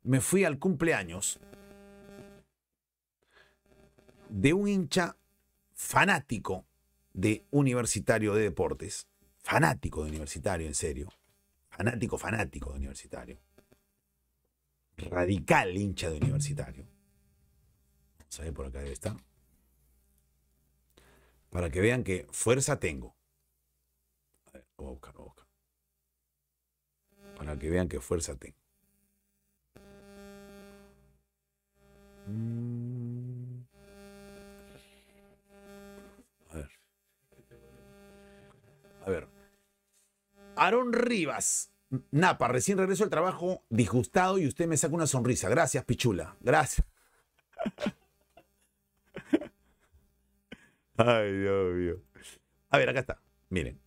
me 0.04 0.22
fui 0.22 0.44
al 0.44 0.60
cumpleaños 0.60 1.40
de 4.30 4.54
un 4.54 4.68
hincha 4.68 5.16
fanático 5.74 6.66
de 7.14 7.46
Universitario 7.52 8.34
de 8.34 8.44
Deportes. 8.44 9.08
Fanático 9.38 10.04
de 10.04 10.10
Universitario, 10.10 10.68
en 10.68 10.76
serio. 10.76 11.12
Fanático, 11.70 12.18
fanático 12.18 12.72
de 12.72 12.78
Universitario. 12.78 13.40
Radical 14.98 15.76
hincha 15.76 16.10
de 16.10 16.18
Universitario. 16.18 16.88
Ver 18.38 18.54
por 18.54 18.66
acá 18.66 18.80
debe 18.80 18.92
estar. 18.92 19.16
Para 21.50 21.70
que 21.70 21.80
vean 21.80 22.04
que 22.04 22.28
fuerza 22.32 22.80
tengo. 22.80 23.16
A 24.48 24.52
ver, 24.52 24.68
voy 24.78 24.88
a 24.88 24.90
buscar, 24.92 25.14
voy 25.14 25.24
a 25.24 25.26
buscar. 25.26 25.48
Para 27.38 27.58
que 27.58 27.70
vean 27.70 27.88
que 27.88 28.02
fuerza 28.02 28.36
tengo. 28.36 28.58
Mm. 32.28 33.64
A 36.50 36.56
ver. 36.56 36.72
A 39.06 39.10
ver. 39.10 39.28
Aarón 40.56 40.94
Rivas. 40.94 41.75
Napa, 42.12 42.48
recién 42.48 42.78
regreso 42.78 43.04
al 43.04 43.10
trabajo 43.10 43.64
disgustado 43.70 44.38
y 44.38 44.48
usted 44.48 44.68
me 44.68 44.78
saca 44.78 44.96
una 44.96 45.08
sonrisa. 45.08 45.50
Gracias, 45.50 45.84
Pichula. 45.86 46.36
Gracias. 46.42 46.86
Ay, 50.98 51.32
Dios 51.38 51.74
mío. 51.76 52.02
A 52.70 52.78
ver, 52.78 52.90
acá 52.90 53.00
está. 53.02 53.22
Miren. 53.50 53.80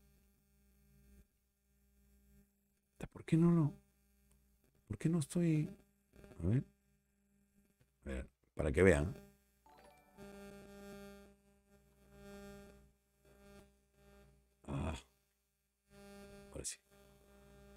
¿Por 3.12 3.24
qué 3.24 3.36
no 3.36 3.50
lo.? 3.50 3.74
¿Por 4.86 4.98
qué 4.98 5.08
no 5.08 5.18
estoy.? 5.18 5.68
A 6.42 6.46
ver. 6.46 6.64
A 8.04 8.08
ver, 8.08 8.30
para 8.54 8.72
que 8.72 8.82
vean. 8.82 9.14
Ah. 14.66 14.94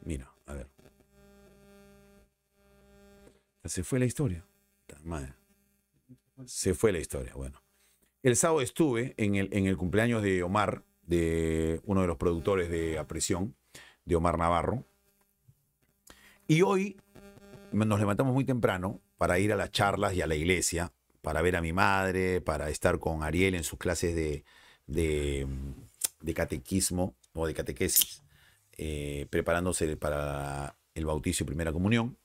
Mira, 0.03 0.32
a 0.45 0.53
ver. 0.53 0.68
Se 3.65 3.84
fue 3.84 3.99
la 3.99 4.06
historia. 4.06 4.45
Se 6.45 6.73
fue 6.73 6.91
la 6.91 6.99
historia, 6.99 7.34
bueno. 7.36 7.61
El 8.23 8.36
sábado 8.36 8.61
estuve 8.61 9.14
en 9.18 9.36
el, 9.36 9.49
en 9.52 9.65
el 9.65 9.78
cumpleaños 9.78 10.22
de 10.23 10.44
Omar, 10.44 10.84
de 11.03 11.82
uno 11.86 12.02
de 12.02 12.07
los 12.07 12.18
productores 12.18 12.69
de 12.69 12.99
A 12.99 13.07
Presión, 13.07 13.56
de 14.06 14.15
Omar 14.15 14.38
Navarro. 14.38 14.86
Y 16.48 16.61
hoy 16.61 16.99
nos 17.72 17.99
levantamos 17.99 18.34
muy 18.34 18.45
temprano 18.45 19.02
para 19.18 19.40
ir 19.40 19.53
a 19.53 19.56
las 19.56 19.72
charlas 19.72 20.14
y 20.14 20.22
a 20.22 20.28
la 20.28 20.36
iglesia, 20.36 20.91
para 21.22 21.41
ver 21.41 21.56
a 21.56 21.61
mi 21.61 21.73
madre, 21.73 22.41
para 22.41 22.69
estar 22.69 22.99
con 22.99 23.23
Ariel 23.23 23.56
en 23.56 23.64
sus 23.64 23.80
clases 23.80 24.15
de, 24.15 24.44
de 24.88 26.34
catequismo 26.34 27.15
o 27.34 27.48
de 27.48 27.53
catequesis, 27.53 28.23
eh, 28.77 29.27
preparándose 29.30 29.95
para 29.98 30.77
el 30.95 31.06
bautizo 31.06 31.43
y 31.43 31.48
primera 31.48 31.72
comunión. 31.72 32.18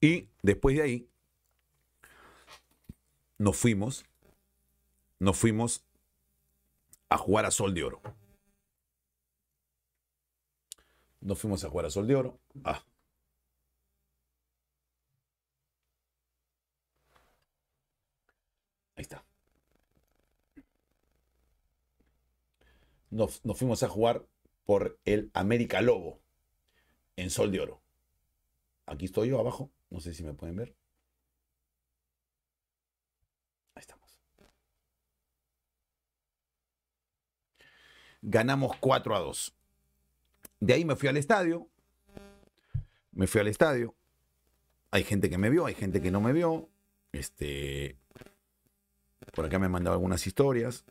Y 0.00 0.28
después 0.42 0.76
de 0.76 0.82
ahí, 0.82 1.08
nos 3.38 3.56
fuimos, 3.56 4.04
nos 5.18 5.36
fuimos 5.36 5.84
a 7.08 7.18
jugar 7.18 7.46
a 7.46 7.50
Sol 7.50 7.74
de 7.74 7.84
Oro. 7.84 8.00
Nos 11.20 11.38
fuimos 11.38 11.64
a 11.64 11.68
jugar 11.70 11.86
a 11.86 11.90
Sol 11.90 12.06
de 12.06 12.14
Oro. 12.16 12.38
Ah. 12.64 12.82
Ahí 18.96 19.02
está. 19.02 19.24
Nos, 23.10 23.44
nos 23.44 23.58
fuimos 23.58 23.82
a 23.82 23.88
jugar 23.88 24.24
por 24.64 24.98
el 25.04 25.30
América 25.34 25.80
Lobo 25.80 26.20
en 27.16 27.30
Sol 27.30 27.50
de 27.50 27.60
Oro. 27.60 27.80
Aquí 28.86 29.06
estoy 29.06 29.28
yo 29.28 29.38
abajo. 29.38 29.70
No 29.90 30.00
sé 30.00 30.14
si 30.14 30.22
me 30.22 30.34
pueden 30.34 30.56
ver. 30.56 30.74
Ahí 33.74 33.80
estamos. 33.80 34.18
Ganamos 38.22 38.76
4 38.78 39.16
a 39.16 39.20
2. 39.20 39.54
De 40.60 40.74
ahí 40.74 40.84
me 40.84 40.96
fui 40.96 41.08
al 41.08 41.16
estadio. 41.16 41.68
Me 43.12 43.26
fui 43.26 43.40
al 43.40 43.48
estadio. 43.48 43.94
Hay 44.90 45.04
gente 45.04 45.28
que 45.28 45.38
me 45.38 45.50
vio, 45.50 45.66
hay 45.66 45.74
gente 45.74 46.00
que 46.00 46.10
no 46.10 46.20
me 46.20 46.32
vio. 46.32 46.68
Este. 47.12 47.96
Por 49.34 49.44
acá 49.44 49.58
me 49.58 49.66
han 49.66 49.72
mandado 49.72 49.94
algunas 49.94 50.26
historias. 50.26 50.84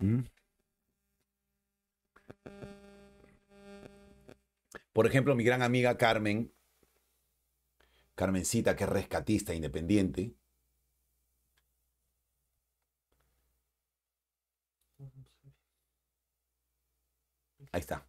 ¿Mm? 0.00 0.20
Por 4.98 5.06
ejemplo, 5.06 5.36
mi 5.36 5.44
gran 5.44 5.62
amiga 5.62 5.96
Carmen, 5.96 6.52
Carmencita, 8.16 8.74
que 8.74 8.82
es 8.82 8.90
rescatista 8.90 9.54
independiente. 9.54 10.34
Ahí 17.70 17.80
está. 17.80 18.04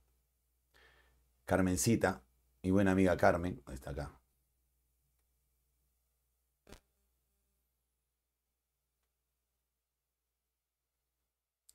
Carmencita, 1.45 2.23
mi 2.63 2.71
buena 2.71 2.91
amiga 2.93 3.15
Carmen, 3.17 3.61
ahí 3.67 3.75
está 3.75 3.91
acá. 3.91 4.19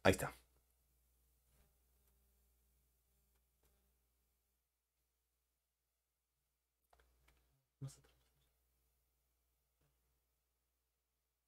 Ahí 0.03 0.11
está. 0.12 0.44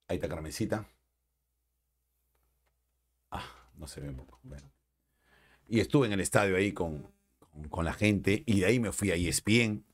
Ahí 0.08 0.16
está 0.16 0.28
Carmencita. 0.28 0.88
Ah, 3.30 3.44
no 3.76 3.86
se 3.88 4.00
ve 4.00 4.12
poco. 4.12 4.38
Bueno. 4.42 4.70
Y 5.68 5.80
estuve 5.80 6.06
en 6.06 6.12
el 6.12 6.20
estadio 6.20 6.56
ahí 6.56 6.72
con, 6.72 7.10
con, 7.70 7.84
la 7.84 7.92
gente 7.92 8.44
y 8.46 8.60
de 8.60 8.66
ahí 8.66 8.78
me 8.78 8.92
fui 8.92 9.10
a 9.10 9.16
ESPN. 9.16 9.84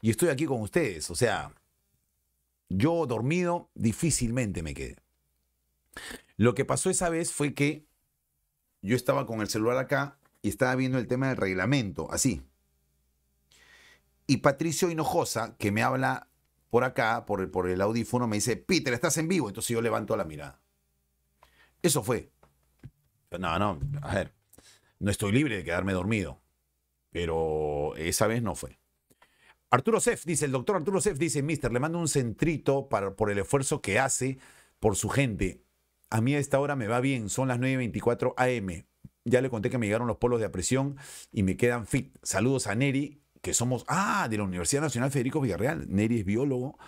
Y 0.00 0.10
estoy 0.10 0.30
aquí 0.30 0.46
con 0.46 0.60
ustedes. 0.60 1.10
O 1.10 1.14
sea, 1.14 1.54
yo 2.68 3.06
dormido 3.06 3.70
difícilmente 3.74 4.62
me 4.62 4.74
quedé. 4.74 4.96
Lo 6.36 6.54
que 6.54 6.64
pasó 6.64 6.90
esa 6.90 7.08
vez 7.08 7.32
fue 7.32 7.54
que 7.54 7.86
yo 8.82 8.96
estaba 8.96 9.26
con 9.26 9.40
el 9.40 9.48
celular 9.48 9.78
acá 9.78 10.18
y 10.42 10.48
estaba 10.48 10.74
viendo 10.74 10.98
el 10.98 11.06
tema 11.06 11.28
del 11.28 11.36
reglamento, 11.36 12.10
así. 12.10 12.42
Y 14.26 14.38
Patricio 14.38 14.90
Hinojosa, 14.90 15.56
que 15.56 15.70
me 15.70 15.82
habla 15.82 16.28
por 16.74 16.82
acá, 16.82 17.24
por 17.24 17.40
el, 17.40 17.50
por 17.50 17.68
el 17.68 17.80
audífono, 17.80 18.26
me 18.26 18.34
dice, 18.34 18.56
Peter, 18.56 18.92
estás 18.92 19.16
en 19.18 19.28
vivo. 19.28 19.46
Entonces 19.46 19.68
yo 19.68 19.80
levanto 19.80 20.16
la 20.16 20.24
mirada. 20.24 20.60
Eso 21.80 22.02
fue. 22.02 22.32
No, 23.38 23.56
no, 23.60 23.78
a 24.02 24.14
ver, 24.16 24.34
no 24.98 25.12
estoy 25.12 25.30
libre 25.30 25.56
de 25.56 25.62
quedarme 25.62 25.92
dormido. 25.92 26.42
Pero 27.12 27.94
esa 27.94 28.26
vez 28.26 28.42
no 28.42 28.56
fue. 28.56 28.80
Arturo 29.70 30.00
Sef 30.00 30.24
dice, 30.24 30.46
el 30.46 30.50
doctor 30.50 30.74
Arturo 30.74 31.00
Sef 31.00 31.16
dice, 31.16 31.44
Mister, 31.44 31.72
le 31.72 31.78
mando 31.78 32.00
un 32.00 32.08
centrito 32.08 32.88
para, 32.88 33.14
por 33.14 33.30
el 33.30 33.38
esfuerzo 33.38 33.80
que 33.80 34.00
hace 34.00 34.38
por 34.80 34.96
su 34.96 35.08
gente. 35.08 35.62
A 36.10 36.20
mí 36.20 36.34
a 36.34 36.40
esta 36.40 36.58
hora 36.58 36.74
me 36.74 36.88
va 36.88 36.98
bien, 36.98 37.28
son 37.28 37.46
las 37.46 37.60
9.24 37.60 38.34
am. 38.36 38.84
Ya 39.24 39.40
le 39.40 39.48
conté 39.48 39.70
que 39.70 39.78
me 39.78 39.86
llegaron 39.86 40.08
los 40.08 40.16
polos 40.16 40.40
de 40.40 40.46
apresión 40.46 40.96
y 41.30 41.44
me 41.44 41.56
quedan 41.56 41.86
fit. 41.86 42.18
Saludos 42.24 42.66
a 42.66 42.74
Neri 42.74 43.23
que 43.44 43.52
somos, 43.52 43.84
ah, 43.88 44.26
de 44.30 44.38
la 44.38 44.44
Universidad 44.44 44.80
Nacional 44.80 45.10
Federico 45.10 45.40
Villarreal. 45.40 45.86
Neri 45.88 46.20
es 46.20 46.24
biólogo, 46.24 46.78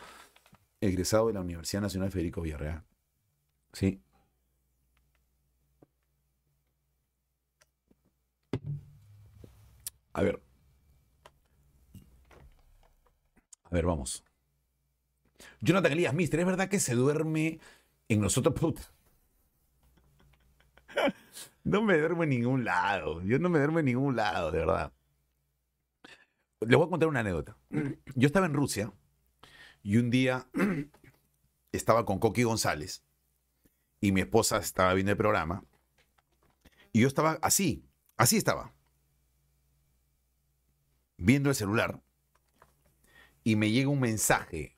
egresado 0.81 1.27
de 1.29 1.35
la 1.35 1.41
Universidad 1.43 1.83
Nacional 1.83 2.11
Federico 2.11 2.41
Villarreal. 2.41 2.83
Sí. 3.75 4.01
A 10.15 10.23
ver. 10.23 10.41
A 13.65 13.71
ver, 13.71 13.85
vamos. 13.85 14.25
Jonathan 15.61 15.93
Elías, 15.93 16.15
mister, 16.15 16.41
¿es 16.41 16.47
verdad 16.47 16.69
que 16.71 16.81
se 16.81 16.95
duerme 16.95 17.61
en 18.09 18.21
nosotros? 18.21 18.55
Puta. 18.55 18.83
No 21.65 21.83
me 21.83 21.99
duermo 21.99 22.23
en 22.23 22.29
ningún 22.31 22.65
lado. 22.65 23.23
Yo 23.25 23.41
no 23.41 23.49
me 23.49 23.59
duermo 23.59 23.81
en 23.81 23.87
ningún 23.87 24.15
lado, 24.15 24.53
de 24.53 24.61
verdad. 24.61 24.93
Les 26.67 26.77
voy 26.77 26.87
a 26.87 26.91
contar 26.91 27.09
una 27.09 27.21
anécdota. 27.21 27.57
Yo 28.17 28.27
estaba 28.27 28.47
en 28.47 28.55
Rusia 28.55 28.93
y 29.85 29.99
un 29.99 30.11
día 30.11 30.49
estaba 31.73 32.05
con 32.05 32.19
Coqui 32.19 32.43
González 32.43 33.05
y 34.01 34.11
mi 34.11 34.21
esposa 34.21 34.59
estaba 34.59 34.93
viendo 34.95 35.13
el 35.13 35.17
programa 35.17 35.65
y 36.93 37.03
yo 37.03 37.09
estaba 37.09 37.39
así, 37.41 37.85
así 38.17 38.37
estaba, 38.37 38.73
viendo 41.17 41.51
el 41.51 41.55
celular 41.55 42.01
y 43.45 43.55
me 43.55 43.71
llega 43.71 43.89
un 43.89 44.01
mensaje 44.01 44.77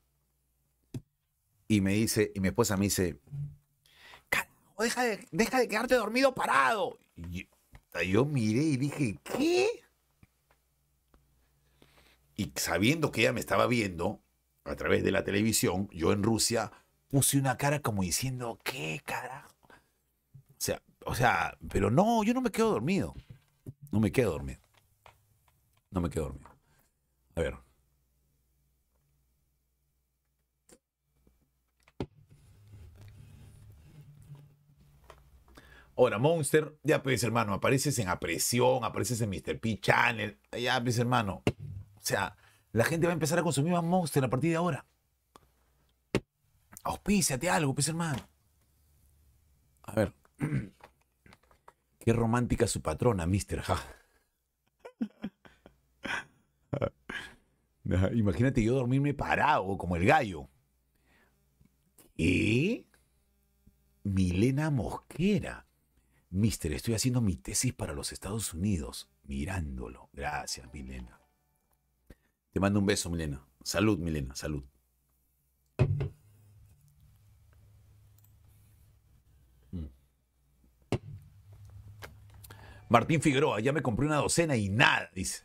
y 1.67 1.81
me 1.81 1.93
dice, 1.93 2.31
y 2.35 2.39
mi 2.39 2.49
esposa 2.49 2.77
me 2.77 2.85
dice, 2.85 3.19
"Carajo, 4.29 4.83
deja 4.83 5.03
de, 5.03 5.27
deja 5.31 5.59
de 5.59 5.67
quedarte 5.67 5.95
dormido 5.95 6.35
parado. 6.35 6.99
Y 7.15 7.47
yo, 7.93 8.01
yo 8.01 8.25
miré 8.25 8.61
y 8.61 8.77
dije, 8.77 9.19
¿qué? 9.23 9.88
Y 12.39 12.53
sabiendo 12.55 13.11
que 13.11 13.19
ella 13.19 13.33
me 13.33 13.41
estaba 13.41 13.67
viendo 13.67 14.23
a 14.63 14.73
través 14.77 15.03
de 15.03 15.11
la 15.11 15.25
televisión, 15.25 15.89
yo 15.91 16.13
en 16.13 16.23
Rusia 16.23 16.71
puse 17.09 17.37
una 17.37 17.57
cara 17.57 17.81
como 17.81 18.01
diciendo, 18.01 18.57
¿qué 18.63 19.01
carajo? 19.03 19.53
O 19.67 20.55
sea, 20.57 20.81
o 21.03 21.15
sea, 21.15 21.57
pero 21.69 21.91
no, 21.91 22.23
yo 22.23 22.33
no 22.33 22.39
me 22.39 22.49
quedo 22.49 22.69
dormido. 22.71 23.13
No 23.91 23.99
me 23.99 24.13
quedo 24.13 24.31
dormido. 24.31 24.61
No 25.91 25.99
me 25.99 26.09
quedo 26.09 26.27
dormido. 26.27 26.49
A 27.35 27.41
ver. 27.41 27.57
Ahora, 35.97 36.17
Monster, 36.19 36.79
ya 36.83 37.03
pues 37.03 37.21
hermano, 37.21 37.53
apareces 37.53 37.99
en 37.99 38.07
Apresión, 38.07 38.85
apareces 38.85 39.19
en 39.19 39.29
Mr. 39.29 39.59
P 39.59 39.77
Channel, 39.81 40.39
ya 40.57 40.81
pues 40.81 40.97
hermano. 40.99 41.43
O 41.99 42.05
sea, 42.05 42.35
la 42.71 42.85
gente 42.85 43.07
va 43.07 43.11
a 43.11 43.13
empezar 43.13 43.39
a 43.39 43.43
consumir 43.43 43.73
más 43.73 43.83
Monster 43.83 44.23
a 44.23 44.29
partir 44.29 44.51
de 44.51 44.55
ahora. 44.55 44.85
Auspíciate 46.83 47.49
algo, 47.49 47.73
pues 47.73 47.89
hermano. 47.89 48.19
A 49.83 49.93
ver. 49.93 50.13
Qué 51.99 52.13
romántica 52.13 52.65
su 52.67 52.81
patrona. 52.81 53.27
Ajá, 56.71 58.13
Imagínate 58.13 58.63
yo 58.63 58.75
dormirme 58.75 59.13
parado 59.13 59.77
como 59.77 59.95
el 59.95 60.05
gallo. 60.05 60.47
¿Qué? 62.15 62.85
Milena 64.03 64.69
Mosquera. 64.69 65.65
Mister, 66.29 66.71
estoy 66.73 66.93
haciendo 66.93 67.21
mi 67.21 67.35
tesis 67.35 67.73
para 67.73 67.93
los 67.93 68.11
Estados 68.11 68.53
Unidos. 68.53 69.09
Mirándolo. 69.23 70.09
Gracias, 70.13 70.71
Milena. 70.73 71.18
Te 72.51 72.59
mando 72.59 72.79
un 72.79 72.85
beso, 72.85 73.09
Milena. 73.09 73.45
Salud, 73.63 73.99
Milena, 73.99 74.35
salud. 74.35 74.63
Mm. 79.71 79.85
Martín 82.89 83.21
Figueroa, 83.21 83.59
ya 83.59 83.71
me 83.71 83.81
compré 83.81 84.07
una 84.07 84.17
docena 84.17 84.55
y 84.55 84.69
nada, 84.69 85.09
dice. 85.13 85.43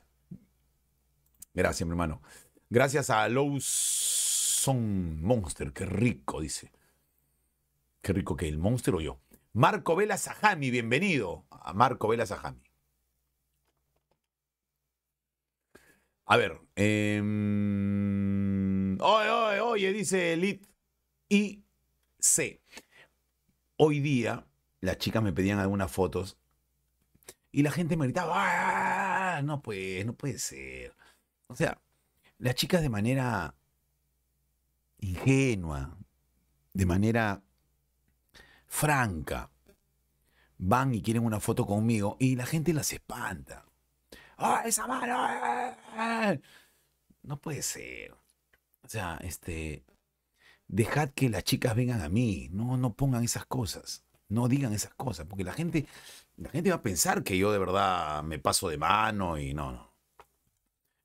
Gracias, 1.52 1.86
mi 1.86 1.92
hermano. 1.92 2.22
Gracias 2.70 3.10
a 3.10 3.28
Lawson 3.28 5.22
Monster, 5.22 5.72
qué 5.72 5.84
rico, 5.86 6.40
dice. 6.40 6.72
Qué 8.00 8.12
rico 8.12 8.36
que 8.36 8.48
el 8.48 8.58
Monster 8.58 8.94
o 8.94 9.00
yo. 9.00 9.20
Marco 9.52 9.94
Vela 9.94 10.16
Sajami, 10.16 10.70
bienvenido 10.70 11.46
a 11.50 11.72
Marco 11.74 12.08
Vela 12.08 12.26
Sajami. 12.26 12.63
A 16.26 16.36
ver. 16.36 16.60
em, 16.76 18.16
oye, 19.00 19.30
oye, 19.30 19.60
oye, 19.60 19.92
dice 19.92 20.32
Elite 20.32 20.66
IC. 21.28 22.60
Hoy 23.76 24.00
día, 24.00 24.46
las 24.80 24.98
chicas 24.98 25.22
me 25.22 25.32
pedían 25.32 25.58
algunas 25.58 25.90
fotos 25.92 26.36
y 27.52 27.62
la 27.62 27.70
gente 27.70 27.96
me 27.96 28.06
gritaba, 28.06 28.32
"Ah, 29.36 29.42
no 29.42 29.62
puede, 29.62 30.04
no 30.04 30.14
puede 30.14 30.38
ser. 30.38 30.94
O 31.48 31.56
sea, 31.56 31.80
las 32.38 32.54
chicas 32.54 32.82
de 32.82 32.88
manera 32.88 33.54
ingenua, 34.98 35.96
de 36.72 36.86
manera 36.86 37.42
franca, 38.66 39.50
van 40.58 40.94
y 40.94 41.02
quieren 41.02 41.24
una 41.24 41.40
foto 41.40 41.66
conmigo 41.66 42.16
y 42.18 42.36
la 42.36 42.46
gente 42.46 42.72
las 42.72 42.92
espanta. 42.92 43.66
¡Ah, 44.44 44.62
esa 44.66 44.86
mano! 44.86 45.14
ah, 45.16 45.76
ah". 45.96 46.36
No 47.22 47.40
puede 47.40 47.62
ser. 47.62 48.12
O 48.82 48.88
sea, 48.88 49.18
este. 49.22 49.84
Dejad 50.68 51.10
que 51.10 51.30
las 51.30 51.44
chicas 51.44 51.74
vengan 51.74 52.02
a 52.02 52.08
mí. 52.08 52.48
No, 52.52 52.76
no 52.76 52.94
pongan 52.94 53.24
esas 53.24 53.46
cosas. 53.46 54.04
No 54.28 54.48
digan 54.48 54.72
esas 54.74 54.94
cosas. 54.94 55.26
Porque 55.26 55.44
la 55.44 55.52
gente, 55.54 55.86
la 56.36 56.50
gente 56.50 56.70
va 56.70 56.76
a 56.76 56.82
pensar 56.82 57.22
que 57.22 57.38
yo 57.38 57.52
de 57.52 57.58
verdad 57.58 58.22
me 58.22 58.38
paso 58.38 58.68
de 58.68 58.78
mano 58.78 59.38
y 59.38 59.54
no, 59.54 59.72
no. 59.72 59.94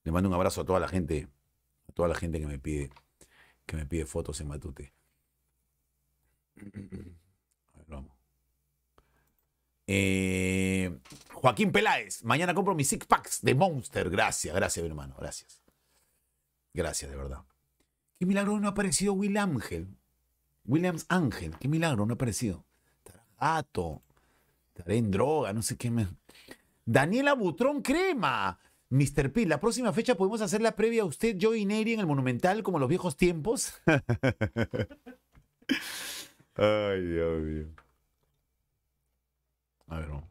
Le 0.04 0.12
mando 0.12 0.30
un 0.30 0.36
abrazo 0.36 0.62
a 0.62 0.66
toda 0.66 0.80
la 0.80 0.88
gente, 0.88 1.28
a 1.88 1.92
toda 1.94 2.10
la 2.10 2.16
gente 2.16 2.40
que 2.40 2.48
me 2.48 2.60
pide, 2.60 2.90
que 3.66 3.78
me 3.78 3.86
pide 3.86 4.06
fotos 4.06 4.42
en 4.42 4.48
Matute. 4.50 4.94
Eh, 9.92 10.96
Joaquín 11.34 11.72
Peláez, 11.72 12.24
mañana 12.24 12.54
compro 12.54 12.76
mis 12.76 12.88
six 12.88 13.08
packs 13.08 13.42
de 13.42 13.56
Monster. 13.56 14.12
Gracias, 14.12 14.54
gracias, 14.54 14.84
mi 14.84 14.88
hermano, 14.88 15.16
gracias. 15.18 15.64
Gracias, 16.76 17.10
de 17.10 17.18
verdad. 17.18 17.44
Qué 18.20 18.28
milagro 18.28 18.60
no 18.60 18.68
ha 18.68 18.72
aparecido 18.72 19.14
Will 19.14 19.36
Ángel. 19.36 19.88
Williams 20.66 21.08
Ángel, 21.10 21.56
qué 21.60 21.68
milagro 21.68 22.06
no 22.06 22.14
ha 22.14 22.16
aparecido. 22.16 22.64
Estará 23.00 23.26
gato, 23.42 24.04
estaré 24.68 24.98
en 24.98 25.10
droga, 25.10 25.54
no 25.54 25.64
sé 25.64 25.76
qué 25.76 25.90
me. 25.90 26.06
Daniela 26.86 27.34
Butrón 27.34 27.82
Crema. 27.82 28.60
Mr. 28.90 29.34
P, 29.34 29.48
la 29.48 29.60
próxima 29.60 29.92
fecha 29.92 30.14
podemos 30.14 30.42
hacer 30.42 30.62
la 30.62 30.76
previa 30.76 31.02
a 31.02 31.06
usted, 31.06 31.36
yo 31.36 31.56
y 31.56 31.66
Neri 31.66 31.94
en 31.94 32.00
el 32.00 32.06
Monumental, 32.06 32.62
como 32.62 32.78
los 32.78 32.90
viejos 32.90 33.18
tiempos. 33.18 33.74
Ay, 36.56 37.08
Dios 37.08 37.42
mío. 37.42 37.89
A 39.90 40.00
ver, 40.00 40.10
vamos. 40.10 40.30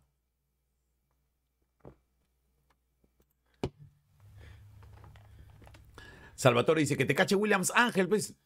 Salvatore 6.34 6.80
dice 6.80 6.96
que 6.96 7.04
te 7.04 7.14
cache 7.14 7.34
Williams 7.34 7.72
Ángel, 7.74 8.08
pues. 8.08 8.36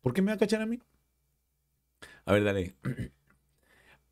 ¿Por 0.00 0.14
qué 0.14 0.22
me 0.22 0.30
va 0.30 0.36
a 0.36 0.38
cachar 0.38 0.62
a 0.62 0.66
mí? 0.66 0.80
A 2.24 2.32
ver, 2.32 2.44
dale. 2.44 2.76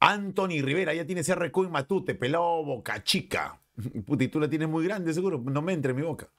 Anthony 0.00 0.60
Rivera, 0.62 0.92
ya 0.92 1.06
tienes 1.06 1.28
RQ 1.28 1.56
en 1.64 1.70
Matute, 1.70 2.14
pelado 2.14 2.64
boca 2.64 3.02
chica. 3.02 3.60
Puta, 4.06 4.28
tú 4.30 4.40
la 4.40 4.48
tienes 4.50 4.68
muy 4.68 4.84
grande, 4.84 5.14
seguro. 5.14 5.38
No 5.38 5.62
me 5.62 5.72
entre 5.72 5.90
en 5.92 5.96
mi 5.96 6.02
boca. 6.02 6.30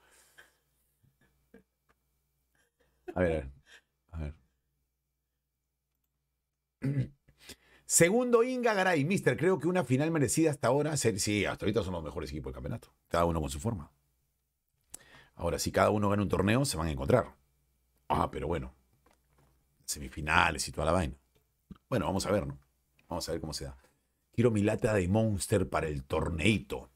A 3.15 3.22
ver, 3.22 3.49
a 4.11 4.18
ver. 4.19 4.34
A 6.82 6.88
ver. 6.88 7.11
Segundo, 7.85 8.43
Inga 8.43 8.73
Garay. 8.73 9.05
Mister, 9.05 9.37
creo 9.37 9.59
que 9.59 9.67
una 9.67 9.83
final 9.83 10.11
merecida 10.11 10.49
hasta 10.49 10.67
ahora. 10.67 10.97
Sí, 10.97 11.45
hasta 11.45 11.65
ahorita 11.65 11.83
son 11.83 11.93
los 11.93 12.03
mejores 12.03 12.31
equipos 12.31 12.51
del 12.51 12.55
campeonato. 12.55 12.93
Cada 13.07 13.25
uno 13.25 13.39
con 13.39 13.49
su 13.49 13.59
forma. 13.59 13.91
Ahora, 15.35 15.59
si 15.59 15.71
cada 15.71 15.89
uno 15.91 16.09
gana 16.09 16.23
un 16.23 16.29
torneo, 16.29 16.65
se 16.65 16.77
van 16.77 16.87
a 16.87 16.91
encontrar. 16.91 17.35
Ah, 18.07 18.31
pero 18.31 18.47
bueno. 18.47 18.73
Semifinales 19.85 20.67
y 20.67 20.71
toda 20.71 20.85
la 20.85 20.91
vaina. 20.93 21.15
Bueno, 21.89 22.05
vamos 22.05 22.25
a 22.25 22.31
ver, 22.31 22.47
¿no? 22.47 22.57
Vamos 23.07 23.27
a 23.29 23.31
ver 23.31 23.41
cómo 23.41 23.53
se 23.53 23.65
da. 23.65 23.77
Quiero 24.33 24.49
mi 24.49 24.63
lata 24.63 24.93
de 24.93 25.07
Monster 25.07 25.69
para 25.69 25.87
el 25.87 26.03
torneito. 26.03 26.89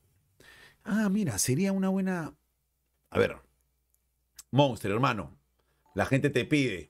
Ah, 0.83 1.07
mira, 1.09 1.37
sería 1.37 1.71
una 1.71 1.89
buena. 1.89 2.33
A 3.11 3.19
ver. 3.19 3.37
Monster, 4.51 4.91
hermano. 4.91 5.37
La 5.93 6.05
gente 6.05 6.29
te 6.29 6.45
pide 6.45 6.88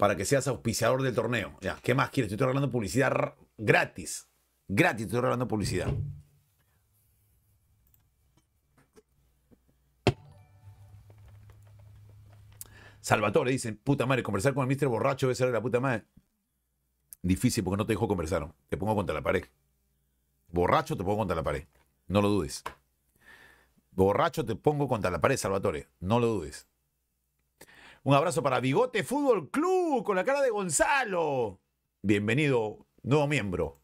para 0.00 0.16
que 0.16 0.24
seas 0.24 0.48
auspiciador 0.48 1.02
del 1.02 1.14
torneo. 1.14 1.58
Ya, 1.60 1.78
¿qué 1.82 1.94
más 1.94 2.08
quieres? 2.08 2.30
Te 2.30 2.36
estoy 2.36 2.46
regalando 2.46 2.70
publicidad 2.70 3.34
gratis. 3.58 4.30
Gratis 4.66 4.96
te 4.96 5.02
estoy 5.10 5.20
regalando 5.20 5.46
publicidad. 5.46 5.92
Salvatore 13.02 13.50
dicen, 13.50 13.76
puta 13.76 14.06
madre, 14.06 14.22
conversar 14.22 14.54
con 14.54 14.62
el 14.62 14.68
mister 14.68 14.88
borracho 14.88 15.26
debe 15.26 15.34
ser 15.34 15.48
de 15.48 15.52
la 15.52 15.60
puta 15.60 15.80
madre. 15.80 16.06
Difícil 17.20 17.62
porque 17.62 17.76
no 17.76 17.84
te 17.84 17.92
dejo 17.92 18.08
conversar. 18.08 18.50
Te 18.70 18.78
pongo 18.78 18.94
contra 18.94 19.14
la 19.14 19.20
pared. 19.20 19.44
Borracho 20.48 20.96
te 20.96 21.04
pongo 21.04 21.18
contra 21.18 21.36
la 21.36 21.42
pared. 21.42 21.66
No 22.06 22.22
lo 22.22 22.30
dudes. 22.30 22.64
Borracho 23.90 24.46
te 24.46 24.56
pongo 24.56 24.88
contra 24.88 25.10
la 25.10 25.20
pared, 25.20 25.36
Salvatore. 25.36 25.88
No 26.00 26.20
lo 26.20 26.28
dudes. 26.28 26.69
Un 28.02 28.14
abrazo 28.14 28.42
para 28.42 28.60
Bigote 28.60 29.04
Fútbol 29.04 29.50
Club 29.50 30.04
con 30.04 30.16
la 30.16 30.24
cara 30.24 30.40
de 30.40 30.48
Gonzalo. 30.48 31.60
Bienvenido, 32.00 32.86
nuevo 33.02 33.26
miembro. 33.26 33.82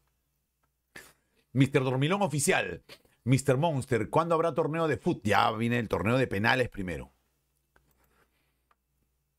Mr. 1.53 1.83
Dormilón 1.83 2.23
Oficial. 2.23 2.83
Mr. 3.25 3.57
Monster, 3.57 4.09
¿cuándo 4.09 4.33
habrá 4.33 4.55
torneo 4.55 4.87
de 4.87 4.97
fútbol? 4.97 5.21
Ya 5.23 5.51
viene 5.51 5.77
el 5.77 5.87
torneo 5.87 6.17
de 6.17 6.25
penales 6.25 6.69
primero. 6.69 7.11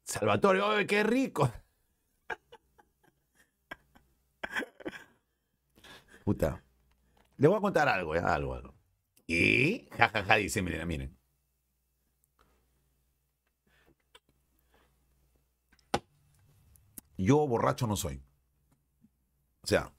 Salvatore, 0.04 0.60
¡ay, 0.62 0.86
qué 0.86 1.02
rico! 1.02 1.50
Puta. 6.24 6.62
Le 7.36 7.48
voy 7.48 7.56
a 7.58 7.60
contar 7.60 7.88
algo, 7.88 8.14
ya, 8.14 8.32
algo, 8.32 8.54
algo. 8.54 8.74
Y, 9.26 9.88
jajaja, 9.90 10.20
ja, 10.20 10.24
ja, 10.24 10.36
dice, 10.36 10.62
miren, 10.62 10.86
miren. 10.86 11.17
Yo 17.18 17.46
borracho 17.46 17.86
no 17.86 17.96
soy. 17.96 18.22
O 19.62 19.66
sea, 19.66 19.92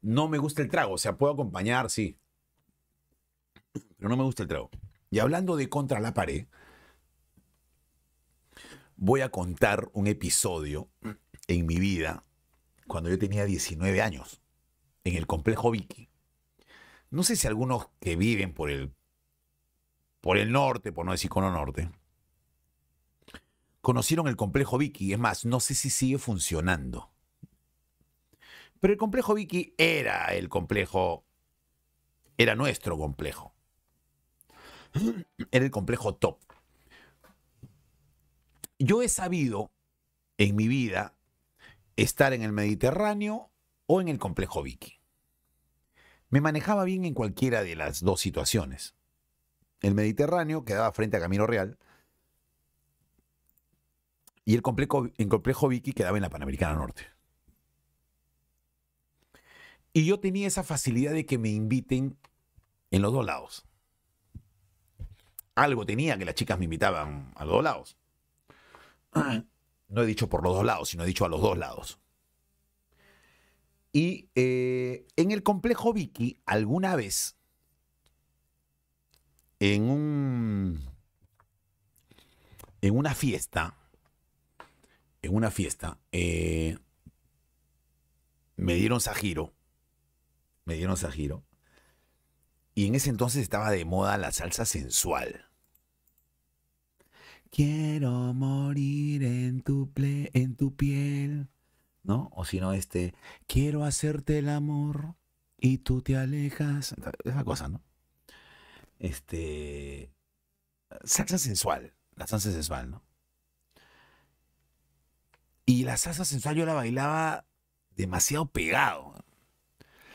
no 0.00 0.28
me 0.28 0.38
gusta 0.38 0.62
el 0.62 0.70
trago. 0.70 0.94
O 0.94 0.98
sea, 0.98 1.18
puedo 1.18 1.34
acompañar, 1.34 1.90
sí. 1.90 2.16
Pero 3.72 4.08
no 4.08 4.16
me 4.16 4.22
gusta 4.22 4.44
el 4.44 4.48
trago. 4.48 4.70
Y 5.10 5.18
hablando 5.18 5.56
de 5.56 5.68
contra 5.68 6.00
la 6.00 6.14
pared, 6.14 6.46
voy 8.96 9.20
a 9.20 9.30
contar 9.30 9.90
un 9.92 10.06
episodio 10.06 10.88
en 11.48 11.66
mi 11.66 11.78
vida 11.78 12.24
cuando 12.86 13.10
yo 13.10 13.18
tenía 13.18 13.44
19 13.44 14.00
años, 14.00 14.40
en 15.04 15.16
el 15.16 15.26
complejo 15.26 15.70
Vicky. 15.70 16.08
No 17.10 17.22
sé 17.22 17.36
si 17.36 17.46
algunos 17.46 17.88
que 18.00 18.16
viven 18.16 18.52
por 18.54 18.70
el, 18.70 18.94
por 20.20 20.38
el 20.38 20.52
norte, 20.52 20.92
por 20.92 21.04
no 21.04 21.12
decir 21.12 21.30
cono 21.30 21.50
norte, 21.50 21.90
conocieron 23.88 24.28
el 24.28 24.36
complejo 24.36 24.76
Vicky. 24.76 25.14
Es 25.14 25.18
más, 25.18 25.46
no 25.46 25.60
sé 25.60 25.74
si 25.74 25.88
sigue 25.88 26.18
funcionando. 26.18 27.10
Pero 28.80 28.92
el 28.92 28.98
complejo 28.98 29.32
Vicky 29.32 29.74
era 29.78 30.26
el 30.34 30.50
complejo, 30.50 31.24
era 32.36 32.54
nuestro 32.54 32.98
complejo. 32.98 33.54
Era 35.50 35.64
el 35.64 35.70
complejo 35.70 36.16
top. 36.16 36.38
Yo 38.78 39.00
he 39.00 39.08
sabido 39.08 39.72
en 40.36 40.54
mi 40.54 40.68
vida 40.68 41.14
estar 41.96 42.34
en 42.34 42.42
el 42.42 42.52
Mediterráneo 42.52 43.50
o 43.86 44.02
en 44.02 44.08
el 44.08 44.18
complejo 44.18 44.62
Vicky. 44.62 45.00
Me 46.28 46.42
manejaba 46.42 46.84
bien 46.84 47.06
en 47.06 47.14
cualquiera 47.14 47.62
de 47.62 47.74
las 47.74 48.02
dos 48.02 48.20
situaciones. 48.20 48.94
El 49.80 49.94
Mediterráneo 49.94 50.66
quedaba 50.66 50.92
frente 50.92 51.16
a 51.16 51.20
Camino 51.20 51.46
Real 51.46 51.78
y 54.48 54.54
el 54.54 54.62
complejo, 54.62 55.06
el 55.18 55.28
complejo 55.28 55.68
Vicky 55.68 55.92
quedaba 55.92 56.16
en 56.16 56.22
la 56.22 56.30
Panamericana 56.30 56.72
Norte. 56.72 57.02
Y 59.92 60.06
yo 60.06 60.20
tenía 60.20 60.46
esa 60.46 60.62
facilidad 60.62 61.12
de 61.12 61.26
que 61.26 61.36
me 61.36 61.50
inviten 61.50 62.16
en 62.90 63.02
los 63.02 63.12
dos 63.12 63.26
lados. 63.26 63.66
Algo 65.54 65.84
tenía 65.84 66.16
que 66.16 66.24
las 66.24 66.34
chicas 66.34 66.58
me 66.58 66.64
invitaban 66.64 67.30
a 67.36 67.44
los 67.44 67.56
dos 67.56 67.62
lados. 67.62 67.96
No 69.90 70.02
he 70.02 70.06
dicho 70.06 70.30
por 70.30 70.42
los 70.42 70.54
dos 70.54 70.64
lados, 70.64 70.88
sino 70.88 71.04
he 71.04 71.06
dicho 71.06 71.26
a 71.26 71.28
los 71.28 71.42
dos 71.42 71.58
lados. 71.58 71.98
Y 73.92 74.30
eh, 74.34 75.06
en 75.16 75.30
el 75.30 75.42
complejo 75.42 75.92
Vicky, 75.92 76.40
alguna 76.46 76.96
vez, 76.96 77.36
en 79.60 79.90
un. 79.90 80.80
En 82.80 82.96
una 82.96 83.14
fiesta. 83.14 83.74
En 85.22 85.34
una 85.34 85.50
fiesta. 85.50 85.98
Eh, 86.12 86.78
me 88.56 88.74
dieron 88.74 89.00
Sajiro. 89.00 89.54
Me 90.64 90.74
dieron 90.74 90.96
Sajiro. 90.96 91.44
Y 92.74 92.86
en 92.86 92.94
ese 92.94 93.10
entonces 93.10 93.42
estaba 93.42 93.70
de 93.70 93.84
moda 93.84 94.18
la 94.18 94.32
salsa 94.32 94.64
sensual. 94.64 95.46
Quiero 97.50 98.32
morir 98.34 99.24
en 99.24 99.62
tu, 99.62 99.90
en 99.96 100.54
tu 100.54 100.76
piel. 100.76 101.48
¿no? 102.08 102.30
O 102.32 102.44
si 102.44 102.58
no, 102.58 102.72
este, 102.72 103.14
quiero 103.46 103.84
hacerte 103.84 104.38
el 104.38 104.48
amor 104.48 105.14
y 105.58 105.78
tú 105.78 106.00
te 106.00 106.16
alejas. 106.16 106.94
Esa 107.22 107.44
cosa, 107.44 107.68
¿no? 107.68 107.82
Este, 108.98 110.10
salsa 111.04 111.38
sensual, 111.38 111.94
la 112.16 112.26
salsa 112.26 112.50
sensual, 112.50 112.90
¿no? 112.90 113.02
Y 115.68 115.84
la 115.84 115.98
salsa 115.98 116.24
sensual 116.24 116.56
yo 116.56 116.64
la 116.64 116.72
bailaba 116.72 117.44
demasiado 117.94 118.46
pegado. 118.46 119.08
O 119.08 119.14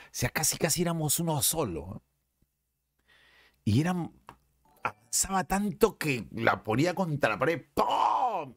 sea, 0.09 0.29
casi, 0.29 0.57
casi 0.57 0.81
éramos 0.81 1.19
uno 1.19 1.39
solo. 1.43 2.01
Y 3.63 3.79
era, 3.79 4.09
avanzaba 4.81 5.43
tanto 5.43 5.99
que 5.99 6.27
la 6.31 6.63
ponía 6.63 6.95
contra 6.95 7.29
la 7.29 7.37
pared. 7.37 7.67
¡Pum! 7.75 8.55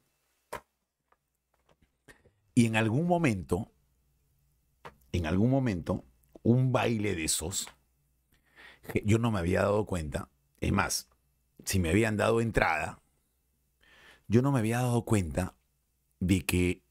Y 2.54 2.64
en 2.64 2.76
algún 2.76 3.06
momento, 3.06 3.70
en 5.12 5.26
algún 5.26 5.50
momento, 5.50 6.02
un 6.42 6.72
baile 6.72 7.14
de 7.14 7.24
esos, 7.24 7.68
yo 9.04 9.18
no 9.18 9.30
me 9.30 9.40
había 9.40 9.60
dado 9.60 9.84
cuenta, 9.84 10.30
es 10.60 10.72
más, 10.72 11.10
si 11.62 11.78
me 11.78 11.90
habían 11.90 12.16
dado 12.16 12.40
entrada, 12.40 13.02
yo 14.28 14.40
no 14.40 14.50
me 14.50 14.60
había 14.60 14.78
dado 14.78 15.04
cuenta 15.04 15.58
de 16.20 16.40
que 16.46 16.85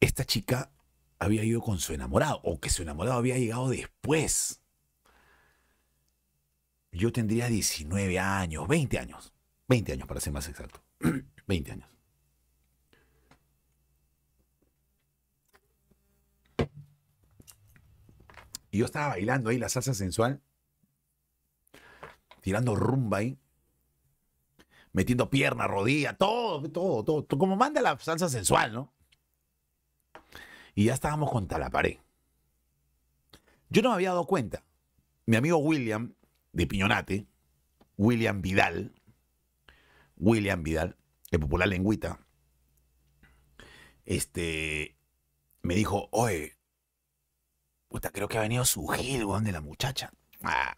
esta 0.00 0.24
chica 0.24 0.72
había 1.18 1.44
ido 1.44 1.60
con 1.60 1.78
su 1.78 1.92
enamorado, 1.92 2.40
o 2.42 2.58
que 2.58 2.70
su 2.70 2.82
enamorado 2.82 3.18
había 3.18 3.36
llegado 3.36 3.68
después. 3.68 4.60
Yo 6.92 7.12
tendría 7.12 7.48
19 7.48 8.18
años, 8.18 8.66
20 8.66 8.98
años, 8.98 9.34
20 9.68 9.92
años 9.92 10.08
para 10.08 10.20
ser 10.20 10.32
más 10.32 10.48
exacto, 10.48 10.82
20 11.46 11.72
años. 11.72 11.88
Y 18.72 18.78
yo 18.78 18.84
estaba 18.84 19.08
bailando 19.08 19.50
ahí 19.50 19.58
la 19.58 19.68
salsa 19.68 19.94
sensual, 19.94 20.40
tirando 22.40 22.74
rumba 22.76 23.18
ahí, 23.18 23.38
metiendo 24.92 25.28
pierna, 25.28 25.66
rodilla, 25.66 26.16
todo, 26.16 26.62
todo, 26.70 27.04
todo, 27.04 27.24
todo, 27.24 27.38
como 27.38 27.56
manda 27.56 27.80
la 27.82 27.98
salsa 27.98 28.28
sensual, 28.28 28.72
¿no? 28.72 28.92
Y 30.74 30.84
ya 30.84 30.94
estábamos 30.94 31.30
contra 31.30 31.58
la 31.58 31.70
pared. 31.70 31.98
Yo 33.68 33.82
no 33.82 33.90
me 33.90 33.94
había 33.96 34.10
dado 34.10 34.26
cuenta. 34.26 34.64
Mi 35.26 35.36
amigo 35.36 35.58
William, 35.58 36.14
de 36.52 36.66
Piñonate, 36.66 37.26
William 37.96 38.42
Vidal, 38.42 38.94
William 40.16 40.62
Vidal, 40.62 40.96
el 41.30 41.40
popular 41.40 41.68
lengüita, 41.68 42.18
este, 44.04 44.96
me 45.62 45.74
dijo, 45.74 46.08
oye, 46.10 46.60
Puta, 47.90 48.10
creo 48.10 48.28
que 48.28 48.38
ha 48.38 48.42
venido 48.42 48.64
su 48.64 48.86
gil, 48.86 49.24
weón, 49.24 49.42
de 49.42 49.50
la 49.50 49.60
muchacha. 49.60 50.12
Ah. 50.44 50.76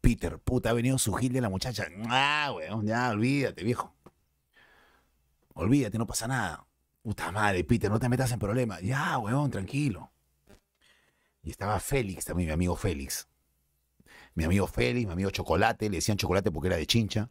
Peter, 0.00 0.38
puta, 0.38 0.70
ha 0.70 0.72
venido 0.72 0.96
su 0.96 1.12
gil 1.12 1.32
de 1.32 1.40
la 1.40 1.48
muchacha. 1.48 1.88
Ah, 2.08 2.52
weón, 2.54 2.86
ya, 2.86 3.10
olvídate, 3.10 3.64
viejo. 3.64 3.92
Olvídate, 5.54 5.98
no 5.98 6.06
pasa 6.06 6.28
nada. 6.28 6.68
Puta 7.02 7.32
madre, 7.32 7.64
Peter, 7.64 7.90
no 7.90 7.98
te 7.98 8.08
metas 8.08 8.30
en 8.32 8.38
problemas. 8.38 8.82
Ya, 8.82 9.18
weón, 9.18 9.50
tranquilo. 9.50 10.12
Y 11.42 11.50
estaba 11.50 11.80
Félix, 11.80 12.26
también 12.26 12.48
mi 12.48 12.52
amigo 12.52 12.76
Félix. 12.76 13.28
Mi 14.34 14.44
amigo 14.44 14.66
Félix, 14.66 15.06
mi 15.06 15.12
amigo 15.12 15.30
Chocolate, 15.30 15.88
le 15.88 15.96
decían 15.96 16.18
chocolate 16.18 16.50
porque 16.50 16.68
era 16.68 16.76
de 16.76 16.86
chincha. 16.86 17.30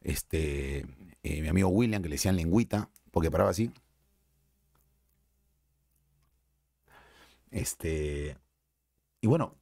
Este, 0.00 0.86
eh, 1.22 1.42
mi 1.42 1.48
amigo 1.48 1.68
William, 1.68 2.02
que 2.02 2.08
le 2.08 2.14
decían 2.14 2.36
lengüita, 2.36 2.90
porque 3.10 3.30
paraba 3.30 3.50
así. 3.50 3.72
Este. 7.50 8.36
Y 9.20 9.26
bueno. 9.26 9.56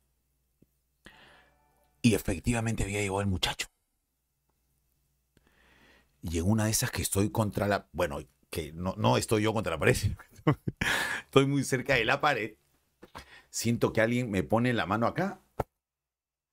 Y 2.02 2.14
efectivamente 2.14 2.84
había 2.84 3.00
llegado 3.00 3.20
el 3.20 3.26
muchacho. 3.26 3.66
Y 6.22 6.38
en 6.38 6.50
una 6.50 6.64
de 6.64 6.70
esas 6.70 6.90
que 6.90 7.02
estoy 7.02 7.30
contra 7.30 7.66
la. 7.66 7.88
Bueno, 7.92 8.20
que 8.50 8.72
no, 8.72 8.94
no 8.96 9.16
estoy 9.16 9.42
yo 9.42 9.54
contra 9.54 9.72
la 9.72 9.78
pared. 9.78 9.96
estoy 11.24 11.46
muy 11.46 11.64
cerca 11.64 11.94
de 11.94 12.04
la 12.04 12.20
pared. 12.20 12.56
Siento 13.48 13.92
que 13.92 14.00
alguien 14.00 14.30
me 14.30 14.42
pone 14.42 14.72
la 14.72 14.86
mano 14.86 15.06
acá 15.06 15.40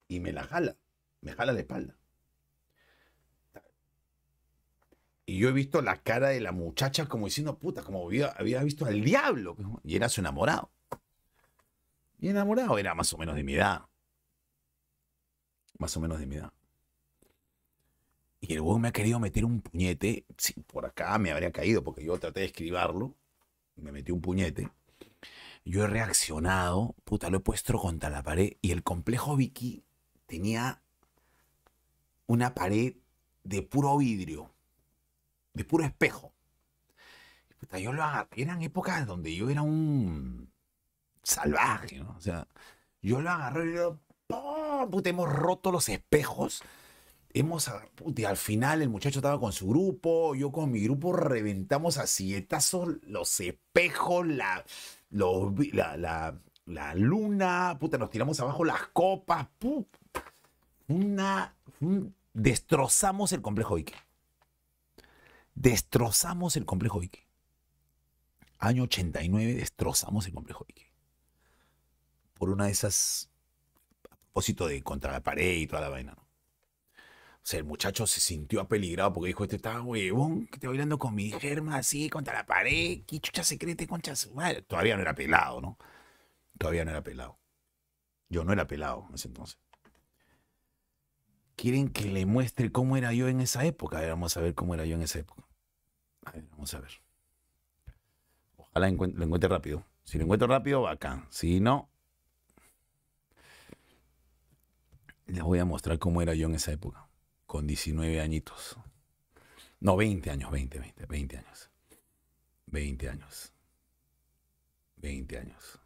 y 0.08 0.20
me 0.20 0.32
la 0.32 0.44
jala. 0.44 0.78
Me 1.22 1.34
jala 1.34 1.54
la 1.54 1.60
espalda. 1.60 1.96
Y 5.26 5.40
yo 5.40 5.50
he 5.50 5.52
visto 5.52 5.82
la 5.82 6.02
cara 6.02 6.30
de 6.30 6.40
la 6.40 6.54
muchacha 6.54 7.08
como 7.08 7.26
diciendo, 7.26 7.60
puta, 7.60 7.84
como 7.84 8.06
había, 8.06 8.28
había 8.28 8.64
visto 8.64 8.86
al 8.86 9.04
diablo. 9.04 9.58
Y 9.84 9.96
era 9.98 10.08
su 10.08 10.22
enamorado. 10.22 10.72
Y 12.20 12.30
enamorado 12.30 12.78
era 12.78 12.96
más 12.96 13.12
o 13.14 13.18
menos 13.18 13.36
de 13.36 13.44
mi 13.44 13.56
edad. 13.56 13.88
Más 15.78 15.96
o 15.98 16.00
menos 16.00 16.20
de 16.20 16.28
mi 16.28 16.38
edad. 16.38 16.54
Y 18.40 18.54
el 18.54 18.62
huevo 18.62 18.80
me 18.80 18.90
ha 18.90 18.92
querido 18.92 19.20
meter 19.20 19.46
un 19.46 19.62
puñete. 19.62 20.26
Sí, 20.38 20.54
por 20.68 20.86
acá 20.86 21.18
me 21.18 21.32
habría 21.32 21.52
caído 21.52 21.84
porque 21.84 22.04
yo 22.06 22.18
traté 22.20 22.42
de 22.42 22.46
escribirlo. 22.48 23.16
Me 23.76 23.92
metí 23.92 24.12
un 24.12 24.22
puñete. 24.22 24.70
Yo 25.66 25.84
he 25.84 25.88
reaccionado, 25.88 26.96
puta, 27.04 27.30
lo 27.30 27.38
he 27.38 27.42
puesto 27.42 27.78
contra 27.78 28.10
la 28.10 28.24
pared. 28.24 28.54
Y 28.62 28.72
el 28.72 28.84
complejo 28.84 29.36
Vicky 29.36 29.84
tenía 30.26 30.82
una 32.28 32.54
pared 32.54 32.96
de 33.44 33.62
puro 33.64 33.98
vidrio, 33.98 34.54
de 35.54 35.64
puro 35.64 35.84
espejo. 35.84 36.34
Puta, 37.60 37.80
yo 37.80 37.92
lo 37.92 38.04
agarré. 38.04 38.44
Eran 38.44 38.62
épocas 38.62 39.06
donde 39.06 39.36
yo 39.36 39.50
era 39.50 39.62
un 39.62 40.52
salvaje, 41.24 41.98
¿no? 41.98 42.16
O 42.18 42.22
sea, 42.22 42.48
yo 43.02 43.22
lo 43.22 43.30
agarré 43.30 43.72
y 43.72 43.76
yo, 43.76 44.00
¡pum! 44.28 44.90
puta, 44.90 45.10
hemos 45.10 45.30
roto 45.32 45.72
los 45.72 45.90
espejos. 45.90 46.64
Hemos, 47.40 47.68
al 47.68 48.38
final 48.38 48.82
el 48.82 48.90
muchacho 48.90 49.20
estaba 49.20 49.40
con 49.40 49.52
su 49.54 49.68
grupo, 49.68 50.34
yo 50.34 50.52
con 50.52 50.72
mi 50.72 50.82
grupo 50.82 51.14
reventamos 51.14 51.98
a 52.00 52.08
sietazos 52.08 52.98
los 53.04 53.40
espejos, 53.40 54.26
la, 54.26 54.66
los, 55.12 55.54
la, 55.74 55.98
la, 56.66 56.96
luna, 56.96 57.78
puta, 57.80 57.98
nos 58.00 58.10
tiramos 58.10 58.40
abajo 58.40 58.66
las 58.66 58.88
copas, 58.88 59.48
una, 60.88 61.56
un- 61.80 62.16
destrozamos 62.34 63.32
el 63.34 63.42
complejo 63.44 63.76
Vicky. 63.76 63.94
Destrozamos 65.54 66.56
el 66.56 66.66
complejo 66.66 67.00
Vicky. 67.00 67.22
Año 68.60 68.84
89 68.84 69.54
destrozamos 69.54 70.26
el 70.26 70.34
complejo 70.34 70.66
Vicky. 70.68 70.86
Por 72.34 72.50
una 72.50 72.66
de 72.66 72.72
esas, 72.72 73.30
a 74.10 74.16
propósito 74.16 74.68
de 74.68 74.82
contra 74.82 75.12
la 75.12 75.22
pared 75.22 75.58
y 75.58 75.68
toda 75.68 75.82
la 75.82 75.90
vaina, 75.90 76.14
¿no? 76.16 76.27
Sea, 77.48 77.60
el 77.60 77.66
muchacho 77.66 78.06
se 78.06 78.20
sintió 78.20 78.60
apeligrado 78.60 79.14
porque 79.14 79.28
dijo, 79.28 79.46
este 79.46 79.56
está 79.56 79.82
huevón, 79.82 80.48
que 80.48 80.60
te 80.60 80.68
bailando 80.68 81.00
con 81.00 81.16
mi 81.16 81.32
germa 81.32 81.78
así 81.78 82.10
contra 82.10 82.34
la 82.34 82.46
pared, 82.46 83.04
chucha 83.06 83.42
concha 83.88 84.12
de 84.12 84.18
su 84.18 84.34
madre. 84.34 84.64
Todavía 84.64 84.98
no 84.98 85.02
era 85.02 85.16
pelado, 85.16 85.62
¿no? 85.62 85.78
Todavía 86.58 86.84
no 86.84 86.92
era 86.92 87.02
pelado. 87.04 87.40
Yo 88.28 88.44
no 88.44 88.52
era 88.52 88.68
pelado 88.68 89.06
en 89.08 89.16
ese 89.16 89.30
entonces. 89.30 89.58
¿Quieren 91.56 91.88
que 91.88 92.10
le 92.10 92.26
muestre 92.26 92.70
cómo 92.70 92.98
era 92.98 93.14
yo 93.14 93.30
en 93.30 93.40
esa 93.40 93.64
época? 93.64 94.00
A 94.00 94.02
ver, 94.02 94.10
vamos 94.10 94.36
a 94.36 94.42
ver 94.42 94.54
cómo 94.54 94.74
era 94.74 94.84
yo 94.84 94.96
en 94.96 95.04
esa 95.04 95.20
época. 95.20 95.48
A 96.26 96.32
ver, 96.32 96.44
vamos 96.52 96.74
a 96.74 96.82
ver. 96.82 96.92
Ojalá 98.58 98.90
lo 98.90 99.24
encuentre 99.24 99.48
rápido. 99.48 99.86
Si 100.04 100.18
lo 100.18 100.26
encuentro 100.26 100.50
rápido, 100.50 100.82
bacán. 100.82 101.26
Si 101.30 101.62
no, 101.62 101.90
les 105.28 105.42
voy 105.42 105.60
a 105.60 105.66
mostrar 105.66 105.98
cómo 105.98 106.22
era 106.22 106.34
yo 106.34 106.48
en 106.48 106.56
esa 106.56 106.74
época. 106.74 107.07
Con 107.48 107.66
19 107.66 108.22
añitos. 108.22 108.78
No, 109.80 109.98
20 109.98 110.30
años, 110.30 110.52
20, 110.52 110.80
20, 110.80 111.06
20 111.08 111.38
años. 111.38 111.72
20 112.68 113.10
años. 113.10 113.54
20 114.98 115.38
años. 115.38 115.80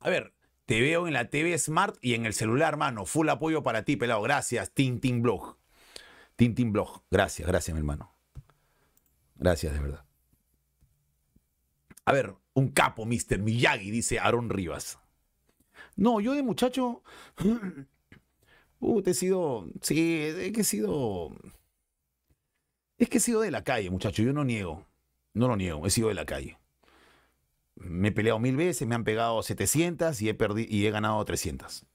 A 0.00 0.10
ver, 0.10 0.34
te 0.66 0.80
veo 0.80 1.06
en 1.06 1.12
la 1.12 1.28
TV 1.28 1.56
Smart 1.58 1.96
y 2.00 2.14
en 2.14 2.26
el 2.26 2.34
celular, 2.34 2.76
mano. 2.76 3.04
Full 3.04 3.28
apoyo 3.28 3.62
para 3.62 3.84
ti, 3.84 3.96
pelado. 3.96 4.22
Gracias, 4.22 4.72
Tintin 4.72 5.22
Blog. 5.22 5.56
Tintin 6.36 6.72
Blog. 6.72 7.02
Gracias, 7.10 7.46
gracias, 7.46 7.74
mi 7.74 7.78
hermano. 7.78 8.12
Gracias, 9.36 9.72
de 9.72 9.80
verdad. 9.80 10.04
A 12.06 12.12
ver, 12.12 12.34
un 12.54 12.68
capo, 12.68 13.04
Mr. 13.06 13.38
Miyagi, 13.38 13.90
dice 13.90 14.18
Aaron 14.18 14.50
Rivas. 14.50 14.98
No, 15.96 16.20
yo 16.20 16.32
de 16.34 16.42
muchacho. 16.42 17.02
Uh, 18.86 19.00
te 19.00 19.12
he 19.12 19.14
sido. 19.14 19.66
Sí, 19.80 20.20
es 20.20 20.52
que 20.52 20.60
he 20.60 20.64
sido. 20.64 21.30
Es 22.98 23.08
que 23.08 23.16
he 23.16 23.20
sido 23.20 23.40
de 23.40 23.50
la 23.50 23.64
calle, 23.64 23.88
muchacho. 23.90 24.22
Yo 24.22 24.32
no 24.34 24.44
niego. 24.44 24.86
No 25.32 25.48
lo 25.48 25.56
niego. 25.56 25.86
He 25.86 25.90
sido 25.90 26.08
de 26.08 26.14
la 26.14 26.26
calle. 26.26 26.58
Me 27.76 28.08
he 28.08 28.12
peleado 28.12 28.38
mil 28.38 28.56
veces, 28.56 28.86
me 28.86 28.94
han 28.94 29.02
pegado 29.04 29.42
700 29.42 30.20
y 30.20 30.28
he, 30.28 30.36
perdi- 30.36 30.66
y 30.68 30.86
he 30.86 30.90
ganado 30.90 31.24
300. 31.24 31.86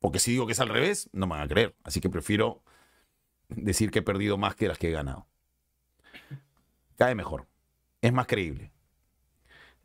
Porque 0.00 0.18
si 0.18 0.32
digo 0.32 0.46
que 0.46 0.52
es 0.52 0.60
al 0.60 0.68
revés, 0.68 1.08
no 1.12 1.26
me 1.26 1.32
van 1.36 1.42
a 1.42 1.48
creer. 1.48 1.74
Así 1.82 2.00
que 2.00 2.10
prefiero 2.10 2.62
decir 3.48 3.90
que 3.90 4.00
he 4.00 4.02
perdido 4.02 4.36
más 4.36 4.54
que 4.54 4.68
las 4.68 4.76
que 4.78 4.88
he 4.90 4.92
ganado. 4.92 5.26
Cae 6.96 7.14
mejor. 7.14 7.46
Es 8.02 8.12
más 8.12 8.26
creíble. 8.26 8.70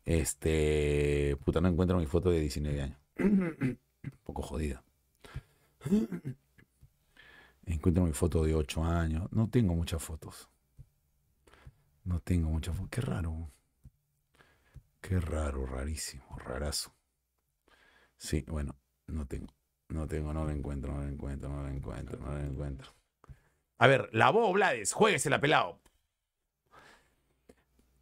Este. 0.04 1.38
Puta, 1.46 1.62
no 1.62 1.70
encuentro 1.70 1.98
mi 1.98 2.06
foto 2.06 2.32
de 2.32 2.42
19 2.42 2.82
años. 2.82 2.98
Un 3.20 3.80
poco 4.26 4.42
jodida. 4.42 4.84
Encuentro 7.66 8.04
mi 8.04 8.14
foto 8.14 8.44
de 8.44 8.56
8 8.56 8.84
años. 8.84 9.32
No 9.32 9.50
tengo 9.50 9.74
muchas 9.76 10.04
fotos. 10.04 10.50
No 12.04 12.20
tengo 12.20 12.50
muchas 12.50 12.76
fotos. 12.76 12.90
Qué 12.90 13.02
raro. 13.02 13.52
Qué 15.02 15.20
raro, 15.20 15.66
rarísimo, 15.66 16.26
rarazo. 16.40 16.94
Sí, 18.18 18.44
bueno, 18.48 18.76
no 19.08 19.26
tengo. 19.26 19.54
No 19.88 20.08
tengo, 20.08 20.34
no 20.34 20.44
lo 20.46 20.52
encuentro, 20.52 20.94
no 20.94 21.02
lo 21.02 21.08
encuentro, 21.08 21.50
no 21.50 21.64
lo 21.64 21.70
encuentro, 21.70 22.20
no 22.20 22.32
lo 22.32 22.40
encuentro. 22.40 22.92
A 23.80 23.88
ver, 23.88 24.10
la 24.12 24.30
voz, 24.30 24.54
Blades, 24.54 24.94
jueguesela 24.94 25.40
pelado. 25.40 25.80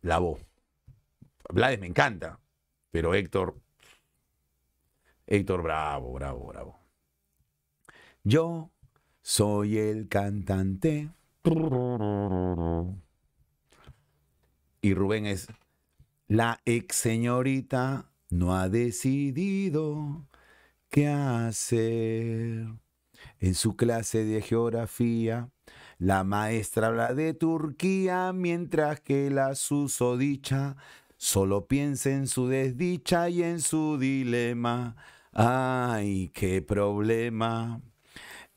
La 0.01 0.17
voz. 0.17 0.41
Blades 1.49 1.79
me 1.79 1.87
encanta, 1.87 2.39
pero 2.91 3.13
Héctor. 3.13 3.55
Héctor, 5.27 5.61
bravo, 5.61 6.13
bravo, 6.13 6.47
bravo. 6.47 6.76
Yo 8.29 8.73
soy 9.21 9.77
el 9.77 10.09
cantante. 10.09 11.13
Y 14.81 14.93
Rubén 14.93 15.25
es. 15.25 15.47
La 16.27 16.59
ex 16.65 16.93
señorita 16.93 18.11
no 18.29 18.53
ha 18.53 18.67
decidido 18.67 20.27
qué 20.89 21.07
hacer. 21.07 22.67
En 23.39 23.55
su 23.55 23.77
clase 23.77 24.25
de 24.25 24.41
geografía, 24.41 25.49
la 25.97 26.25
maestra 26.25 26.87
habla 26.87 27.13
de 27.13 27.33
Turquía, 27.33 28.33
mientras 28.33 28.99
que 28.99 29.29
la 29.29 29.55
susodicha 29.55 30.75
solo 31.15 31.65
piensa 31.69 32.09
en 32.09 32.27
su 32.27 32.49
desdicha 32.49 33.29
y 33.29 33.43
en 33.43 33.61
su 33.61 33.97
dilema. 33.97 34.97
¡Ay, 35.31 36.29
qué 36.33 36.61
problema! 36.61 37.81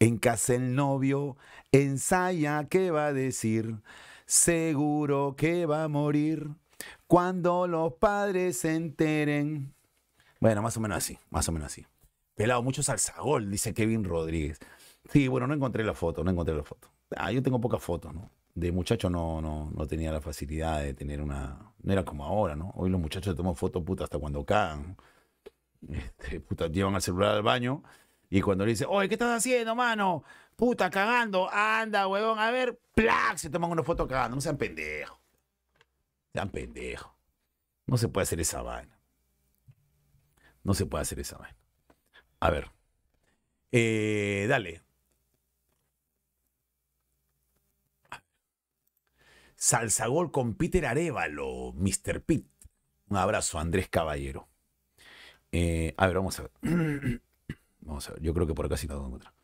En 0.02 0.16
casa 0.16 0.54
el 0.54 0.74
novio 0.74 1.36
ensaya 1.72 2.66
qué 2.70 2.90
va 2.90 3.08
a 3.08 3.12
decir. 3.12 3.82
Seguro 4.24 5.34
que 5.36 5.66
va 5.66 5.84
a 5.84 5.88
morir 5.88 6.48
cuando 7.06 7.66
los 7.66 7.92
padres 7.92 8.56
se 8.60 8.74
enteren. 8.76 9.74
Bueno, 10.40 10.62
más 10.62 10.74
o 10.78 10.80
menos 10.80 10.96
así, 10.96 11.18
más 11.28 11.46
o 11.50 11.52
menos 11.52 11.66
así. 11.66 11.84
Pelado, 12.34 12.62
mucho 12.62 12.82
salsagol, 12.82 13.50
dice 13.50 13.74
Kevin 13.74 14.04
Rodríguez. 14.04 14.58
Sí, 15.10 15.28
bueno, 15.28 15.46
no 15.46 15.52
encontré 15.52 15.84
la 15.84 15.92
foto, 15.92 16.24
no 16.24 16.30
encontré 16.30 16.54
la 16.54 16.64
foto. 16.64 16.88
Ah, 17.14 17.30
yo 17.30 17.42
tengo 17.42 17.60
pocas 17.60 17.82
fotos, 17.82 18.14
¿no? 18.14 18.30
De 18.54 18.72
muchacho 18.72 19.10
no, 19.10 19.42
no, 19.42 19.70
no 19.70 19.86
tenía 19.86 20.10
la 20.12 20.22
facilidad 20.22 20.80
de 20.80 20.94
tener 20.94 21.20
una... 21.20 21.74
No 21.82 21.92
era 21.92 22.06
como 22.06 22.24
ahora, 22.24 22.56
¿no? 22.56 22.72
Hoy 22.74 22.88
los 22.88 23.00
muchachos 23.00 23.36
toman 23.36 23.54
fotos 23.54 23.82
puta 23.82 24.04
hasta 24.04 24.18
cuando 24.18 24.46
cagan. 24.46 24.96
Este, 25.88 26.42
llevan 26.70 26.94
el 26.94 27.02
celular 27.02 27.36
al 27.36 27.42
baño 27.42 27.82
y 28.30 28.40
cuando 28.40 28.64
le 28.64 28.70
dice, 28.70 28.86
oye, 28.88 29.08
¿qué 29.08 29.16
estás 29.16 29.36
haciendo, 29.36 29.74
mano? 29.74 30.22
Puta, 30.54 30.88
cagando. 30.88 31.50
Anda, 31.50 32.06
huevón, 32.06 32.38
a 32.38 32.52
ver, 32.52 32.78
¡plac! 32.94 33.36
Se 33.36 33.50
toman 33.50 33.72
una 33.72 33.82
foto 33.82 34.06
cagando. 34.06 34.36
No 34.36 34.40
sean 34.40 34.56
pendejos. 34.56 35.18
Sean 36.32 36.48
pendejos. 36.50 37.10
No 37.86 37.96
se 37.96 38.08
puede 38.08 38.22
hacer 38.22 38.40
esa 38.40 38.62
vaina. 38.62 38.96
No 40.62 40.74
se 40.74 40.86
puede 40.86 41.02
hacer 41.02 41.18
esa 41.18 41.38
vaina. 41.38 41.56
A 42.38 42.50
ver. 42.50 42.70
Eh, 43.72 44.46
dale. 44.48 44.84
Salsagol 49.56 50.30
con 50.30 50.54
Peter 50.54 50.86
Arevalo, 50.86 51.72
Mr. 51.74 52.22
Pete. 52.22 52.48
Un 53.08 53.16
abrazo, 53.16 53.58
Andrés 53.58 53.88
Caballero. 53.88 54.48
Eh, 55.50 55.94
a 55.96 56.06
ver, 56.06 56.16
vamos 56.16 56.38
a 56.38 56.42
ver. 56.42 57.20
vamos 57.80 58.08
a 58.08 58.12
ver. 58.12 58.22
Yo 58.22 58.34
creo 58.34 58.46
que 58.46 58.54
por 58.54 58.66
acá 58.66 58.76
sí 58.76 58.86
a 58.90 58.94
encontrar. 58.94 59.34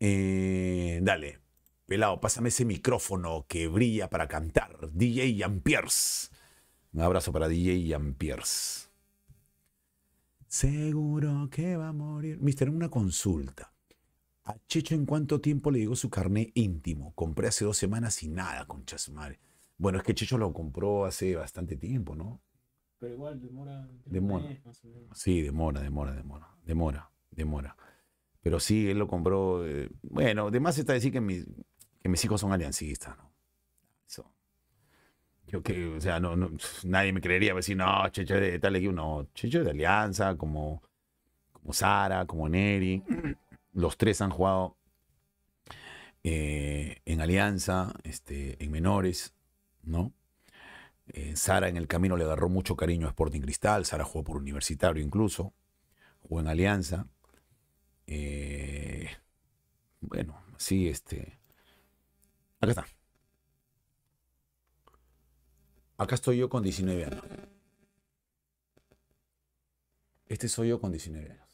Eh, 0.00 1.00
dale. 1.02 1.40
Pelado, 1.86 2.20
pásame 2.20 2.48
ese 2.48 2.64
micrófono 2.64 3.46
que 3.48 3.68
brilla 3.68 4.10
para 4.10 4.26
cantar. 4.26 4.76
DJ 4.92 5.34
Jean-Pierre. 5.36 5.88
Un 6.92 7.00
abrazo 7.00 7.32
para 7.32 7.48
DJ 7.48 7.84
Jean-Pierre. 7.84 8.42
Seguro 10.48 11.48
que 11.50 11.76
va 11.76 11.88
a 11.88 11.92
morir. 11.92 12.38
Mister, 12.40 12.70
una 12.70 12.88
consulta. 12.88 13.72
¿A 14.44 14.56
Checho 14.66 14.94
en 14.94 15.06
cuánto 15.06 15.40
tiempo 15.40 15.70
le 15.70 15.80
llegó 15.80 15.96
su 15.96 16.08
carné 16.08 16.52
íntimo? 16.54 17.12
Compré 17.14 17.48
hace 17.48 17.64
dos 17.64 17.76
semanas 17.76 18.22
y 18.22 18.28
nada, 18.28 18.64
concha 18.66 18.96
su 18.96 19.12
madre. 19.12 19.40
Bueno, 19.76 19.98
es 19.98 20.04
que 20.04 20.14
Checho 20.14 20.38
lo 20.38 20.52
compró 20.52 21.04
hace 21.04 21.34
bastante 21.34 21.76
tiempo, 21.76 22.14
¿no? 22.14 22.40
Pero 22.98 23.12
igual 23.12 23.40
demora. 23.40 23.88
Demora. 24.04 24.44
mes, 24.48 24.64
más 24.64 24.84
o 24.84 24.88
menos. 24.88 25.18
Sí, 25.18 25.42
demora, 25.42 25.80
demora, 25.80 26.14
demora, 26.14 26.56
demora, 26.64 27.10
demora. 27.36 27.76
Pero 28.42 28.60
sí, 28.60 28.90
él 28.90 28.98
lo 28.98 29.08
compró. 29.08 29.66
eh, 29.66 29.90
bueno, 30.02 30.48
además 30.48 30.78
está 30.78 30.92
decir 30.94 31.12
que, 31.12 31.20
mis- 31.20 31.46
que 32.02 32.08
mis 32.08 32.24
hijos 32.24 32.40
son 32.40 32.52
aliancistas, 32.52 33.16
¿no? 33.18 33.32
Eso. 34.08 34.30
Yo 35.46 35.62
que, 35.62 35.86
o 35.86 36.00
sea, 36.00 36.18
no, 36.18 36.34
no, 36.36 36.50
nadie 36.84 37.12
me 37.12 37.20
creería 37.20 37.54
decir, 37.54 37.76
no, 37.76 38.08
Checho 38.10 38.34
de 38.34 38.58
tal 38.58 38.76
equipo. 38.76 38.92
No, 38.92 39.28
Checho 39.34 39.62
de 39.62 39.70
Alianza, 39.70 40.36
como, 40.36 40.82
como 41.52 41.72
Sara, 41.72 42.26
como 42.26 42.48
Neri. 42.48 43.02
Los 43.74 43.96
tres 43.98 44.20
han 44.22 44.30
jugado 44.30 44.76
eh, 46.24 47.00
en 47.04 47.20
Alianza, 47.20 47.94
este, 48.04 48.62
en 48.62 48.70
menores, 48.70 49.34
¿no? 49.82 50.12
Eh, 51.08 51.36
Sara 51.36 51.68
en 51.68 51.76
el 51.76 51.88
camino 51.88 52.16
le 52.16 52.24
agarró 52.24 52.48
mucho 52.48 52.76
cariño 52.76 53.06
a 53.06 53.10
Sporting 53.10 53.40
Cristal. 53.40 53.84
Sara 53.84 54.04
jugó 54.04 54.24
por 54.24 54.36
Universitario 54.36 55.02
incluso. 55.02 55.54
Jugó 56.20 56.40
en 56.40 56.48
Alianza. 56.48 57.08
Eh, 58.06 59.08
bueno, 60.00 60.42
sí, 60.58 60.88
este. 60.88 61.38
Acá 62.60 62.70
está. 62.70 62.86
Acá 65.98 66.14
estoy 66.14 66.38
yo 66.38 66.48
con 66.48 66.62
19 66.62 67.04
años. 67.04 67.22
Este 70.28 70.48
soy 70.48 70.68
yo 70.68 70.80
con 70.80 70.92
19 70.92 71.30
años. 71.30 71.46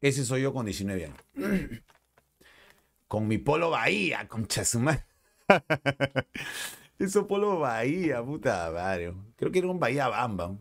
Ese 0.00 0.24
soy 0.24 0.42
yo 0.42 0.52
con 0.52 0.66
19 0.66 1.06
años. 1.06 1.18
Con 3.08 3.28
mi 3.28 3.38
polo 3.38 3.70
Bahía, 3.70 4.26
con 4.26 4.48
Eso 6.98 7.26
polo 7.26 7.58
Bahía, 7.58 8.22
puta 8.24 8.70
madre. 8.70 9.14
Creo 9.36 9.52
que 9.52 9.58
era 9.58 9.68
un 9.68 9.78
Bahía 9.78 10.08
Bamba. 10.08 10.56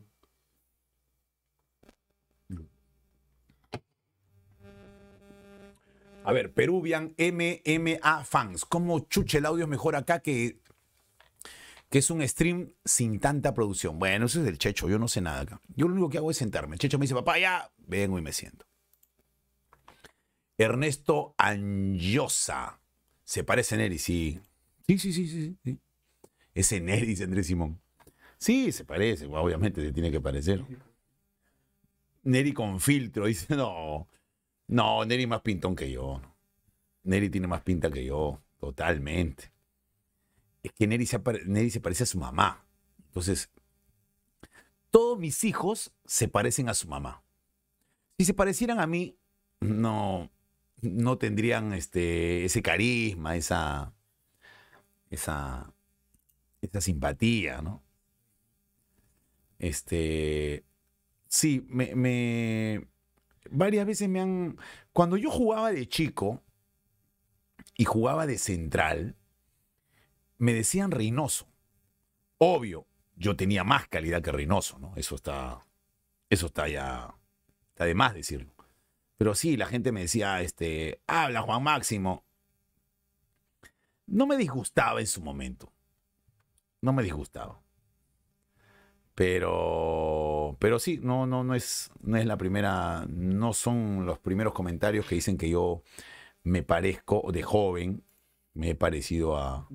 A 6.26 6.34
ver, 6.34 6.54
Peruvian 6.54 7.14
MMA 7.18 8.26
Fans. 8.26 8.66
¿Cómo 8.66 9.00
chuche 9.02 9.38
el 9.38 9.46
audio 9.46 9.66
es 9.66 9.70
mejor 9.70 9.96
acá 9.96 10.22
que, 10.22 10.60
que 11.90 12.00
es 12.00 12.10
un 12.10 12.28
stream 12.28 12.74
sin 12.84 13.20
tanta 13.20 13.54
producción? 13.54 14.00
Bueno, 14.00 14.26
eso 14.26 14.40
es 14.40 14.46
del 14.46 14.58
Checho, 14.58 14.90
yo 14.90 14.98
no 14.98 15.08
sé 15.08 15.22
nada 15.22 15.42
acá. 15.42 15.62
Yo 15.76 15.88
lo 15.88 15.94
único 15.94 16.10
que 16.10 16.18
hago 16.18 16.32
es 16.32 16.38
sentarme. 16.38 16.76
El 16.76 16.80
Checho 16.80 16.98
me 16.98 17.04
dice, 17.04 17.14
papá, 17.14 17.38
ya, 17.38 17.72
vengo 17.78 18.18
y 18.18 18.24
me 18.24 18.34
siento. 18.34 18.66
Ernesto 20.58 21.36
Anjosa. 21.38 22.80
Se 23.24 23.44
parece 23.44 23.76
a 23.76 23.78
Neri, 23.78 24.00
sí. 24.00 24.40
Sí, 24.88 24.98
sí, 24.98 25.14
sí, 25.14 25.28
sí. 25.28 25.58
sí. 25.64 25.80
Ese 26.56 26.80
Neri, 26.80 27.06
dice 27.06 27.26
Andrés 27.26 27.48
Simón. 27.48 27.80
Sí, 28.38 28.72
se 28.72 28.86
parece, 28.86 29.28
obviamente 29.28 29.82
se 29.82 29.92
tiene 29.92 30.10
que 30.10 30.22
parecer. 30.22 30.66
Neri 32.24 32.54
con 32.54 32.80
filtro, 32.80 33.26
dice, 33.26 33.56
no. 33.56 34.08
No, 34.68 35.06
Neri 35.06 35.28
más 35.28 35.42
pintón 35.42 35.76
que 35.76 35.92
yo. 35.92 36.22
Neri 37.04 37.30
tiene 37.30 37.48
más 37.48 37.62
pinta 37.62 37.92
que 37.92 38.04
yo, 38.04 38.42
totalmente. 38.58 39.52
Es 40.64 40.72
que 40.72 40.88
Neri 40.88 41.06
se, 41.06 41.22
Neri 41.46 41.70
se 41.70 41.82
parece 41.82 42.04
a 42.04 42.08
su 42.08 42.18
mamá. 42.18 42.66
Entonces, 43.06 43.52
todos 44.90 45.20
mis 45.20 45.44
hijos 45.44 45.94
se 46.06 46.28
parecen 46.30 46.70
a 46.70 46.74
su 46.74 46.88
mamá. 46.88 47.24
Si 48.18 48.26
se 48.26 48.34
parecieran 48.34 48.80
a 48.80 48.88
mí, 48.88 49.20
no, 49.60 50.32
no 50.82 51.18
tendrían 51.18 51.74
este, 51.74 52.46
ese 52.46 52.62
carisma, 52.62 53.36
esa, 53.36 53.94
esa, 55.10 55.75
esa 56.66 56.82
simpatía, 56.82 57.62
¿no? 57.62 57.84
Este, 59.60 60.66
sí, 61.28 61.66
me, 61.70 62.88
varias 63.50 63.86
veces 63.86 64.10
me 64.10 64.22
han, 64.22 64.58
cuando 64.92 65.18
yo 65.18 65.30
jugaba 65.32 65.72
de 65.72 65.88
chico 65.88 66.44
y 67.78 67.86
jugaba 67.86 68.26
de 68.26 68.38
central, 68.38 69.16
me 70.38 70.54
decían 70.54 70.92
Reynoso. 70.92 71.48
Obvio, 72.38 72.88
yo 73.16 73.36
tenía 73.36 73.64
más 73.64 73.88
calidad 73.88 74.22
que 74.22 74.32
Reynoso, 74.32 74.78
¿no? 74.80 74.94
Eso 74.96 75.16
está, 75.16 75.66
eso 76.30 76.48
está 76.48 76.68
ya, 76.68 77.16
está 77.70 77.86
de 77.86 77.96
más 77.96 78.14
decirlo. 78.14 78.54
Pero 79.18 79.34
sí, 79.36 79.56
la 79.56 79.68
gente 79.68 79.92
me 79.92 80.02
decía, 80.02 80.42
este, 80.42 81.02
habla 81.08 81.42
Juan 81.42 81.64
Máximo. 81.64 82.26
No 84.08 84.28
me 84.28 84.38
disgustaba 84.38 85.00
en 85.00 85.08
su 85.08 85.22
momento. 85.22 85.72
No 86.86 86.94
me 86.94 87.02
disgustaba. 87.02 87.60
Pero, 89.16 90.56
pero 90.60 90.78
sí, 90.78 91.00
no, 91.02 91.26
no, 91.26 91.44
no 91.44 91.56
es, 91.56 91.90
no 92.02 92.16
es 92.16 92.28
la 92.28 92.38
primera, 92.38 93.08
no 93.10 93.54
son 93.54 94.06
los 94.06 94.20
primeros 94.20 94.54
comentarios 94.54 95.08
que 95.08 95.16
dicen 95.16 95.36
que 95.36 95.50
yo 95.50 95.82
me 96.44 96.62
parezco 96.62 97.32
de 97.32 97.42
joven, 97.42 98.04
me 98.54 98.70
he 98.70 98.76
parecido 98.76 99.36
a, 99.36 99.68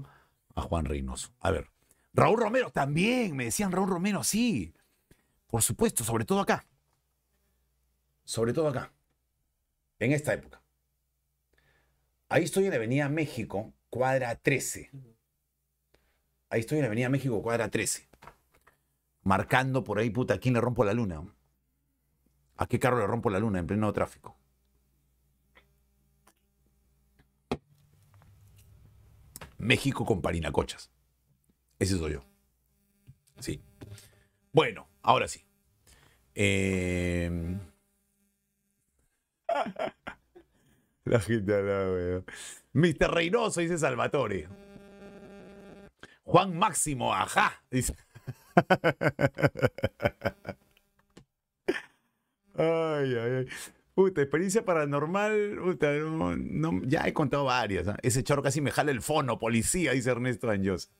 Juan 0.54 0.84
Reynoso. 0.84 1.32
A 1.40 1.50
ver, 1.50 1.66
Raúl 2.12 2.38
Romero 2.38 2.70
también, 2.70 3.34
me 3.34 3.46
decían 3.46 3.72
Raúl 3.72 3.88
Romero, 3.88 4.22
sí. 4.22 4.72
Por 5.48 5.62
supuesto, 5.62 6.04
sobre 6.04 6.24
todo 6.24 6.38
acá. 6.38 6.64
Sobre 8.22 8.52
todo 8.52 8.68
acá. 8.68 8.92
En 9.98 10.12
esta 10.12 10.32
época. 10.32 10.62
Ahí 12.28 12.44
estoy 12.44 12.66
en 12.66 12.70
la 12.70 12.76
Avenida 12.76 13.08
México, 13.08 13.72
cuadra 13.88 14.36
13. 14.36 14.92
Ahí 16.50 16.60
estoy 16.60 16.78
en 16.78 16.82
la 16.82 16.86
Avenida 16.88 17.08
México, 17.08 17.40
cuadra 17.42 17.70
13. 17.70 18.08
Marcando 19.22 19.84
por 19.84 20.00
ahí, 20.00 20.10
puta, 20.10 20.34
¿a 20.34 20.38
quién 20.38 20.54
le 20.54 20.60
rompo 20.60 20.84
la 20.84 20.92
luna? 20.92 21.22
¿A 22.56 22.66
qué 22.66 22.80
carro 22.80 22.98
le 22.98 23.06
rompo 23.06 23.30
la 23.30 23.38
luna 23.38 23.60
en 23.60 23.68
pleno 23.68 23.92
tráfico? 23.92 24.36
México 29.58 30.04
con 30.04 30.20
parinacochas. 30.20 30.90
Ese 31.78 31.96
soy 31.96 32.14
yo. 32.14 32.24
Sí. 33.38 33.62
Bueno, 34.52 34.88
ahora 35.02 35.28
sí. 35.28 35.46
Eh... 36.34 37.58
La 41.04 41.18
gente 41.20 41.54
habla, 41.54 41.90
weón. 41.90 42.24
Mr. 42.72 43.10
Reynoso, 43.12 43.60
dice 43.60 43.78
Salvatore. 43.78 44.48
Juan 46.30 46.56
Máximo, 46.56 47.12
ajá. 47.12 47.60
Dice. 47.72 47.96
Ay, 52.54 53.14
ay, 53.14 53.32
ay. 53.38 53.46
Puta, 53.94 54.22
experiencia 54.22 54.64
paranormal. 54.64 55.58
Puta, 55.62 55.92
no, 55.92 56.36
no- 56.36 56.82
ya 56.84 57.06
he 57.06 57.12
contado 57.12 57.44
varias. 57.44 57.88
¿ah? 57.88 57.96
Ese 58.02 58.22
chorro 58.22 58.42
casi 58.42 58.60
me 58.60 58.70
jala 58.70 58.90
el 58.90 59.02
fono, 59.02 59.38
policía, 59.38 59.92
dice 59.92 60.10
Ernesto 60.10 60.50
Anjos. 60.50 60.90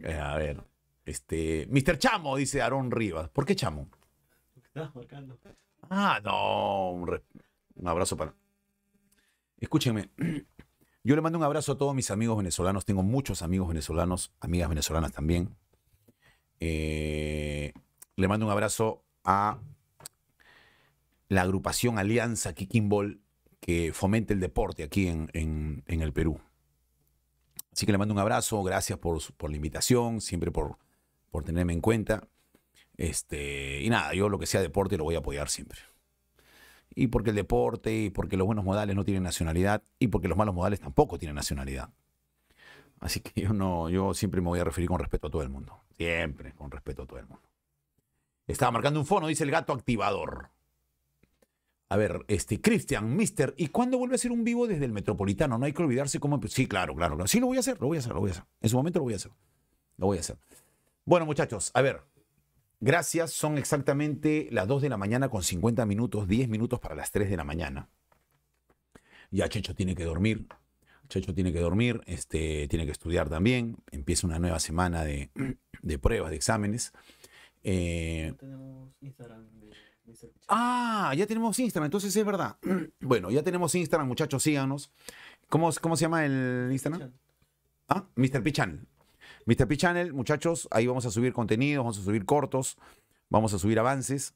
Eh, 0.00 0.14
a 0.14 0.36
ver. 0.36 0.62
Este. 1.04 1.66
Mr. 1.70 1.98
Chamo, 1.98 2.36
dice 2.36 2.62
Aarón 2.62 2.90
Rivas. 2.90 3.28
¿Por 3.30 3.44
qué 3.44 3.54
Chamo? 3.54 3.88
Estabas 4.56 4.94
marcando. 4.94 5.38
Ah, 5.90 6.20
no. 6.24 6.90
Un, 6.92 7.06
re- 7.08 7.22
un 7.76 7.88
abrazo 7.88 8.16
para. 8.16 8.34
Escúchenme. 9.60 10.10
Yo 11.06 11.14
le 11.14 11.20
mando 11.20 11.38
un 11.38 11.44
abrazo 11.44 11.72
a 11.72 11.76
todos 11.78 11.94
mis 11.94 12.10
amigos 12.10 12.36
venezolanos. 12.38 12.84
Tengo 12.86 13.02
muchos 13.02 13.42
amigos 13.42 13.68
venezolanos, 13.68 14.32
amigas 14.40 14.70
venezolanas 14.70 15.12
también. 15.12 15.54
Eh, 16.60 17.72
le 18.16 18.28
mando 18.28 18.46
un 18.46 18.52
abrazo 18.52 19.04
a 19.22 19.58
la 21.28 21.42
agrupación 21.42 21.98
Alianza 21.98 22.54
Kikimbol 22.54 23.20
que 23.60 23.92
fomenta 23.92 24.32
el 24.32 24.40
deporte 24.40 24.82
aquí 24.82 25.08
en, 25.08 25.28
en- 25.34 25.82
en 25.86 26.00
el 26.00 26.12
Perú. 26.12 26.40
Así 27.72 27.86
que 27.86 27.92
le 27.92 27.98
mando 27.98 28.14
un 28.14 28.20
abrazo, 28.20 28.62
gracias 28.62 28.98
por, 28.98 29.20
por 29.36 29.50
la 29.50 29.56
invitación, 29.56 30.20
siempre 30.20 30.50
por, 30.50 30.78
por 31.30 31.44
tenerme 31.44 31.72
en 31.74 31.80
cuenta. 31.80 32.28
Este, 32.96 33.82
y 33.82 33.90
nada, 33.90 34.14
yo 34.14 34.28
lo 34.28 34.38
que 34.38 34.46
sea 34.46 34.60
deporte 34.62 34.96
lo 34.96 35.04
voy 35.04 35.16
a 35.16 35.18
apoyar 35.18 35.50
siempre. 35.50 35.80
Y 36.94 37.08
porque 37.08 37.30
el 37.30 37.36
deporte, 37.36 37.94
y 37.94 38.10
porque 38.10 38.36
los 38.36 38.46
buenos 38.46 38.64
modales 38.64 38.94
no 38.94 39.04
tienen 39.04 39.22
nacionalidad, 39.22 39.82
y 39.98 40.08
porque 40.08 40.28
los 40.28 40.38
malos 40.38 40.54
modales 40.54 40.80
tampoco 40.80 41.18
tienen 41.18 41.34
nacionalidad. 41.34 41.90
Así 43.00 43.20
que 43.20 43.42
yo 43.42 43.52
no, 43.52 43.90
yo 43.90 44.14
siempre 44.14 44.40
me 44.40 44.48
voy 44.48 44.60
a 44.60 44.64
referir 44.64 44.88
con 44.88 44.98
respeto 44.98 45.26
a 45.26 45.30
todo 45.30 45.42
el 45.42 45.50
mundo. 45.50 45.82
Siempre 45.96 46.52
con 46.52 46.70
respeto 46.70 47.02
a 47.02 47.06
todo 47.06 47.18
el 47.18 47.26
mundo. 47.26 47.42
Estaba 48.46 48.72
marcando 48.72 49.00
un 49.00 49.06
fono, 49.06 49.26
dice 49.26 49.44
el 49.44 49.50
gato 49.50 49.72
activador. 49.72 50.50
A 51.88 51.96
ver, 51.96 52.24
este, 52.28 52.60
Cristian, 52.60 53.14
Mister, 53.14 53.54
¿y 53.56 53.68
cuándo 53.68 53.98
vuelve 53.98 54.14
a 54.14 54.16
hacer 54.16 54.32
un 54.32 54.42
vivo 54.42 54.66
desde 54.66 54.84
el 54.84 54.92
Metropolitano? 54.92 55.58
No 55.58 55.66
hay 55.66 55.72
que 55.72 55.82
olvidarse 55.82 56.18
cómo... 56.18 56.40
Sí, 56.48 56.66
claro, 56.66 56.94
claro, 56.94 57.14
claro. 57.14 57.28
Sí, 57.28 57.40
lo 57.40 57.46
voy 57.46 57.58
a 57.58 57.60
hacer, 57.60 57.80
lo 57.80 57.88
voy 57.88 57.98
a 57.98 58.00
hacer, 58.00 58.12
lo 58.14 58.20
voy 58.20 58.30
a 58.30 58.32
hacer. 58.32 58.44
En 58.60 58.68
su 58.68 58.76
momento 58.76 58.98
lo 58.98 59.04
voy 59.04 59.12
a 59.12 59.16
hacer. 59.16 59.32
Lo 59.96 60.06
voy 60.06 60.16
a 60.16 60.20
hacer. 60.20 60.36
Bueno, 61.04 61.26
muchachos, 61.26 61.70
a 61.74 61.82
ver, 61.82 62.02
Gracias, 62.84 63.32
son 63.32 63.56
exactamente 63.56 64.46
las 64.50 64.68
2 64.68 64.82
de 64.82 64.90
la 64.90 64.98
mañana 64.98 65.30
con 65.30 65.42
50 65.42 65.86
minutos, 65.86 66.28
10 66.28 66.50
minutos 66.50 66.80
para 66.80 66.94
las 66.94 67.10
3 67.10 67.30
de 67.30 67.36
la 67.38 67.42
mañana. 67.42 67.88
Ya 69.30 69.48
Checho 69.48 69.74
tiene 69.74 69.94
que 69.94 70.04
dormir. 70.04 70.46
Checho 71.08 71.32
tiene 71.32 71.50
que 71.50 71.60
dormir, 71.60 72.02
este, 72.04 72.68
tiene 72.68 72.84
que 72.84 72.92
estudiar 72.92 73.30
también. 73.30 73.78
Empieza 73.90 74.26
una 74.26 74.38
nueva 74.38 74.58
semana 74.60 75.02
de, 75.02 75.30
de 75.82 75.98
pruebas, 75.98 76.28
de 76.28 76.36
exámenes. 76.36 76.92
Eh, 77.62 78.34
Tenemos 78.38 78.92
Instagram 79.00 79.48
de 79.60 79.68
Mr. 80.04 80.28
Pichán. 80.28 80.44
ah, 80.48 81.14
ya 81.16 81.26
tenemos 81.26 81.58
Instagram, 81.58 81.86
entonces 81.86 82.14
es 82.14 82.24
verdad. 82.26 82.58
Bueno, 83.00 83.30
ya 83.30 83.42
tenemos 83.42 83.74
Instagram, 83.74 84.06
muchachos, 84.08 84.42
síganos. 84.42 84.90
¿Cómo, 85.48 85.70
cómo 85.80 85.96
se 85.96 86.02
llama 86.02 86.26
el 86.26 86.68
Instagram? 86.70 87.12
Ah, 87.88 88.06
Mr. 88.16 88.42
P 88.42 88.52
Channel. 88.52 88.86
Mr. 89.46 89.68
P 89.68 89.76
Channel, 89.76 90.12
muchachos, 90.14 90.68
ahí 90.70 90.86
vamos 90.86 91.04
a 91.04 91.10
subir 91.10 91.32
contenidos, 91.32 91.84
vamos 91.84 91.98
a 91.98 92.02
subir 92.02 92.24
cortos, 92.24 92.78
vamos 93.28 93.52
a 93.52 93.58
subir 93.58 93.78
avances. 93.78 94.34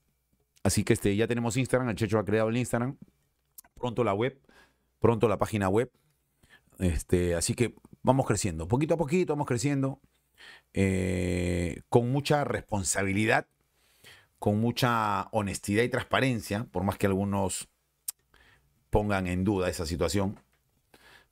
Así 0.63 0.85
que 0.85 0.93
este, 0.93 1.17
ya 1.17 1.27
tenemos 1.27 1.57
Instagram, 1.57 1.89
el 1.89 1.97
Checho 1.97 2.19
ha 2.19 2.25
creado 2.25 2.51
el 2.51 2.57
Instagram. 2.57 2.99
Pronto 3.75 4.05
la 4.05 4.13
web, 4.13 4.39
pronto 4.99 5.29
la 5.29 5.39
página 5.39 5.69
web. 5.69 5.91
Este, 6.79 7.35
así 7.35 7.55
que 7.55 7.75
vamos 8.03 8.27
creciendo, 8.27 8.69
poquito 8.69 8.95
a 8.95 8.97
poquito 8.99 9.33
vamos 9.33 9.47
creciendo, 9.47 10.01
eh, 10.75 11.83
con 11.89 12.11
mucha 12.13 12.45
responsabilidad, 12.45 13.47
con 14.39 14.61
mucha 14.61 15.29
honestidad 15.33 15.83
y 15.83 15.89
transparencia, 15.89 16.65
por 16.71 16.85
más 16.85 16.99
que 16.99 17.07
algunos 17.07 17.69
pongan 18.91 19.27
en 19.27 19.43
duda 19.45 19.69
esa 19.69 19.87
situación. 19.87 20.39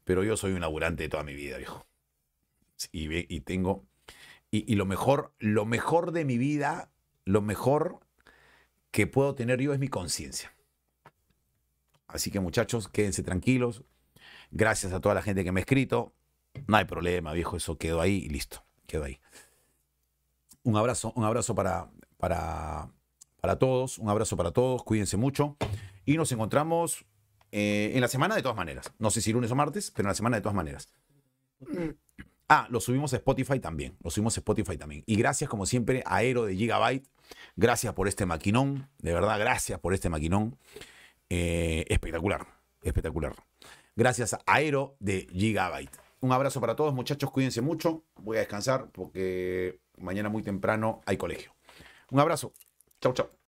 Pero 0.05 0.25
yo 0.25 0.37
soy 0.37 0.53
un 0.53 0.61
laburante 0.61 1.05
de 1.05 1.09
toda 1.09 1.23
mi 1.23 1.35
vida, 1.35 1.59
viejo 1.59 1.86
y, 2.93 3.41
tengo 3.41 3.87
y, 4.51 4.75
lo 4.75 4.87
mejor 4.87 5.35
lo 5.39 5.65
mejor 5.65 6.13
de 6.13 6.25
mi 6.25 6.39
vida 6.39 6.91
lo 7.25 7.43
mejor 7.43 8.01
que 8.91 9.07
puedo 9.07 9.35
tener 9.35 9.61
yo 9.61 9.75
es 9.75 9.81
mi 9.81 9.89
conciencia. 9.89 10.55
Así 12.07 12.31
que 12.31 12.41
muchachos 12.41 12.89
quédense 12.89 13.23
tranquilos. 13.23 13.83
Gracias 14.53 14.93
a 14.93 15.01
toda 15.01 15.15
la 15.15 15.23
gente 15.23 15.43
que 15.43 15.53
me 15.53 15.61
ha 15.61 15.63
escrito. 15.63 16.15
No 16.67 16.77
hay 16.77 16.85
problema 16.85 17.33
viejo 17.33 17.57
eso 17.57 17.77
quedó 17.77 18.01
ahí 18.01 18.23
y 18.25 18.29
listo 18.29 18.65
quedó 18.87 19.05
ahí. 19.05 19.21
Un 20.63 20.77
abrazo 20.77 21.13
un 21.17 21.25
abrazo 21.25 21.55
para 21.55 21.91
para 22.17 22.91
para 23.41 23.59
todos 23.59 23.99
un 23.99 24.09
abrazo 24.09 24.37
para 24.37 24.53
todos 24.53 24.85
cuídense 24.85 25.17
mucho. 25.17 25.57
Y 26.05 26.17
nos 26.17 26.31
encontramos 26.31 27.05
eh, 27.51 27.91
en 27.95 28.01
la 28.01 28.09
semana 28.09 28.37
de 28.37 28.43
todas 28.43 28.57
maneras. 28.57 28.93
No 28.99 29.11
sé 29.11 29.21
si 29.21 29.33
lunes 29.33 29.51
o 29.51 29.57
martes 29.57 29.91
pero 29.91 30.07
en 30.07 30.11
la 30.11 30.15
semana 30.15 30.37
de 30.37 30.43
todas 30.43 30.55
maneras 30.55 30.89
Ah, 32.49 32.69
lo 32.71 32.81
subimos 32.81 33.13
a 33.13 33.17
Spotify 33.17 33.59
también. 33.59 33.97
Lo 34.03 34.11
subimos 34.11 34.37
a 34.37 34.41
Spotify 34.41 34.77
también. 34.77 35.03
Y 35.07 35.17
gracias, 35.17 35.51
como 35.51 35.67
siempre, 35.67 36.03
a 36.07 36.17
Aero 36.17 36.45
de 36.45 36.55
Gigabyte. 36.55 37.07
Gracias 37.57 37.93
por 37.95 38.07
este 38.07 38.25
maquinón. 38.25 38.89
De 38.99 39.13
verdad, 39.13 39.39
gracias 39.39 39.81
por 39.81 39.95
este 39.95 40.09
maquinón. 40.09 40.57
Eh, 41.29 41.85
espectacular. 41.89 42.47
Espectacular. 42.83 43.35
Gracias 43.97 44.35
a 44.35 44.41
Aero 44.47 44.97
de 45.01 45.27
Gigabyte. 45.33 45.97
Un 46.21 46.33
abrazo 46.33 46.61
para 46.61 46.77
todos, 46.77 46.95
muchachos. 46.95 47.31
Cuídense 47.31 47.63
mucho. 47.63 48.05
Voy 48.17 48.37
a 48.37 48.41
descansar 48.41 48.91
porque 48.93 49.81
mañana 49.99 50.29
muy 50.29 50.43
temprano 50.43 51.01
hay 51.05 51.17
colegio. 51.17 51.53
Un 52.11 52.21
abrazo. 52.21 52.53
Chau, 53.01 53.13
chau. 53.13 53.46